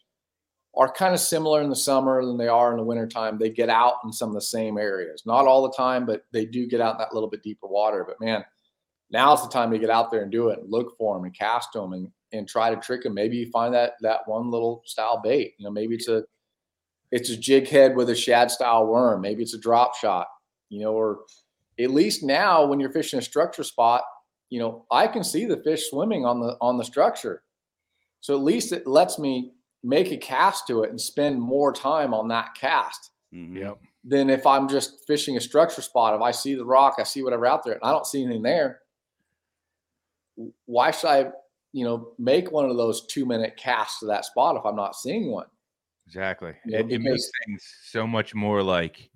are 0.76 0.92
kind 0.92 1.14
of 1.14 1.20
similar 1.20 1.62
in 1.62 1.70
the 1.70 1.76
summer 1.76 2.26
than 2.26 2.38
they 2.38 2.48
are 2.48 2.72
in 2.72 2.78
the 2.78 2.84
wintertime. 2.84 3.38
They 3.38 3.50
get 3.50 3.70
out 3.70 3.96
in 4.04 4.12
some 4.12 4.30
of 4.30 4.36
the 4.36 4.42
same 4.42 4.78
areas. 4.78 5.24
Not 5.26 5.46
all 5.46 5.64
the 5.64 5.76
time, 5.76 6.06
but 6.06 6.26
they 6.32 6.46
do 6.46 6.68
get 6.68 6.82
out 6.82 6.96
in 6.96 6.98
that 7.00 7.14
little 7.14 7.30
bit 7.30 7.44
deeper 7.44 7.68
water. 7.68 8.04
But 8.08 8.20
man, 8.20 8.44
now's 9.12 9.44
the 9.44 9.50
time 9.50 9.72
to 9.72 9.78
get 9.78 9.92
out 9.92 10.10
there 10.10 10.24
and 10.24 10.32
do 10.32 10.50
it 10.50 10.60
and 10.60 10.72
look 10.72 10.98
for 10.98 11.16
them 11.16 11.26
and 11.26 11.38
cast 11.38 11.74
them 11.74 11.94
and, 11.94 12.10
and 12.32 12.48
try 12.48 12.74
to 12.74 12.82
trick 12.82 13.04
them. 13.04 13.14
Maybe 13.14 13.38
you 13.38 13.52
find 13.52 13.74
that 13.76 13.94
that 14.02 14.22
one 14.26 14.50
little 14.50 14.82
style 14.86 15.22
bait. 15.24 15.54
You 15.58 15.66
know, 15.66 15.72
maybe 15.72 15.94
it's 15.96 16.08
a 16.08 16.24
it's 17.12 17.30
a 17.30 17.38
jig 17.38 17.68
head 17.68 17.96
with 17.96 18.10
a 18.10 18.16
shad 18.16 18.50
style 18.50 18.88
worm. 18.88 19.22
Maybe 19.22 19.44
it's 19.44 19.54
a 19.54 19.60
drop 19.60 19.96
shot, 19.96 20.28
you 20.70 20.82
know, 20.82 20.94
or 20.94 21.20
at 21.80 21.92
least 21.92 22.24
now 22.24 22.66
when 22.66 22.80
you're 22.80 22.92
fishing 22.92 23.20
a 23.20 23.22
structure 23.22 23.64
spot, 23.64 24.04
you 24.50 24.60
know, 24.60 24.86
I 24.92 25.06
can 25.08 25.24
see 25.24 25.46
the 25.46 25.62
fish 25.64 25.90
swimming 25.90 26.26
on 26.26 26.40
the 26.40 26.58
on 26.60 26.78
the 26.78 26.84
structure. 26.84 27.44
So 28.22 28.36
at 28.36 28.44
least 28.44 28.72
it 28.72 28.88
lets 28.88 29.20
me 29.20 29.53
make 29.84 30.12
a 30.12 30.18
cast 30.18 30.68
to 30.68 30.84
it 30.84 30.90
and 30.90 31.00
spend 31.00 31.40
more 31.42 31.74
time 31.74 32.14
on 32.14 32.28
that 32.30 32.56
cast. 32.56 33.12
Mm-hmm. 33.34 33.58
Yep. 33.58 33.78
Than 34.06 34.30
if 34.30 34.46
I'm 34.46 34.68
just 34.68 35.06
fishing 35.08 35.38
a 35.38 35.42
structure 35.42 35.82
spot. 35.82 36.14
If 36.16 36.22
I 36.22 36.32
see 36.32 36.56
the 36.56 36.66
rock, 36.66 36.96
I 37.00 37.04
see 37.04 37.24
whatever 37.24 37.46
out 37.46 37.64
there, 37.64 37.74
and 37.74 37.84
I 37.84 37.92
don't 37.92 38.06
see 38.06 38.24
anything 38.24 38.44
there. 38.44 38.80
Why 40.66 40.92
should 40.92 41.08
I, 41.08 41.32
you 41.72 41.86
know, 41.86 42.10
make 42.18 42.52
one 42.52 42.70
of 42.70 42.78
those 42.78 43.06
two 43.08 43.26
minute 43.26 43.56
casts 43.58 44.00
to 44.00 44.08
that 44.08 44.26
spot 44.26 44.56
if 44.56 44.66
I'm 44.66 44.76
not 44.76 44.96
seeing 44.96 45.32
one? 45.32 45.46
Exactly. 46.08 46.54
Yeah, 46.66 46.80
It, 46.80 46.92
it 46.92 47.00
makes 47.00 47.30
things 47.46 47.64
so 47.86 48.06
much 48.06 48.36
more 48.36 48.62
like 48.62 49.10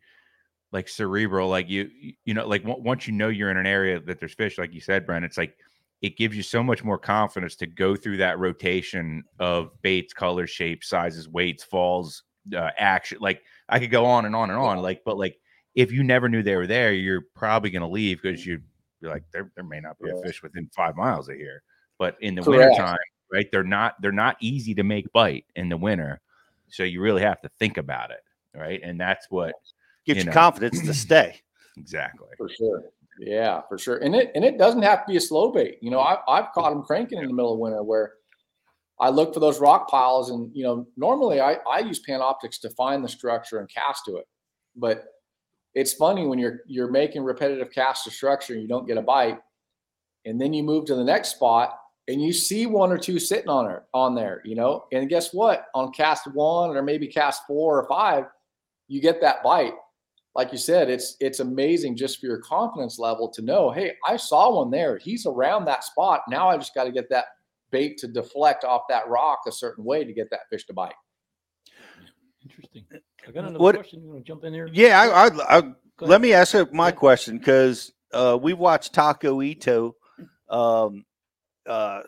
like 0.71 0.87
cerebral. 0.87 1.49
Like 1.49 1.69
you 1.69 1.89
you- 1.99 2.13
you 2.25 2.33
know, 2.33 2.47
like 2.47 2.63
on- 2.65 2.83
once 2.83 3.07
you 3.07 3.13
know 3.13 3.29
you're 3.29 3.51
in 3.51 3.57
an 3.57 3.65
area 3.67 3.99
that 3.99 4.19
there's 4.19 4.33
fish, 4.33 4.57
like 4.57 4.73
you 4.73 4.81
said, 4.81 5.05
Brent, 5.05 5.25
it's 5.25 5.37
like 5.37 5.57
it 6.01 6.17
gives 6.17 6.35
you 6.35 6.43
so 6.43 6.61
much 6.61 6.83
more 6.83 6.97
confidence 6.97 7.55
to 7.55 7.65
go 7.65 7.95
through 7.95 8.17
that 8.17 8.39
rotation 8.39 9.23
of 9.39 9.71
baits, 9.81 10.13
colors, 10.13 10.49
shapes, 10.49 10.89
sizes, 10.89 11.27
weights, 11.27 11.63
falls, 11.63 12.23
uh, 12.55 12.69
action. 12.77 13.17
Like 13.19 13.41
I 13.67 13.79
could 13.79 13.91
go 13.91 14.05
on 14.05 14.25
and 14.25 14.35
on 14.35 14.49
and 14.49 14.59
on. 14.59 14.81
Like, 14.81 15.01
but 15.03 15.17
like 15.17 15.39
if 15.75 15.91
you 15.91 16.03
never 16.03 16.29
knew 16.29 16.43
they 16.43 16.55
were 16.55 16.67
there, 16.67 16.93
you're 16.93 17.25
probably 17.35 17.69
gonna 17.69 17.89
leave 17.89 18.21
because 18.21 18.45
you 18.45 18.61
you're 19.01 19.11
like 19.11 19.23
there 19.31 19.51
there 19.55 19.63
may 19.63 19.79
not 19.79 19.97
be 19.99 20.09
a 20.09 20.21
fish 20.21 20.43
within 20.43 20.69
five 20.75 20.95
miles 20.95 21.29
of 21.29 21.35
here. 21.35 21.63
But 21.97 22.15
in 22.21 22.35
the 22.35 22.43
Correct. 22.43 22.71
wintertime, 22.71 22.97
right? 23.31 23.47
They're 23.51 23.63
not 23.63 23.95
they're 24.01 24.11
not 24.11 24.37
easy 24.39 24.75
to 24.75 24.83
make 24.83 25.11
bite 25.13 25.45
in 25.55 25.69
the 25.69 25.77
winter. 25.77 26.21
So 26.69 26.83
you 26.83 27.01
really 27.01 27.21
have 27.21 27.41
to 27.41 27.49
think 27.57 27.77
about 27.77 28.11
it, 28.11 28.23
right? 28.53 28.79
And 28.83 28.99
that's 28.99 29.27
what 29.29 29.53
Gives 30.05 30.17
you 30.17 30.21
you 30.21 30.25
know. 30.25 30.31
confidence 30.33 30.81
to 30.81 30.93
stay. 30.93 31.41
exactly. 31.77 32.27
For 32.37 32.49
sure. 32.49 32.83
Yeah, 33.19 33.61
for 33.67 33.77
sure. 33.77 33.97
And 33.97 34.15
it 34.15 34.31
and 34.35 34.45
it 34.45 34.57
doesn't 34.57 34.83
have 34.83 35.05
to 35.05 35.11
be 35.11 35.17
a 35.17 35.21
slow 35.21 35.51
bait. 35.51 35.77
You 35.81 35.91
know, 35.91 35.99
I, 35.99 36.17
I've 36.27 36.51
caught 36.53 36.69
them 36.71 36.83
cranking 36.83 37.19
in 37.19 37.27
the 37.27 37.33
middle 37.33 37.53
of 37.53 37.59
winter 37.59 37.83
where 37.83 38.13
I 38.99 39.09
look 39.09 39.33
for 39.33 39.39
those 39.39 39.59
rock 39.59 39.89
piles, 39.89 40.29
and 40.29 40.51
you 40.55 40.63
know, 40.63 40.87
normally 40.97 41.41
I 41.41 41.57
I 41.69 41.79
use 41.79 42.01
Panoptix 42.07 42.59
to 42.61 42.69
find 42.71 43.03
the 43.03 43.09
structure 43.09 43.59
and 43.59 43.69
cast 43.69 44.05
to 44.05 44.17
it, 44.17 44.25
but 44.75 45.05
it's 45.73 45.93
funny 45.93 46.27
when 46.27 46.39
you're 46.39 46.61
you're 46.67 46.91
making 46.91 47.23
repetitive 47.23 47.71
casts 47.71 48.03
to 48.03 48.11
structure 48.11 48.53
and 48.53 48.61
you 48.61 48.67
don't 48.67 48.87
get 48.87 48.97
a 48.97 49.01
bite, 49.01 49.39
and 50.25 50.39
then 50.39 50.53
you 50.53 50.63
move 50.63 50.85
to 50.85 50.95
the 50.95 51.03
next 51.03 51.29
spot 51.29 51.77
and 52.07 52.21
you 52.21 52.31
see 52.31 52.65
one 52.65 52.91
or 52.91 52.97
two 52.97 53.19
sitting 53.19 53.49
on 53.49 53.65
her 53.65 53.83
on 53.93 54.15
there, 54.15 54.41
you 54.45 54.55
know, 54.55 54.85
and 54.91 55.09
guess 55.09 55.33
what? 55.33 55.65
On 55.75 55.91
cast 55.91 56.25
one 56.33 56.75
or 56.75 56.81
maybe 56.81 57.07
cast 57.07 57.41
four 57.45 57.79
or 57.79 57.87
five, 57.87 58.25
you 58.87 59.01
get 59.01 59.19
that 59.21 59.43
bite 59.43 59.73
like 60.37 60.51
you 60.51 60.57
said, 60.59 60.89
it's 60.89 61.17
it's 61.19 61.39
amazing 61.39 61.97
just 61.97 62.19
for 62.19 62.27
your 62.27 62.37
confidence 62.37 62.99
level 62.99 63.27
to 63.29 63.41
know, 63.41 63.71
hey, 63.71 63.93
I 64.07 64.17
saw 64.17 64.55
one 64.55 64.69
there. 64.69 64.97
He's 64.99 65.25
around 65.25 65.65
that 65.65 65.83
spot. 65.83 66.21
Now 66.29 66.47
I 66.47 66.57
just 66.57 66.75
got 66.75 66.83
to 66.83 66.91
get 66.91 67.09
that 67.09 67.25
bait 67.71 67.97
to 67.97 68.07
deflect 68.07 68.63
off 68.63 68.83
that 68.87 69.07
rock 69.09 69.39
a 69.47 69.51
certain 69.51 69.83
way 69.83 70.05
to 70.05 70.13
get 70.13 70.29
that 70.29 70.41
fish 70.49 70.65
to 70.67 70.73
bite. 70.73 70.93
Interesting. 72.43 72.85
I 73.27 73.31
got 73.31 73.43
another 73.45 73.59
What- 73.59 73.75
question. 73.75 74.03
You 74.03 74.09
want 74.09 74.23
to 74.23 74.27
jump 74.27 74.43
in 74.45 74.53
there? 74.53 74.69
Yeah, 74.71 75.01
I, 75.01 75.27
I, 75.27 75.57
I 75.57 75.63
let 75.99 76.21
me 76.21 76.33
ask 76.33 76.55
my 76.71 76.91
question 76.91 77.39
because 77.39 77.91
uh, 78.13 78.37
we 78.39 78.53
watched 78.53 78.93
Taku 78.93 79.41
Ito, 79.41 79.95
um, 80.49 81.03
uh, 81.65 82.03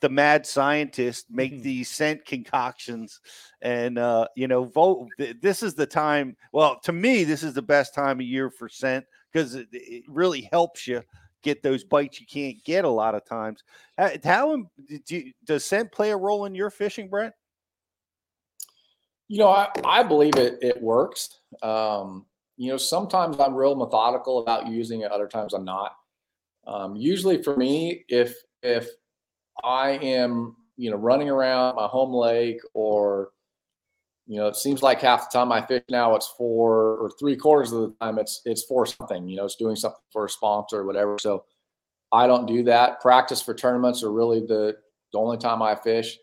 the 0.00 0.08
mad 0.08 0.46
scientist, 0.46 1.26
make 1.30 1.52
Mhm. 1.54 1.62
these 1.62 1.90
scent 1.90 2.24
concoctions, 2.24 3.20
and 3.60 3.98
uh, 3.98 4.26
you 4.36 4.48
know, 4.48 4.64
vote. 4.64 5.08
This 5.40 5.62
is 5.62 5.74
the 5.74 5.86
time. 5.86 6.36
Well, 6.52 6.78
to 6.80 6.92
me, 6.92 7.24
this 7.24 7.42
is 7.42 7.54
the 7.54 7.62
best 7.62 7.94
time 7.94 8.20
of 8.20 8.26
year 8.26 8.50
for 8.50 8.68
scent 8.68 9.04
because 9.32 9.54
it, 9.54 9.68
it 9.72 10.04
really 10.08 10.48
helps 10.52 10.86
you 10.86 11.02
get 11.42 11.62
those 11.62 11.82
bites 11.84 12.20
you 12.20 12.26
can't 12.26 12.62
get 12.64 12.84
a 12.84 12.88
lot 12.88 13.14
of 13.14 13.24
times. 13.24 13.64
How, 13.98 14.56
do 15.04 15.16
you- 15.16 15.32
does 15.44 15.64
scent 15.64 15.90
play 15.90 16.10
a 16.12 16.16
role 16.16 16.44
in 16.44 16.54
your 16.54 16.70
fishing, 16.70 17.08
Brent? 17.08 17.34
You 19.28 19.38
know, 19.38 19.48
I, 19.48 19.68
I 19.84 20.02
believe 20.02 20.36
it 20.36 20.58
it 20.62 20.80
works. 20.80 21.40
Um, 21.62 22.26
you 22.56 22.70
know, 22.70 22.76
sometimes 22.76 23.40
I'm 23.40 23.54
real 23.54 23.74
methodical 23.74 24.40
about 24.40 24.68
using 24.68 25.00
it, 25.00 25.10
other 25.10 25.26
times 25.26 25.54
I'm 25.54 25.64
not. 25.64 25.96
Um, 26.66 26.94
usually 26.94 27.42
for 27.42 27.56
me, 27.56 28.04
if 28.08 28.36
if 28.62 28.88
I 29.64 29.90
am, 29.90 30.56
you 30.76 30.90
know, 30.90 30.96
running 30.96 31.30
around 31.30 31.76
my 31.76 31.86
home 31.86 32.12
lake 32.12 32.60
or 32.74 33.30
you 34.26 34.38
know, 34.38 34.46
it 34.46 34.56
seems 34.56 34.82
like 34.82 35.00
half 35.00 35.30
the 35.30 35.38
time 35.38 35.50
I 35.50 35.60
fish 35.66 35.82
now 35.90 36.14
it's 36.14 36.32
for 36.38 36.96
or 36.96 37.10
three 37.18 37.36
quarters 37.36 37.72
of 37.72 37.80
the 37.80 37.94
time 38.00 38.18
it's 38.18 38.40
it's 38.44 38.64
for 38.64 38.86
something, 38.86 39.28
you 39.28 39.36
know, 39.36 39.44
it's 39.44 39.56
doing 39.56 39.76
something 39.76 40.00
for 40.12 40.26
a 40.26 40.30
sponsor 40.30 40.78
or 40.78 40.86
whatever. 40.86 41.18
So 41.18 41.44
I 42.12 42.26
don't 42.26 42.46
do 42.46 42.62
that. 42.64 43.00
Practice 43.00 43.42
for 43.42 43.54
tournaments 43.54 44.02
are 44.02 44.12
really 44.12 44.40
the 44.40 44.76
the 45.12 45.18
only 45.18 45.38
time 45.38 45.60
I 45.60 45.74
fish. 45.74 46.18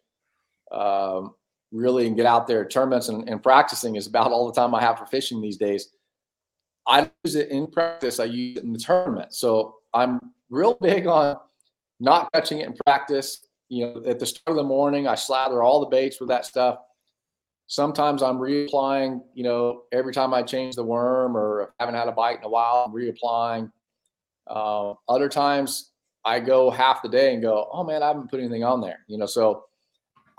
Um, 0.72 1.36
really 1.72 2.08
and 2.08 2.16
get 2.16 2.26
out 2.26 2.48
there 2.48 2.66
tournaments 2.66 3.10
and, 3.10 3.28
and 3.30 3.44
practicing 3.44 3.96
is 3.96 4.08
about 4.08 4.32
all 4.32 4.48
the 4.48 4.60
time 4.60 4.74
I 4.74 4.82
have 4.82 4.98
for 4.98 5.06
fishing 5.06 5.42
these 5.42 5.58
days. 5.58 5.90
I 6.88 7.10
use 7.24 7.36
it 7.36 7.50
in 7.50 7.68
practice. 7.68 8.20
I 8.20 8.26
use 8.26 8.58
it 8.58 8.64
in 8.64 8.74
the 8.74 8.80
tournament. 8.80 9.34
So 9.34 9.76
I'm 9.94 10.20
real 10.50 10.76
big 10.82 11.06
on 11.06 11.38
not 12.00 12.32
touching 12.34 12.60
it 12.60 12.68
in 12.68 12.76
practice. 12.86 13.45
You 13.70 13.86
know, 13.86 14.04
at 14.06 14.20
the 14.20 14.26
start 14.26 14.50
of 14.50 14.56
the 14.56 14.64
morning, 14.64 15.08
I 15.08 15.16
slather 15.16 15.62
all 15.62 15.80
the 15.80 15.88
baits 15.88 16.20
with 16.20 16.30
that 16.30 16.45
stuff. 16.45 16.80
Sometimes 17.68 18.24
I'm 18.24 18.38
reapplying, 18.38 19.22
you 19.36 19.43
know, 19.43 19.84
every 19.91 20.12
time 20.12 20.34
I 20.34 20.41
change 20.41 20.76
the 20.76 20.84
worm 20.84 21.38
or 21.38 21.74
haven't 21.80 21.95
had 21.95 22.08
a 22.08 22.12
bite 22.12 22.39
in 22.39 22.43
a 22.43 22.50
while, 22.50 22.84
I'm 22.88 22.93
reapplying. 22.93 23.72
Uh, 24.47 24.93
other 25.08 25.30
times 25.30 25.91
I 26.26 26.39
go 26.39 26.72
half 26.72 27.04
the 27.04 27.10
day 27.10 27.34
and 27.34 27.43
go, 27.43 27.70
oh 27.72 27.84
man, 27.84 28.02
I 28.02 28.08
haven't 28.08 28.32
put 28.32 28.39
anything 28.39 28.64
on 28.64 28.82
there. 28.82 29.00
You 29.08 29.20
know, 29.20 29.28
so 29.28 29.66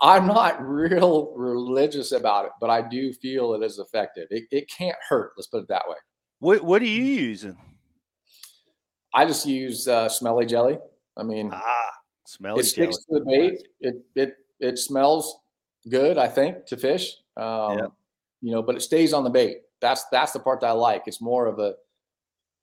I'm 0.01 0.27
not 0.27 0.61
real 0.67 1.33
religious 1.35 2.11
about 2.11 2.45
it, 2.45 2.51
but 2.59 2.69
I 2.69 2.81
do 2.81 3.13
feel 3.13 3.53
it 3.53 3.63
is 3.63 3.79
effective. 3.79 4.27
It, 4.29 4.43
it 4.51 4.69
can't 4.69 4.97
hurt. 5.07 5.31
Let's 5.37 5.47
put 5.47 5.61
it 5.61 5.67
that 5.69 5.83
way. 5.87 5.97
What 6.39 6.63
What 6.63 6.81
are 6.81 6.85
you 6.85 7.03
using? 7.03 7.57
I 9.13 9.25
just 9.25 9.45
use 9.45 9.87
uh, 9.87 10.09
smelly 10.09 10.45
jelly. 10.45 10.79
I 11.17 11.23
mean, 11.23 11.51
Ah, 11.53 11.91
smelly 12.25 12.61
it 12.61 12.65
sticks 12.65 12.97
jelly. 13.07 13.19
to 13.19 13.25
the 13.25 13.31
bait. 13.31 13.67
It 13.81 13.95
it 14.15 14.35
it 14.59 14.79
smells 14.79 15.39
good, 15.89 16.17
I 16.17 16.27
think, 16.27 16.65
to 16.67 16.77
fish. 16.77 17.15
Um, 17.37 17.77
Yeah. 17.77 17.87
You 18.41 18.51
know, 18.51 18.63
but 18.63 18.75
it 18.75 18.81
stays 18.81 19.13
on 19.13 19.23
the 19.23 19.29
bait. 19.29 19.61
That's 19.81 20.05
that's 20.11 20.31
the 20.31 20.39
part 20.39 20.61
that 20.61 20.67
I 20.67 20.71
like. 20.73 21.03
It's 21.07 21.21
more 21.21 21.45
of 21.47 21.59
a 21.59 21.75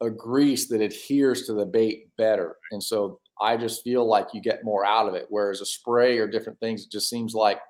a 0.01 0.11
grease 0.11 0.69
that 0.69 0.81
adheres 0.81 1.47
to 1.47 1.53
the 1.55 1.67
bait 1.67 2.15
better, 2.17 2.57
and 2.73 2.83
so 2.83 3.21
I 3.41 3.57
just 3.57 3.83
feel 3.85 4.05
like 4.07 4.29
you 4.35 4.41
get 4.41 4.65
more 4.65 4.85
out 4.85 5.09
of 5.09 5.15
it. 5.15 5.27
Whereas 5.29 5.61
a 5.61 5.67
spray 5.67 6.19
or 6.19 6.27
different 6.29 6.59
things, 6.61 6.85
it 6.85 6.91
just 6.91 7.09
seems 7.09 7.35
like, 7.35 7.61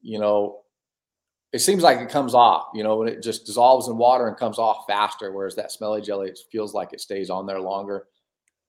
you 0.00 0.18
know, 0.18 0.60
it 1.52 1.60
seems 1.60 1.82
like 1.82 1.98
it 1.98 2.08
comes 2.08 2.34
off. 2.34 2.68
You 2.74 2.82
know, 2.84 2.96
when 2.96 3.08
it 3.08 3.22
just 3.22 3.46
dissolves 3.46 3.88
in 3.88 3.96
water 3.96 4.28
and 4.28 4.36
comes 4.36 4.58
off 4.58 4.84
faster. 4.86 5.32
Whereas 5.32 5.54
that 5.56 5.72
smelly 5.72 6.00
jelly, 6.02 6.28
it 6.28 6.38
feels 6.52 6.74
like 6.74 6.92
it 6.92 7.00
stays 7.00 7.30
on 7.30 7.46
there 7.46 7.60
longer. 7.60 8.06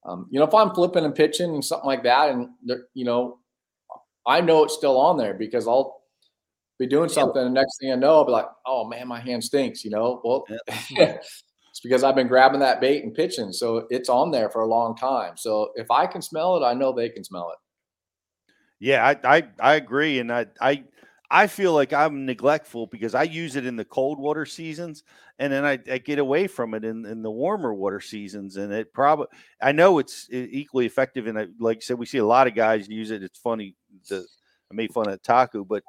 Um, 0.06 0.28
you 0.32 0.40
know, 0.40 0.46
if 0.46 0.54
I'm 0.54 0.74
flipping 0.74 1.06
and 1.06 1.14
pitching 1.14 1.54
and 1.54 1.64
something 1.64 1.88
like 1.88 2.04
that, 2.04 2.30
and 2.30 2.50
there, 2.64 2.86
you 2.94 3.06
know, 3.06 3.40
I 4.26 4.42
know 4.42 4.64
it's 4.64 4.74
still 4.74 4.98
on 4.98 5.18
there 5.18 5.34
because 5.34 5.68
I'll 5.68 6.02
be 6.78 6.88
doing 6.88 7.10
something, 7.10 7.42
and 7.42 7.54
next 7.54 7.80
thing 7.80 7.92
I 7.92 7.96
know, 7.96 8.16
I'll 8.16 8.26
be 8.26 8.32
like, 8.32 8.48
"Oh 8.66 8.88
man, 8.88 9.08
my 9.08 9.20
hand 9.20 9.44
stinks." 9.44 9.84
You 9.84 9.92
know, 9.92 10.22
well, 10.24 10.46
it's 10.68 11.44
because 11.84 12.04
I've 12.04 12.16
been 12.16 12.28
grabbing 12.28 12.62
that 12.62 12.80
bait 12.80 13.04
and 13.04 13.14
pitching, 13.14 13.52
so 13.52 13.88
it's 13.90 14.10
on 14.10 14.32
there 14.32 14.50
for 14.50 14.62
a 14.62 14.68
long 14.68 14.96
time. 14.96 15.36
So 15.36 15.72
if 15.76 15.92
I 15.92 16.08
can 16.08 16.22
smell 16.22 16.56
it, 16.58 16.66
I 16.66 16.74
know 16.74 16.94
they 16.94 17.10
can 17.10 17.24
smell 17.24 17.52
it. 17.52 17.58
Yeah, 18.80 19.06
I, 19.06 19.38
I 19.38 19.44
I 19.60 19.76
agree, 19.76 20.20
and 20.20 20.32
I 20.32 20.46
I 20.62 20.86
I 21.32 21.48
feel 21.48 21.74
like 21.74 21.94
I'm 21.94 22.26
neglectful 22.26 22.88
because 22.88 23.14
I 23.14 23.24
use 23.24 23.56
it 23.56 23.66
in 23.66 23.76
the 23.76 23.86
cold 23.86 24.20
water 24.20 24.46
seasons, 24.46 25.04
and 25.38 25.54
then 25.54 25.64
I, 25.64 25.78
I 25.92 26.00
get 26.00 26.18
away 26.18 26.48
from 26.48 26.74
it 26.74 26.84
in, 26.84 27.06
in 27.06 27.22
the 27.22 27.30
warmer 27.30 27.74
water 27.74 28.02
seasons, 28.02 28.58
and 28.58 28.74
it 28.74 28.92
probably 28.94 29.28
I 29.62 29.72
know 29.72 30.00
it's 30.00 30.28
equally 30.32 30.88
effective. 30.88 31.28
And 31.28 31.54
like 31.60 31.78
I 31.78 31.82
said, 31.82 32.00
we 32.00 32.08
see 32.08 32.18
a 32.18 32.26
lot 32.26 32.48
of 32.48 32.56
guys 32.56 32.90
use 32.90 33.12
it. 33.12 33.22
It's 33.22 33.38
funny. 33.38 33.76
The 34.10 34.26
I 34.72 34.76
made 34.76 34.92
fun 34.92 35.08
of 35.10 35.22
Taku, 35.22 35.66
but 35.66 35.84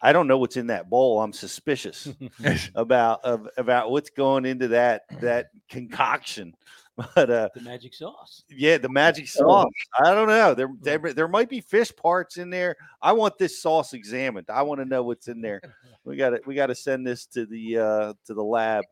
I 0.00 0.12
don't 0.12 0.28
know 0.28 0.38
what's 0.38 0.56
in 0.56 0.68
that 0.68 0.90
bowl. 0.90 1.20
I'm 1.20 1.32
suspicious 1.32 2.08
about 2.74 3.24
of, 3.24 3.48
about 3.56 3.90
what's 3.90 4.10
going 4.10 4.44
into 4.44 4.68
that 4.68 5.02
that 5.20 5.46
concoction. 5.68 6.54
But 7.14 7.30
uh, 7.30 7.48
the 7.54 7.60
magic 7.60 7.92
sauce. 7.92 8.44
yeah, 8.48 8.78
the 8.78 8.88
magic 8.88 9.28
sauce. 9.28 9.68
I 10.02 10.14
don't 10.14 10.28
know. 10.28 10.54
There, 10.54 10.68
there, 10.80 10.98
there 11.12 11.28
might 11.28 11.50
be 11.50 11.60
fish 11.60 11.94
parts 11.94 12.38
in 12.38 12.48
there. 12.48 12.74
I 13.02 13.12
want 13.12 13.36
this 13.36 13.60
sauce 13.60 13.92
examined. 13.92 14.46
I 14.48 14.62
want 14.62 14.80
to 14.80 14.86
know 14.86 15.02
what's 15.02 15.28
in 15.28 15.40
there. 15.40 15.60
We 16.04 16.16
got 16.16 16.30
to, 16.30 16.40
we 16.46 16.54
got 16.54 16.68
to 16.68 16.74
send 16.76 17.04
this 17.04 17.26
to 17.34 17.46
the, 17.46 17.78
uh, 17.78 18.12
to 18.26 18.34
the 18.34 18.42
lab. 18.42 18.84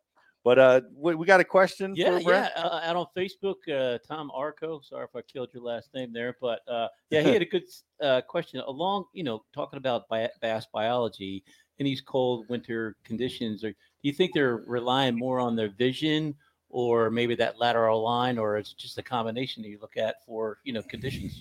But 0.42 0.58
uh, 0.58 0.80
we, 0.94 1.14
we 1.14 1.26
got 1.26 1.38
a 1.38 1.44
question. 1.44 1.94
Yeah, 1.96 2.18
for 2.18 2.24
Brent? 2.24 2.52
yeah. 2.56 2.62
Uh, 2.62 2.80
out 2.82 2.96
on 2.96 3.06
Facebook, 3.16 3.54
uh, 3.72 3.98
Tom 4.06 4.32
Arco. 4.34 4.80
Sorry 4.82 5.04
if 5.04 5.14
I 5.14 5.22
killed 5.22 5.50
your 5.54 5.62
last 5.62 5.90
name 5.94 6.12
there, 6.12 6.36
but 6.40 6.60
uh, 6.68 6.88
yeah, 7.10 7.22
he 7.22 7.30
had 7.30 7.40
a 7.40 7.46
good 7.46 7.62
uh, 8.02 8.20
question 8.28 8.60
along. 8.66 9.04
You 9.12 9.22
know, 9.22 9.44
talking 9.54 9.76
about 9.76 10.08
bi- 10.08 10.28
bass 10.42 10.66
biology. 10.72 11.44
in 11.78 11.86
these 11.86 12.00
cold 12.00 12.46
winter 12.48 12.96
conditions? 13.04 13.64
Or 13.64 13.70
do 13.70 13.76
you 14.02 14.12
think 14.12 14.32
they're 14.34 14.64
relying 14.66 15.16
more 15.16 15.40
on 15.40 15.56
their 15.56 15.70
vision, 15.70 16.34
or 16.74 17.08
maybe 17.08 17.36
that 17.36 17.60
lateral 17.60 18.02
line, 18.02 18.36
or 18.36 18.56
it's 18.56 18.72
just 18.72 18.98
a 18.98 19.02
combination 19.02 19.62
that 19.62 19.68
you 19.68 19.78
look 19.80 19.96
at 19.96 20.16
for 20.26 20.58
you 20.64 20.72
know 20.72 20.82
conditions? 20.82 21.40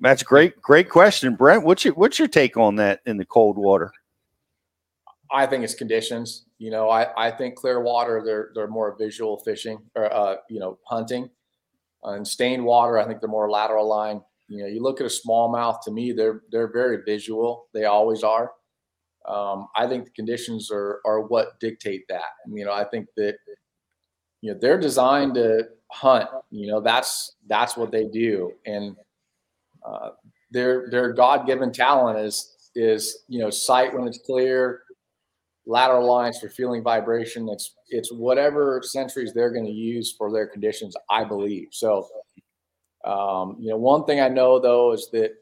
That's 0.00 0.24
great, 0.24 0.60
great 0.60 0.90
question, 0.90 1.36
Brent. 1.36 1.62
What's 1.62 1.84
your 1.84 1.94
what's 1.94 2.18
your 2.18 2.26
take 2.26 2.56
on 2.56 2.74
that 2.76 3.00
in 3.06 3.16
the 3.16 3.24
cold 3.24 3.56
water? 3.56 3.92
I 5.30 5.46
think 5.46 5.62
it's 5.62 5.74
conditions. 5.74 6.46
You 6.58 6.72
know, 6.72 6.90
I, 6.90 7.06
I 7.16 7.30
think 7.30 7.54
clear 7.54 7.80
water 7.80 8.22
they're 8.24 8.50
they're 8.54 8.66
more 8.66 8.96
visual 8.98 9.38
fishing 9.38 9.78
or 9.94 10.12
uh, 10.12 10.36
you 10.50 10.58
know 10.58 10.78
hunting. 10.84 11.30
Uh, 12.04 12.12
and 12.12 12.26
stained 12.26 12.64
water, 12.64 12.98
I 12.98 13.06
think 13.06 13.20
they're 13.20 13.28
more 13.28 13.50
lateral 13.50 13.88
line. 13.88 14.20
You 14.48 14.62
know, 14.62 14.66
you 14.66 14.82
look 14.82 15.00
at 15.00 15.06
a 15.06 15.10
smallmouth. 15.10 15.80
To 15.82 15.92
me, 15.92 16.10
they're 16.10 16.42
they're 16.50 16.72
very 16.72 17.02
visual. 17.06 17.68
They 17.72 17.84
always 17.84 18.24
are. 18.24 18.50
Um, 19.28 19.68
I 19.76 19.86
think 19.86 20.06
the 20.06 20.10
conditions 20.10 20.70
are 20.72 21.00
are 21.06 21.20
what 21.20 21.60
dictate 21.60 22.02
that. 22.08 22.34
You 22.48 22.64
know, 22.64 22.72
I 22.72 22.84
think 22.84 23.06
that 23.16 23.36
you 24.40 24.52
know 24.52 24.58
they're 24.60 24.80
designed 24.80 25.34
to 25.34 25.64
hunt. 25.90 26.28
You 26.50 26.68
know, 26.68 26.80
that's 26.80 27.36
that's 27.46 27.76
what 27.76 27.90
they 27.90 28.04
do, 28.04 28.52
and 28.66 28.96
uh, 29.84 30.10
their 30.50 30.88
their 30.90 31.12
God 31.12 31.46
given 31.46 31.72
talent 31.72 32.18
is 32.18 32.70
is 32.74 33.24
you 33.28 33.40
know 33.40 33.50
sight 33.50 33.94
when 33.94 34.06
it's 34.06 34.18
clear, 34.18 34.82
lateral 35.66 36.06
lines 36.06 36.38
for 36.38 36.48
feeling 36.48 36.82
vibration. 36.82 37.48
It's 37.48 37.74
it's 37.88 38.12
whatever 38.12 38.80
sensories 38.80 39.32
they're 39.34 39.52
going 39.52 39.66
to 39.66 39.72
use 39.72 40.14
for 40.16 40.32
their 40.32 40.46
conditions. 40.46 40.96
I 41.10 41.24
believe 41.24 41.68
so. 41.72 42.08
Um, 43.04 43.56
you 43.60 43.70
know, 43.70 43.76
one 43.76 44.04
thing 44.04 44.20
I 44.20 44.28
know 44.28 44.58
though 44.58 44.92
is 44.92 45.08
that 45.12 45.32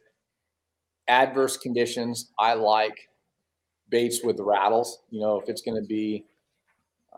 adverse 1.09 1.57
conditions, 1.57 2.31
I 2.39 2.55
like 2.55 3.09
baits 3.89 4.23
with 4.23 4.39
rattles. 4.41 5.01
You 5.11 5.21
know, 5.21 5.41
if 5.41 5.49
it's 5.49 5.63
going 5.63 5.81
to 5.81 5.87
be, 5.87 6.25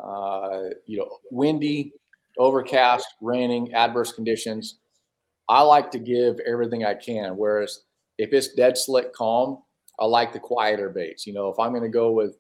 uh, 0.03 0.61
you 0.87 0.99
know, 0.99 1.09
windy, 1.31 1.93
overcast, 2.39 3.07
raining, 3.21 3.73
adverse 3.75 4.13
conditions, 4.13 4.79
I 5.49 5.63
like 5.63 5.91
to 5.93 5.99
give 5.99 6.39
everything 6.41 6.85
I 6.85 6.95
can. 6.95 7.37
Whereas 7.37 7.83
if 8.19 8.33
it's 8.33 8.55
dead 8.55 8.77
slick 8.77 9.13
calm, 9.13 9.63
I 9.99 10.05
like 10.05 10.33
the 10.33 10.41
quieter 10.41 10.91
baits. 10.91 11.27
You 11.27 11.33
know, 11.33 11.49
if 11.49 11.59
I'm 11.59 11.71
going 11.71 11.83
to 11.83 11.89
go 11.89 12.13
with 12.13 12.37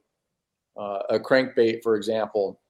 uh, 0.78 1.02
a 1.10 1.18
crankbait, 1.18 1.82
for 1.82 1.96
example, 1.96 2.60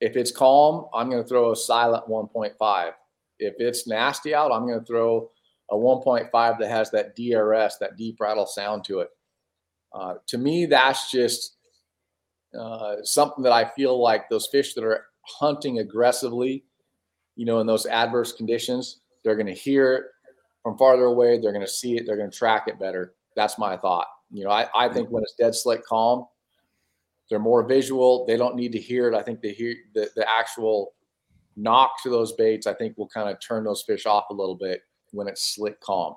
if 0.00 0.16
it's 0.16 0.32
calm, 0.32 0.86
I'm 0.92 1.08
going 1.08 1.22
to 1.22 1.28
throw 1.28 1.52
a 1.52 1.56
silent 1.56 2.08
1.5. 2.08 2.92
If 3.38 3.54
it's 3.58 3.86
nasty 3.86 4.34
out, 4.34 4.50
I'm 4.50 4.66
going 4.66 4.80
to 4.80 4.84
throw 4.84 5.30
a 5.70 5.76
1.5 5.76 6.30
that 6.58 6.68
has 6.68 6.90
that 6.90 7.14
DRS, 7.14 7.78
that 7.78 7.96
deep 7.96 8.20
rattle 8.20 8.46
sound 8.46 8.84
to 8.84 9.00
it. 9.00 9.08
Uh, 9.92 10.14
to 10.26 10.38
me, 10.38 10.66
that's 10.66 11.10
just 11.10 11.56
uh, 12.58 12.96
something 13.02 13.42
that 13.44 13.52
I 13.52 13.64
feel 13.64 14.00
like 14.00 14.28
those 14.28 14.48
fish 14.48 14.74
that 14.74 14.84
are 14.84 15.06
hunting 15.22 15.78
aggressively, 15.78 16.64
you 17.36 17.46
know, 17.46 17.60
in 17.60 17.66
those 17.66 17.86
adverse 17.86 18.32
conditions, 18.32 19.00
they're 19.24 19.36
going 19.36 19.46
to 19.46 19.52
hear 19.52 19.94
it 19.94 20.04
from 20.62 20.76
farther 20.76 21.04
away. 21.04 21.38
They're 21.38 21.52
going 21.52 21.64
to 21.64 21.70
see 21.70 21.96
it. 21.96 22.06
They're 22.06 22.16
going 22.16 22.30
to 22.30 22.36
track 22.36 22.68
it 22.68 22.78
better. 22.78 23.14
That's 23.36 23.58
my 23.58 23.76
thought. 23.76 24.06
You 24.30 24.44
know, 24.44 24.50
I, 24.50 24.68
I 24.74 24.88
think 24.88 25.10
when 25.10 25.22
it's 25.22 25.34
dead 25.34 25.54
slick 25.54 25.84
calm, 25.84 26.26
they're 27.28 27.38
more 27.38 27.62
visual. 27.62 28.26
They 28.26 28.36
don't 28.36 28.56
need 28.56 28.72
to 28.72 28.78
hear 28.78 29.08
it. 29.08 29.14
I 29.14 29.22
think 29.22 29.40
they 29.40 29.52
hear 29.52 29.74
the, 29.94 30.10
the 30.16 30.28
actual 30.30 30.94
knock 31.56 32.02
to 32.02 32.10
those 32.10 32.32
baits. 32.32 32.66
I 32.66 32.74
think 32.74 32.96
will 32.96 33.08
kind 33.08 33.28
of 33.28 33.40
turn 33.40 33.64
those 33.64 33.82
fish 33.82 34.06
off 34.06 34.24
a 34.30 34.34
little 34.34 34.54
bit 34.54 34.82
when 35.12 35.28
it's 35.28 35.54
slick 35.54 35.80
calm. 35.80 36.16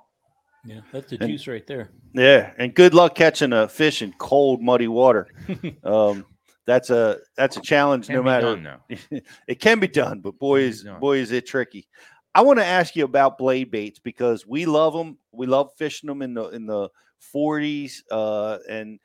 Yeah, 0.66 0.82
that's 0.91 1.09
the 1.11 1.18
juice 1.18 1.47
right 1.47 1.66
there. 1.68 1.89
Yeah, 2.13 2.51
and 2.57 2.74
good 2.74 2.93
luck 2.93 3.16
catching 3.16 3.53
a 3.53 3.68
fish 3.68 4.01
in 4.01 4.13
cold, 4.13 4.61
muddy 4.61 4.88
water. 4.88 5.28
um, 5.84 6.26
that's 6.66 6.89
a 6.89 7.20
that's 7.38 7.57
a 7.57 7.61
challenge. 7.61 8.09
No 8.09 8.24
matter 8.24 8.55
done, 8.55 8.80
it 9.47 9.59
can 9.59 9.80
be 9.80 9.88
done, 9.88 10.22
but 10.22 10.39
boy 10.39 10.61
is 10.61 10.84
boy 10.99 11.18
is 11.18 11.32
it 11.32 11.45
tricky. 11.45 11.88
I 12.34 12.41
want 12.41 12.59
to 12.59 12.66
ask 12.66 12.95
you 12.95 13.05
about 13.05 13.38
blade 13.38 13.72
baits 13.72 13.99
because 13.99 14.45
we 14.45 14.66
love 14.66 14.93
them. 14.93 15.18
We 15.32 15.45
love 15.45 15.72
fishing 15.78 16.07
them 16.07 16.22
in 16.22 16.34
the 16.34 16.49
in 16.49 16.66
the 16.66 16.89
40s, 17.34 18.01
uh, 18.11 18.57
and 18.70 18.99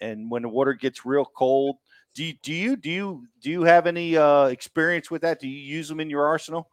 and 0.00 0.30
when 0.30 0.42
the 0.42 0.48
water 0.48 0.74
gets 0.74 1.06
real 1.06 1.24
cold. 1.24 1.76
Do 2.14 2.24
you, 2.24 2.34
do 2.42 2.52
you 2.52 2.76
do 2.76 2.90
you 2.90 3.26
do 3.40 3.50
you 3.50 3.62
have 3.64 3.86
any 3.86 4.16
uh, 4.16 4.46
experience 4.46 5.10
with 5.10 5.22
that? 5.22 5.40
Do 5.40 5.48
you 5.48 5.58
use 5.58 5.88
them 5.88 6.00
in 6.00 6.10
your 6.10 6.26
arsenal? 6.26 6.68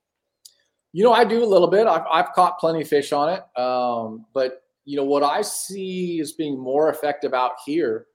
You 0.94 1.04
know, 1.04 1.14
I 1.14 1.24
do 1.24 1.44
a 1.44 1.46
little 1.46 1.70
bit. 1.70 1.88
I've, 1.88 2.06
I've 2.12 2.34
caught 2.34 2.60
plenty 2.60 2.82
of 2.82 2.88
fish 2.88 3.14
on 3.14 3.30
it. 3.30 3.60
Um, 3.60 4.26
but, 4.34 4.64
you 4.84 4.98
know, 4.98 5.06
what 5.06 5.24
I 5.24 5.42
see 5.42 6.20
as 6.20 6.34
being 6.34 6.60
more 6.60 6.90
effective 6.90 7.34
out 7.34 7.54
here, 7.66 8.08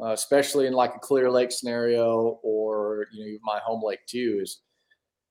uh, 0.00 0.12
especially 0.12 0.66
in 0.66 0.72
like 0.72 0.94
a 0.96 0.98
clear 0.98 1.30
lake 1.30 1.52
scenario 1.52 2.40
or, 2.42 3.06
you 3.12 3.24
know, 3.24 3.38
my 3.44 3.60
home 3.60 3.82
lake 3.84 4.04
too, 4.06 4.40
is 4.42 4.60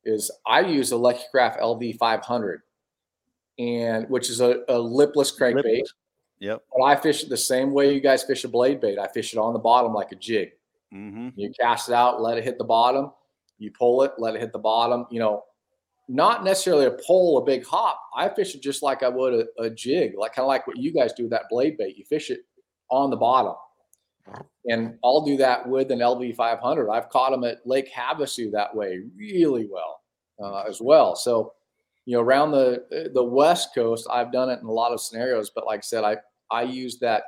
is 0.06 0.32
I 0.46 0.62
use 0.62 0.92
a 0.92 0.98
Lucky 0.98 1.24
Craft 1.32 1.60
LV 1.60 1.98
500, 1.98 2.62
and 3.60 4.10
which 4.10 4.30
is 4.30 4.42
a, 4.42 4.60
a 4.68 4.78
lipless 4.78 5.38
crankbait. 5.38 5.64
Lipless. 5.64 5.94
Yep. 6.40 6.62
But 6.76 6.84
I 6.84 6.96
fish 6.98 7.24
it 7.24 7.30
the 7.30 7.38
same 7.38 7.72
way 7.72 7.94
you 7.94 8.02
guys 8.02 8.24
fish 8.24 8.44
a 8.44 8.50
blade 8.50 8.82
bait. 8.82 9.00
I 9.00 9.08
fish 9.08 9.34
it 9.34 9.40
on 9.40 9.54
the 9.54 9.60
bottom 9.60 9.94
like 9.94 10.12
a 10.12 10.16
jig. 10.16 10.50
Mm-hmm. 10.94 11.30
You 11.36 11.52
cast 11.58 11.90
it 11.90 11.96
out, 11.96 12.22
let 12.22 12.38
it 12.38 12.44
hit 12.44 12.58
the 12.58 12.66
bottom. 12.66 13.12
You 13.60 13.72
pull 13.72 14.04
it, 14.04 14.12
let 14.18 14.36
it 14.36 14.42
hit 14.42 14.52
the 14.52 14.60
bottom. 14.60 15.06
You 15.10 15.20
know, 15.20 15.44
not 16.10 16.44
necessarily 16.44 16.86
a 16.86 16.98
pole, 17.06 17.38
a 17.38 17.46
big 17.46 17.66
hop. 17.66 18.02
I 18.16 18.30
fish 18.30 18.56
it 18.56 18.62
just 18.62 18.84
like 18.84 19.04
I 19.04 19.10
would 19.10 19.34
a, 19.34 19.64
a 19.64 19.70
jig, 19.70 20.14
like 20.18 20.34
kind 20.34 20.44
of 20.44 20.48
like 20.48 20.68
what 20.68 20.78
you 20.78 20.92
guys 20.92 21.14
do 21.14 21.24
with 21.24 21.32
that 21.32 21.50
blade 21.50 21.78
bait. 21.78 21.98
You 21.98 22.06
fish 22.06 22.30
it 22.30 22.42
on 22.90 23.10
the 23.10 23.16
bottom. 23.16 23.56
And 24.70 24.98
I'll 25.04 25.26
do 25.26 25.36
that 25.38 25.68
with 25.68 25.92
an 25.92 26.00
LV 26.00 26.36
500. 26.36 26.90
I've 26.90 27.10
caught 27.10 27.32
them 27.32 27.44
at 27.44 27.66
Lake 27.66 27.92
Havasu 27.94 28.52
that 28.52 28.74
way 28.74 29.02
really 29.18 29.68
well 29.70 30.02
uh, 30.42 30.64
as 30.64 30.80
well. 30.82 31.16
So, 31.16 31.54
you 32.06 32.16
know, 32.16 32.22
around 32.22 32.52
the 32.52 33.12
the 33.14 33.24
West 33.24 33.74
Coast, 33.76 34.08
I've 34.10 34.32
done 34.32 34.50
it 34.50 34.60
in 34.60 34.66
a 34.66 34.72
lot 34.72 34.94
of 34.94 35.02
scenarios. 35.02 35.52
But 35.54 35.66
like 35.66 35.80
I 35.80 35.82
said, 35.82 36.04
I 36.04 36.18
I 36.52 36.64
use 36.64 37.00
that 37.00 37.24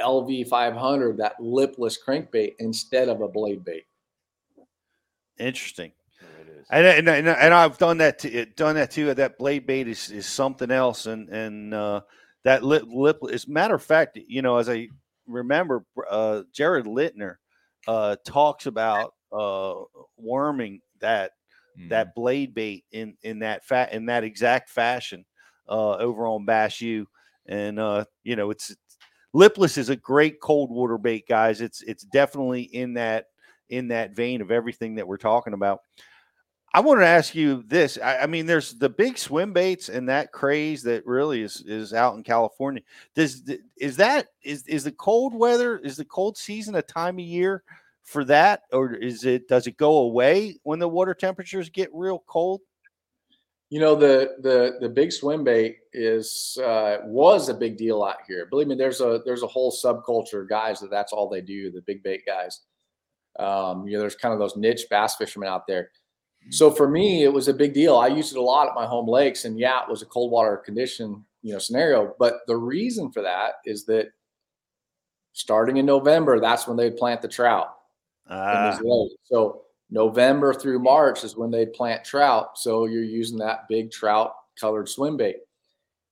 LV 0.00 0.48
500, 0.48 1.16
that 1.18 1.40
lipless 1.40 1.98
crankbait 2.02 2.54
instead 2.58 3.08
of 3.08 3.20
a 3.20 3.28
blade 3.28 3.64
bait. 3.64 3.84
Interesting. 5.38 5.92
And, 6.70 6.86
and, 6.86 7.08
and, 7.08 7.28
and 7.28 7.54
I've 7.54 7.78
done 7.78 7.98
that 7.98 8.18
to, 8.20 8.46
done 8.46 8.76
that 8.76 8.90
too. 8.90 9.12
That 9.14 9.38
blade 9.38 9.66
bait 9.66 9.88
is, 9.88 10.10
is 10.10 10.26
something 10.26 10.70
else, 10.70 11.06
and 11.06 11.28
and 11.28 11.74
uh, 11.74 12.02
that 12.44 12.62
lip 12.62 12.84
lip. 12.86 13.18
As 13.32 13.46
a 13.46 13.50
matter 13.50 13.74
of 13.74 13.82
fact, 13.82 14.18
you 14.26 14.42
know, 14.42 14.56
as 14.56 14.68
I 14.68 14.88
remember, 15.26 15.84
uh, 16.10 16.42
Jared 16.52 16.86
Lintner 16.86 17.36
uh, 17.86 18.16
talks 18.24 18.66
about 18.66 19.14
uh, 19.32 19.74
worming 20.16 20.80
that 21.00 21.32
that 21.88 22.14
blade 22.14 22.54
bait 22.54 22.84
in 22.92 23.16
in 23.22 23.40
that 23.40 23.64
fat 23.64 23.92
in 23.92 24.06
that 24.06 24.24
exact 24.24 24.70
fashion 24.70 25.24
uh, 25.68 25.96
over 25.96 26.26
on 26.26 26.44
Bass 26.44 26.80
U, 26.80 27.06
and 27.46 27.78
uh, 27.78 28.04
you 28.24 28.36
know, 28.36 28.50
it's 28.50 28.74
lipless 29.32 29.78
is 29.78 29.88
a 29.88 29.96
great 29.96 30.40
cold 30.40 30.70
water 30.70 30.98
bait, 30.98 31.26
guys. 31.28 31.60
It's 31.60 31.82
it's 31.82 32.04
definitely 32.04 32.62
in 32.62 32.94
that 32.94 33.26
in 33.68 33.88
that 33.88 34.14
vein 34.14 34.40
of 34.42 34.50
everything 34.50 34.96
that 34.96 35.06
we're 35.06 35.16
talking 35.16 35.54
about. 35.54 35.80
I 36.74 36.80
want 36.80 37.00
to 37.00 37.06
ask 37.06 37.34
you 37.34 37.62
this. 37.66 37.98
I, 38.02 38.18
I, 38.20 38.26
mean, 38.26 38.46
there's 38.46 38.72
the 38.72 38.88
big 38.88 39.18
swim 39.18 39.52
baits 39.52 39.90
and 39.90 40.08
that 40.08 40.32
craze 40.32 40.82
that 40.84 41.06
really 41.06 41.42
is 41.42 41.62
is 41.66 41.92
out 41.92 42.16
in 42.16 42.22
California. 42.22 42.82
Does 43.14 43.42
is 43.76 43.96
that 43.98 44.28
is 44.42 44.66
is 44.66 44.84
the 44.84 44.92
cold 44.92 45.34
weather 45.34 45.78
is 45.78 45.96
the 45.96 46.04
cold 46.04 46.38
season 46.38 46.74
a 46.76 46.82
time 46.82 47.18
of 47.18 47.24
year 47.24 47.62
for 48.04 48.24
that, 48.24 48.62
or 48.72 48.94
is 48.94 49.24
it 49.24 49.48
does 49.48 49.66
it 49.66 49.76
go 49.76 49.98
away 49.98 50.56
when 50.62 50.78
the 50.78 50.88
water 50.88 51.12
temperatures 51.12 51.68
get 51.68 51.90
real 51.92 52.24
cold? 52.26 52.62
You 53.68 53.80
know 53.80 53.94
the 53.94 54.36
the 54.40 54.78
the 54.80 54.88
big 54.88 55.12
swim 55.12 55.44
bait 55.44 55.78
is 55.92 56.58
uh, 56.64 56.98
was 57.04 57.50
a 57.50 57.54
big 57.54 57.76
deal 57.76 58.02
out 58.02 58.18
here. 58.26 58.46
Believe 58.46 58.68
me, 58.68 58.76
there's 58.76 59.02
a 59.02 59.20
there's 59.26 59.42
a 59.42 59.46
whole 59.46 59.72
subculture 59.72 60.42
of 60.42 60.48
guys 60.48 60.80
that 60.80 60.90
that's 60.90 61.12
all 61.12 61.28
they 61.28 61.42
do. 61.42 61.70
The 61.70 61.82
big 61.82 62.02
bait 62.02 62.22
guys. 62.24 62.60
Um, 63.38 63.86
you 63.86 63.94
know, 63.94 64.00
there's 64.00 64.14
kind 64.14 64.32
of 64.32 64.38
those 64.38 64.56
niche 64.56 64.86
bass 64.90 65.16
fishermen 65.16 65.48
out 65.48 65.66
there 65.66 65.90
so 66.50 66.70
for 66.70 66.88
me, 66.88 67.22
it 67.24 67.32
was 67.32 67.48
a 67.48 67.54
big 67.54 67.72
deal. 67.72 67.96
I 67.96 68.08
used 68.08 68.34
it 68.34 68.38
a 68.38 68.42
lot 68.42 68.68
at 68.68 68.74
my 68.74 68.86
home 68.86 69.08
lakes, 69.08 69.44
and 69.44 69.58
yeah, 69.58 69.82
it 69.82 69.88
was 69.88 70.02
a 70.02 70.06
cold 70.06 70.30
water 70.30 70.56
condition, 70.56 71.24
you 71.42 71.52
know, 71.52 71.58
scenario. 71.58 72.14
But 72.18 72.40
the 72.46 72.56
reason 72.56 73.10
for 73.10 73.22
that 73.22 73.54
is 73.64 73.84
that 73.86 74.08
starting 75.32 75.76
in 75.78 75.86
November, 75.86 76.40
that's 76.40 76.66
when 76.66 76.76
they'd 76.76 76.96
plant 76.96 77.22
the 77.22 77.28
trout. 77.28 77.74
Ah. 78.28 78.78
So 79.24 79.62
November 79.90 80.52
through 80.54 80.80
March 80.80 81.24
is 81.24 81.36
when 81.36 81.50
they'd 81.50 81.72
plant 81.72 82.04
trout. 82.04 82.58
So 82.58 82.86
you're 82.86 83.02
using 83.02 83.38
that 83.38 83.68
big 83.68 83.90
trout 83.90 84.34
colored 84.58 84.88
swim 84.88 85.16
bait. 85.16 85.36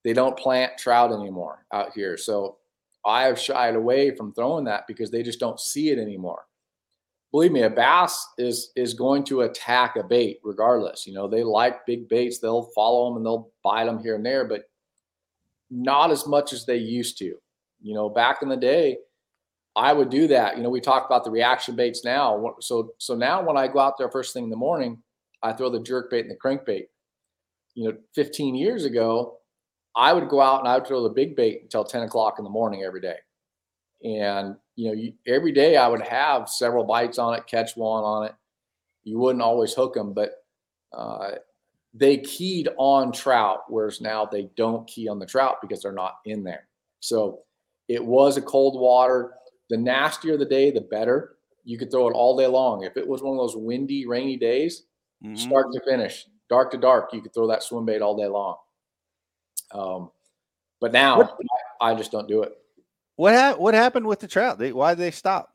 They 0.05 0.12
don't 0.12 0.39
plant 0.39 0.78
trout 0.78 1.12
anymore 1.12 1.66
out 1.73 1.93
here. 1.93 2.16
So 2.16 2.59
I 3.05 3.24
have 3.24 3.39
shied 3.39 3.77
away 3.77 4.15
from 4.15 4.32
throwing 4.32 4.65
that 4.65 4.86
because 4.86 5.11
they 5.11 5.23
just 5.23 5.40
don't 5.40 5.61
see 5.61 5.90
it 5.90 5.98
anymore 5.98 6.44
believe 7.32 7.52
me, 7.52 7.62
a 7.62 7.70
bass 7.70 8.27
is 8.39 8.70
is 8.77 8.94
going 8.94 9.24
to 9.24 9.43
attack 9.43 9.97
a 9.97 10.02
bait 10.02 10.40
regardless. 10.43 11.07
You 11.07 11.15
know, 11.15 11.28
they 11.28 11.43
like 11.43 11.86
big 11.86 12.09
baits; 12.09 12.39
they'll 12.39 12.70
follow 12.74 13.09
them 13.09 13.19
and 13.19 13.27
they'll 13.27 13.51
bite 13.62 13.85
them 13.85 14.02
here 14.02 14.16
and 14.16 14.24
there, 14.27 14.44
but 14.44 14.62
not 15.70 16.11
as 16.11 16.27
much 16.27 16.52
as 16.52 16.66
they 16.66 16.77
used 16.77 17.19
to. 17.19 17.36
You 17.82 17.94
know, 17.94 18.09
back 18.09 18.43
in 18.43 18.48
the 18.48 18.57
day, 18.57 18.98
I 19.77 19.93
would 19.93 20.11
do 20.11 20.27
that. 20.28 20.57
You 20.57 20.62
know, 20.62 20.70
we 20.70 20.81
talk 20.81 21.07
about 21.07 21.24
the 21.24 21.31
reaction 21.31 21.77
baits 21.77 22.05
now. 22.05 22.55
So 22.61 22.93
so 22.98 23.15
now 23.15 23.43
when 23.43 23.57
I 23.57 23.69
go 23.69 23.78
out 23.78 23.97
there 23.98 24.11
first 24.11 24.35
thing 24.35 24.44
in 24.44 24.51
the 24.51 24.57
morning, 24.57 25.02
I 25.43 25.52
throw 25.52 25.70
the 25.70 25.81
jerk 25.81 26.11
bait 26.11 26.20
and 26.20 26.31
the 26.31 26.36
crank 26.36 26.65
bait. 26.65 26.86
You 27.74 27.89
know, 27.89 27.97
15 28.15 28.57
years 28.57 28.85
ago, 28.85 29.39
I 29.94 30.12
would 30.12 30.28
go 30.28 30.40
out 30.40 30.61
and 30.61 30.69
I 30.69 30.77
would 30.77 30.86
throw 30.86 31.02
the 31.02 31.09
big 31.09 31.36
bait 31.36 31.61
until 31.62 31.85
10 31.85 32.02
o'clock 32.02 32.36
in 32.39 32.44
the 32.44 32.51
morning 32.51 32.82
every 32.82 33.01
day. 33.01 33.16
And 34.02 34.57
you 34.81 34.86
know, 34.86 34.94
you, 34.94 35.12
every 35.27 35.52
day 35.52 35.77
I 35.77 35.86
would 35.86 36.01
have 36.01 36.48
several 36.48 36.85
bites 36.85 37.19
on 37.19 37.35
it, 37.35 37.47
catch 37.47 37.77
one 37.77 38.02
on 38.02 38.24
it. 38.24 38.35
You 39.05 39.19
wouldn't 39.19 39.43
always 39.43 39.74
hook 39.74 39.93
them, 39.93 40.15
but 40.15 40.43
uh, 40.97 41.32
they 41.93 42.16
keyed 42.16 42.70
on 42.78 43.12
trout, 43.12 43.65
whereas 43.69 44.01
now 44.01 44.24
they 44.24 44.48
don't 44.57 44.89
key 44.89 45.07
on 45.07 45.19
the 45.19 45.27
trout 45.27 45.57
because 45.61 45.82
they're 45.82 45.93
not 45.93 46.20
in 46.24 46.43
there. 46.43 46.66
So 47.01 47.40
it 47.89 48.02
was 48.02 48.39
a 48.39 48.43
cold 48.43 48.81
water. 48.81 49.35
The 49.69 49.77
nastier 49.77 50.39
the 50.39 50.47
day, 50.47 50.70
the 50.70 50.81
better. 50.81 51.36
You 51.65 51.77
could 51.77 51.90
throw 51.90 52.09
it 52.09 52.12
all 52.12 52.35
day 52.35 52.47
long. 52.47 52.82
If 52.85 52.97
it 52.97 53.07
was 53.07 53.20
one 53.20 53.35
of 53.35 53.39
those 53.39 53.57
windy, 53.57 54.07
rainy 54.07 54.39
days, 54.39 54.85
mm-hmm. 55.23 55.35
start 55.35 55.66
to 55.74 55.81
finish, 55.86 56.24
dark 56.48 56.70
to 56.70 56.78
dark, 56.78 57.11
you 57.12 57.20
could 57.20 57.35
throw 57.35 57.48
that 57.48 57.62
swim 57.62 57.85
bait 57.85 58.01
all 58.01 58.16
day 58.16 58.28
long. 58.28 58.57
Um, 59.73 60.11
but 60.81 60.93
now 60.93 61.36
I, 61.82 61.90
I, 61.90 61.94
just 61.94 62.11
don't 62.11 62.27
do 62.27 62.44
it. 62.44 62.55
What 63.20 63.34
ha- 63.34 63.56
what 63.59 63.74
happened 63.74 64.06
with 64.06 64.18
the 64.18 64.26
trout? 64.26 64.59
They, 64.59 64.72
why 64.72 64.94
did 64.94 65.01
they 65.01 65.10
stop? 65.10 65.51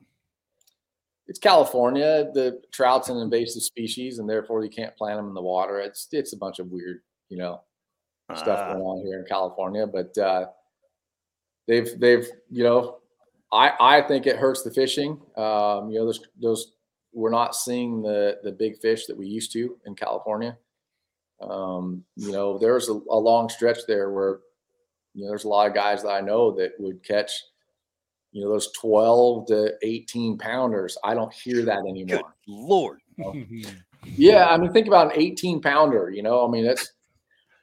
It's 1.26 1.40
California. 1.40 2.30
The 2.32 2.62
trout's 2.72 3.10
an 3.10 3.18
invasive 3.18 3.64
species, 3.64 4.20
and 4.20 4.30
therefore 4.30 4.64
you 4.64 4.70
can't 4.70 4.96
plant 4.96 5.18
them 5.18 5.30
in 5.30 5.34
the 5.34 5.42
water. 5.42 5.80
It's 5.80 6.08
it's 6.12 6.34
a 6.34 6.38
bunch 6.38 6.60
of 6.60 6.68
weird, 6.68 7.02
you 7.28 7.40
know, 7.40 7.62
uh, 8.30 8.36
stuff 8.36 8.60
ah. 8.62 8.74
going 8.74 8.84
on 8.84 9.08
here 9.08 9.18
in 9.18 9.26
California. 9.26 9.88
But 9.88 10.16
uh, 10.16 10.46
they've 11.68 12.00
they've 12.00 12.28
you 12.52 12.64
know, 12.64 13.00
I 13.52 13.72
I 13.80 14.02
think 14.04 14.28
it 14.28 14.36
hurts 14.36 14.62
the 14.62 14.70
fishing. 14.70 15.20
Um, 15.36 15.90
you 15.90 15.98
know, 15.98 16.06
those 16.06 16.20
those 16.40 16.74
we're 17.14 17.32
not 17.32 17.56
seeing 17.56 18.04
the 18.04 18.38
the 18.44 18.52
big 18.52 18.78
fish 18.78 19.08
that 19.08 19.18
we 19.18 19.26
used 19.26 19.52
to 19.54 19.76
in 19.88 19.96
California. 19.96 20.56
Um, 21.42 22.04
you 22.16 22.32
know, 22.32 22.60
there's 22.60 22.90
a, 22.90 22.94
a 22.94 23.18
long 23.18 23.50
stretch 23.50 23.80
there 23.88 24.12
where 24.12 24.42
you 25.16 25.24
know 25.24 25.30
there's 25.30 25.46
a 25.46 25.50
lot 25.50 25.68
of 25.68 25.74
guys 25.74 26.04
that 26.04 26.10
I 26.10 26.22
know 26.22 26.52
that 26.58 26.74
would 26.78 27.04
catch 27.04 27.32
you 28.36 28.44
know 28.44 28.50
those 28.50 28.70
12 28.74 29.48
to 29.48 29.74
18 29.82 30.38
pounders 30.38 30.98
i 31.06 31.14
don't 31.14 31.34
hear 31.34 31.64
that 31.64 31.80
anymore. 31.88 32.18
Good 32.18 32.22
lord 32.48 33.00
yeah 34.04 34.48
i 34.48 34.58
mean 34.58 34.74
think 34.74 34.88
about 34.88 35.14
an 35.14 35.22
18 35.22 35.62
pounder 35.62 36.12
you 36.12 36.22
know? 36.22 36.46
I 36.46 36.52
mean 36.52 36.66
that's 36.66 36.92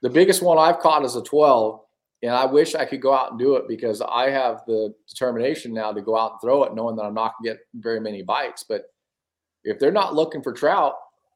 the 0.01 0.09
biggest 0.09 0.43
one 0.43 0.57
i've 0.59 0.81
caught 0.81 1.05
is 1.05 1.15
a 1.15 1.23
12 1.23 1.81
and 2.23 2.32
i 2.32 2.47
wish 2.47 2.74
i 2.74 2.86
could 2.86 3.03
go 3.03 3.12
out 3.12 3.32
and 3.32 3.39
do 3.39 3.57
it 3.57 3.69
because 3.69 4.01
i 4.01 4.31
have 4.31 4.62
the 4.66 4.94
determination 5.07 5.74
now 5.74 5.93
to 5.93 6.01
go 6.01 6.16
out 6.16 6.32
and 6.32 6.40
throw 6.40 6.65
it 6.65 6.74
knowing 6.74 6.97
that 6.97 7.05
i'm 7.05 7.15
not 7.15 7.35
going 7.39 7.55
to 7.55 7.59
get 7.59 7.82
very 7.82 8.01
many 8.01 8.23
bites 8.23 8.65
but 8.66 8.86
if 9.65 9.78
they're 9.78 9.93
not 9.93 10.15
looking 10.15 10.43
for 10.43 10.53
trout 10.53 10.94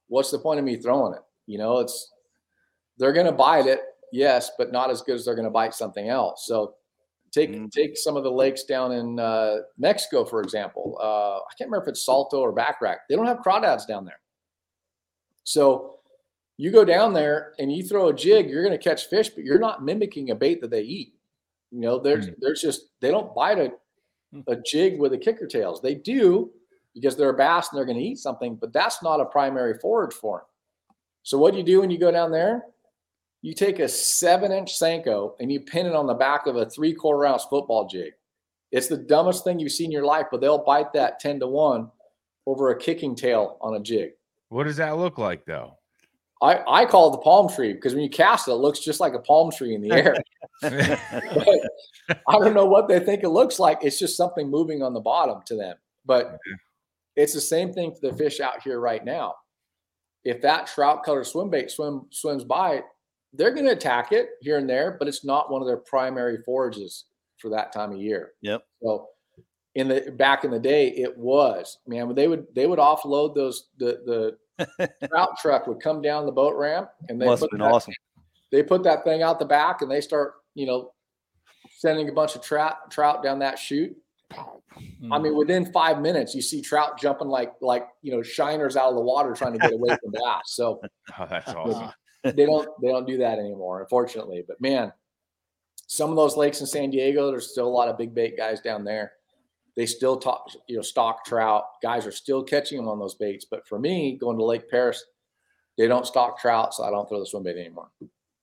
what's 0.09 0.31
the 0.31 0.39
point 0.39 0.59
of 0.59 0.65
me 0.65 0.77
throwing 0.77 1.15
it? 1.15 1.23
You 1.47 1.59
know 1.59 1.79
it's 1.79 2.13
they're 2.99 3.13
going 3.13 3.27
to 3.27 3.33
bite 3.33 3.67
it 3.67 3.81
yes 4.13 4.51
but 4.57 4.73
not 4.73 4.91
as 4.91 5.03
good 5.03 5.17
as 5.17 5.25
they're 5.25 5.35
going 5.35 5.45
to 5.45 5.51
bite 5.51 5.75
something 5.75 6.09
else. 6.09 6.47
So 6.47 6.75
Take 7.37 7.51
mm-hmm. 7.51 7.67
take 7.67 7.99
some 7.99 8.17
of 8.17 8.25
the 8.25 8.31
lakes 8.31 8.65
down 8.65 8.93
in 8.93 9.21
uh, 9.21 9.59
Mexico, 9.77 10.25
for 10.25 10.41
example. 10.41 10.97
Uh, 10.99 11.37
I 11.37 11.53
can't 11.59 11.69
remember 11.69 11.83
if 11.83 11.89
it's 11.89 12.03
Salto 12.03 12.41
or 12.41 12.51
Baccarac. 12.51 12.97
They 13.11 13.15
don't 13.15 13.27
have 13.27 13.41
crawdads 13.41 13.87
down 13.87 14.07
there. 14.07 14.21
So 15.45 15.97
you 16.57 16.71
go 16.71 16.83
down 16.83 17.13
there 17.13 17.53
and 17.59 17.71
you 17.71 17.83
throw 17.83 18.09
a 18.09 18.15
jig, 18.15 18.49
you're 18.49 18.65
going 18.65 18.77
to 18.77 18.83
catch 18.83 19.09
fish, 19.09 19.29
but 19.29 19.45
you're 19.45 19.59
not 19.59 19.85
mimicking 19.85 20.31
a 20.31 20.35
bait 20.35 20.63
that 20.63 20.71
they 20.71 20.81
eat. 20.81 21.13
You 21.71 21.81
know, 21.81 21.99
there's 21.99 22.25
mm-hmm. 22.25 22.41
there's 22.41 22.63
just 22.63 22.87
they 23.03 23.11
don't 23.11 23.35
bite 23.35 23.59
a 23.59 23.71
hmm. 24.33 24.41
a 24.47 24.57
jig 24.57 24.99
with 24.99 25.13
a 25.13 25.19
kicker 25.19 25.47
tails. 25.47 25.83
They 25.83 25.95
do 25.95 26.51
because 26.95 27.17
they're 27.17 27.29
a 27.29 27.37
bass 27.37 27.69
and 27.71 27.77
they're 27.77 27.85
going 27.85 27.99
to 27.99 28.03
eat 28.03 28.17
something, 28.17 28.55
but 28.57 28.73
that's 28.73 29.03
not 29.03 29.21
a 29.21 29.27
primary 29.27 29.79
forage 29.79 30.15
for 30.15 30.39
them. 30.39 30.47
So 31.23 31.37
what 31.37 31.53
do 31.53 31.59
you 31.59 31.65
do 31.65 31.81
when 31.83 31.91
you 31.91 31.99
go 31.99 32.11
down 32.11 32.31
there? 32.31 32.65
You 33.47 33.55
take 33.55 33.79
a 33.79 33.87
seven 33.87 34.51
inch 34.51 34.77
Senko 34.77 35.35
and 35.39 35.53
you 35.53 35.61
pin 35.61 35.87
it 35.87 35.95
on 35.95 36.09
the 36.09 36.15
back 36.15 36.49
of 36.49 36.57
a 36.57 36.69
three 36.69 36.93
quarter 36.93 37.25
ounce 37.27 37.45
football 37.45 37.87
jig. 37.87 38.13
It's 38.73 38.89
the 38.89 38.97
dumbest 38.97 39.45
thing 39.45 39.61
you've 39.61 39.71
seen 39.71 39.85
in 39.85 39.93
your 39.93 40.05
life, 40.05 40.27
but 40.33 40.41
they'll 40.41 40.65
bite 40.65 40.93
that 40.95 41.21
10 41.21 41.39
to 41.39 41.47
1 41.47 41.89
over 42.47 42.71
a 42.71 42.77
kicking 42.77 43.15
tail 43.15 43.57
on 43.61 43.77
a 43.77 43.81
jig. 43.81 44.15
What 44.49 44.65
does 44.65 44.79
that 44.79 44.97
look 44.97 45.17
like 45.17 45.45
though? 45.45 45.79
I, 46.43 46.59
I 46.67 46.87
call 46.87 47.11
it 47.11 47.13
the 47.13 47.23
palm 47.23 47.49
tree 47.49 47.73
because 47.73 47.95
when 47.95 48.03
you 48.03 48.11
cast 48.11 48.49
it, 48.49 48.51
it 48.51 48.55
looks 48.55 48.81
just 48.81 48.99
like 48.99 49.15
a 49.15 49.21
palm 49.21 49.53
tree 49.53 49.77
in 49.77 49.81
the 49.81 49.93
air. 49.93 50.17
I 52.27 52.33
don't 52.41 52.53
know 52.53 52.67
what 52.67 52.89
they 52.89 52.99
think 52.99 53.23
it 53.23 53.29
looks 53.29 53.61
like. 53.61 53.79
It's 53.81 54.01
just 54.01 54.17
something 54.17 54.51
moving 54.51 54.83
on 54.83 54.93
the 54.93 54.99
bottom 54.99 55.43
to 55.47 55.55
them. 55.55 55.77
But 56.05 56.37
it's 57.15 57.33
the 57.33 57.41
same 57.41 57.73
thing 57.73 57.95
for 57.95 58.11
the 58.11 58.17
fish 58.17 58.41
out 58.41 58.61
here 58.65 58.81
right 58.81 59.05
now. 59.05 59.37
If 60.25 60.43
that 60.43 60.67
trout 60.67 61.05
color 61.05 61.23
swim 61.23 61.49
bait 61.49 61.71
swim 61.71 62.07
swims 62.11 62.43
by, 62.43 62.83
they're 63.37 63.53
going 63.53 63.67
to 63.67 63.73
attack 63.73 64.13
it 64.13 64.31
here 64.41 64.59
and 64.59 64.69
there, 64.69 64.97
but 64.99 65.09
it's 65.09 65.25
not 65.25 65.51
one 65.51 65.63
of 65.63 65.69
their 65.69 65.77
primary 65.77 66.39
forages 66.45 67.05
for 67.39 67.51
that 67.51 67.73
time 67.73 67.93
of 67.93 67.99
year. 67.99 68.33
Yep. 68.43 68.63
So 68.83 69.09
in 69.75 69.89
the 69.89 70.13
back 70.17 70.45
in 70.45 70.51
the 70.51 70.59
day, 70.59 70.89
it 70.89 71.17
was 71.17 71.79
man. 71.87 72.15
They 72.15 72.29
would 72.29 72.47
they 72.55 72.67
would 72.67 72.79
offload 72.79 73.35
those 73.35 73.69
the 73.79 74.37
the 74.59 74.89
trout 75.09 75.37
truck 75.41 75.67
would 75.67 75.81
come 75.81 76.01
down 76.01 76.25
the 76.25 76.33
boat 76.33 76.57
ramp 76.57 76.89
and 77.09 77.21
they 77.21 77.27
must 77.27 77.43
have 77.43 77.51
been 77.51 77.61
that, 77.61 77.73
awesome. 77.73 77.95
They 78.51 78.63
put 78.63 78.83
that 78.85 79.05
thing 79.05 79.23
out 79.23 79.39
the 79.39 79.45
back 79.45 79.83
and 79.83 79.91
they 79.91 80.01
start 80.01 80.35
you 80.55 80.67
know 80.67 80.93
sending 81.79 82.09
a 82.09 82.13
bunch 82.13 82.37
of 82.37 82.43
trout 82.43 82.91
trout 82.91 83.23
down 83.23 83.39
that 83.41 83.59
chute. 83.59 83.95
Mm. 84.33 85.13
I 85.13 85.19
mean, 85.19 85.37
within 85.37 85.71
five 85.73 86.01
minutes, 86.01 86.35
you 86.35 86.43
see 86.43 86.63
trout 86.63 86.99
jumping 86.99 87.29
like 87.29 87.53
like 87.61 87.87
you 88.01 88.13
know 88.13 88.23
shiners 88.23 88.77
out 88.77 88.89
of 88.89 88.95
the 88.95 89.03
water 89.03 89.35
trying 89.35 89.53
to 89.53 89.59
get 89.59 89.75
away 89.75 89.91
from 89.91 90.13
bass. 90.13 90.43
So 90.47 90.81
oh, 91.19 91.27
that's 91.29 91.49
awesome 91.55 91.93
they 92.35 92.47
don't 92.47 92.69
they 92.81 92.89
don't 92.89 93.07
do 93.07 93.19
that 93.19 93.39
anymore, 93.39 93.81
unfortunately. 93.81 94.45
But 94.47 94.61
man, 94.61 94.93
some 95.87 96.11
of 96.11 96.17
those 96.17 96.37
lakes 96.37 96.61
in 96.61 96.67
San 96.67 96.91
Diego, 96.91 97.31
there's 97.31 97.51
still 97.51 97.67
a 97.67 97.69
lot 97.69 97.89
of 97.89 97.99
big 97.99 98.15
bait 98.15 98.37
guys 98.37 98.61
down 98.61 98.85
there. 98.85 99.13
They 99.77 99.87
still 99.87 100.17
talk, 100.17 100.51
you 100.69 100.77
know, 100.77 100.83
stock 100.83 101.25
trout. 101.25 101.65
Guys 101.83 102.07
are 102.07 102.13
still 102.13 102.43
catching 102.43 102.79
them 102.79 102.89
on 102.89 102.99
those 102.99 103.15
baits. 103.15 103.45
But 103.45 103.67
for 103.69 103.79
me, 103.79 104.17
going 104.17 104.39
to 104.39 104.45
Lake 104.45 104.71
Perris, 104.71 105.01
they 105.77 105.87
don't 105.87 106.07
stock 106.07 106.41
trout, 106.41 106.75
so 106.75 106.83
I 106.83 106.91
don't 106.91 107.09
throw 107.09 107.21
the 107.21 107.27
swim 107.27 107.43
bait 107.43 107.59
anymore. 107.59 107.91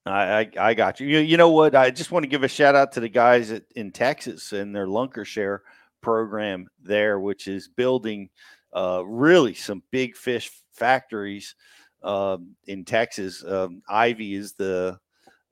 I, 0.05 0.39
I, 0.39 0.49
I 0.59 0.73
got 0.73 0.99
you. 0.99 1.07
you. 1.07 1.19
You 1.19 1.37
know 1.37 1.49
what? 1.49 1.75
I 1.75 1.89
just 1.89 2.11
want 2.11 2.23
to 2.23 2.29
give 2.29 2.43
a 2.43 2.47
shout 2.47 2.75
out 2.75 2.91
to 2.93 2.99
the 2.99 3.09
guys 3.09 3.51
at, 3.51 3.63
in 3.75 3.91
Texas 3.91 4.51
and 4.51 4.75
their 4.75 4.85
Lunker 4.85 5.25
Share 5.25 5.63
program 6.01 6.67
there, 6.81 7.19
which 7.19 7.47
is 7.47 7.67
building 7.67 8.29
uh, 8.75 9.03
really 9.05 9.53
some 9.53 9.81
big 9.91 10.15
fish 10.15 10.51
factories 10.73 11.55
um, 12.03 12.55
in 12.67 12.85
Texas. 12.85 13.43
Um, 13.43 13.81
Ivie 13.89 14.35
is 14.35 14.53
the 14.53 14.99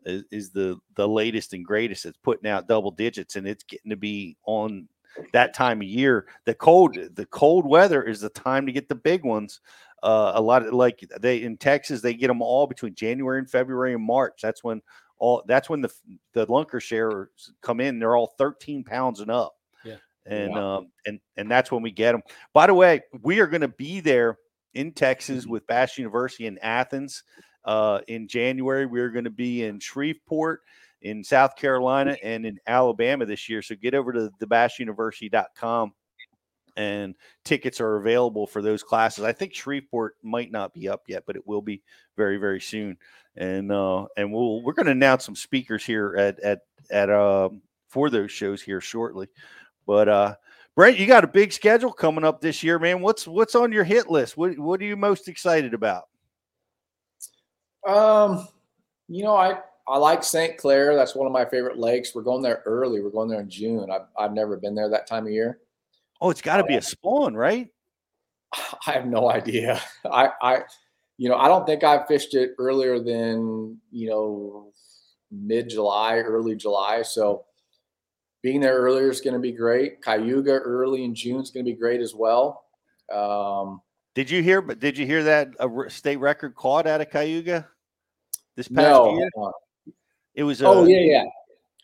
is, 0.06 0.24
is 0.32 0.50
the 0.52 0.80
the 0.96 1.08
latest 1.08 1.54
and 1.54 1.66
greatest. 1.66 2.06
It's 2.06 2.18
putting 2.18 2.50
out 2.50 2.68
double 2.68 2.92
digits, 2.92 3.36
and 3.36 3.48
it's 3.48 3.64
getting 3.64 3.90
to 3.90 3.98
be 3.98 4.38
on 4.46 4.88
that 5.34 5.54
time 5.54 5.82
of 5.82 5.88
year. 5.88 6.28
The 6.46 6.54
cold 6.54 6.98
the 7.16 7.26
cold 7.28 7.66
weather 7.66 8.04
is 8.04 8.22
the 8.22 8.30
time 8.30 8.66
to 8.66 8.72
get 8.72 8.90
the 8.90 8.96
big 8.96 9.24
ones. 9.24 9.62
Uh, 10.04 10.32
a 10.36 10.42
lot 10.42 10.66
of 10.66 10.74
like 10.74 11.08
they 11.20 11.44
in 11.44 11.58
Texas, 11.58 12.02
they 12.02 12.14
get 12.14 12.28
them 12.28 12.42
all 12.42 12.68
between 12.68 12.96
January 12.96 13.40
and 13.40 13.50
February 13.50 13.94
and 13.94 14.04
March. 14.04 14.40
That's 14.42 14.64
when 14.64 14.82
all 15.20 15.44
that's 15.46 15.70
when 15.70 15.82
the 15.82 15.92
the 16.34 16.48
lunker 16.48 16.82
shares 16.82 17.30
come 17.62 17.80
in. 17.80 18.00
They're 18.00 18.16
all 18.16 18.34
13 18.38 18.84
pounds 18.84 19.20
and 19.20 19.30
up. 19.30 19.56
Yeah. 19.86 19.98
And 20.26 20.52
wow. 20.52 20.78
um 20.78 20.92
and 21.06 21.20
and 21.38 21.50
that's 21.50 21.72
when 21.72 21.84
we 21.84 21.92
get 21.92 22.14
them. 22.14 22.24
By 22.54 22.68
the 22.68 22.74
way, 22.74 23.02
we 23.22 23.40
are 23.40 23.48
going 23.48 23.62
to 23.62 23.68
be 23.68 24.00
there 24.00 24.38
in 24.74 24.92
Texas 24.92 25.44
mm-hmm. 25.44 25.52
with 25.52 25.68
Bass 25.68 25.98
University 25.98 26.48
in 26.48 26.58
Athens. 26.60 27.24
Uh, 27.64 28.00
in 28.08 28.28
January, 28.28 28.86
we're 28.86 29.10
going 29.10 29.26
to 29.26 29.30
be 29.30 29.64
in 29.64 29.80
Shreveport, 29.80 30.62
in 31.02 31.24
South 31.24 31.56
Carolina, 31.56 32.18
and 32.24 32.46
in 32.46 32.58
Alabama 32.66 33.26
this 33.26 33.48
year. 33.50 33.62
So 33.62 33.76
get 33.76 33.94
over 33.94 34.12
to 34.14 34.32
thebassuniversity.com 34.42 35.94
and 36.78 37.16
tickets 37.44 37.82
are 37.82 37.98
available 37.98 38.48
for 38.48 38.62
those 38.62 38.84
classes. 38.84 39.24
I 39.24 39.34
think 39.34 39.54
Shreveport 39.54 40.16
might 40.24 40.52
not 40.52 40.74
be 40.74 40.88
up 40.88 41.04
yet, 41.08 41.24
but 41.26 41.36
it 41.36 41.46
will 41.46 41.62
be 41.62 41.82
very, 42.18 42.38
very 42.38 42.62
soon. 42.62 42.98
And 43.36 43.72
uh, 43.72 44.08
and 44.18 44.32
we'll 44.32 44.62
we're 44.62 44.74
going 44.74 44.88
to 44.88 44.92
announce 44.92 45.26
some 45.26 45.36
speakers 45.36 45.86
here 45.86 46.16
at 46.18 46.40
at 46.42 46.60
at 46.92 47.10
um, 47.10 47.62
for 47.88 48.10
those 48.10 48.32
shows 48.32 48.62
here 48.62 48.82
shortly. 48.82 49.28
But 49.86 50.10
uh, 50.10 50.36
Brent, 50.82 50.98
you 50.98 51.06
got 51.06 51.24
a 51.24 51.28
big 51.28 51.54
schedule 51.54 51.94
coming 51.94 52.24
up 52.24 52.42
this 52.42 52.64
year, 52.64 52.80
man. 52.80 53.02
What's 53.02 53.28
what's 53.28 53.54
on 53.54 53.72
your 53.72 53.84
hit 53.84 54.10
list? 54.10 54.36
What 54.36 54.58
what 54.58 54.82
are 54.82 54.84
you 54.84 54.96
most 54.96 55.28
excited 55.28 55.76
about? 55.76 56.06
Um, 57.88 58.48
you 59.08 59.24
know, 59.24 59.36
I 59.36 59.60
I 59.88 60.00
like 60.00 60.24
St. 60.24 60.58
Clair. 60.58 60.96
That's 60.96 61.14
one 61.14 61.28
of 61.28 61.34
my 61.34 61.46
favorite 61.46 61.78
lakes. 61.78 62.16
We're 62.16 62.24
going 62.24 62.42
there 62.42 62.64
early. 62.66 63.00
We're 63.00 63.12
going 63.12 63.30
there 63.30 63.42
in 63.42 63.48
June. 63.48 63.92
I've 63.92 64.08
I've 64.18 64.34
never 64.34 64.58
been 64.58 64.74
there 64.74 64.90
that 64.90 65.06
time 65.06 65.28
of 65.28 65.32
year. 65.32 65.60
Oh, 66.20 66.32
it's 66.32 66.42
got 66.42 66.58
to 66.58 66.64
be 66.64 66.78
a 66.78 66.82
spawn, 66.82 67.36
right? 67.36 67.68
I 68.88 68.94
have 68.94 69.06
no 69.06 69.30
idea. 69.30 69.80
I 70.12 70.32
I 70.42 70.62
you 71.20 71.30
know, 71.30 71.36
I 71.36 71.48
don't 71.48 71.68
think 71.68 71.84
I've 71.84 72.08
fished 72.08 72.34
it 72.34 72.56
earlier 72.58 72.98
than, 72.98 73.78
you 73.92 74.10
know, 74.10 74.74
mid 75.30 75.70
July, 75.70 76.18
early 76.18 76.56
July. 76.56 77.04
So 77.04 77.46
being 78.42 78.60
there 78.60 78.76
earlier 78.76 79.10
is 79.10 79.22
going 79.22 79.34
to 79.34 79.40
be 79.40 79.52
great. 79.52 80.02
Cayuga 80.02 80.54
early 80.54 81.04
in 81.04 81.14
June 81.14 81.42
is 81.42 81.52
going 81.52 81.66
to 81.66 81.72
be 81.72 81.78
great 81.78 82.02
as 82.02 82.16
well. 82.16 82.66
Um, 83.14 83.82
did 84.16 84.30
you 84.30 84.42
hear? 84.42 84.62
But 84.62 84.80
did 84.80 84.98
you 84.98 85.06
hear 85.06 85.24
that 85.24 85.50
a 85.60 85.90
state 85.90 86.18
record 86.18 86.56
caught 86.56 86.88
out 86.88 87.02
of 87.02 87.10
Cayuga 87.10 87.68
this 88.56 88.68
past 88.68 88.78
no, 88.78 89.18
year? 89.18 89.30
It 90.36 90.44
was. 90.44 90.62
oh 90.62 90.84
uh, 90.84 90.86
yeah, 90.86 91.00
yeah, 91.00 91.24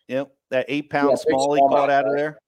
Yep, 0.07 0.31
that 0.49 0.65
eight 0.67 0.89
pound 0.89 1.09
Yeah, 1.09 1.15
big 1.15 1.35
small 1.35 1.53
he 1.53 1.59
caught 1.61 1.89
out 1.89 2.05
of 2.05 2.11
right? 2.13 2.17
there. 2.17 2.39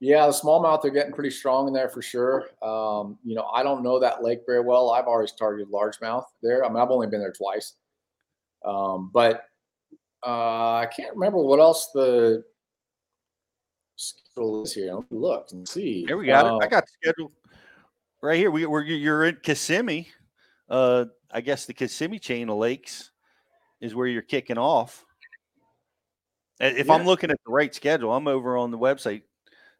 yeah. 0.00 0.26
The 0.26 0.32
smallmouth 0.32 0.82
they're 0.82 0.90
getting 0.90 1.12
pretty 1.12 1.30
strong 1.30 1.68
in 1.68 1.74
there 1.74 1.88
for 1.88 2.02
sure. 2.02 2.48
Um, 2.62 3.18
you 3.24 3.34
know, 3.34 3.44
I 3.44 3.62
don't 3.62 3.82
know 3.82 3.98
that 4.00 4.22
lake 4.22 4.40
very 4.46 4.60
well. 4.60 4.90
I've 4.90 5.06
always 5.06 5.32
targeted 5.32 5.70
largemouth 5.72 6.24
there. 6.42 6.64
I 6.64 6.68
mean, 6.68 6.78
I've 6.78 6.90
only 6.90 7.06
been 7.06 7.20
there 7.20 7.32
twice, 7.32 7.74
um, 8.64 9.10
but 9.12 9.44
uh, 10.26 10.76
I 10.76 10.88
can't 10.94 11.14
remember 11.14 11.38
what 11.38 11.60
else 11.60 11.90
the 11.92 12.42
schedule 14.34 14.62
is 14.64 14.72
here. 14.72 14.94
Let 14.94 15.10
me 15.10 15.18
look 15.18 15.48
and 15.52 15.68
see. 15.68 16.04
Here 16.06 16.16
we 16.16 16.26
got 16.26 16.46
Uh, 16.46 16.56
it. 16.56 16.64
I 16.64 16.66
got 16.66 16.84
the 16.84 16.92
schedule 17.02 17.32
right 18.20 18.36
here. 18.36 18.50
We, 18.50 18.66
we're 18.66 18.82
you're 18.82 19.24
in 19.24 19.36
Kissimmee. 19.42 20.08
Uh, 20.68 21.06
I 21.30 21.40
guess 21.40 21.66
the 21.66 21.74
Kissimmee 21.74 22.18
chain 22.18 22.48
of 22.48 22.56
lakes 22.56 23.10
is 23.80 23.94
where 23.94 24.06
you're 24.06 24.22
kicking 24.22 24.58
off. 24.58 25.04
If 26.60 26.88
I'm 26.88 27.04
looking 27.04 27.30
at 27.30 27.38
the 27.44 27.52
right 27.52 27.74
schedule, 27.74 28.12
I'm 28.12 28.28
over 28.28 28.56
on 28.56 28.70
the 28.70 28.78
website. 28.78 29.22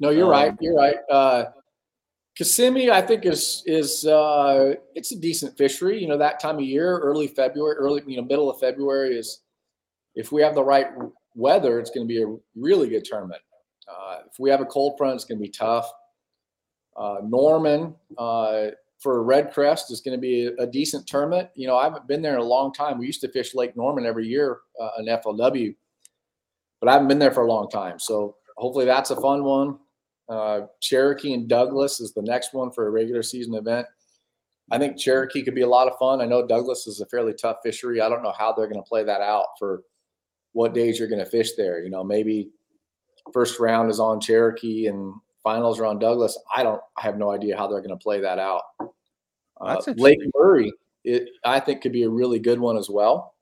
No, 0.01 0.11
you're 0.11 0.29
right. 0.29 0.51
Um, 0.51 0.59
You're 0.61 0.75
right. 0.75 0.97
Uh, 1.09 1.45
Kissimmee, 2.37 2.91
I 2.91 3.01
think 3.01 3.25
is 3.25 3.63
is 3.65 4.05
uh, 4.05 4.75
it's 4.97 5.13
a 5.13 5.17
decent 5.17 5.57
fishery. 5.57 6.01
You 6.01 6.09
know, 6.09 6.19
that 6.19 6.41
time 6.41 6.57
of 6.57 6.65
year, 6.65 6.99
early 6.99 7.29
February, 7.29 7.77
early 7.77 8.03
you 8.07 8.17
know 8.17 8.25
middle 8.25 8.51
of 8.51 8.59
February 8.59 9.17
is 9.17 9.41
if 10.17 10.33
we 10.33 10.43
have 10.43 10.57
the 10.57 10.65
right 10.65 10.89
weather, 11.37 11.79
it's 11.79 11.91
going 11.91 12.07
to 12.07 12.13
be 12.13 12.23
a 12.23 12.37
really 12.57 12.89
good 12.89 13.05
tournament. 13.05 13.41
Uh, 13.89 14.19
if 14.27 14.39
we 14.39 14.51
have 14.51 14.61
a 14.61 14.67
cold 14.67 14.97
front, 14.99 15.15
it's 15.15 15.25
going 15.25 15.39
to 15.39 15.43
be 15.43 15.51
tough. 15.51 15.91
Uh, 16.97 17.17
Norman 17.25 17.95
uh, 18.19 18.67
for 18.99 19.25
REDCREST 19.25 19.91
is 19.91 20.01
going 20.01 20.17
to 20.17 20.21
be 20.21 20.47
a, 20.47 20.63
a 20.63 20.67
decent 20.67 21.07
tournament. 21.07 21.49
You 21.55 21.67
know, 21.67 21.77
I 21.77 21.85
haven't 21.85 22.07
been 22.07 22.23
there 22.23 22.35
in 22.35 22.41
a 22.41 22.45
long 22.45 22.73
time. 22.73 22.99
We 22.99 23.07
used 23.07 23.21
to 23.23 23.29
fish 23.29 23.55
Lake 23.55 23.77
Norman 23.77 24.07
every 24.07 24.27
year 24.27 24.59
uh, 24.81 24.91
FLW, 25.01 25.75
but 26.81 26.89
I 26.89 26.93
haven't 26.93 27.09
been 27.09 27.19
there 27.19 27.33
for 27.33 27.45
a 27.45 27.51
long 27.51 27.69
time. 27.69 27.99
So 27.99 28.37
hopefully 28.57 28.85
that's 28.85 29.11
a 29.11 29.21
fun 29.21 29.45
one. 29.45 29.79
Uh, 30.29 30.63
Cherokee 30.81 31.35
and 31.35 31.49
Douglas 31.49 32.01
is 32.01 32.15
the 32.15 32.23
next 32.23 32.55
one 32.55 32.71
for 32.71 32.87
a 32.87 32.91
regular 32.91 33.23
season 33.23 33.55
event. 33.55 33.87
I 34.71 34.79
think 34.79 34.99
Cherokee 34.99 35.43
could 35.43 35.55
be 35.55 35.63
a 35.63 35.69
lot 35.69 35.89
of 35.89 35.99
fun. 35.99 36.23
I 36.23 36.27
know 36.27 36.47
Douglas 36.47 36.87
is 36.87 37.01
a 37.01 37.07
fairly 37.07 37.35
tough 37.35 37.59
fishery. 37.63 38.01
I 38.01 38.09
don't 38.09 38.23
know 38.23 38.33
how 38.37 38.53
they're 38.53 38.69
going 38.69 38.83
to 38.83 38.89
play 38.89 39.05
that 39.05 39.21
out 39.21 39.49
for 39.59 39.83
what 40.53 40.73
days 40.73 40.99
you're 40.99 41.09
going 41.09 41.23
to 41.23 41.31
fish 41.31 41.53
there. 41.57 41.83
You 41.83 41.91
know, 41.91 42.03
maybe 42.03 42.51
first 43.33 43.61
round 43.61 43.91
is 43.91 44.01
on 44.01 44.21
Cherokee 44.21 44.87
and 44.87 45.15
finals 45.43 45.79
are 45.79 45.87
on 45.87 45.99
Douglas. 45.99 46.39
I 46.55 46.63
don't. 46.63 46.81
I 46.97 47.03
have 47.03 47.17
no 47.17 47.31
idea 47.31 47.57
how 47.57 47.69
they're 47.69 47.81
going 47.81 47.91
to 47.91 48.03
play 48.03 48.21
that 48.21 48.39
out. 48.39 48.63
Uh, 49.61 49.81
Lake. 49.97 50.19
Murray, 50.35 50.73
it, 51.05 51.29
I 51.45 51.61
think, 51.61 51.83
could 51.83 51.93
be 51.93 52.03
a 52.03 52.11
really 52.11 52.39
good 52.39 52.59
one 52.59 52.77
as 52.77 52.91
well. 52.91 53.35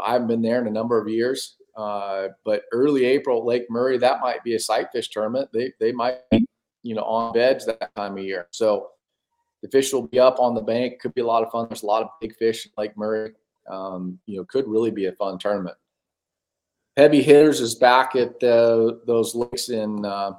I 0.00 0.12
haven't 0.12 0.28
been 0.28 0.42
there 0.42 0.60
in 0.60 0.66
a 0.66 0.70
number 0.70 1.00
of 1.00 1.08
years, 1.08 1.56
uh, 1.76 2.28
but 2.44 2.62
early 2.72 3.04
April 3.04 3.44
Lake 3.44 3.70
Murray, 3.70 3.98
that 3.98 4.20
might 4.20 4.44
be 4.44 4.54
a 4.54 4.60
sight 4.60 4.88
fish 4.92 5.08
tournament. 5.08 5.50
They 5.52 5.72
they 5.80 5.92
might 5.92 6.18
be, 6.30 6.46
you 6.82 6.94
know, 6.94 7.04
on 7.04 7.32
beds 7.32 7.66
that 7.66 7.94
time 7.96 8.16
of 8.16 8.24
year. 8.24 8.48
So 8.50 8.90
the 9.62 9.68
fish 9.68 9.92
will 9.92 10.06
be 10.06 10.20
up 10.20 10.38
on 10.38 10.54
the 10.54 10.60
bank. 10.60 11.00
Could 11.00 11.14
be 11.14 11.22
a 11.22 11.26
lot 11.26 11.42
of 11.42 11.50
fun. 11.50 11.66
There's 11.68 11.82
a 11.82 11.86
lot 11.86 12.02
of 12.02 12.10
big 12.20 12.36
fish 12.36 12.66
in 12.66 12.72
Lake 12.76 12.96
Murray. 12.96 13.32
Um, 13.68 14.18
you 14.26 14.36
know, 14.36 14.44
could 14.44 14.68
really 14.68 14.90
be 14.90 15.06
a 15.06 15.12
fun 15.12 15.38
tournament. 15.38 15.76
Heavy 16.96 17.22
hitters 17.22 17.60
is 17.60 17.74
back 17.74 18.14
at 18.14 18.42
uh, 18.42 18.92
those 19.04 19.34
lakes 19.34 19.68
in 19.68 20.04
uh, 20.04 20.32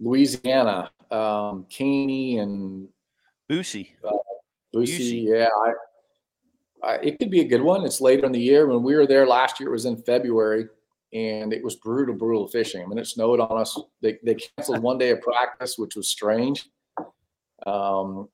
Louisiana, 0.00 0.90
um, 1.10 1.66
Caney 1.68 2.38
and 2.38 2.88
Boosie. 3.50 3.90
Lucy. 4.72 4.92
Bussey. 4.98 5.28
Yeah, 5.28 5.48
I, 5.64 5.72
I, 6.86 6.94
it 6.96 7.18
could 7.18 7.30
be 7.30 7.40
a 7.40 7.44
good 7.44 7.62
one. 7.62 7.84
It's 7.84 8.00
later 8.00 8.26
in 8.26 8.32
the 8.32 8.40
year. 8.40 8.66
When 8.66 8.82
we 8.82 8.94
were 8.94 9.06
there 9.06 9.26
last 9.26 9.60
year, 9.60 9.68
it 9.68 9.72
was 9.72 9.86
in 9.86 10.02
February, 10.02 10.66
and 11.12 11.52
it 11.52 11.62
was 11.62 11.76
brutal, 11.76 12.14
brutal 12.14 12.48
fishing. 12.48 12.82
I 12.82 12.86
mean, 12.86 12.98
it 12.98 13.06
snowed 13.06 13.40
on 13.40 13.58
us. 13.58 13.78
They 14.00 14.18
they 14.22 14.34
canceled 14.34 14.82
one 14.82 14.98
day 14.98 15.10
of 15.10 15.20
practice, 15.20 15.78
which 15.78 15.96
was 15.96 16.08
strange. 16.08 16.68
Um, 17.66 18.28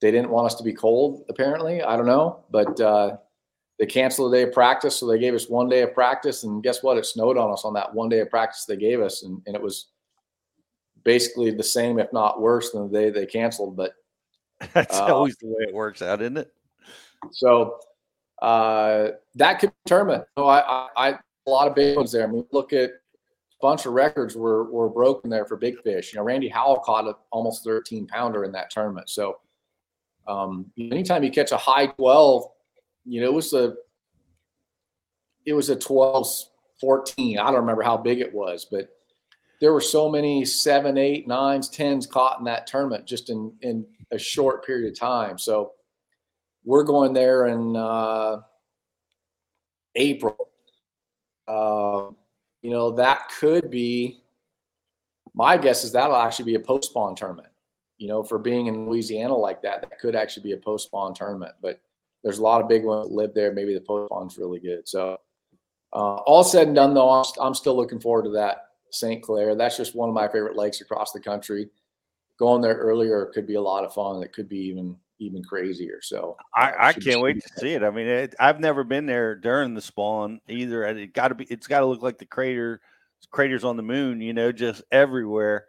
they 0.00 0.10
didn't 0.10 0.30
want 0.30 0.46
us 0.46 0.54
to 0.56 0.64
be 0.64 0.72
cold, 0.72 1.24
apparently. 1.28 1.82
I 1.82 1.96
don't 1.96 2.06
know, 2.06 2.44
but 2.50 2.80
uh, 2.80 3.16
they 3.82 3.86
canceled 3.86 4.32
a 4.32 4.36
day 4.36 4.44
of 4.44 4.52
practice, 4.52 4.96
so 4.96 5.08
they 5.08 5.18
gave 5.18 5.34
us 5.34 5.48
one 5.48 5.68
day 5.68 5.82
of 5.82 5.92
practice. 5.92 6.44
And 6.44 6.62
guess 6.62 6.84
what? 6.84 6.98
It 6.98 7.04
snowed 7.04 7.36
on 7.36 7.50
us 7.50 7.64
on 7.64 7.74
that 7.74 7.92
one 7.92 8.08
day 8.08 8.20
of 8.20 8.30
practice 8.30 8.64
they 8.64 8.76
gave 8.76 9.00
us, 9.00 9.24
and, 9.24 9.42
and 9.44 9.56
it 9.56 9.60
was 9.60 9.88
basically 11.02 11.50
the 11.50 11.64
same, 11.64 11.98
if 11.98 12.12
not 12.12 12.40
worse, 12.40 12.70
than 12.70 12.88
the 12.88 12.96
day 12.96 13.10
they 13.10 13.26
canceled. 13.26 13.76
But 13.76 13.94
That's 14.72 14.96
Uh, 14.96 15.12
always 15.12 15.34
the 15.38 15.48
way 15.48 15.64
it 15.66 15.74
works 15.74 16.00
out, 16.00 16.22
isn't 16.22 16.36
it? 16.36 16.52
So 17.32 17.80
uh, 18.40 19.08
that 19.34 19.58
could 19.58 19.72
determine. 19.84 20.22
So 20.38 20.46
I, 20.46 20.60
I, 20.60 20.88
I, 20.96 21.08
a 21.48 21.50
lot 21.50 21.66
of 21.66 21.74
big 21.74 21.96
ones 21.96 22.12
there. 22.12 22.22
I 22.22 22.30
mean, 22.30 22.46
look 22.52 22.72
at 22.72 22.90
a 22.90 22.92
bunch 23.60 23.84
of 23.84 23.94
records 23.94 24.36
were 24.36 24.70
were 24.70 24.90
broken 24.90 25.28
there 25.28 25.44
for 25.44 25.56
big 25.56 25.82
fish. 25.82 26.12
You 26.12 26.20
know, 26.20 26.24
Randy 26.24 26.46
Howell 26.46 26.78
caught 26.84 27.08
an 27.08 27.14
almost 27.32 27.64
13 27.64 28.06
pounder 28.06 28.44
in 28.44 28.52
that 28.52 28.70
tournament. 28.70 29.10
So 29.10 29.40
um, 30.28 30.70
anytime 30.78 31.24
you 31.24 31.32
catch 31.32 31.50
a 31.50 31.56
high 31.56 31.86
12, 31.86 32.44
you 33.04 33.20
know, 33.20 33.26
it 33.26 33.32
was 33.32 33.52
a 33.52 33.74
it 35.44 35.54
was 35.54 35.70
a 35.70 35.76
12, 35.76 36.28
14. 36.80 37.38
I 37.38 37.46
don't 37.46 37.56
remember 37.56 37.82
how 37.82 37.96
big 37.96 38.20
it 38.20 38.32
was, 38.32 38.66
but 38.70 38.88
there 39.60 39.72
were 39.72 39.80
so 39.80 40.08
many 40.08 40.44
seven, 40.44 40.98
eight, 40.98 41.26
nines, 41.26 41.68
tens 41.68 42.06
caught 42.06 42.38
in 42.38 42.44
that 42.44 42.66
tournament 42.66 43.06
just 43.06 43.30
in 43.30 43.52
in 43.62 43.86
a 44.10 44.18
short 44.18 44.64
period 44.64 44.92
of 44.92 44.98
time. 44.98 45.38
So 45.38 45.72
we're 46.64 46.84
going 46.84 47.12
there 47.12 47.46
in 47.46 47.76
uh, 47.76 48.40
April. 49.94 50.48
Uh, 51.48 52.10
you 52.62 52.70
know, 52.70 52.92
that 52.92 53.28
could 53.38 53.70
be 53.70 54.22
my 55.34 55.56
guess 55.56 55.84
is 55.84 55.92
that'll 55.92 56.16
actually 56.16 56.44
be 56.46 56.54
a 56.54 56.60
post 56.60 56.90
spawn 56.90 57.14
tournament. 57.14 57.48
You 57.98 58.08
know, 58.08 58.22
for 58.22 58.38
being 58.38 58.66
in 58.66 58.86
Louisiana 58.88 59.36
like 59.36 59.62
that, 59.62 59.82
that 59.82 59.98
could 60.00 60.16
actually 60.16 60.42
be 60.42 60.52
a 60.52 60.56
post 60.56 60.86
spawn 60.86 61.14
tournament. 61.14 61.54
But 61.60 61.80
there's 62.22 62.38
a 62.38 62.42
lot 62.42 62.60
of 62.60 62.68
big 62.68 62.84
ones 62.84 63.08
that 63.08 63.14
live 63.14 63.34
there. 63.34 63.52
Maybe 63.52 63.74
the 63.74 63.80
post 63.80 64.08
spawn's 64.08 64.38
really 64.38 64.60
good. 64.60 64.88
So, 64.88 65.18
uh, 65.92 66.16
all 66.26 66.44
said 66.44 66.68
and 66.68 66.76
done, 66.76 66.94
though, 66.94 67.10
I'm, 67.10 67.24
I'm 67.40 67.54
still 67.54 67.76
looking 67.76 68.00
forward 68.00 68.24
to 68.24 68.30
that 68.30 68.68
St. 68.90 69.22
Clair. 69.22 69.54
That's 69.54 69.76
just 69.76 69.94
one 69.94 70.08
of 70.08 70.14
my 70.14 70.28
favorite 70.28 70.56
lakes 70.56 70.80
across 70.80 71.12
the 71.12 71.20
country. 71.20 71.68
Going 72.38 72.62
there 72.62 72.74
earlier 72.74 73.26
could 73.34 73.46
be 73.46 73.54
a 73.56 73.60
lot 73.60 73.84
of 73.84 73.92
fun. 73.92 74.22
It 74.22 74.32
could 74.32 74.48
be 74.48 74.58
even 74.58 74.96
even 75.18 75.42
crazier. 75.44 76.00
So 76.02 76.36
I, 76.54 76.88
I 76.88 76.92
can't 76.92 77.20
wait 77.20 77.40
to 77.40 77.60
see 77.60 77.74
it. 77.74 77.82
I 77.82 77.90
mean, 77.90 78.06
it, 78.06 78.34
I've 78.40 78.58
never 78.58 78.84
been 78.84 79.06
there 79.06 79.36
during 79.36 79.74
the 79.74 79.80
spawn 79.80 80.40
either. 80.48 80.82
and 80.84 80.98
It 80.98 81.12
got 81.12 81.28
to 81.28 81.34
be. 81.34 81.44
It's 81.44 81.66
got 81.66 81.80
to 81.80 81.86
look 81.86 82.02
like 82.02 82.18
the 82.18 82.26
crater, 82.26 82.80
craters 83.30 83.64
on 83.64 83.76
the 83.76 83.82
moon. 83.82 84.20
You 84.20 84.32
know, 84.32 84.50
just 84.52 84.82
everywhere. 84.90 85.66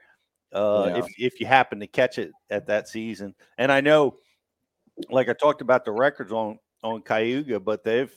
Uh, 0.52 0.86
Yeah. 0.88 0.98
If 1.00 1.06
if 1.18 1.40
you 1.40 1.46
happen 1.46 1.80
to 1.82 1.88
catch 1.88 2.18
it 2.18 2.32
at 2.50 2.68
that 2.68 2.88
season, 2.88 3.36
and 3.58 3.72
I 3.72 3.82
know, 3.82 4.18
like 5.10 5.30
I 5.30 5.34
talked 5.34 5.62
about 5.62 5.86
the 5.86 5.92
records 5.92 6.32
on 6.32 6.60
on 6.84 7.02
Cayuga, 7.02 7.60
but 7.60 7.84
they've 7.84 8.12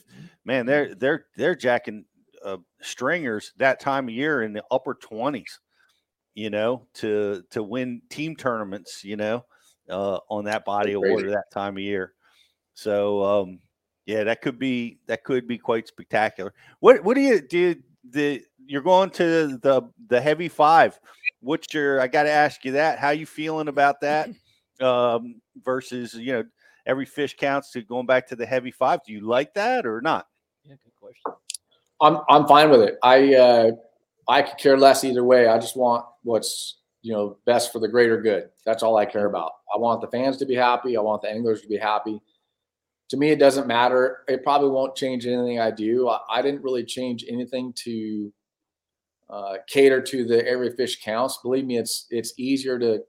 man, 0.45 0.65
they're 0.65 0.93
they're 0.95 1.25
they're 1.35 1.55
jacking 1.55 2.05
uh, 2.43 2.57
stringers 2.81 3.53
that 3.57 3.79
time 3.79 4.07
of 4.07 4.13
year 4.13 4.43
in 4.43 4.53
the 4.53 4.63
upper 4.71 4.93
twenties. 4.93 5.59
You 6.35 6.49
know, 6.51 6.87
to 6.95 7.43
to 7.51 7.63
win 7.63 8.01
team 8.09 8.35
tournaments. 8.35 9.03
You 9.03 9.17
know, 9.17 9.45
uh, 9.89 10.19
on 10.29 10.45
that 10.45 10.65
body 10.65 10.93
of 10.93 11.01
water 11.01 11.31
that 11.31 11.51
time 11.51 11.77
of 11.77 11.83
year. 11.83 12.13
So 12.73 13.23
um, 13.23 13.59
yeah, 14.05 14.23
that 14.23 14.41
could 14.41 14.59
be 14.59 14.99
that 15.07 15.23
could 15.23 15.47
be 15.47 15.57
quite 15.57 15.87
spectacular. 15.87 16.53
What 16.79 17.03
what 17.03 17.15
do 17.15 17.21
you 17.21 17.41
do? 17.41 17.75
The 18.09 18.43
you're 18.65 18.81
going 18.81 19.09
to 19.11 19.57
the 19.61 19.81
the 20.07 20.21
heavy 20.21 20.47
five. 20.47 20.99
What's 21.39 21.73
your? 21.73 22.01
I 22.01 22.07
got 22.07 22.23
to 22.23 22.31
ask 22.31 22.63
you 22.65 22.73
that. 22.73 22.99
How 22.99 23.09
you 23.11 23.25
feeling 23.25 23.67
about 23.67 24.01
that? 24.01 24.29
Um, 24.79 25.41
versus 25.65 26.13
you 26.13 26.33
know 26.33 26.43
every 26.87 27.05
fish 27.05 27.35
counts 27.35 27.69
to 27.71 27.83
going 27.83 28.07
back 28.07 28.25
to 28.27 28.35
the 28.35 28.45
heavy 28.45 28.71
five. 28.71 29.01
Do 29.05 29.13
you 29.13 29.21
like 29.21 29.53
that 29.53 29.85
or 29.85 30.01
not? 30.01 30.27
Yeah, 30.63 30.75
good 30.83 30.95
question. 30.99 31.33
I'm 32.01 32.21
I'm 32.29 32.47
fine 32.47 32.71
with 32.71 32.81
it. 32.81 32.97
I 33.03 33.35
uh, 33.35 33.71
I 34.27 34.41
could 34.41 34.57
care 34.57 34.77
less 34.77 35.03
either 35.03 35.23
way. 35.23 35.47
I 35.47 35.59
just 35.59 35.77
want 35.77 36.05
what's 36.23 36.79
you 37.03 37.13
know 37.13 37.37
best 37.45 37.71
for 37.71 37.79
the 37.79 37.87
greater 37.87 38.19
good. 38.19 38.49
That's 38.65 38.81
all 38.81 38.97
I 38.97 39.05
care 39.05 39.27
about. 39.27 39.51
I 39.73 39.77
want 39.77 40.01
the 40.01 40.07
fans 40.07 40.37
to 40.37 40.45
be 40.45 40.55
happy. 40.55 40.97
I 40.97 41.01
want 41.01 41.21
the 41.21 41.29
anglers 41.29 41.61
to 41.61 41.67
be 41.67 41.77
happy. 41.77 42.21
To 43.09 43.17
me, 43.17 43.29
it 43.29 43.39
doesn't 43.39 43.67
matter. 43.67 44.19
It 44.27 44.43
probably 44.43 44.69
won't 44.69 44.95
change 44.95 45.25
anything 45.25 45.59
I 45.59 45.71
do. 45.71 46.09
I, 46.09 46.19
I 46.29 46.41
didn't 46.41 46.61
really 46.61 46.83
change 46.83 47.23
anything 47.29 47.73
to 47.83 48.33
uh, 49.29 49.53
cater 49.67 50.01
to 50.01 50.25
the 50.25 50.45
every 50.47 50.71
fish 50.75 51.01
counts. 51.01 51.39
Believe 51.41 51.65
me, 51.65 51.77
it's 51.77 52.07
it's 52.09 52.33
easier 52.37 52.77
to 52.79 53.01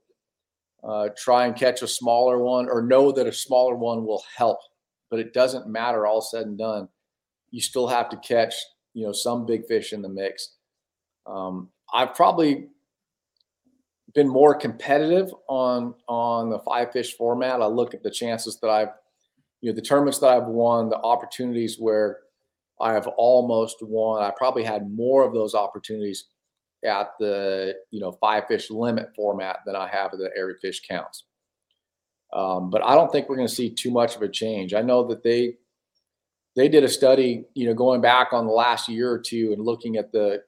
uh, 0.83 1.09
try 1.17 1.45
and 1.45 1.55
catch 1.55 1.81
a 1.81 1.87
smaller 1.87 2.39
one 2.39 2.69
or 2.69 2.81
know 2.81 3.11
that 3.11 3.27
a 3.27 3.33
smaller 3.33 3.75
one 3.75 4.05
will 4.05 4.23
help. 4.35 4.59
But 5.09 5.19
it 5.19 5.33
doesn't 5.33 5.67
matter. 5.67 6.05
All 6.05 6.21
said 6.21 6.45
and 6.45 6.57
done, 6.57 6.87
you 7.51 7.61
still 7.61 7.87
have 7.87 8.09
to 8.09 8.17
catch 8.17 8.53
you 8.93 9.05
know 9.05 9.11
some 9.11 9.45
big 9.45 9.65
fish 9.65 9.93
in 9.93 10.01
the 10.01 10.09
mix. 10.09 10.55
Um, 11.25 11.69
I've 11.93 12.13
probably 12.13 12.67
been 14.13 14.27
more 14.27 14.55
competitive 14.55 15.33
on 15.47 15.93
on 16.07 16.49
the 16.49 16.59
five 16.59 16.91
fish 16.91 17.15
format. 17.15 17.61
I 17.61 17.65
look 17.65 17.93
at 17.93 18.03
the 18.03 18.11
chances 18.11 18.59
that 18.61 18.69
I've, 18.69 18.89
you 19.61 19.71
know, 19.71 19.75
the 19.75 19.81
tournaments 19.81 20.19
that 20.19 20.29
I've 20.29 20.47
won, 20.47 20.89
the 20.89 20.97
opportunities 20.97 21.77
where 21.79 22.19
I 22.81 22.93
have 22.93 23.07
almost 23.17 23.77
won. 23.81 24.23
I 24.23 24.31
probably 24.35 24.63
had 24.63 24.91
more 24.91 25.25
of 25.25 25.33
those 25.33 25.53
opportunities 25.53 26.25
at 26.85 27.11
the 27.19 27.75
you 27.91 27.99
know 27.99 28.11
five 28.13 28.45
fish 28.47 28.69
limit 28.69 29.09
format 29.15 29.59
than 29.65 29.75
I 29.75 29.87
have 29.87 30.13
at 30.13 30.19
the 30.19 30.29
every 30.37 30.55
fish 30.61 30.81
counts. 30.87 31.25
Um, 32.33 32.69
but 32.69 32.83
I 32.83 32.95
don't 32.95 33.11
think 33.11 33.27
we're 33.27 33.35
going 33.35 33.47
to 33.47 33.53
see 33.53 33.69
too 33.69 33.91
much 33.91 34.15
of 34.15 34.21
a 34.21 34.29
change. 34.29 34.73
I 34.73 34.81
know 34.81 35.07
that 35.07 35.23
they 35.23 35.55
they 36.55 36.67
did 36.67 36.83
a 36.83 36.89
study, 36.89 37.45
you 37.53 37.67
know, 37.67 37.73
going 37.73 38.01
back 38.01 38.33
on 38.33 38.45
the 38.45 38.51
last 38.51 38.89
year 38.89 39.11
or 39.11 39.19
two 39.19 39.51
and 39.53 39.63
looking 39.63 39.97
at 39.97 40.11
the 40.11 40.41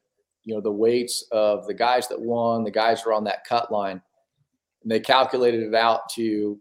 you 0.44 0.54
know 0.54 0.62
the 0.62 0.72
weights 0.72 1.26
of 1.32 1.68
the 1.68 1.74
guys 1.74 2.08
that 2.08 2.20
won, 2.20 2.64
the 2.64 2.72
guys 2.72 3.02
who 3.02 3.10
are 3.10 3.14
on 3.14 3.24
that 3.26 3.46
cut 3.46 3.72
line, 3.72 4.02
and 4.84 4.92
they 4.92 5.00
calculated 5.00 5.64
it 5.64 5.76
out 5.76 6.10
to 6.10 6.60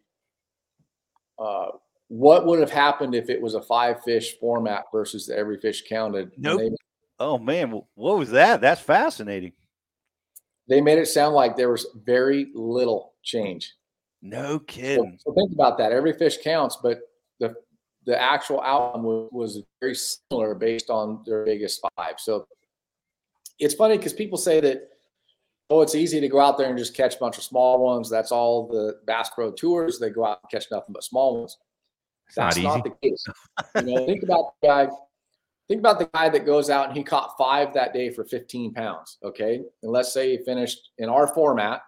uh, 1.39 1.69
what 2.09 2.47
would 2.47 2.61
have 2.61 2.71
happened 2.71 3.15
if 3.15 3.31
it 3.31 3.41
was 3.41 3.55
a 3.55 3.63
five 3.63 4.03
fish 4.03 4.39
format 4.39 4.85
versus 4.93 5.27
the 5.27 5.37
every 5.37 5.59
fish 5.59 5.85
counted. 5.89 6.31
Nope. 6.37 6.61
They, 6.61 6.71
oh 7.19 7.39
man, 7.39 7.83
what 7.95 8.19
was 8.19 8.31
that? 8.31 8.61
That's 8.61 8.81
fascinating. 8.81 9.53
They 10.69 10.81
made 10.81 10.99
it 10.99 11.07
sound 11.07 11.35
like 11.35 11.57
there 11.57 11.71
was 11.71 11.87
very 12.05 12.49
little 12.55 13.15
change. 13.23 13.75
No 14.23 14.59
kidding. 14.61 15.19
So, 15.19 15.31
so 15.31 15.35
think 15.35 15.53
about 15.53 15.79
that. 15.79 15.93
Every 15.93 16.13
fish 16.13 16.39
counts, 16.43 16.79
but 16.83 17.01
the 17.39 17.55
the 18.07 18.21
actual 18.21 18.61
outcome 18.63 19.03
was, 19.03 19.29
was 19.33 19.63
very 19.81 19.95
similar 19.95 20.55
based 20.55 20.91
on 20.91 21.23
their 21.27 21.45
biggest 21.45 21.81
five. 21.97 22.15
So 22.19 22.47
it's 23.59 23.75
funny 23.75 23.97
because 23.97 24.13
people 24.13 24.39
say 24.39 24.61
that 24.61 24.89
oh, 25.71 25.83
it's 25.83 25.95
easy 25.95 26.21
to 26.21 26.29
go 26.29 26.41
out 26.41 26.59
there 26.59 26.69
and 26.69 26.77
just 26.77 26.97
catch 26.97 27.17
a 27.17 27.19
bunch 27.19 27.39
of 27.39 27.45
small 27.45 27.83
ones. 27.83 28.11
That's 28.11 28.33
all 28.33 28.67
the 28.67 28.99
Bass 29.07 29.31
Pro 29.31 29.53
Tours. 29.53 29.99
They 29.99 30.11
go 30.11 30.27
out 30.27 30.41
and 30.43 30.51
catch 30.51 30.71
nothing 30.71 30.93
but 30.93 31.05
small 31.05 31.39
ones. 31.39 31.57
That's 32.35 32.57
not, 32.59 32.77
not 32.79 32.85
the 32.85 33.09
case. 33.09 33.25
You 33.77 33.83
know, 33.83 34.07
think 34.07 34.23
about 34.23 34.55
the 34.61 34.69
guy. 34.69 34.89
Think 35.71 35.79
about 35.79 36.01
the 36.01 36.11
guy 36.13 36.29
that 36.29 36.45
goes 36.45 36.69
out 36.69 36.89
and 36.89 36.97
he 36.97 37.05
caught 37.05 37.39
five 37.39 37.73
that 37.75 37.93
day 37.93 38.11
for 38.11 38.25
15 38.25 38.75
pounds. 38.75 39.19
Okay, 39.23 39.61
and 39.85 39.93
let's 39.93 40.13
say 40.13 40.37
he 40.37 40.45
finished 40.45 40.91
in 40.99 41.09
our 41.09 41.29
format. 41.29 41.83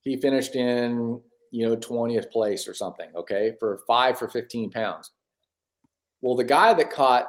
He 0.00 0.16
finished 0.16 0.56
in 0.56 1.20
you 1.52 1.68
know 1.68 1.76
20th 1.76 2.32
place 2.32 2.66
or 2.66 2.74
something. 2.74 3.10
Okay, 3.14 3.52
for 3.60 3.82
five 3.86 4.18
for 4.18 4.26
15 4.26 4.72
pounds. 4.72 5.12
Well, 6.20 6.34
the 6.34 6.42
guy 6.42 6.74
that 6.74 6.90
caught 6.90 7.28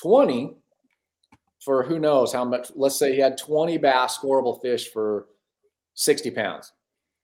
20 0.00 0.56
for 1.62 1.82
who 1.82 1.98
knows 1.98 2.32
how 2.32 2.46
much. 2.46 2.70
Let's 2.74 2.98
say 2.98 3.12
he 3.12 3.20
had 3.20 3.36
20 3.36 3.76
bass 3.76 4.16
scoreable 4.16 4.62
fish 4.62 4.90
for 4.90 5.26
60 5.92 6.30
pounds. 6.30 6.72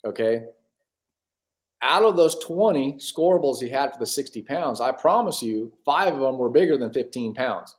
Okay. 0.04 0.42
Out 1.82 2.02
of 2.02 2.16
those 2.16 2.38
20 2.44 2.94
scoreables 2.94 3.60
he 3.60 3.68
had 3.68 3.92
for 3.92 3.98
the 3.98 4.06
60 4.06 4.42
pounds, 4.42 4.80
I 4.80 4.92
promise 4.92 5.42
you, 5.42 5.72
five 5.84 6.14
of 6.14 6.20
them 6.20 6.38
were 6.38 6.50
bigger 6.50 6.78
than 6.78 6.92
15 6.92 7.34
pounds. 7.34 7.76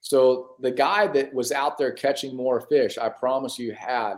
So 0.00 0.56
the 0.60 0.70
guy 0.70 1.06
that 1.08 1.32
was 1.32 1.52
out 1.52 1.78
there 1.78 1.92
catching 1.92 2.36
more 2.36 2.60
fish, 2.60 2.98
I 2.98 3.08
promise 3.08 3.58
you, 3.58 3.72
had 3.72 4.16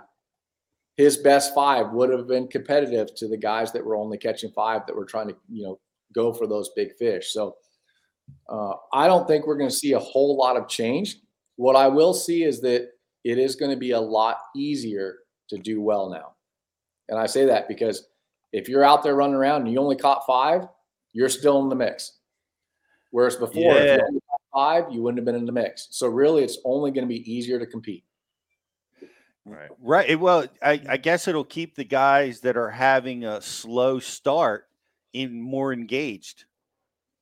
his 0.97 1.19
best 1.19 1.55
five 1.55 1.91
would 1.91 2.11
have 2.11 2.27
been 2.27 2.49
competitive 2.49 3.15
to 3.17 3.29
the 3.29 3.37
guys 3.37 3.73
that 3.73 3.85
were 3.85 3.97
only 3.97 4.17
catching 4.17 4.51
five 4.51 4.87
that 4.87 4.97
were 4.97 5.05
trying 5.05 5.29
to, 5.29 5.37
you 5.49 5.65
know, 5.65 5.79
go 6.15 6.33
for 6.33 6.47
those 6.47 6.71
big 6.75 6.95
fish. 6.97 7.33
So 7.33 7.57
uh, 8.49 8.75
I 8.93 9.07
don't 9.07 9.27
think 9.27 9.47
we're 9.47 9.59
going 9.59 9.71
to 9.71 9.77
see 9.77 9.93
a 9.93 9.99
whole 9.99 10.37
lot 10.37 10.57
of 10.57 10.69
change. 10.69 11.17
What 11.57 11.77
I 11.77 11.89
will 11.89 12.15
see 12.15 12.45
is 12.45 12.61
that 12.63 12.89
it 13.25 13.39
is 13.39 13.57
going 13.57 13.71
to 13.71 13.77
be 13.77 13.93
a 13.93 14.01
lot 14.01 14.39
easier 14.57 15.19
to 15.51 15.59
do 15.59 15.81
well 15.81 16.09
now. 16.09 16.35
And 17.09 17.19
I 17.19 17.27
say 17.27 17.45
that 17.47 17.69
because 17.69 18.07
if 18.55 18.69
you're 18.69 18.85
out 18.85 19.03
there 19.03 19.17
running 19.17 19.35
around 19.35 19.63
and 19.63 19.73
you 19.73 19.81
only 19.81 19.97
caught 19.97 20.25
five, 20.27 20.69
you're 21.13 21.29
still 21.29 21.61
in 21.63 21.69
the 21.69 21.75
mix. 21.75 22.19
Whereas 23.11 23.35
before, 23.35 23.75
yeah. 23.75 23.81
if 23.81 23.99
you 23.99 24.07
only 24.07 24.21
caught 24.31 24.41
five, 24.55 24.93
you 24.93 25.03
wouldn't 25.03 25.19
have 25.19 25.25
been 25.25 25.35
in 25.35 25.45
the 25.45 25.53
mix. 25.53 25.89
So 25.91 26.07
really, 26.07 26.45
it's 26.45 26.59
only 26.65 26.93
going 26.93 27.03
to 27.03 27.09
be 27.09 27.31
easier 27.31 27.59
to 27.59 27.67
compete. 27.67 28.05
Right. 29.45 29.69
Right. 29.81 30.19
Well, 30.19 30.47
I, 30.63 30.81
I 30.89 30.97
guess 30.97 31.27
it'll 31.29 31.45
keep 31.45 31.75
the 31.75 31.85
guys 31.85 32.41
that 32.41 32.57
are 32.57 32.71
having 32.71 33.25
a 33.25 33.43
slow 33.43 33.99
start 33.99 34.69
in 35.13 35.41
more 35.41 35.73
engaged 35.73 36.45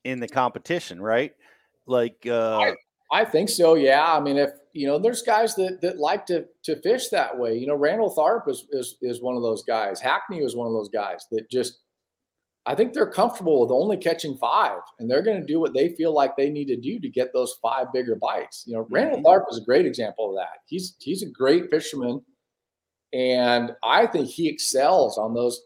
in 0.05 0.21
the 0.21 0.29
competition, 0.29 1.01
right? 1.01 1.33
Like 1.87 2.27
uh 2.27 2.59
I, 2.59 2.75
I 3.11 3.25
think 3.25 3.49
so. 3.49 3.75
Yeah. 3.75 4.05
I 4.05 4.21
mean, 4.21 4.37
if 4.37 4.51
you 4.73 4.86
know, 4.86 4.99
there's 4.99 5.23
guys 5.23 5.55
that 5.57 5.81
that 5.82 5.99
like 5.99 6.27
to 6.27 6.47
to 6.65 6.81
fish 6.82 7.09
that 7.09 7.39
way. 7.39 7.57
You 7.57 7.66
know, 7.66 7.77
Randall 7.77 8.15
Tharp 8.15 8.49
is 8.49 8.66
is 8.70 8.97
is 9.03 9.23
one 9.23 9.36
of 9.36 9.43
those 9.43 9.62
guys. 9.62 10.01
Hackney 10.01 10.43
was 10.43 10.57
one 10.57 10.66
of 10.66 10.73
those 10.73 10.89
guys 10.89 11.27
that 11.31 11.51
just 11.51 11.81
I 12.65 12.74
think 12.74 12.93
they're 12.93 13.11
comfortable 13.11 13.61
with 13.61 13.70
only 13.70 13.97
catching 13.97 14.36
five, 14.36 14.81
and 14.99 15.11
they're 15.11 15.23
going 15.23 15.40
to 15.40 15.47
do 15.47 15.59
what 15.59 15.74
they 15.74 15.90
feel 15.90 16.15
like 16.15 16.36
they 16.36 16.49
need 16.49 16.66
to 16.66 16.77
do 16.77 17.01
to 17.01 17.09
get 17.09 17.32
those 17.32 17.59
five 17.61 17.93
bigger 17.93 18.15
bites. 18.15 18.65
You 18.66 18.74
know, 18.74 18.86
Randall 18.89 19.19
mm-hmm. 19.19 19.27
Tharp 19.27 19.44
is 19.51 19.59
a 19.59 19.65
great 19.65 19.85
example 19.85 20.31
of 20.31 20.36
that. 20.36 20.61
He's 20.66 20.97
he's 21.01 21.23
a 21.23 21.31
great 21.31 21.70
fisherman, 21.70 22.23
and 23.12 23.73
I 23.82 24.07
think 24.07 24.28
he 24.28 24.49
excels 24.49 25.19
on 25.19 25.35
those 25.35 25.61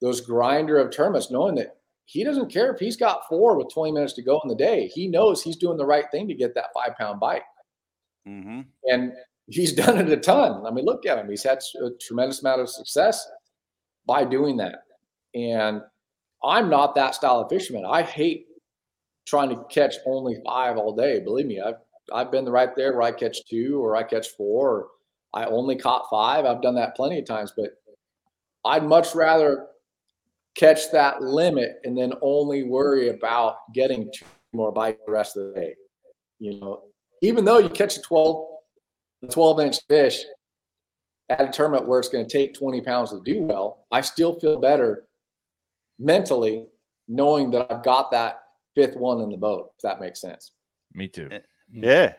those 0.00 0.20
grinder 0.20 0.78
of 0.78 0.90
tournaments, 0.90 1.30
knowing 1.30 1.54
that 1.56 1.76
he 2.06 2.24
doesn't 2.24 2.52
care 2.52 2.72
if 2.72 2.80
he's 2.80 2.96
got 2.96 3.28
four 3.28 3.56
with 3.56 3.72
20 3.72 3.92
minutes 3.92 4.12
to 4.14 4.22
go 4.22 4.40
in 4.42 4.48
the 4.48 4.54
day. 4.54 4.88
He 4.88 5.08
knows 5.08 5.42
he's 5.42 5.56
doing 5.56 5.78
the 5.78 5.86
right 5.86 6.04
thing 6.10 6.28
to 6.28 6.34
get 6.34 6.54
that 6.54 6.70
five 6.74 6.96
pound 6.98 7.20
bite. 7.20 7.42
Mm-hmm. 8.28 8.60
And 8.84 9.12
he's 9.48 9.72
done 9.84 9.98
it 9.98 10.10
a 10.10 10.16
ton. 10.16 10.66
I 10.66 10.70
mean, 10.70 10.84
look 10.84 11.06
at 11.06 11.18
him. 11.18 11.28
He's 11.28 11.42
had 11.42 11.60
a 11.80 11.90
tremendous 12.00 12.40
amount 12.40 12.60
of 12.60 12.68
success 12.68 13.26
by 14.06 14.24
doing 14.24 14.56
that. 14.58 14.84
And 15.34 15.82
I'm 16.44 16.68
not 16.68 16.94
that 16.94 17.14
style 17.14 17.40
of 17.40 17.48
fisherman. 17.48 17.84
I 17.88 18.02
hate 18.02 18.46
trying 19.26 19.48
to 19.50 19.64
catch 19.70 19.96
only 20.06 20.38
five 20.44 20.76
all 20.76 20.94
day. 20.94 21.20
Believe 21.20 21.46
me, 21.46 21.60
I've 21.60 21.76
I've 22.12 22.32
been 22.32 22.46
right 22.46 22.74
there 22.76 22.92
where 22.92 23.02
I 23.02 23.12
catch 23.12 23.46
two 23.48 23.82
or 23.82 23.96
I 23.96 24.02
catch 24.02 24.28
four 24.30 24.70
or 24.70 24.86
I 25.34 25.44
only 25.44 25.76
caught 25.76 26.10
five. 26.10 26.44
I've 26.44 26.60
done 26.60 26.74
that 26.74 26.96
plenty 26.96 27.18
of 27.18 27.26
times, 27.26 27.52
but 27.56 27.70
I'd 28.64 28.84
much 28.84 29.14
rather 29.14 29.68
catch 30.54 30.90
that 30.92 31.22
limit 31.22 31.76
and 31.84 31.96
then 31.96 32.12
only 32.20 32.64
worry 32.64 33.08
about 33.08 33.56
getting 33.72 34.10
two 34.14 34.26
more 34.52 34.72
bites 34.72 35.00
the 35.06 35.12
rest 35.12 35.36
of 35.36 35.48
the 35.48 35.60
day. 35.60 35.74
You 36.38 36.60
know, 36.60 36.82
even 37.22 37.44
though 37.44 37.58
you 37.58 37.68
catch 37.70 37.96
a 37.96 38.02
12, 38.02 38.46
12 39.30 39.60
inch 39.60 39.78
fish 39.88 40.18
at 41.28 41.40
a 41.40 41.48
tournament 41.50 41.86
where 41.86 41.98
it's 41.98 42.08
going 42.08 42.26
to 42.26 42.30
take 42.30 42.52
20 42.52 42.82
pounds 42.82 43.10
to 43.10 43.22
do 43.24 43.42
well, 43.42 43.86
I 43.90 44.02
still 44.02 44.38
feel 44.38 44.60
better 44.60 45.04
mentally 45.98 46.66
knowing 47.08 47.50
that 47.52 47.70
I've 47.72 47.84
got 47.84 48.10
that 48.10 48.42
fifth 48.74 48.96
one 48.96 49.20
in 49.20 49.30
the 49.30 49.36
boat, 49.36 49.70
if 49.76 49.82
that 49.82 50.00
makes 50.00 50.20
sense. 50.20 50.52
Me 50.92 51.08
too. 51.08 51.28
Eh, 51.30 51.38
yeah. 51.72 52.12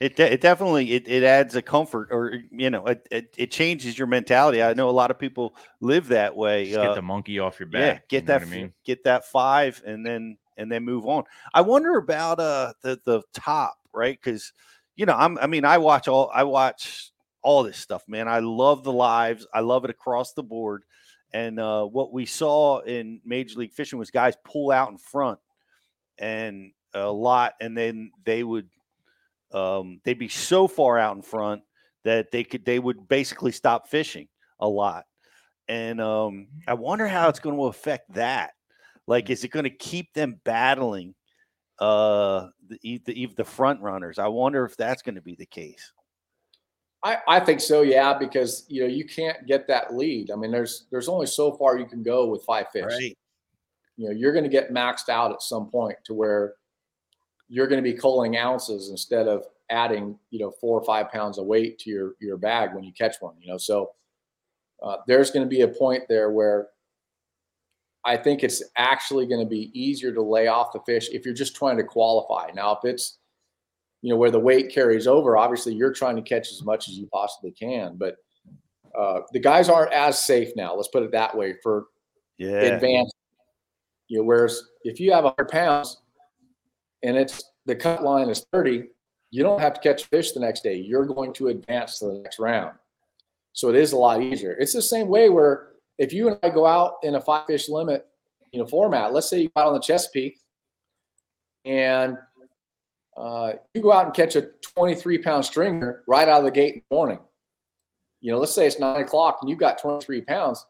It, 0.00 0.18
it 0.18 0.40
definitely 0.40 0.92
it, 0.92 1.06
it 1.06 1.22
adds 1.22 1.54
a 1.56 1.62
comfort 1.62 2.08
or 2.10 2.40
you 2.50 2.70
know 2.70 2.86
it, 2.86 3.06
it, 3.10 3.34
it 3.36 3.50
changes 3.50 3.98
your 3.98 4.06
mentality. 4.06 4.62
I 4.62 4.72
know 4.72 4.88
a 4.88 4.90
lot 4.90 5.10
of 5.10 5.18
people 5.18 5.54
live 5.82 6.08
that 6.08 6.34
way. 6.34 6.64
Just 6.64 6.80
get 6.80 6.88
uh, 6.88 6.94
the 6.94 7.02
monkey 7.02 7.38
off 7.38 7.60
your 7.60 7.68
back. 7.68 7.80
Yeah, 7.80 7.98
get 8.08 8.26
that 8.26 8.40
I 8.40 8.46
mean? 8.46 8.72
get 8.82 9.04
that 9.04 9.26
five 9.26 9.82
and 9.84 10.04
then 10.04 10.38
and 10.56 10.72
then 10.72 10.84
move 10.84 11.04
on. 11.04 11.24
I 11.52 11.60
wonder 11.60 11.98
about 11.98 12.40
uh 12.40 12.72
the 12.82 12.98
the 13.04 13.20
top 13.34 13.76
right 13.94 14.18
because 14.22 14.52
you 14.96 15.06
know 15.06 15.14
I'm 15.14 15.38
I 15.38 15.46
mean 15.46 15.64
I 15.64 15.78
watch 15.78 16.08
all 16.08 16.30
I 16.34 16.44
watch 16.44 17.10
all 17.42 17.62
this 17.62 17.78
stuff 17.78 18.02
man. 18.06 18.28
I 18.28 18.40
love 18.40 18.84
the 18.84 18.92
lives. 18.92 19.46
I 19.52 19.60
love 19.60 19.84
it 19.84 19.90
across 19.90 20.32
the 20.32 20.42
board. 20.42 20.84
And 21.32 21.60
uh, 21.60 21.84
what 21.84 22.12
we 22.12 22.26
saw 22.26 22.80
in 22.80 23.20
Major 23.24 23.60
League 23.60 23.72
Fishing 23.72 23.98
was 23.98 24.10
guys 24.10 24.34
pull 24.44 24.72
out 24.72 24.90
in 24.90 24.98
front 24.98 25.38
and 26.18 26.72
a 26.92 27.10
lot, 27.10 27.54
and 27.60 27.76
then 27.76 28.10
they 28.24 28.42
would 28.42 28.68
um, 29.52 30.00
they'd 30.04 30.18
be 30.18 30.28
so 30.28 30.68
far 30.68 30.98
out 30.98 31.16
in 31.16 31.22
front 31.22 31.62
that 32.04 32.30
they 32.30 32.44
could 32.44 32.64
they 32.64 32.78
would 32.78 33.08
basically 33.08 33.52
stop 33.52 33.88
fishing 33.88 34.28
a 34.58 34.68
lot. 34.68 35.04
And 35.68 36.00
um, 36.00 36.48
I 36.66 36.74
wonder 36.74 37.06
how 37.06 37.28
it's 37.28 37.38
going 37.38 37.56
to 37.56 37.66
affect 37.66 38.14
that. 38.14 38.52
Like, 39.06 39.30
is 39.30 39.44
it 39.44 39.52
going 39.52 39.64
to 39.64 39.70
keep 39.70 40.12
them 40.14 40.40
battling 40.44 41.14
uh, 41.80 42.48
the, 42.68 43.00
the 43.04 43.26
the 43.36 43.44
front 43.44 43.80
runners? 43.80 44.18
I 44.18 44.28
wonder 44.28 44.64
if 44.64 44.76
that's 44.76 45.02
going 45.02 45.14
to 45.14 45.22
be 45.22 45.34
the 45.34 45.46
case. 45.46 45.92
I, 47.02 47.16
I 47.26 47.40
think 47.40 47.60
so, 47.60 47.80
yeah, 47.80 48.16
because 48.16 48.66
you 48.68 48.82
know 48.82 48.88
you 48.88 49.06
can't 49.06 49.46
get 49.46 49.66
that 49.68 49.94
lead. 49.94 50.30
I 50.30 50.36
mean, 50.36 50.50
there's 50.50 50.86
there's 50.90 51.08
only 51.08 51.26
so 51.26 51.52
far 51.52 51.78
you 51.78 51.86
can 51.86 52.02
go 52.02 52.26
with 52.26 52.44
five 52.44 52.66
fish. 52.72 52.84
Right. 52.86 53.16
You 53.96 54.08
know, 54.08 54.14
you're 54.14 54.32
going 54.32 54.44
to 54.44 54.50
get 54.50 54.72
maxed 54.72 55.08
out 55.08 55.32
at 55.32 55.42
some 55.42 55.70
point 55.70 55.96
to 56.04 56.14
where 56.14 56.54
you're 57.48 57.66
going 57.66 57.82
to 57.82 57.90
be 57.90 57.96
culling 57.96 58.36
ounces 58.36 58.90
instead 58.90 59.28
of 59.28 59.44
adding, 59.70 60.18
you 60.30 60.38
know, 60.38 60.50
four 60.50 60.78
or 60.78 60.84
five 60.84 61.10
pounds 61.10 61.38
of 61.38 61.46
weight 61.46 61.78
to 61.80 61.90
your 61.90 62.14
your 62.20 62.36
bag 62.36 62.74
when 62.74 62.84
you 62.84 62.92
catch 62.92 63.16
one. 63.20 63.34
You 63.40 63.48
know, 63.48 63.58
so 63.58 63.92
uh, 64.82 64.96
there's 65.06 65.30
going 65.30 65.44
to 65.44 65.48
be 65.48 65.62
a 65.62 65.68
point 65.68 66.04
there 66.08 66.30
where 66.30 66.68
I 68.04 68.16
think 68.16 68.42
it's 68.42 68.62
actually 68.76 69.26
going 69.26 69.44
to 69.44 69.48
be 69.48 69.70
easier 69.78 70.12
to 70.12 70.22
lay 70.22 70.46
off 70.46 70.72
the 70.72 70.80
fish 70.86 71.08
if 71.12 71.24
you're 71.24 71.34
just 71.34 71.54
trying 71.54 71.76
to 71.76 71.84
qualify. 71.84 72.50
Now, 72.54 72.72
if 72.72 72.84
it's 72.84 73.18
you 74.02 74.10
know, 74.10 74.16
where 74.16 74.30
the 74.30 74.40
weight 74.40 74.72
carries 74.72 75.06
over, 75.06 75.36
obviously 75.36 75.74
you're 75.74 75.92
trying 75.92 76.16
to 76.16 76.22
catch 76.22 76.50
as 76.50 76.64
much 76.64 76.88
as 76.88 76.96
you 76.96 77.06
possibly 77.12 77.50
can. 77.50 77.96
But 77.96 78.16
uh, 78.98 79.20
the 79.32 79.38
guys 79.38 79.68
aren't 79.68 79.92
as 79.92 80.22
safe 80.22 80.50
now. 80.56 80.74
Let's 80.74 80.88
put 80.88 81.02
it 81.02 81.12
that 81.12 81.36
way 81.36 81.54
for 81.62 81.86
yeah. 82.38 82.60
advanced. 82.60 83.14
You 84.08 84.18
know, 84.18 84.24
whereas 84.24 84.62
if 84.84 84.98
you 84.98 85.12
have 85.12 85.24
100 85.24 85.48
pounds 85.48 85.98
and 87.02 87.16
it's 87.16 87.42
the 87.66 87.76
cut 87.76 88.02
line 88.02 88.28
is 88.28 88.46
30, 88.52 88.84
you 89.30 89.42
don't 89.42 89.60
have 89.60 89.74
to 89.74 89.80
catch 89.80 90.04
fish 90.04 90.32
the 90.32 90.40
next 90.40 90.62
day. 90.62 90.74
You're 90.74 91.06
going 91.06 91.32
to 91.34 91.48
advance 91.48 91.98
to 91.98 92.06
the 92.06 92.14
next 92.14 92.38
round. 92.38 92.76
So 93.52 93.68
it 93.68 93.76
is 93.76 93.92
a 93.92 93.96
lot 93.96 94.22
easier. 94.22 94.56
It's 94.58 94.72
the 94.72 94.82
same 94.82 95.08
way 95.08 95.28
where 95.28 95.68
if 96.00 96.14
you 96.14 96.28
and 96.28 96.38
I 96.42 96.48
go 96.48 96.66
out 96.66 96.94
in 97.02 97.14
a 97.14 97.20
five 97.20 97.46
fish 97.46 97.68
limit, 97.68 98.06
you 98.52 98.58
know, 98.58 98.66
format, 98.66 99.12
let's 99.12 99.28
say 99.28 99.42
you 99.42 99.50
go 99.54 99.62
out 99.62 99.68
on 99.68 99.74
the 99.74 99.80
Chesapeake 99.80 100.40
and 101.66 102.16
uh, 103.18 103.52
you 103.74 103.82
go 103.82 103.92
out 103.92 104.06
and 104.06 104.14
catch 104.14 104.34
a 104.34 104.48
23 104.74 105.18
pound 105.18 105.44
stringer 105.44 106.02
right 106.08 106.26
out 106.26 106.38
of 106.38 106.44
the 106.46 106.50
gate 106.50 106.74
in 106.74 106.82
the 106.88 106.96
morning. 106.96 107.18
You 108.22 108.32
know, 108.32 108.38
let's 108.38 108.54
say 108.54 108.66
it's 108.66 108.78
nine 108.78 109.02
o'clock 109.02 109.38
and 109.42 109.50
you've 109.50 109.58
got 109.58 109.78
23 109.78 110.22
pounds. 110.22 110.64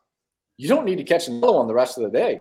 You 0.57 0.69
don't 0.69 0.85
need 0.85 0.97
to 0.97 1.05
catch 1.05 1.29
another 1.29 1.53
one 1.53 1.69
the 1.69 1.75
rest 1.75 1.97
of 1.97 2.03
the 2.03 2.11
day. 2.11 2.41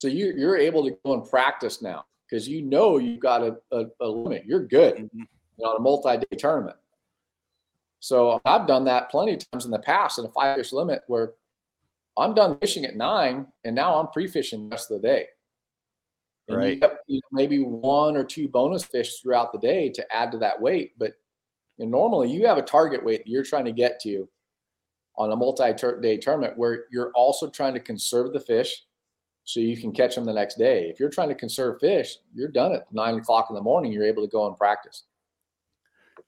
So 0.00 0.08
you, 0.08 0.34
you're 0.36 0.56
able 0.58 0.84
to 0.84 0.96
go 1.04 1.14
and 1.14 1.30
practice 1.30 1.80
now 1.80 2.06
because 2.28 2.48
you 2.48 2.60
know 2.60 2.98
you've 2.98 3.20
got 3.20 3.42
a, 3.42 3.56
a, 3.70 3.84
a 4.00 4.08
limit. 4.08 4.44
You're 4.44 4.66
good 4.66 4.96
mm-hmm. 4.96 5.18
you 5.20 5.26
know, 5.60 5.70
on 5.70 5.76
a 5.76 5.80
multi-day 5.80 6.36
tournament. 6.36 6.76
So 8.00 8.40
I've 8.44 8.66
done 8.66 8.84
that 8.84 9.10
plenty 9.10 9.34
of 9.34 9.50
times 9.50 9.64
in 9.64 9.70
the 9.70 9.78
past 9.78 10.18
in 10.18 10.24
a 10.24 10.28
five 10.28 10.56
fish 10.56 10.72
limit 10.72 11.02
where 11.06 11.34
I'm 12.18 12.34
done 12.34 12.58
fishing 12.58 12.84
at 12.84 12.96
nine 12.96 13.46
and 13.64 13.74
now 13.74 13.98
I'm 13.98 14.08
pre-fishing 14.08 14.64
the 14.64 14.74
rest 14.74 14.90
of 14.90 15.00
the 15.00 15.08
day. 15.08 15.26
And 16.48 16.56
right. 16.56 16.74
You 16.74 16.80
have, 16.82 16.98
you 17.06 17.16
know, 17.16 17.28
maybe 17.32 17.58
one 17.58 18.16
or 18.16 18.24
two 18.24 18.48
bonus 18.48 18.84
fish 18.84 19.20
throughout 19.20 19.52
the 19.52 19.58
day 19.58 19.90
to 19.90 20.14
add 20.14 20.32
to 20.32 20.38
that 20.38 20.60
weight. 20.60 20.92
But 20.98 21.12
you 21.76 21.86
know, 21.86 21.90
normally 21.90 22.30
you 22.30 22.46
have 22.46 22.58
a 22.58 22.62
target 22.62 23.04
weight 23.04 23.24
that 23.24 23.30
you're 23.30 23.44
trying 23.44 23.66
to 23.66 23.72
get 23.72 24.00
to 24.02 24.28
on 25.16 25.32
a 25.32 25.36
multi-day 25.36 26.16
tournament 26.16 26.56
where 26.56 26.84
you're 26.90 27.12
also 27.14 27.50
trying 27.50 27.74
to 27.74 27.80
conserve 27.80 28.32
the 28.32 28.40
fish 28.40 28.84
so 29.44 29.60
you 29.60 29.76
can 29.76 29.92
catch 29.92 30.14
them 30.14 30.24
the 30.24 30.32
next 30.32 30.58
day. 30.58 30.88
If 30.90 31.00
you're 31.00 31.08
trying 31.08 31.30
to 31.30 31.34
conserve 31.34 31.80
fish, 31.80 32.16
you're 32.34 32.48
done 32.48 32.72
at 32.72 32.92
nine 32.92 33.16
o'clock 33.16 33.46
in 33.50 33.54
the 33.54 33.62
morning. 33.62 33.92
You're 33.92 34.04
able 34.04 34.22
to 34.22 34.30
go 34.30 34.46
and 34.46 34.56
practice. 34.56 35.04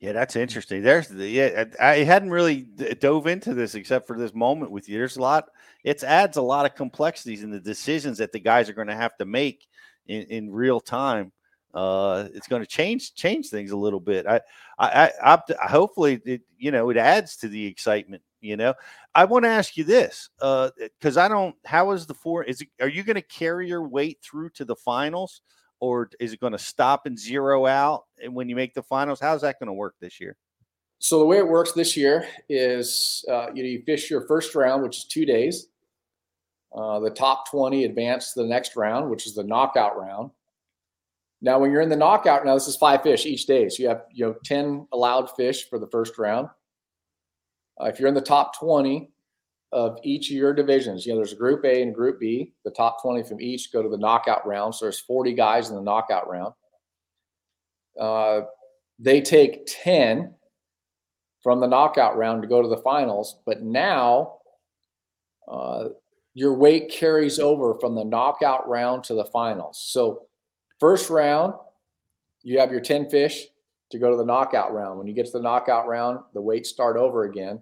Yeah, 0.01 0.13
that's 0.13 0.37
interesting. 0.37 0.83
There's 0.83 1.09
the 1.09 1.29
yeah. 1.29 1.65
I 1.79 1.97
hadn't 1.99 2.31
really 2.31 2.63
dove 2.63 3.27
into 3.27 3.53
this 3.53 3.75
except 3.75 4.07
for 4.07 4.17
this 4.17 4.35
moment 4.35 4.71
with 4.71 4.89
you. 4.89 4.97
There's 4.97 5.19
a 5.19 5.23
lot. 5.23 5.51
It 5.85 6.03
adds 6.03 6.37
a 6.37 6.43
lot 6.43 6.67
of 6.67 6.75
complexities 6.75 7.43
in 7.43 7.51
the 7.51 7.61
decisions 7.61 8.19
that 8.19 8.33
the 8.33 8.41
guys 8.41 8.69
are 8.69 8.75
going 8.75 8.89
to 8.89 8.97
have 8.97 9.17
to 9.19 9.25
make 9.25 9.67
in, 10.07 10.23
in 10.23 10.51
real 10.51 10.81
time. 10.81 11.33
Uh, 11.73 12.29
it's 12.35 12.49
going 12.49 12.63
to 12.63 12.67
change 12.67 13.15
change 13.15 13.49
things 13.49 13.71
a 13.71 13.77
little 13.77 14.01
bit. 14.01 14.27
I, 14.27 14.41
I, 14.79 15.13
I, 15.23 15.39
I 15.63 15.69
hopefully 15.69 16.21
it, 16.25 16.43
you 16.59 16.73
know 16.73 16.91
it 16.91 16.97
adds 16.97 17.37
to 17.39 17.49
the 17.49 17.65
excitement. 17.67 18.23
You 18.41 18.57
know, 18.57 18.75
I 19.15 19.27
want 19.27 19.45
to 19.45 19.51
ask 19.51 19.77
you 19.77 19.85
this 19.85 20.31
because 20.39 21.17
uh, 21.17 21.21
I 21.21 21.29
don't. 21.29 21.55
How 21.65 21.93
is 21.93 22.07
the 22.07 22.15
four? 22.15 22.43
Is 22.43 22.63
it, 22.63 22.69
are 22.81 22.89
you 22.89 23.03
going 23.05 23.17
to 23.17 23.23
carry 23.23 23.69
your 23.69 23.87
weight 23.87 24.19
through 24.23 24.51
to 24.51 24.65
the 24.65 24.77
finals? 24.77 25.43
or 25.81 26.11
is 26.21 26.33
it 26.33 26.41
going 26.41 26.53
to 26.53 26.59
stop 26.59 27.07
and 27.07 27.19
zero 27.19 27.67
out 27.67 28.05
and 28.23 28.35
when 28.35 28.49
you 28.49 28.55
make 28.55 28.75
the 28.75 28.83
finals? 28.83 29.19
How's 29.19 29.41
that 29.43 29.59
going 29.59 29.69
to 29.69 29.73
work 29.73 29.95
this 29.99 30.21
year? 30.21 30.37
So 31.01 31.19
the 31.19 31.25
way 31.25 31.39
it 31.39 31.49
works 31.49 31.73
this 31.73 31.97
year 31.97 32.29
is 32.49 33.25
uh, 33.29 33.49
you 33.53 33.63
know 33.63 33.69
you 33.69 33.83
fish 33.85 34.11
your 34.11 34.27
first 34.27 34.55
round, 34.55 34.83
which 34.83 34.99
is 34.99 35.05
two 35.05 35.27
days. 35.27 35.67
Uh, 36.73 37.01
the 37.01 37.11
top 37.11 37.51
20 37.51 37.85
advance 37.85 38.33
to 38.33 38.43
the 38.43 38.47
next 38.49 38.77
round, 38.77 39.11
which 39.11 39.27
is 39.27 39.35
the 39.35 39.43
knockout 39.43 39.99
round. 39.99 40.31
Now, 41.43 41.59
when 41.59 41.73
you're 41.73 41.81
in 41.81 41.89
the 41.89 41.97
knockout, 41.97 42.45
now 42.45 42.55
this 42.55 42.69
is 42.69 42.77
five 42.77 43.03
fish 43.03 43.27
each 43.27 43.47
day, 43.47 43.69
so 43.69 43.83
you 43.83 43.89
have 43.89 44.05
you 44.13 44.27
know 44.27 44.35
10 44.45 44.87
allowed 44.93 45.35
fish 45.35 45.69
for 45.69 45.79
the 45.79 45.89
first 45.89 46.19
round. 46.19 46.49
Uh, 47.81 47.87
if 47.87 47.99
you're 47.99 48.09
in 48.09 48.15
the 48.15 48.21
top 48.21 48.57
20, 48.59 49.11
of 49.73 49.99
each 50.03 50.31
of 50.31 50.37
your 50.37 50.53
divisions. 50.53 51.07
You 51.07 51.13
know, 51.13 51.19
there's 51.19 51.33
a 51.33 51.37
group 51.37 51.65
A 51.65 51.83
and 51.83 51.95
group 51.95 52.19
B. 52.19 52.53
The 52.65 52.71
top 52.71 53.01
20 53.03 53.23
from 53.23 53.41
each 53.41 53.73
go 53.73 53.83
to 53.83 53.89
the 53.89 53.97
knockout 53.97 54.47
round. 54.47 54.75
So 54.75 54.85
there's 54.85 55.01
40 55.01 55.33
guys 55.35 55.71
in 55.71 55.77
the 55.77 55.83
knockout 55.83 56.29
round. 56.29 56.55
Uh, 57.99 58.43
they 58.99 59.21
take 59.21 59.67
10 59.67 60.35
from 61.43 61.61
the 61.61 61.67
knockout 61.67 62.17
round 62.17 62.43
to 62.43 62.49
go 62.49 62.63
to 62.63 62.69
the 62.69 62.77
finals. 62.79 63.41
But 63.47 63.63
now 63.63 64.39
uh, 65.49 65.89
your 66.35 66.55
weight 66.55 66.91
carries 66.91 67.39
over 67.39 67.75
from 67.75 67.95
the 67.95 68.05
knockout 68.05 68.69
round 68.69 69.05
to 69.05 69.15
the 69.15 69.25
finals. 69.25 69.83
So, 69.91 70.27
first 70.79 71.11
round, 71.11 71.55
you 72.43 72.59
have 72.61 72.71
your 72.71 72.81
10 72.81 73.11
fish 73.11 73.47
to 73.91 73.99
go 73.99 74.11
to 74.11 74.17
the 74.17 74.25
knockout 74.25 74.73
round. 74.73 74.99
When 74.99 75.07
you 75.07 75.15
get 75.15 75.27
to 75.27 75.33
the 75.33 75.43
knockout 75.43 75.87
round, 75.87 76.21
the 76.33 76.41
weights 76.41 76.71
start 76.71 76.97
over 76.97 77.25
again. 77.25 77.61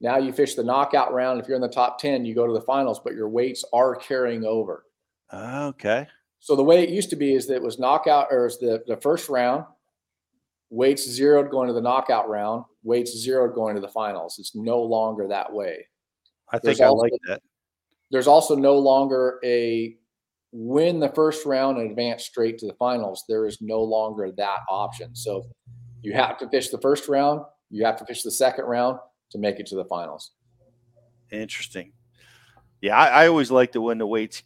Now 0.00 0.18
you 0.18 0.32
fish 0.32 0.54
the 0.54 0.64
knockout 0.64 1.12
round. 1.12 1.40
If 1.40 1.46
you're 1.46 1.54
in 1.54 1.62
the 1.62 1.68
top 1.68 1.98
10, 1.98 2.24
you 2.24 2.34
go 2.34 2.46
to 2.46 2.52
the 2.52 2.60
finals, 2.60 3.00
but 3.02 3.14
your 3.14 3.28
weights 3.28 3.64
are 3.72 3.94
carrying 3.94 4.44
over. 4.44 4.84
Okay. 5.32 6.06
So 6.40 6.56
the 6.56 6.64
way 6.64 6.82
it 6.82 6.90
used 6.90 7.10
to 7.10 7.16
be 7.16 7.34
is 7.34 7.46
that 7.46 7.54
it 7.54 7.62
was 7.62 7.78
knockout 7.78 8.28
or 8.30 8.50
the, 8.60 8.82
the 8.86 8.96
first 8.96 9.28
round, 9.28 9.64
weights 10.70 11.08
zeroed 11.08 11.50
going 11.50 11.68
to 11.68 11.74
the 11.74 11.80
knockout 11.80 12.28
round, 12.28 12.64
weights 12.82 13.16
zeroed 13.16 13.54
going 13.54 13.74
to 13.74 13.80
the 13.80 13.88
finals. 13.88 14.36
It's 14.38 14.54
no 14.54 14.80
longer 14.82 15.28
that 15.28 15.52
way. 15.52 15.86
I 16.50 16.58
think 16.58 16.64
there's 16.64 16.80
I 16.80 16.86
also, 16.86 17.02
like 17.02 17.12
that. 17.28 17.42
There's 18.10 18.26
also 18.26 18.54
no 18.54 18.78
longer 18.78 19.40
a 19.44 19.96
win 20.52 21.00
the 21.00 21.08
first 21.10 21.44
round 21.46 21.78
and 21.78 21.90
advance 21.90 22.24
straight 22.24 22.58
to 22.58 22.66
the 22.66 22.74
finals. 22.74 23.24
There 23.28 23.46
is 23.46 23.58
no 23.60 23.82
longer 23.82 24.30
that 24.36 24.60
option. 24.68 25.14
So 25.16 25.46
you 26.02 26.12
have 26.12 26.38
to 26.38 26.48
fish 26.48 26.68
the 26.68 26.80
first 26.80 27.08
round, 27.08 27.42
you 27.70 27.84
have 27.84 27.96
to 27.98 28.04
fish 28.04 28.22
the 28.22 28.30
second 28.30 28.66
round, 28.66 28.98
to 29.30 29.38
make 29.38 29.58
it 29.58 29.66
to 29.66 29.74
the 29.74 29.84
finals. 29.86 30.32
Interesting. 31.32 31.92
Yeah, 32.80 32.96
I, 32.96 33.24
I 33.24 33.28
always 33.28 33.50
like 33.50 33.74
it 33.74 33.78
when 33.78 33.98
the 33.98 34.06
weights 34.06 34.42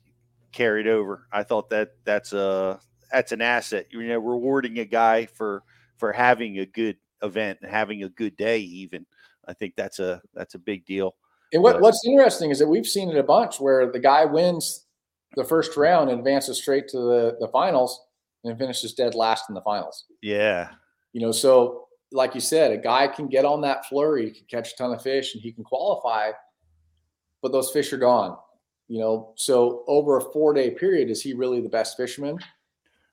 carried 0.53 0.86
over. 0.86 1.27
I 1.32 1.43
thought 1.43 1.70
that 1.70 1.97
that's 2.05 2.32
a 2.32 2.81
that's 3.12 3.32
an 3.32 3.43
asset. 3.43 3.89
You 3.90 4.03
know, 4.07 4.19
rewarding 4.19 4.78
a 4.78 4.85
guy 4.85 5.27
for 5.27 5.62
for 5.98 6.12
having 6.12 6.58
a 6.58 6.66
good 6.66 6.96
event 7.22 7.58
and 7.62 7.70
having 7.70 8.04
a 8.04 8.08
good 8.08 8.36
day. 8.36 8.60
Even 8.60 9.04
I 9.46 9.52
think 9.52 9.74
that's 9.76 9.98
a 9.98 10.20
that's 10.34 10.54
a 10.54 10.58
big 10.58 10.84
deal. 10.86 11.14
And 11.52 11.62
what, 11.62 11.74
but, 11.74 11.82
what's 11.82 12.06
interesting 12.06 12.50
is 12.50 12.58
that 12.58 12.68
we've 12.68 12.86
seen 12.86 13.08
it 13.08 13.16
a 13.16 13.22
bunch 13.22 13.58
where 13.60 13.90
the 13.90 13.98
guy 13.98 14.24
wins 14.24 14.86
the 15.34 15.44
first 15.44 15.76
round 15.76 16.10
and 16.10 16.18
advances 16.18 16.58
straight 16.58 16.88
to 16.88 16.98
the, 16.98 17.36
the 17.40 17.48
finals 17.48 18.06
and 18.44 18.58
finishes 18.58 18.94
dead 18.94 19.14
last 19.14 19.48
in 19.48 19.54
the 19.54 19.62
finals. 19.62 20.04
Yeah. 20.22 20.70
You 21.12 21.22
know, 21.22 21.32
so 21.32 21.86
like 22.12 22.34
you 22.34 22.40
said, 22.40 22.72
a 22.72 22.76
guy 22.76 23.08
can 23.08 23.28
get 23.28 23.44
on 23.44 23.60
that 23.62 23.86
flurry, 23.86 24.26
he 24.26 24.30
can 24.30 24.46
catch 24.50 24.72
a 24.72 24.76
ton 24.76 24.92
of 24.92 25.02
fish, 25.02 25.34
and 25.34 25.42
he 25.42 25.52
can 25.52 25.64
qualify, 25.64 26.30
but 27.42 27.52
those 27.52 27.70
fish 27.70 27.92
are 27.92 27.98
gone. 27.98 28.36
You 28.88 29.00
know, 29.00 29.32
so 29.36 29.84
over 29.86 30.16
a 30.16 30.32
four 30.32 30.54
day 30.54 30.70
period, 30.70 31.10
is 31.10 31.20
he 31.20 31.34
really 31.34 31.60
the 31.60 31.68
best 31.68 31.96
fisherman? 31.96 32.38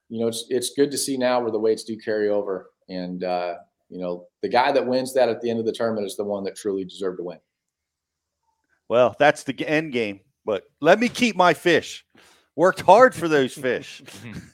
You 0.08 0.22
know, 0.22 0.28
it's 0.28 0.46
it's 0.50 0.74
good 0.76 0.92
to 0.92 0.98
see 0.98 1.18
now 1.18 1.42
where 1.42 1.52
the 1.52 1.60
weights 1.60 1.84
do 1.84 1.98
carry 1.98 2.30
over, 2.30 2.72
and 2.90 3.24
uh, 3.24 3.56
you 3.90 4.00
know, 4.00 4.28
the 4.42 4.50
guy 4.50 4.72
that 4.72 4.86
wins 4.86 5.14
that 5.14 5.30
at 5.30 5.42
the 5.42 5.50
end 5.50 5.60
of 5.60 5.66
the 5.66 5.72
tournament 5.72 6.08
is 6.08 6.16
the 6.16 6.24
one 6.24 6.44
that 6.44 6.56
truly 6.56 6.84
deserved 6.84 7.18
to 7.18 7.24
win. 7.24 7.40
Well, 8.90 9.16
that's 9.18 9.44
the 9.44 9.68
end 9.68 9.94
game. 9.94 10.20
But 10.46 10.64
let 10.80 11.00
me 11.00 11.10
keep 11.10 11.36
my 11.36 11.54
fish. 11.54 12.06
Worked 12.56 12.82
hard 12.82 13.16
for 13.16 13.28
those 13.28 13.54
fish. 13.54 14.04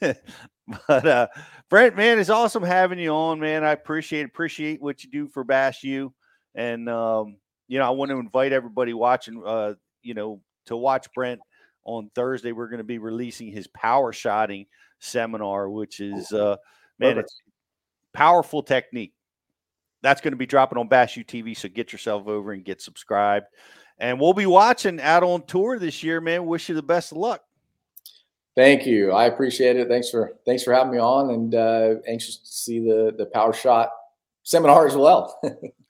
but 0.88 1.06
uh, 1.06 1.28
Brent, 1.68 1.96
man, 1.96 2.18
it's 2.18 2.30
awesome 2.30 2.62
having 2.62 2.98
you 2.98 3.10
on, 3.10 3.40
man. 3.40 3.64
I 3.64 3.72
appreciate 3.72 4.24
appreciate 4.24 4.80
what 4.80 5.02
you 5.02 5.10
do 5.10 5.26
for 5.28 5.44
Bass 5.44 5.82
U, 5.82 6.12
and 6.54 6.88
um, 6.88 7.36
you 7.68 7.78
know 7.78 7.86
I 7.86 7.90
want 7.90 8.10
to 8.10 8.18
invite 8.18 8.52
everybody 8.52 8.94
watching, 8.94 9.42
uh, 9.44 9.74
you 10.02 10.14
know, 10.14 10.40
to 10.66 10.76
watch 10.76 11.08
Brent 11.14 11.40
on 11.84 12.10
Thursday. 12.14 12.52
We're 12.52 12.68
going 12.68 12.78
to 12.78 12.84
be 12.84 12.98
releasing 12.98 13.48
his 13.48 13.66
power 13.68 14.12
shotting 14.12 14.66
seminar, 15.00 15.68
which 15.68 16.00
is 16.00 16.32
uh, 16.32 16.56
man, 16.98 17.18
it's 17.18 17.40
powerful 18.12 18.62
technique. 18.62 19.12
That's 20.02 20.20
going 20.20 20.32
to 20.32 20.36
be 20.36 20.46
dropping 20.46 20.78
on 20.78 20.88
Bass 20.88 21.16
U 21.16 21.24
TV, 21.24 21.56
so 21.56 21.68
get 21.68 21.92
yourself 21.92 22.26
over 22.26 22.52
and 22.52 22.64
get 22.64 22.80
subscribed. 22.80 23.46
And 23.98 24.20
we'll 24.20 24.34
be 24.34 24.46
watching 24.46 25.00
out 25.00 25.22
on 25.22 25.46
tour 25.46 25.78
this 25.78 26.02
year, 26.02 26.20
man. 26.20 26.46
Wish 26.46 26.68
you 26.68 26.74
the 26.74 26.82
best 26.82 27.12
of 27.12 27.18
luck. 27.18 27.42
Thank 28.56 28.84
you. 28.84 29.12
I 29.12 29.26
appreciate 29.26 29.76
it. 29.76 29.88
Thanks 29.88 30.10
for 30.10 30.36
thanks 30.44 30.62
for 30.62 30.74
having 30.74 30.92
me 30.92 30.98
on, 30.98 31.30
and 31.30 31.54
uh, 31.54 31.94
anxious 32.06 32.36
to 32.36 32.46
see 32.46 32.80
the 32.80 33.14
the 33.16 33.26
Power 33.26 33.52
Shot 33.52 33.90
seminar 34.42 34.86
as 34.86 34.96
well. 34.96 35.40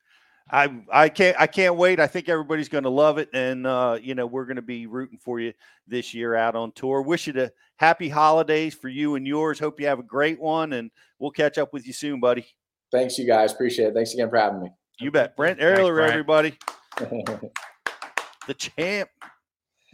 I 0.52 0.82
I 0.92 1.08
can't 1.08 1.34
I 1.40 1.46
can't 1.46 1.76
wait. 1.76 1.98
I 1.98 2.06
think 2.06 2.28
everybody's 2.28 2.68
going 2.68 2.84
to 2.84 2.90
love 2.90 3.16
it, 3.16 3.30
and 3.32 3.66
uh, 3.66 3.98
you 4.00 4.14
know 4.14 4.26
we're 4.26 4.44
going 4.44 4.56
to 4.56 4.62
be 4.62 4.86
rooting 4.86 5.18
for 5.18 5.40
you 5.40 5.54
this 5.88 6.12
year 6.12 6.34
out 6.34 6.54
on 6.54 6.72
tour. 6.72 7.00
Wish 7.00 7.26
you 7.26 7.42
a 7.42 7.50
happy 7.76 8.10
holidays 8.10 8.74
for 8.74 8.88
you 8.88 9.14
and 9.14 9.26
yours. 9.26 9.58
Hope 9.58 9.80
you 9.80 9.86
have 9.86 9.98
a 9.98 10.04
great 10.04 10.38
one, 10.38 10.74
and 10.74 10.90
we'll 11.18 11.30
catch 11.30 11.56
up 11.56 11.72
with 11.72 11.86
you 11.86 11.94
soon, 11.94 12.20
buddy. 12.20 12.46
Thanks, 12.92 13.18
you 13.18 13.26
guys. 13.26 13.52
Appreciate 13.52 13.88
it. 13.88 13.94
Thanks 13.94 14.12
again 14.12 14.28
for 14.28 14.36
having 14.36 14.62
me. 14.62 14.68
You 15.00 15.10
bet, 15.10 15.36
Brent 15.36 15.58
Ehrler, 15.58 16.06
everybody. 16.06 16.58
the 16.98 18.54
champ, 18.54 19.08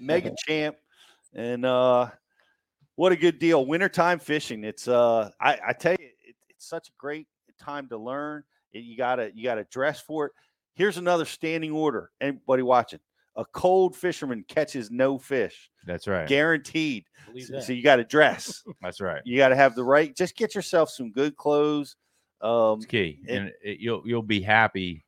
mega 0.01 0.35
champ, 0.47 0.77
and 1.35 1.65
uh 1.65 2.11
what 2.97 3.13
a 3.13 3.17
good 3.17 3.39
deal. 3.39 3.65
Wintertime 3.65 4.19
fishing. 4.19 4.65
It's 4.65 4.89
uh 4.89 5.31
I, 5.41 5.59
I 5.69 5.73
tell 5.73 5.93
you, 5.93 6.09
it, 6.27 6.35
It's 6.49 6.69
such 6.69 6.89
a 6.89 6.93
great 6.99 7.29
time 7.61 7.89
to 7.91 7.97
learn. 7.97 8.43
You 8.73 8.97
gotta 8.97 9.31
you 9.35 9.45
gotta 9.45 9.65
dress 9.71 10.01
for 10.01 10.27
it. 10.27 10.33
Here's 10.79 10.97
another 10.97 11.25
standing 11.25 11.73
order. 11.73 12.11
Anybody 12.21 12.63
watching? 12.63 13.01
A 13.37 13.45
cold 13.53 13.95
fisherman 13.95 14.45
catches 14.49 14.91
no 14.91 15.19
fish, 15.19 15.71
That's 15.87 16.09
right. 16.09 16.27
guaranteed. 16.29 17.05
Believe 17.27 17.47
So, 17.47 17.61
so 17.61 17.73
you 17.73 17.83
got 17.83 17.97
to 17.97 18.05
dress. 18.05 18.63
That's 18.83 19.01
right. 19.01 19.21
You 19.25 19.37
got 19.37 19.49
to 19.51 19.57
have 19.57 19.75
the 19.75 19.85
right. 19.85 20.17
Just 20.17 20.37
get 20.37 20.55
yourself 20.55 20.89
some 20.91 21.11
good 21.13 21.37
clothes. 21.37 21.97
Um, 22.41 22.79
It's 22.79 22.87
key, 22.87 23.21
it- 23.27 23.37
and 23.37 23.53
it, 23.63 23.79
you'll 23.81 24.03
you'll 24.05 24.23
be 24.23 24.41
happy. 24.41 25.05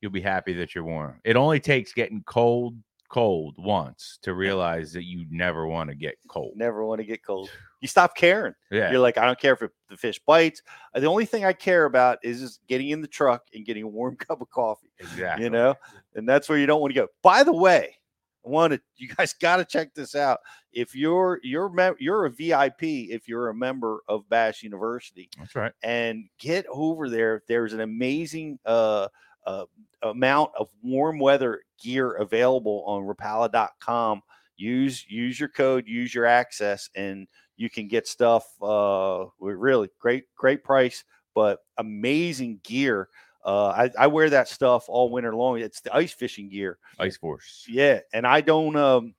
You'll 0.00 0.12
be 0.12 0.20
happy 0.20 0.52
that 0.54 0.74
you're 0.74 0.84
warm. 0.84 1.20
It 1.24 1.36
only 1.36 1.58
takes 1.58 1.92
getting 1.92 2.22
cold, 2.26 2.76
cold 3.08 3.54
once 3.58 4.18
to 4.22 4.34
realize 4.34 4.92
that 4.92 5.04
you 5.04 5.24
never 5.30 5.66
want 5.66 5.88
to 5.90 5.96
get 5.96 6.16
cold. 6.28 6.52
never 6.56 6.84
want 6.84 7.00
to 7.00 7.04
get 7.06 7.24
cold. 7.24 7.50
You 7.80 7.88
stop 7.88 8.16
caring. 8.16 8.54
Yeah, 8.70 8.90
You're 8.90 9.00
like, 9.00 9.18
I 9.18 9.26
don't 9.26 9.38
care 9.38 9.52
if 9.52 9.62
it, 9.62 9.70
the 9.90 9.96
fish 9.96 10.18
bites. 10.26 10.62
Uh, 10.94 11.00
The 11.00 11.06
only 11.06 11.26
thing 11.26 11.44
I 11.44 11.52
care 11.52 11.84
about 11.84 12.18
is 12.22 12.40
just 12.40 12.66
getting 12.66 12.88
in 12.88 13.00
the 13.02 13.06
truck 13.08 13.42
and 13.54 13.66
getting 13.66 13.82
a 13.82 13.88
warm 13.88 14.16
cup 14.28 14.40
of 14.40 14.48
coffee. 14.50 14.90
exactly. 14.98 15.44
You 15.44 15.50
know, 15.50 15.74
and 16.14 16.28
that's 16.28 16.48
where 16.48 16.58
you 16.58 16.66
don't 16.66 16.80
want 16.80 16.94
to 16.94 17.00
go. 17.00 17.08
By 17.22 17.42
the 17.42 17.52
way, 17.52 17.96
I 18.44 18.48
wanted 18.48 18.80
you 18.96 19.08
guys 19.08 19.34
got 19.34 19.56
to 19.56 19.64
check 19.64 19.92
this 19.94 20.14
out. 20.14 20.40
If 20.72 20.94
you're 20.94 21.38
you're 21.42 21.68
mem- 21.68 21.96
you're 21.98 22.24
a 22.26 22.30
VIP, 22.30 22.82
if 22.82 23.28
you're 23.28 23.48
a 23.48 23.54
member 23.54 24.00
of 24.08 24.28
Bass 24.28 24.62
University, 24.62 25.28
That's 25.38 25.54
right. 25.54 25.72
and 25.82 26.24
get 26.38 26.64
over 26.70 27.08
there. 27.10 27.42
There's 27.48 27.72
an 27.74 27.80
amazing 27.80 28.58
uh, 28.64 29.08
uh, 29.46 29.64
amount 30.02 30.50
of 30.58 30.68
warm 30.82 31.18
weather 31.18 31.62
gear 31.82 32.12
available 32.12 32.84
on 32.86 33.02
Rapala.com. 33.04 34.22
Use 34.56 35.04
use 35.08 35.38
your 35.38 35.50
code, 35.50 35.86
use 35.86 36.14
your 36.14 36.24
access, 36.26 36.88
and 36.94 37.26
you 37.56 37.70
can 37.70 37.88
get 37.88 38.06
stuff. 38.06 38.46
Uh, 38.62 39.26
with 39.38 39.56
really 39.56 39.88
great 39.98 40.24
great 40.36 40.64
price, 40.64 41.04
but 41.34 41.60
amazing 41.78 42.60
gear. 42.62 43.08
Uh, 43.44 43.68
I, 43.68 43.90
I 43.98 44.06
wear 44.08 44.28
that 44.30 44.48
stuff 44.48 44.86
all 44.88 45.10
winter 45.10 45.34
long. 45.34 45.60
It's 45.60 45.80
the 45.80 45.94
ice 45.94 46.12
fishing 46.12 46.48
gear. 46.48 46.78
Ice 46.98 47.16
Force. 47.16 47.64
Yeah, 47.68 48.00
and 48.12 48.26
I 48.26 48.40
don't 48.40 48.76
um 48.76 49.14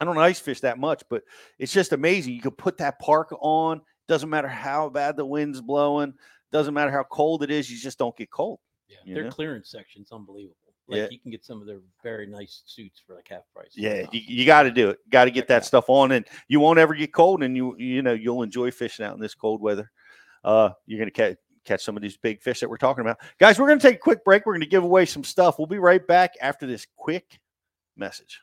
I 0.00 0.06
don't 0.06 0.18
ice 0.18 0.40
fish 0.40 0.60
that 0.60 0.78
much, 0.78 1.02
but 1.10 1.22
it's 1.58 1.72
just 1.72 1.92
amazing. 1.92 2.34
You 2.34 2.40
can 2.40 2.52
put 2.52 2.78
that 2.78 2.98
park 2.98 3.34
on. 3.40 3.82
Doesn't 4.08 4.30
matter 4.30 4.48
how 4.48 4.88
bad 4.88 5.16
the 5.16 5.26
wind's 5.26 5.60
blowing. 5.60 6.14
Doesn't 6.52 6.74
matter 6.74 6.90
how 6.90 7.04
cold 7.04 7.42
it 7.42 7.50
is. 7.50 7.70
You 7.70 7.78
just 7.78 7.98
don't 7.98 8.16
get 8.16 8.30
cold. 8.30 8.60
Yeah, 8.88 9.14
their 9.14 9.24
know? 9.24 9.30
clearance 9.30 9.70
section's 9.70 10.10
unbelievable. 10.10 10.56
Like 10.90 10.98
Yeah. 10.98 11.08
you 11.10 11.18
can 11.20 11.30
get 11.30 11.44
some 11.44 11.60
of 11.60 11.66
their 11.66 11.78
very 12.02 12.26
nice 12.26 12.62
suits 12.66 13.00
for 13.06 13.14
like 13.14 13.28
half 13.28 13.42
price. 13.54 13.70
Yeah, 13.76 14.06
you, 14.12 14.20
you 14.26 14.44
got 14.46 14.64
to 14.64 14.70
do 14.70 14.90
it. 14.90 14.98
Got 15.08 15.26
to 15.26 15.30
get 15.30 15.46
that 15.48 15.64
stuff 15.64 15.84
on, 15.88 16.10
and 16.12 16.26
you 16.48 16.58
won't 16.60 16.78
ever 16.78 16.94
get 16.94 17.12
cold, 17.12 17.42
and 17.42 17.56
you 17.56 17.76
you 17.78 18.02
know 18.02 18.12
you'll 18.12 18.42
enjoy 18.42 18.70
fishing 18.70 19.04
out 19.04 19.14
in 19.14 19.20
this 19.20 19.34
cold 19.34 19.60
weather. 19.60 19.90
Uh, 20.42 20.70
you're 20.86 20.98
gonna 20.98 21.10
catch 21.10 21.36
catch 21.64 21.84
some 21.84 21.96
of 21.96 22.02
these 22.02 22.16
big 22.16 22.42
fish 22.42 22.60
that 22.60 22.68
we're 22.68 22.76
talking 22.76 23.02
about, 23.02 23.18
guys. 23.38 23.58
We're 23.60 23.68
gonna 23.68 23.80
take 23.80 23.96
a 23.96 23.98
quick 23.98 24.24
break. 24.24 24.46
We're 24.46 24.54
gonna 24.54 24.66
give 24.66 24.82
away 24.82 25.06
some 25.06 25.22
stuff. 25.22 25.58
We'll 25.58 25.66
be 25.66 25.78
right 25.78 26.04
back 26.04 26.32
after 26.40 26.66
this 26.66 26.86
quick 26.96 27.38
message. 27.96 28.40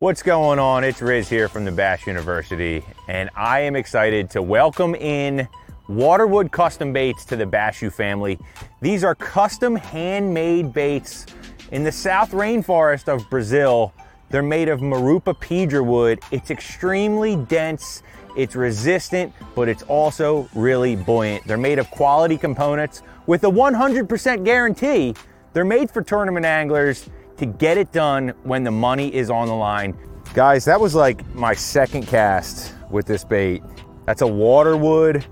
What's 0.00 0.22
going 0.22 0.58
on? 0.58 0.82
It's 0.82 1.00
Riz 1.00 1.28
here 1.28 1.48
from 1.48 1.64
the 1.64 1.70
Bass 1.70 2.08
University, 2.08 2.82
and 3.06 3.30
I 3.36 3.60
am 3.60 3.76
excited 3.76 4.30
to 4.30 4.42
welcome 4.42 4.96
in 4.96 5.46
Waterwood 5.88 6.50
Custom 6.50 6.92
Baits 6.92 7.24
to 7.26 7.36
the 7.36 7.46
Bass 7.46 7.82
U 7.82 7.90
family. 7.90 8.38
These 8.80 9.04
are 9.04 9.14
custom 9.14 9.76
handmade 9.76 10.72
baits 10.72 11.26
in 11.72 11.82
the 11.82 11.90
South 11.90 12.30
Rainforest 12.32 13.08
of 13.08 13.28
Brazil. 13.30 13.92
They're 14.28 14.42
made 14.42 14.68
of 14.68 14.80
Marupa 14.80 15.34
pedra 15.34 15.84
wood. 15.84 16.20
It's 16.30 16.50
extremely 16.50 17.34
dense, 17.34 18.02
it's 18.36 18.54
resistant, 18.54 19.32
but 19.54 19.68
it's 19.68 19.82
also 19.84 20.48
really 20.54 20.94
buoyant. 20.96 21.46
They're 21.46 21.56
made 21.56 21.78
of 21.78 21.90
quality 21.90 22.36
components 22.36 23.02
with 23.26 23.44
a 23.44 23.50
100% 23.50 24.44
guarantee. 24.44 25.14
They're 25.54 25.64
made 25.64 25.90
for 25.90 26.02
tournament 26.02 26.46
anglers 26.46 27.08
to 27.38 27.46
get 27.46 27.78
it 27.78 27.90
done 27.90 28.28
when 28.42 28.64
the 28.64 28.70
money 28.70 29.12
is 29.12 29.30
on 29.30 29.48
the 29.48 29.54
line. 29.54 29.96
Guys, 30.34 30.66
that 30.66 30.80
was 30.80 30.94
like 30.94 31.26
my 31.34 31.54
second 31.54 32.06
cast 32.06 32.74
with 32.90 33.06
this 33.06 33.24
bait. 33.24 33.62
That's 34.06 34.22
a 34.22 34.26
Waterwood 34.26 35.24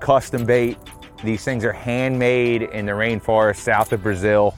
custom 0.00 0.44
bait. 0.44 0.76
These 1.22 1.44
things 1.44 1.64
are 1.64 1.72
handmade 1.72 2.62
in 2.62 2.84
the 2.84 2.92
rainforest 2.92 3.56
south 3.58 3.92
of 3.92 4.02
Brazil. 4.02 4.56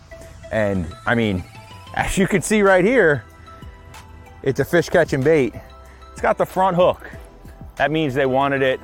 And 0.53 0.87
I 1.07 1.15
mean, 1.15 1.45
as 1.95 2.19
you 2.19 2.27
can 2.27 2.43
see 2.43 2.63
right 2.63 2.85
here, 2.85 3.25
it's 4.43 4.61
a 4.61 4.65
fish 4.65 4.89
catching 4.89 5.23
bait. 5.23 5.55
It's 6.13 6.21
got 6.21 6.39
the 6.39 6.47
front 6.47 6.77
hook. 6.77 7.09
That 7.77 7.91
means 7.91 8.15
they 8.15 8.27
wanted 8.27 8.63
it. 8.63 8.81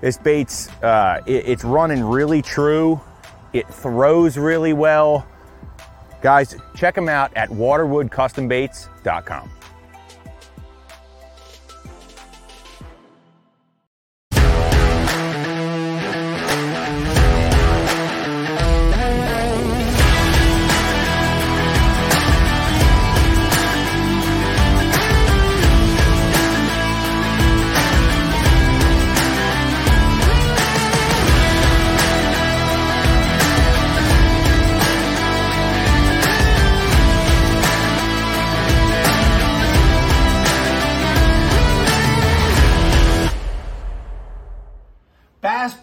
This 0.00 0.18
bait's, 0.18 0.68
uh, 0.82 1.20
it- 1.26 1.46
it's 1.46 1.64
running 1.64 2.04
really 2.04 2.42
true. 2.42 3.00
It 3.52 3.68
throws 3.68 4.36
really 4.36 4.72
well. 4.72 5.26
Guys, 6.22 6.56
check 6.74 6.94
them 6.94 7.08
out 7.08 7.30
at 7.36 7.48
waterwoodcustombaits.com. 7.50 9.50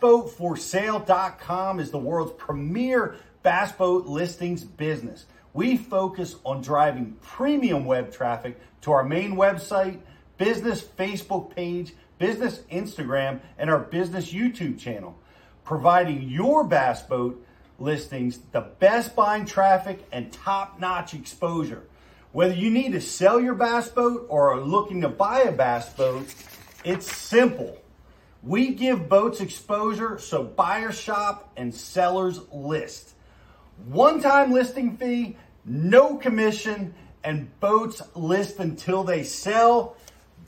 BassBoatForSale.com 0.10 1.80
is 1.80 1.92
the 1.92 2.00
world's 2.00 2.32
premier 2.32 3.16
bass 3.44 3.72
boat 3.72 4.08
listings 4.08 4.64
business. 4.64 5.26
We 5.54 5.78
focus 5.78 6.38
on 6.44 6.64
driving 6.64 7.16
premium 7.22 7.86
web 7.86 8.12
traffic 8.12 8.60
to 8.82 8.92
our 8.92 9.04
main 9.04 9.36
website, 9.36 10.00
business 10.40 10.82
Facebook 10.82 11.56
page, 11.56 11.94
business 12.18 12.62
Instagram, 12.72 13.40
and 13.60 13.70
our 13.70 13.78
business 13.78 14.34
YouTube 14.34 14.80
channel, 14.80 15.16
providing 15.64 16.24
your 16.24 16.64
bass 16.64 17.04
boat 17.04 17.46
listings 17.78 18.40
the 18.52 18.62
best 18.62 19.16
buying 19.16 19.46
traffic 19.46 20.04
and 20.12 20.34
top 20.34 20.80
notch 20.80 21.14
exposure. 21.14 21.84
Whether 22.32 22.56
you 22.56 22.72
need 22.72 22.94
to 22.94 23.02
sell 23.02 23.40
your 23.40 23.54
bass 23.54 23.90
boat 23.90 24.26
or 24.28 24.54
are 24.54 24.62
looking 24.62 25.02
to 25.02 25.10
buy 25.10 25.42
a 25.42 25.52
bass 25.52 25.94
boat, 25.94 26.34
it's 26.84 27.16
simple. 27.16 27.79
We 28.42 28.70
give 28.70 29.10
boats 29.10 29.42
exposure 29.42 30.18
so 30.18 30.44
buyers 30.44 31.00
shop 31.00 31.52
and 31.58 31.74
sellers 31.74 32.40
list. 32.54 33.14
One 33.88 34.22
time 34.22 34.52
listing 34.52 34.98
fee, 34.98 35.38
no 35.66 36.16
commission, 36.16 36.94
and 37.24 37.60
boats 37.60 38.02
list 38.16 38.60
until 38.60 39.04
they 39.04 39.24
sell. 39.24 39.96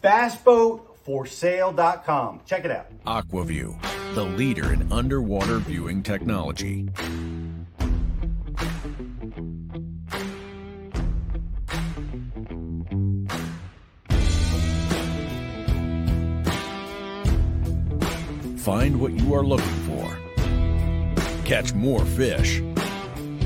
BassBoatForSale.com. 0.04 2.42
Check 2.46 2.66
it 2.66 2.72
out. 2.72 2.88
Aqua-Vu, 3.06 3.78
the 4.14 4.24
leader 4.24 4.74
in 4.74 4.92
underwater 4.92 5.60
viewing 5.60 6.02
technology. 6.02 6.90
Find 18.62 19.02
what 19.02 19.14
you 19.14 19.34
are 19.34 19.44
looking 19.44 19.66
for. 19.90 20.18
Catch 21.46 21.74
more 21.74 22.06
fish. 22.06 22.62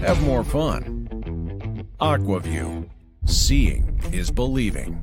Have 0.02 0.22
more 0.26 0.44
fun. 0.44 1.88
Aqua-Vu. 2.02 2.90
Seeing 3.26 3.98
is 4.12 4.30
believing. 4.30 4.96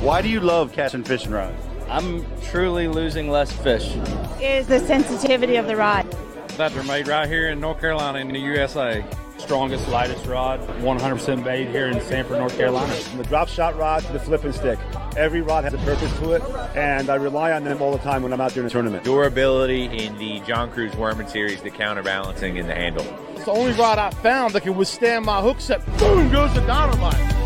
Why 0.00 0.20
do 0.20 0.28
you 0.28 0.40
love 0.40 0.72
catching 0.72 1.04
fishing 1.04 1.30
rods? 1.30 1.64
I'm 1.88 2.26
truly 2.42 2.88
losing 2.88 3.30
less 3.30 3.52
fish. 3.52 3.94
Is 4.40 4.66
the 4.66 4.80
sensitivity 4.80 5.54
of 5.54 5.68
the 5.68 5.76
rod. 5.76 6.10
That 6.56 6.72
they're 6.72 6.82
made 6.82 7.06
right 7.06 7.28
here 7.28 7.50
in 7.50 7.60
North 7.60 7.80
Carolina 7.80 8.18
in 8.18 8.32
the 8.32 8.40
USA. 8.40 9.04
Strongest, 9.38 9.88
lightest 9.88 10.26
rod, 10.26 10.60
100% 10.60 11.44
made 11.44 11.68
here 11.68 11.86
in 11.86 12.00
Sanford, 12.00 12.38
North 12.38 12.56
Carolina. 12.56 12.92
From 12.94 13.18
the 13.18 13.24
drop 13.24 13.48
shot 13.48 13.76
rod 13.76 14.02
to 14.04 14.12
the 14.12 14.18
flipping 14.18 14.52
stick, 14.52 14.78
every 15.16 15.42
rod 15.42 15.64
has 15.64 15.74
a 15.74 15.78
purpose 15.78 16.12
to 16.18 16.32
it, 16.32 16.42
and 16.74 17.10
I 17.10 17.16
rely 17.16 17.52
on 17.52 17.62
them 17.62 17.80
all 17.82 17.92
the 17.92 17.98
time 17.98 18.22
when 18.22 18.32
I'm 18.32 18.40
out 18.40 18.52
there 18.52 18.62
in 18.62 18.66
a 18.66 18.70
tournament. 18.70 19.04
Durability 19.04 19.84
in 19.84 20.16
the 20.18 20.40
John 20.40 20.70
Crews 20.70 20.96
Worming 20.96 21.28
series, 21.28 21.60
the 21.60 21.70
counterbalancing 21.70 22.56
in 22.56 22.66
the 22.66 22.74
handle. 22.74 23.06
It's 23.34 23.44
the 23.44 23.52
only 23.52 23.72
rod 23.72 23.98
I 23.98 24.10
found 24.10 24.54
that 24.54 24.62
can 24.62 24.76
withstand 24.76 25.24
my 25.24 25.40
hook 25.40 25.60
set. 25.60 25.84
Boom 25.98 26.32
goes 26.32 26.52
the 26.54 26.60
dynamite. 26.62 27.36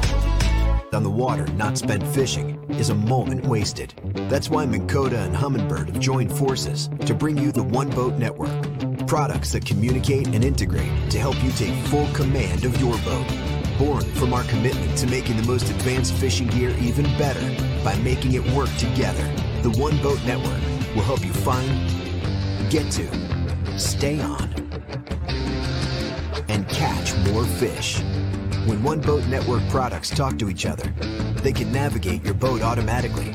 On 0.93 1.05
the 1.05 1.11
water, 1.11 1.47
not 1.53 1.79
spent 1.79 2.07
fishing, 2.09 2.59
is 2.71 2.91
a 2.91 2.95
moment 2.95 3.47
wasted. 3.47 3.95
That's 4.29 4.51
why 4.51 4.67
Minn 4.67 4.89
Kota 4.89 5.21
and 5.21 5.37
Humminbird 5.37 5.87
have 5.87 6.01
joined 6.01 6.33
forces 6.33 6.89
to 7.07 7.15
bring 7.15 7.39
you 7.39 7.53
the 7.53 7.63
One 7.63 7.91
Boat 7.91 8.15
Network. 8.15 8.51
Products 9.11 9.51
that 9.51 9.67
communicate 9.67 10.29
and 10.29 10.45
integrate 10.45 11.11
to 11.11 11.19
help 11.19 11.35
you 11.43 11.51
take 11.51 11.75
full 11.87 12.07
command 12.13 12.65
of 12.65 12.81
your 12.81 12.97
boat. 12.99 13.27
Born 13.77 14.05
from 14.15 14.33
our 14.33 14.45
commitment 14.45 14.97
to 14.99 15.09
making 15.09 15.37
the 15.37 15.43
most 15.49 15.69
advanced 15.69 16.15
fishing 16.15 16.47
gear 16.47 16.71
even 16.79 17.03
better 17.19 17.41
by 17.83 17.97
making 18.05 18.35
it 18.35 18.53
work 18.53 18.73
together, 18.77 19.25
the 19.63 19.71
One 19.81 20.01
Boat 20.01 20.25
Network 20.25 20.63
will 20.95 21.03
help 21.03 21.25
you 21.25 21.33
find, 21.33 21.91
get 22.71 22.89
to, 22.93 23.77
stay 23.77 24.21
on, 24.21 24.49
and 26.49 26.69
catch 26.69 27.13
more 27.33 27.45
fish. 27.45 27.99
When 28.65 28.81
One 28.81 29.01
Boat 29.01 29.27
Network 29.27 29.69
products 29.71 30.11
talk 30.11 30.39
to 30.39 30.49
each 30.49 30.67
other, 30.67 30.89
they 31.43 31.53
can 31.53 31.73
navigate 31.73 32.23
your 32.23 32.35
boat 32.35 32.63
automatically. 32.63 33.35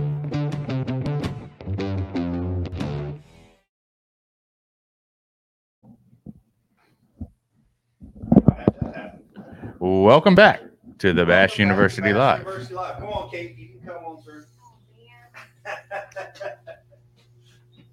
Welcome 9.99 10.35
back 10.35 10.61
to 10.99 11.11
the 11.11 11.25
Bass 11.25 11.59
University 11.59 12.13
Live. 12.13 12.39
University 12.39 12.73
Live. 12.73 12.99
Come 12.99 13.09
on, 13.09 13.29
Kate. 13.29 13.57
You 13.57 13.67
can 13.67 13.81
come 13.85 14.05
on 14.05 14.23
through. 14.23 14.45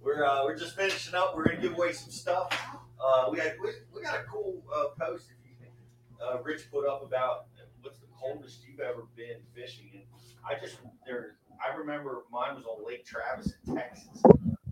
we're 0.00 0.24
uh, 0.24 0.44
we're 0.44 0.56
just 0.56 0.76
finishing 0.76 1.16
up. 1.16 1.36
We're 1.36 1.46
gonna 1.46 1.60
give 1.60 1.72
away 1.72 1.92
some 1.92 2.12
stuff. 2.12 2.56
Uh, 3.04 3.30
we 3.32 3.40
had 3.40 3.56
we, 3.60 3.70
we 3.92 4.00
got 4.00 4.14
a 4.14 4.22
cool 4.22 4.62
uh, 4.72 4.90
post 5.04 5.26
if 5.26 5.38
you 5.44 5.56
think, 5.60 5.74
uh, 6.22 6.40
Rich 6.40 6.70
put 6.70 6.86
up 6.86 7.02
about 7.04 7.46
what's 7.82 7.98
the 7.98 8.06
coldest 8.16 8.64
you've 8.64 8.78
ever 8.78 9.02
been 9.16 9.40
fishing. 9.52 9.90
And 9.92 10.04
I 10.48 10.54
just 10.64 10.76
there 11.04 11.34
I 11.60 11.74
remember 11.76 12.22
mine 12.30 12.54
was 12.54 12.64
on 12.64 12.86
Lake 12.86 13.04
Travis 13.04 13.54
in 13.66 13.74
Texas, 13.74 14.22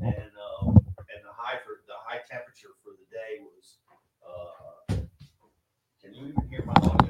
and 0.00 0.30
um, 0.62 0.68
and 0.68 1.24
the 1.24 1.34
high 1.36 1.58
for 1.64 1.82
the 1.88 1.94
high 2.06 2.20
temperature 2.30 2.70
for 2.84 2.92
the 2.92 3.04
day 3.10 3.42
was. 3.42 3.78
Uh, 4.24 4.76
can 6.06 6.14
you 6.14 6.28
even 6.28 6.48
hear 6.48 6.62
my 6.64 6.72
audio? 6.88 7.05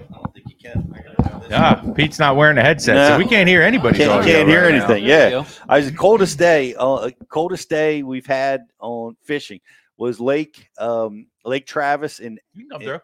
I 0.70 0.74
don't 0.74 0.92
think 0.92 1.06
you 1.06 1.14
can. 1.16 1.26
I 1.26 1.28
gotta 1.28 1.28
have 1.30 1.42
this. 1.48 1.52
Ah, 1.88 1.92
Pete's 1.94 2.18
not 2.18 2.36
wearing 2.36 2.58
a 2.58 2.62
headset, 2.62 3.08
so 3.12 3.18
we 3.18 3.26
can't 3.26 3.48
hear 3.48 3.62
anybody's 3.62 3.98
Can't, 3.98 4.10
audio 4.10 4.32
can't 4.32 4.48
hear 4.48 4.62
right 4.62 4.74
now. 4.74 4.84
anything. 4.86 5.04
Yeah, 5.04 5.44
I 5.68 5.76
was 5.78 5.90
the 5.90 5.96
coldest 5.96 6.38
day. 6.38 6.74
Uh, 6.78 7.10
coldest 7.28 7.68
day 7.68 8.02
we've 8.02 8.26
had 8.26 8.62
on 8.80 9.16
fishing 9.22 9.60
was 9.96 10.20
Lake 10.20 10.68
um, 10.78 11.26
Lake 11.44 11.66
Travis 11.66 12.18
in, 12.20 12.38
You 12.52 12.62
can 12.64 12.70
come 12.70 12.80
through. 12.82 13.00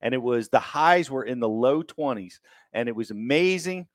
and 0.00 0.14
it 0.14 0.22
was 0.22 0.48
the 0.48 0.60
highs 0.60 1.10
were 1.10 1.24
in 1.24 1.40
the 1.40 1.48
low 1.48 1.82
twenties, 1.82 2.40
and 2.72 2.88
it 2.88 2.94
was 2.94 3.10
amazing. 3.10 3.86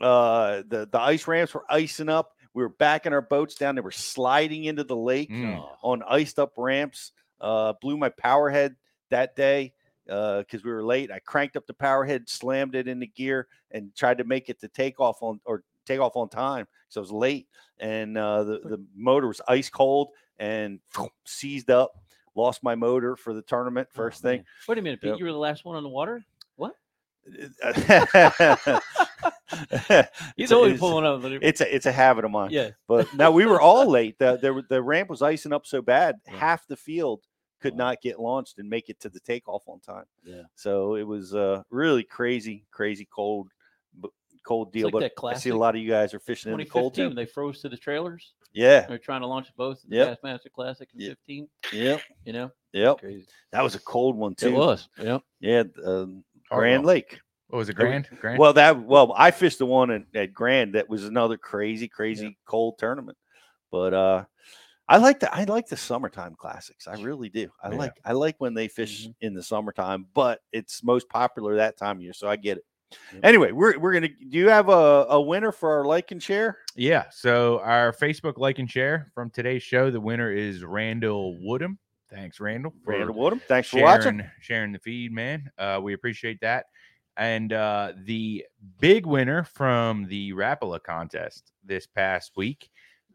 Uh, 0.00 0.62
the 0.68 0.88
the 0.90 1.00
ice 1.00 1.26
ramps 1.26 1.52
were 1.54 1.64
icing 1.68 2.08
up. 2.08 2.32
We 2.54 2.62
were 2.62 2.68
backing 2.68 3.12
our 3.12 3.20
boats 3.22 3.54
down. 3.54 3.74
They 3.74 3.80
were 3.80 3.90
sliding 3.90 4.64
into 4.64 4.82
the 4.84 4.96
lake 4.96 5.30
Mm. 5.30 5.64
on 5.82 6.02
iced 6.08 6.38
up 6.38 6.52
ramps. 6.56 7.12
Uh, 7.40 7.72
blew 7.80 7.96
my 7.96 8.08
power 8.10 8.50
head 8.50 8.76
that 9.10 9.34
day 9.36 9.72
because 10.10 10.64
we 10.64 10.72
were 10.72 10.84
late. 10.84 11.10
I 11.12 11.20
cranked 11.20 11.56
up 11.56 11.66
the 11.66 11.74
power 11.74 12.04
head, 12.04 12.28
slammed 12.28 12.74
it 12.74 12.88
into 12.88 13.06
gear, 13.06 13.46
and 13.70 13.94
tried 13.94 14.18
to 14.18 14.24
make 14.24 14.48
it 14.48 14.60
to 14.60 14.68
take 14.68 14.98
off 14.98 15.22
on 15.22 15.40
or 15.44 15.62
take 15.86 16.00
off 16.00 16.16
on 16.16 16.28
time. 16.28 16.66
So 16.88 17.00
I 17.00 17.02
was 17.02 17.12
late, 17.12 17.46
and 17.78 18.18
uh, 18.18 18.42
the 18.44 18.58
the 18.64 18.84
motor 18.96 19.28
was 19.28 19.40
ice 19.46 19.70
cold 19.70 20.08
and 20.38 20.80
seized 21.24 21.70
up. 21.70 21.92
Lost 22.34 22.62
my 22.62 22.74
motor 22.74 23.16
for 23.16 23.34
the 23.34 23.42
tournament 23.42 23.88
first 23.92 24.22
thing. 24.22 24.44
Wait 24.68 24.78
a 24.78 24.82
minute, 24.82 25.00
Pete. 25.00 25.10
Yep. 25.10 25.18
You 25.18 25.24
were 25.26 25.32
the 25.32 25.38
last 25.38 25.64
one 25.64 25.76
on 25.76 25.82
the 25.82 25.88
water. 25.88 26.24
What? 26.56 26.74
He's 30.36 30.52
always 30.52 30.78
pulling 30.78 31.04
up, 31.04 31.20
It's 31.42 31.60
a 31.60 31.74
it's 31.74 31.86
a 31.86 31.92
habit 31.92 32.24
of 32.24 32.30
mine. 32.30 32.50
Yeah. 32.50 32.70
But 32.88 33.12
now 33.14 33.30
we 33.30 33.46
were 33.46 33.60
all 33.60 33.88
late. 33.88 34.18
The 34.18 34.36
the, 34.36 34.62
the 34.68 34.82
ramp 34.82 35.08
was 35.08 35.22
icing 35.22 35.52
up 35.52 35.66
so 35.66 35.82
bad, 35.82 36.16
half 36.26 36.66
the 36.66 36.76
field 36.76 37.20
could 37.60 37.76
not 37.76 38.00
get 38.02 38.18
launched 38.18 38.58
and 38.58 38.68
make 38.68 38.88
it 38.88 39.00
to 39.00 39.08
the 39.08 39.20
takeoff 39.20 39.68
on 39.68 39.80
time. 39.80 40.04
Yeah. 40.24 40.42
So 40.54 40.96
it 40.96 41.06
was 41.06 41.34
uh, 41.34 41.62
really 41.70 42.02
crazy, 42.02 42.64
crazy 42.70 43.06
cold, 43.12 43.48
cold 44.44 44.72
deal. 44.72 44.86
like 44.86 44.92
but 44.92 45.00
that 45.00 45.26
I 45.26 45.34
see 45.34 45.50
a 45.50 45.56
lot 45.56 45.74
of 45.74 45.80
you 45.82 45.88
guys 45.88 46.14
are 46.14 46.20
fishing 46.20 46.52
in 46.52 46.58
the 46.58 46.64
cold 46.64 46.94
2015, 46.94 47.10
too. 47.10 47.14
they 47.14 47.30
froze 47.30 47.60
to 47.62 47.68
the 47.68 47.76
trailers. 47.76 48.32
Yeah. 48.52 48.86
They're 48.86 48.98
trying 48.98 49.20
to 49.20 49.26
launch 49.26 49.48
both 49.56 49.80
the 49.86 49.96
Yep. 49.96 50.22
Bassmaster 50.22 50.52
Classic 50.52 50.88
in 50.94 51.06
15. 51.06 51.48
Yep. 51.72 52.00
You 52.24 52.32
know? 52.32 52.50
Yep. 52.72 52.98
Crazy. 52.98 53.26
That 53.52 53.62
was 53.62 53.74
a 53.74 53.80
cold 53.80 54.16
one 54.16 54.34
too. 54.34 54.48
It 54.48 54.54
was. 54.54 54.88
Yep. 54.98 55.22
Yeah. 55.40 55.62
Um, 55.84 56.24
Grand 56.50 56.82
one. 56.84 56.94
Lake. 56.94 57.20
What 57.48 57.58
was 57.58 57.68
it, 57.68 57.74
Grand? 57.74 58.08
Grand? 58.20 58.38
Well, 58.38 58.52
that 58.52 58.80
well, 58.80 59.12
I 59.16 59.32
fished 59.32 59.58
the 59.58 59.66
one 59.66 59.90
at, 59.90 60.02
at 60.14 60.32
Grand. 60.32 60.74
That 60.74 60.88
was 60.88 61.04
another 61.04 61.36
crazy, 61.36 61.88
crazy 61.88 62.38
cold 62.44 62.78
tournament. 62.78 63.18
But 63.72 63.92
uh 63.92 64.24
I 64.90 64.96
like 64.96 65.20
the 65.20 65.32
I 65.32 65.44
like 65.44 65.68
the 65.68 65.76
summertime 65.76 66.34
classics. 66.34 66.88
I 66.88 67.00
really 67.00 67.28
do. 67.28 67.48
I 67.62 67.70
Yeah. 67.70 67.76
like 67.78 67.92
I 68.04 68.12
like 68.12 68.34
when 68.38 68.54
they 68.54 68.66
fish 68.68 69.08
in 69.20 69.34
the 69.34 69.42
summertime, 69.42 70.06
but 70.14 70.40
it's 70.52 70.82
most 70.82 71.08
popular 71.08 71.56
that 71.56 71.76
time 71.78 71.98
of 71.98 72.02
year, 72.02 72.12
so 72.12 72.28
I 72.28 72.36
get 72.36 72.58
it. 72.58 72.64
Anyway, 73.22 73.52
we're 73.52 73.78
we're 73.78 73.92
gonna. 73.92 74.08
Do 74.08 74.36
you 74.36 74.48
have 74.48 74.68
a, 74.68 75.06
a 75.10 75.20
winner 75.20 75.52
for 75.52 75.78
our 75.78 75.84
like 75.84 76.10
and 76.10 76.20
share? 76.20 76.58
Yeah. 76.74 77.04
So 77.12 77.60
our 77.60 77.92
Facebook 77.92 78.36
like 78.36 78.58
and 78.58 78.68
share 78.68 79.12
from 79.14 79.30
today's 79.30 79.62
show, 79.62 79.92
the 79.92 80.00
winner 80.00 80.32
is 80.32 80.64
Randall 80.64 81.38
Woodham. 81.40 81.78
Thanks, 82.10 82.40
Randall. 82.40 82.74
Randall 82.84 83.14
Woodham. 83.14 83.40
Thanks 83.46 83.68
for 83.68 83.80
watching. 83.80 84.28
Sharing 84.40 84.72
the 84.72 84.80
feed, 84.80 85.12
man. 85.12 85.48
Uh, 85.56 85.78
we 85.80 85.92
appreciate 85.92 86.40
that. 86.40 86.66
And 87.16 87.52
uh, 87.52 87.92
the 88.04 88.44
big 88.80 89.06
winner 89.06 89.44
from 89.44 90.06
the 90.06 90.32
Rapala 90.32 90.82
contest 90.82 91.52
this 91.64 91.86
past 91.86 92.32
week, 92.36 92.70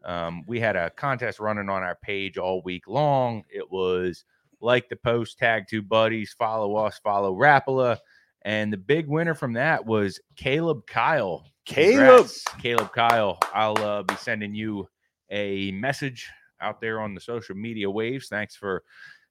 um, 0.06 0.44
we 0.46 0.58
had 0.60 0.76
a 0.76 0.88
contest 0.90 1.40
running 1.40 1.68
on 1.68 1.82
our 1.82 1.96
page 1.96 2.38
all 2.38 2.62
week 2.62 2.86
long. 2.88 3.44
It 3.50 3.70
was 3.70 4.24
like 4.60 4.88
the 4.88 4.96
post, 4.96 5.38
tag 5.38 5.64
two 5.68 5.82
buddies, 5.82 6.34
follow 6.38 6.76
us, 6.76 6.98
follow 7.02 7.34
Rapala. 7.34 7.98
And 8.42 8.72
the 8.72 8.76
big 8.78 9.08
winner 9.08 9.34
from 9.34 9.52
that 9.54 9.84
was 9.84 10.20
Caleb 10.36 10.86
Kyle. 10.86 11.44
Caleb. 11.64 12.06
Congrats, 12.06 12.44
Caleb 12.62 12.92
Kyle. 12.92 13.38
I'll 13.52 13.76
uh, 13.78 14.02
be 14.04 14.14
sending 14.14 14.54
you 14.54 14.88
a 15.30 15.72
message 15.72 16.30
out 16.60 16.80
there 16.80 17.00
on 17.00 17.12
the 17.12 17.20
social 17.20 17.56
media 17.56 17.90
waves. 17.90 18.28
Thanks 18.28 18.54
for 18.54 18.84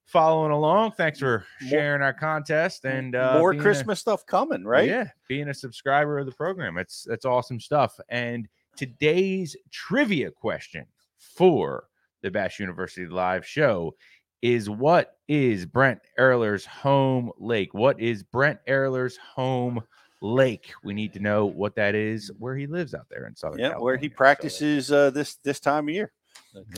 following 0.04 0.52
along. 0.52 0.92
Thanks 0.92 1.18
for 1.18 1.46
sharing 1.66 2.02
our 2.02 2.12
contest 2.12 2.84
and 2.84 3.16
uh, 3.16 3.38
More 3.38 3.52
being 3.52 3.60
a- 3.60 3.64
Christmas 3.64 4.00
stuff 4.00 4.26
coming, 4.26 4.64
right? 4.64 4.86
yeah, 4.86 5.08
being 5.28 5.48
a 5.48 5.54
subscriber 5.54 6.18
of 6.18 6.26
the 6.26 6.32
program. 6.32 6.76
It's 6.76 7.04
that's 7.08 7.24
awesome 7.24 7.58
stuff. 7.58 7.98
And 8.10 8.46
today's 8.76 9.56
trivia 9.70 10.30
question 10.30 10.86
for 11.18 11.88
the 12.22 12.30
Bass 12.30 12.58
University 12.58 13.06
Live 13.06 13.46
show 13.46 13.94
is 14.42 14.68
what 14.70 15.16
is 15.28 15.66
Brent 15.66 16.00
Ehrler's 16.18 16.66
home 16.66 17.30
lake? 17.38 17.72
What 17.74 18.00
is 18.00 18.22
Brent 18.22 18.58
Ehrler's 18.68 19.16
home 19.16 19.82
lake? 20.20 20.72
We 20.84 20.94
need 20.94 21.12
to 21.14 21.20
know 21.20 21.46
what 21.46 21.74
that 21.76 21.94
is, 21.94 22.30
where 22.38 22.56
he 22.56 22.66
lives 22.66 22.94
out 22.94 23.06
there 23.10 23.26
in 23.26 23.34
Southern 23.34 23.58
Yeah, 23.58 23.68
California. 23.70 23.84
where 23.84 23.96
he 23.96 24.08
practices 24.08 24.92
uh, 24.92 25.10
this 25.10 25.36
this 25.36 25.60
time 25.60 25.88
of 25.88 25.94
year. 25.94 26.12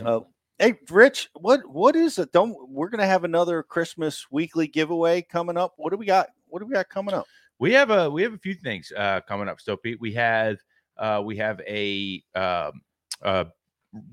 Uh, 0.05 0.21
hey, 0.59 0.75
Rich, 0.91 1.31
what 1.35 1.67
what 1.69 1.97
is 1.97 2.19
it? 2.19 2.33
Don't 2.33 2.57
we're 2.69 2.89
gonna 2.89 3.07
have 3.07 3.25
another 3.25 3.63
Christmas 3.63 4.27
weekly 4.31 4.67
giveaway 4.67 5.23
coming 5.23 5.57
up? 5.57 5.75
What 5.77 5.91
do 5.91 5.97
we 5.97 6.07
got? 6.07 6.29
What 6.49 6.61
do 6.61 6.67
we 6.67 6.75
got 6.75 6.89
coming 6.89 7.15
up? 7.15 7.27
We 7.59 7.73
have 7.73 7.91
a 7.91 8.09
we 8.11 8.23
have 8.23 8.35
a 8.35 8.39
few 8.39 8.55
things 8.55 8.93
uh, 8.97 9.21
coming 9.29 9.49
up 9.49 9.61
So 9.61 9.77
Pete. 9.77 10.01
We 10.01 10.13
have 10.15 10.59
uh, 10.99 11.23
we 11.25 11.37
have 11.37 11.61
a 11.67 12.23
um, 12.35 12.81
uh, 13.23 13.45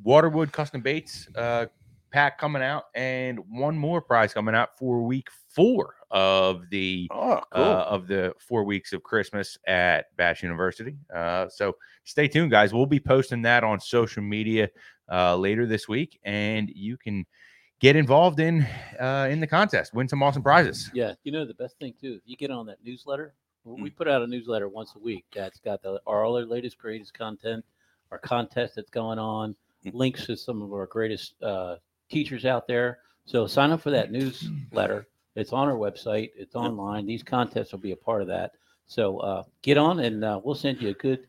Waterwood 0.03 0.52
custom 0.52 0.82
baits 0.82 1.28
uh, 1.36 1.66
pack 2.12 2.38
coming 2.40 2.62
out, 2.62 2.86
and 2.95 3.40
one 3.49 3.78
more 3.78 4.02
prize 4.02 4.34
coming 4.34 4.56
out 4.56 4.78
for 4.78 5.02
week 5.02 5.28
four 5.49 5.95
of 6.12 6.70
the 6.70 7.10
Oh, 7.12 7.41
cool. 7.52 7.64
uh, 7.64 7.84
of 7.84 8.07
the 8.07 8.34
four 8.40 8.64
weeks 8.64 8.94
of 8.94 9.03
Christmas 9.03 9.57
at 9.68 10.06
Bass 10.16 10.41
University. 10.41 10.95
Uh, 11.14 11.49
so 11.49 11.74
stay 12.06 12.28
tuned, 12.28 12.52
guys. 12.52 12.74
We'll 12.74 12.86
be 12.86 12.99
posting 13.02 13.41
that 13.41 13.64
on 13.66 13.80
social 13.82 14.24
media 14.24 14.70
uh, 15.12 15.36
later 15.36 15.66
this 15.66 15.90
week, 15.90 16.20
and 16.24 16.70
you 16.74 16.95
can 16.98 17.26
get 17.82 17.98
involved 17.98 18.40
in 18.40 18.66
uh, 18.99 19.28
in 19.30 19.41
the 19.41 19.48
contest, 19.48 19.94
win 19.94 20.07
some 20.07 20.24
awesome 20.24 20.41
prizes. 20.41 20.90
Yeah, 20.94 21.14
you 21.24 21.32
know 21.34 21.44
the 21.45 21.53
best 21.56 21.78
thing 21.80 21.94
too. 21.99 22.14
If 22.14 22.22
you 22.26 22.38
get 22.38 22.49
on 22.49 22.66
that 22.68 22.78
newsletter, 22.84 23.24
w-. 23.24 23.45
we 23.66 23.90
put 23.90 24.08
out 24.08 24.22
a 24.22 24.28
newsletter 24.28 24.70
once 24.70 24.94
a 24.96 25.00
week 25.00 25.26
that's 25.34 25.60
got 25.60 25.82
the, 25.82 26.00
our 26.08 26.24
all 26.24 26.38
our 26.38 26.46
latest 26.46 26.78
greatest 26.78 27.14
content, 27.14 27.66
our 28.12 28.18
contest 28.20 28.76
that's 28.76 28.90
going 28.92 29.20
on, 29.20 29.56
Mm. 29.86 29.94
links 29.94 30.26
to 30.26 30.36
some 30.36 30.62
of 30.62 30.74
our 30.74 30.88
greatest 30.88 31.36
uh, 31.44 31.76
teachers 32.10 32.46
out 32.46 32.68
there. 32.68 33.00
So 33.26 33.46
sign 33.48 33.72
up 33.72 33.82
for 33.82 33.92
that 33.92 34.12
newsletter. 34.12 35.08
It's 35.36 35.54
on 35.54 35.68
our 35.68 35.76
website. 35.76 36.32
It's 36.36 36.56
online. 36.56 37.06
These 37.06 37.24
contests 37.24 37.72
will 37.72 37.80
be 37.80 37.92
a 37.92 37.96
part 37.96 38.22
of 38.22 38.28
that. 38.30 38.54
So 38.88 39.18
uh, 39.20 39.44
get 39.62 39.78
on, 39.78 40.00
and 40.00 40.24
uh, 40.24 40.40
we'll 40.44 40.56
send 40.56 40.82
you 40.82 40.90
a 40.90 40.94
good, 40.94 41.28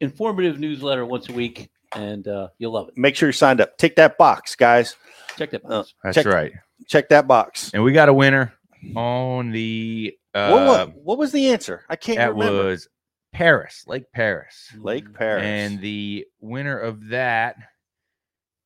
informative 0.00 0.58
newsletter 0.60 1.06
once 1.06 1.28
a 1.28 1.32
week, 1.32 1.70
and 1.94 2.26
uh, 2.28 2.48
you'll 2.58 2.72
love 2.72 2.88
it. 2.88 2.98
Make 2.98 3.16
sure 3.16 3.28
you're 3.28 3.32
signed 3.32 3.60
up. 3.60 3.76
Tick 3.78 3.96
that 3.96 4.18
box, 4.18 4.54
guys. 4.54 4.96
Check 5.36 5.50
that. 5.52 5.64
Uh, 5.64 5.68
box. 5.68 5.94
That's 6.04 6.14
check, 6.16 6.26
right. 6.26 6.52
Check 6.86 7.08
that 7.08 7.26
box. 7.26 7.70
And 7.74 7.82
we 7.82 7.92
got 7.92 8.08
a 8.08 8.14
winner 8.14 8.52
on 8.94 9.50
the. 9.50 10.16
Uh, 10.34 10.50
what, 10.50 10.62
was, 10.66 10.88
what 11.02 11.18
was 11.18 11.32
the 11.32 11.48
answer? 11.48 11.84
I 11.88 11.96
can't 11.96 12.18
that 12.18 12.34
remember. 12.34 12.64
was 12.64 12.88
Perris, 13.34 13.86
Lake 13.86 14.04
Perris. 14.14 14.72
Lake 14.78 15.10
Perris. 15.12 15.42
And 15.42 15.80
the 15.80 16.26
winner 16.40 16.78
of 16.78 17.08
that 17.08 17.56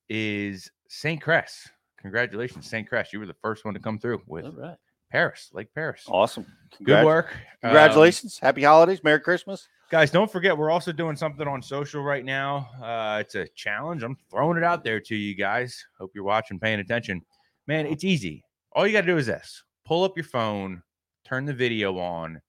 is 0.09 0.69
St. 0.87 1.21
Cress. 1.21 1.69
Congratulations, 1.99 2.67
St. 2.67 2.87
Cress. 2.87 3.13
You 3.13 3.19
were 3.19 3.25
the 3.25 3.35
first 3.41 3.63
one 3.63 3.73
to 3.73 3.79
come 3.79 3.99
through 3.99 4.21
with 4.27 4.45
All 4.45 4.51
right. 4.51 4.77
Perris, 5.13 5.49
Lake 5.53 5.67
Perris. 5.75 6.03
awesome. 6.07 6.43
Good 6.43 6.77
Congrats- 6.77 7.05
work. 7.05 7.27
Um, 7.33 7.39
Congratulations. 7.69 8.39
Happy 8.39 8.63
holidays. 8.63 9.03
Merry 9.03 9.19
Christmas. 9.19 9.67
guys, 9.89 10.09
don't 10.09 10.31
forget, 10.31 10.57
we're 10.57 10.71
also 10.71 10.91
doing 10.91 11.15
something 11.15 11.47
on 11.47 11.61
social 11.61 12.01
right 12.01 12.23
now. 12.25 12.69
Uh, 12.81 13.17
it's 13.21 13.35
a 13.35 13.47
challenge. 13.55 14.03
I'm 14.03 14.17
throwing 14.29 14.57
it 14.57 14.63
out 14.63 14.83
there 14.83 14.99
to 15.01 15.15
you 15.15 15.35
guys. 15.35 15.85
Hope 15.99 16.11
you're 16.15 16.23
watching, 16.23 16.59
paying 16.59 16.79
attention. 16.79 17.21
Man, 17.67 17.85
it's 17.85 18.03
easy. 18.03 18.43
All 18.73 18.87
you 18.87 18.93
got 18.93 19.01
to 19.01 19.07
do 19.07 19.17
is 19.17 19.25
this 19.27 19.63
pull 19.85 20.03
up 20.03 20.15
your 20.17 20.23
phone, 20.23 20.81
turn 21.25 21.45
the 21.45 21.53
video 21.53 21.97
on, 21.99 22.41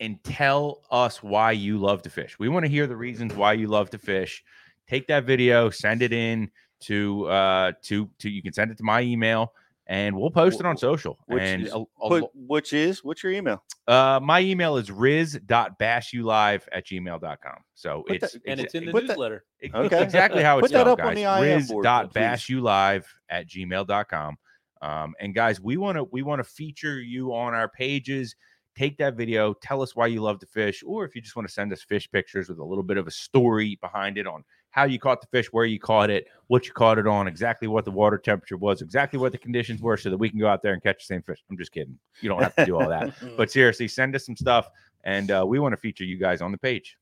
and 0.00 0.22
tell 0.24 0.82
us 0.90 1.22
why 1.22 1.52
you 1.52 1.78
love 1.78 2.02
to 2.02 2.10
fish. 2.10 2.38
We 2.38 2.48
want 2.48 2.64
to 2.64 2.70
hear 2.70 2.86
the 2.86 2.96
reasons 2.96 3.34
why 3.34 3.54
you 3.54 3.66
love 3.68 3.90
to 3.90 3.98
fish. 3.98 4.42
Take 4.88 5.06
that 5.08 5.24
video, 5.24 5.70
send 5.70 6.02
it 6.02 6.12
in 6.12 6.50
to 6.80 7.26
uh 7.26 7.72
to 7.82 8.08
to 8.20 8.30
you 8.30 8.40
can 8.42 8.52
send 8.52 8.70
it 8.70 8.76
to 8.78 8.84
my 8.84 9.00
email 9.02 9.52
and 9.88 10.14
we'll 10.16 10.30
post 10.30 10.60
it 10.60 10.66
on 10.66 10.76
social. 10.76 11.18
Which 11.26 11.42
and 11.42 11.62
is, 11.66 11.72
a- 11.72 11.78
a 12.02 12.08
put- 12.08 12.30
which 12.34 12.72
is 12.72 13.02
what's 13.02 13.22
your 13.24 13.32
email? 13.32 13.64
uh 13.88 14.20
my 14.22 14.40
email 14.40 14.76
is 14.76 14.90
riz.bashulive 14.90 16.62
at 16.72 16.86
gmail.com. 16.86 17.56
So 17.74 18.04
Put 18.06 18.16
it's 18.22 18.32
that- 18.34 18.42
And 18.46 18.60
it's 18.60 18.74
in 18.74 18.86
the 18.86 18.92
Put 18.92 19.06
that- 19.08 19.14
newsletter. 19.14 19.44
Okay. 19.74 20.02
exactly 20.02 20.42
how 20.44 20.58
it's 20.58 20.68
Put 20.68 20.72
that 20.74 20.82
spelled, 20.82 21.00
up 21.00 21.06
on 21.06 21.14
guys. 21.16 21.24
the 21.42 21.46
IM 21.48 21.66
board, 21.66 21.84
please. 21.84 22.14
Riz.bashulive 22.14 23.04
at 23.28 23.48
gmail.com. 23.48 24.36
Um, 24.82 25.14
and 25.20 25.34
guys, 25.34 25.60
we 25.60 25.76
want 25.76 25.96
to 25.96 26.04
we 26.04 26.22
want 26.22 26.40
to 26.40 26.44
feature 26.44 27.00
you 27.00 27.34
on 27.34 27.54
our 27.54 27.68
pages. 27.68 28.34
Take 28.76 28.96
that 28.98 29.16
video, 29.16 29.54
tell 29.54 29.82
us 29.82 29.96
why 29.96 30.06
you 30.06 30.22
love 30.22 30.38
to 30.38 30.46
fish, 30.46 30.84
or 30.86 31.04
if 31.04 31.16
you 31.16 31.20
just 31.20 31.34
want 31.34 31.48
to 31.48 31.52
send 31.52 31.72
us 31.72 31.82
fish 31.82 32.08
pictures 32.08 32.48
with 32.48 32.58
a 32.58 32.64
little 32.64 32.84
bit 32.84 32.96
of 32.96 33.08
a 33.08 33.10
story 33.10 33.76
behind 33.80 34.18
it 34.18 34.26
on 34.26 34.44
how 34.70 34.84
you 34.84 35.00
caught 35.00 35.20
the 35.20 35.26
fish, 35.28 35.48
where 35.52 35.64
you 35.64 35.80
caught 35.80 36.10
it, 36.10 36.28
what 36.46 36.66
you 36.66 36.72
caught 36.72 36.98
it 36.98 37.06
on, 37.06 37.26
exactly 37.26 37.66
what 37.66 37.84
the 37.84 37.90
water 37.90 38.18
temperature 38.18 38.56
was, 38.56 38.80
exactly 38.80 39.18
what 39.18 39.32
the 39.32 39.38
conditions 39.38 39.80
were, 39.80 39.96
so 39.96 40.10
that 40.10 40.16
we 40.16 40.30
can 40.30 40.38
go 40.38 40.46
out 40.46 40.62
there 40.62 40.74
and 40.74 40.82
catch 40.82 40.98
the 40.98 41.14
same 41.14 41.22
fish. 41.22 41.42
I'm 41.50 41.58
just 41.58 41.72
kidding. 41.72 41.98
You 42.20 42.28
don't 42.28 42.40
have 42.40 42.54
to 42.54 42.66
do 42.66 42.78
all 42.78 42.88
that. 42.88 43.14
But 43.36 43.50
seriously, 43.50 43.88
send 43.88 44.14
us 44.14 44.26
some 44.26 44.36
stuff, 44.36 44.68
and 45.04 45.30
uh, 45.30 45.44
we 45.46 45.58
want 45.58 45.72
to 45.72 45.76
feature 45.76 46.04
you 46.04 46.16
guys 46.16 46.40
on 46.40 46.52
the 46.52 46.58
page. 46.58 46.96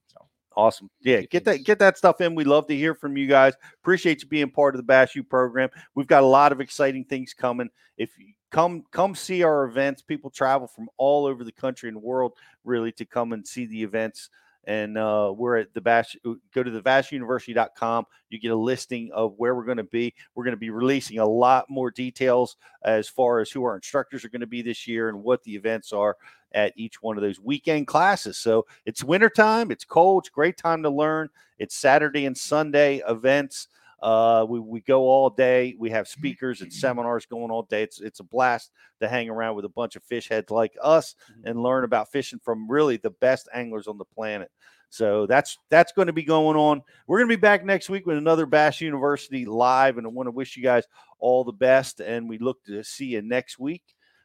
So 0.56 0.62
Awesome. 0.62 0.90
Yeah, 1.02 1.20
get 1.20 1.44
that 1.44 1.64
get 1.64 1.78
that 1.80 1.98
stuff 1.98 2.20
in. 2.20 2.34
We 2.34 2.44
love 2.44 2.66
to 2.68 2.76
hear 2.76 2.94
from 2.94 3.16
you 3.16 3.26
guys. 3.26 3.54
Appreciate 3.82 4.22
you 4.22 4.28
being 4.28 4.50
part 4.50 4.74
of 4.74 4.78
the 4.78 4.86
Bass 4.86 5.14
U 5.14 5.22
program. 5.22 5.68
We've 5.94 6.06
got 6.06 6.22
a 6.22 6.26
lot 6.26 6.52
of 6.52 6.60
exciting 6.60 7.04
things 7.04 7.34
coming. 7.34 7.68
If 7.98 8.10
you 8.18 8.32
come 8.50 8.84
come 8.90 9.14
see 9.14 9.42
our 9.42 9.64
events, 9.64 10.00
people 10.00 10.30
travel 10.30 10.66
from 10.66 10.88
all 10.96 11.26
over 11.26 11.44
the 11.44 11.52
country 11.52 11.90
and 11.90 12.02
world 12.02 12.32
really 12.64 12.90
to 12.92 13.04
come 13.04 13.34
and 13.34 13.46
see 13.46 13.66
the 13.66 13.82
events. 13.82 14.30
And 14.64 14.98
uh, 14.98 15.32
we're 15.36 15.58
at 15.58 15.74
the 15.74 15.80
Bash. 15.80 16.16
Go 16.24 16.62
to 16.62 16.70
the 16.70 16.82
BassUniversity.com. 16.82 18.06
You 18.30 18.40
get 18.40 18.50
a 18.50 18.56
listing 18.56 19.10
of 19.12 19.34
where 19.36 19.54
we're 19.54 19.64
going 19.64 19.76
to 19.76 19.84
be. 19.84 20.14
We're 20.34 20.42
going 20.42 20.56
to 20.56 20.60
be 20.60 20.70
releasing 20.70 21.20
a 21.20 21.26
lot 21.26 21.66
more 21.68 21.92
details 21.92 22.56
as 22.82 23.08
far 23.08 23.38
as 23.38 23.50
who 23.50 23.62
our 23.62 23.76
instructors 23.76 24.24
are 24.24 24.28
going 24.28 24.40
to 24.40 24.46
be 24.46 24.62
this 24.62 24.88
year 24.88 25.08
and 25.08 25.22
what 25.22 25.44
the 25.44 25.54
events 25.54 25.92
are 25.92 26.16
at 26.52 26.72
each 26.76 27.02
one 27.02 27.16
of 27.16 27.22
those 27.22 27.40
weekend 27.40 27.86
classes. 27.86 28.38
So 28.38 28.66
it's 28.84 29.04
wintertime, 29.04 29.70
it's 29.70 29.84
cold, 29.84 30.22
it's 30.22 30.28
a 30.28 30.32
great 30.32 30.56
time 30.56 30.82
to 30.82 30.90
learn. 30.90 31.28
It's 31.58 31.74
Saturday 31.74 32.26
and 32.26 32.36
Sunday 32.36 33.02
events. 33.08 33.68
Uh, 34.02 34.44
we, 34.48 34.60
we 34.60 34.80
go 34.80 35.02
all 35.08 35.30
day. 35.30 35.74
We 35.78 35.90
have 35.90 36.06
speakers 36.06 36.60
and 36.60 36.72
seminars 36.72 37.26
going 37.26 37.50
all 37.50 37.62
day. 37.62 37.82
It's 37.82 38.00
it's 38.00 38.20
a 38.20 38.24
blast 38.24 38.70
to 39.00 39.08
hang 39.08 39.30
around 39.30 39.56
with 39.56 39.64
a 39.64 39.70
bunch 39.70 39.96
of 39.96 40.02
fish 40.02 40.28
heads 40.28 40.50
like 40.50 40.76
us 40.82 41.14
and 41.44 41.62
learn 41.62 41.84
about 41.84 42.12
fishing 42.12 42.38
from 42.38 42.70
really 42.70 42.98
the 42.98 43.10
best 43.10 43.48
anglers 43.54 43.86
on 43.86 43.96
the 43.96 44.04
planet. 44.04 44.50
So 44.90 45.26
that's 45.26 45.58
that's 45.70 45.92
going 45.92 46.06
to 46.06 46.12
be 46.12 46.22
going 46.22 46.56
on. 46.56 46.82
We're 47.06 47.18
going 47.18 47.30
to 47.30 47.36
be 47.36 47.40
back 47.40 47.64
next 47.64 47.88
week 47.88 48.06
with 48.06 48.18
another 48.18 48.46
Bass 48.46 48.80
University 48.80 49.44
live, 49.44 49.98
and 49.98 50.06
I 50.06 50.10
want 50.10 50.26
to 50.26 50.30
wish 50.30 50.56
you 50.56 50.62
guys 50.62 50.84
all 51.18 51.42
the 51.42 51.52
best. 51.52 52.00
And 52.00 52.28
we 52.28 52.38
look 52.38 52.62
to 52.64 52.84
see 52.84 53.06
you 53.06 53.22
next 53.22 53.58
week. 53.58 53.82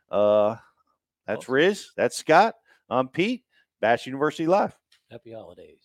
Uh, 0.10 0.58
that's 1.28 1.50
Riz. 1.50 1.92
That's 1.96 2.18
Scott. 2.18 2.56
I'm 2.90 3.08
Pete. 3.08 3.44
Bass 3.82 4.06
University 4.06 4.48
Live. 4.48 4.78
Happy 5.10 5.34
holidays. 5.34 5.82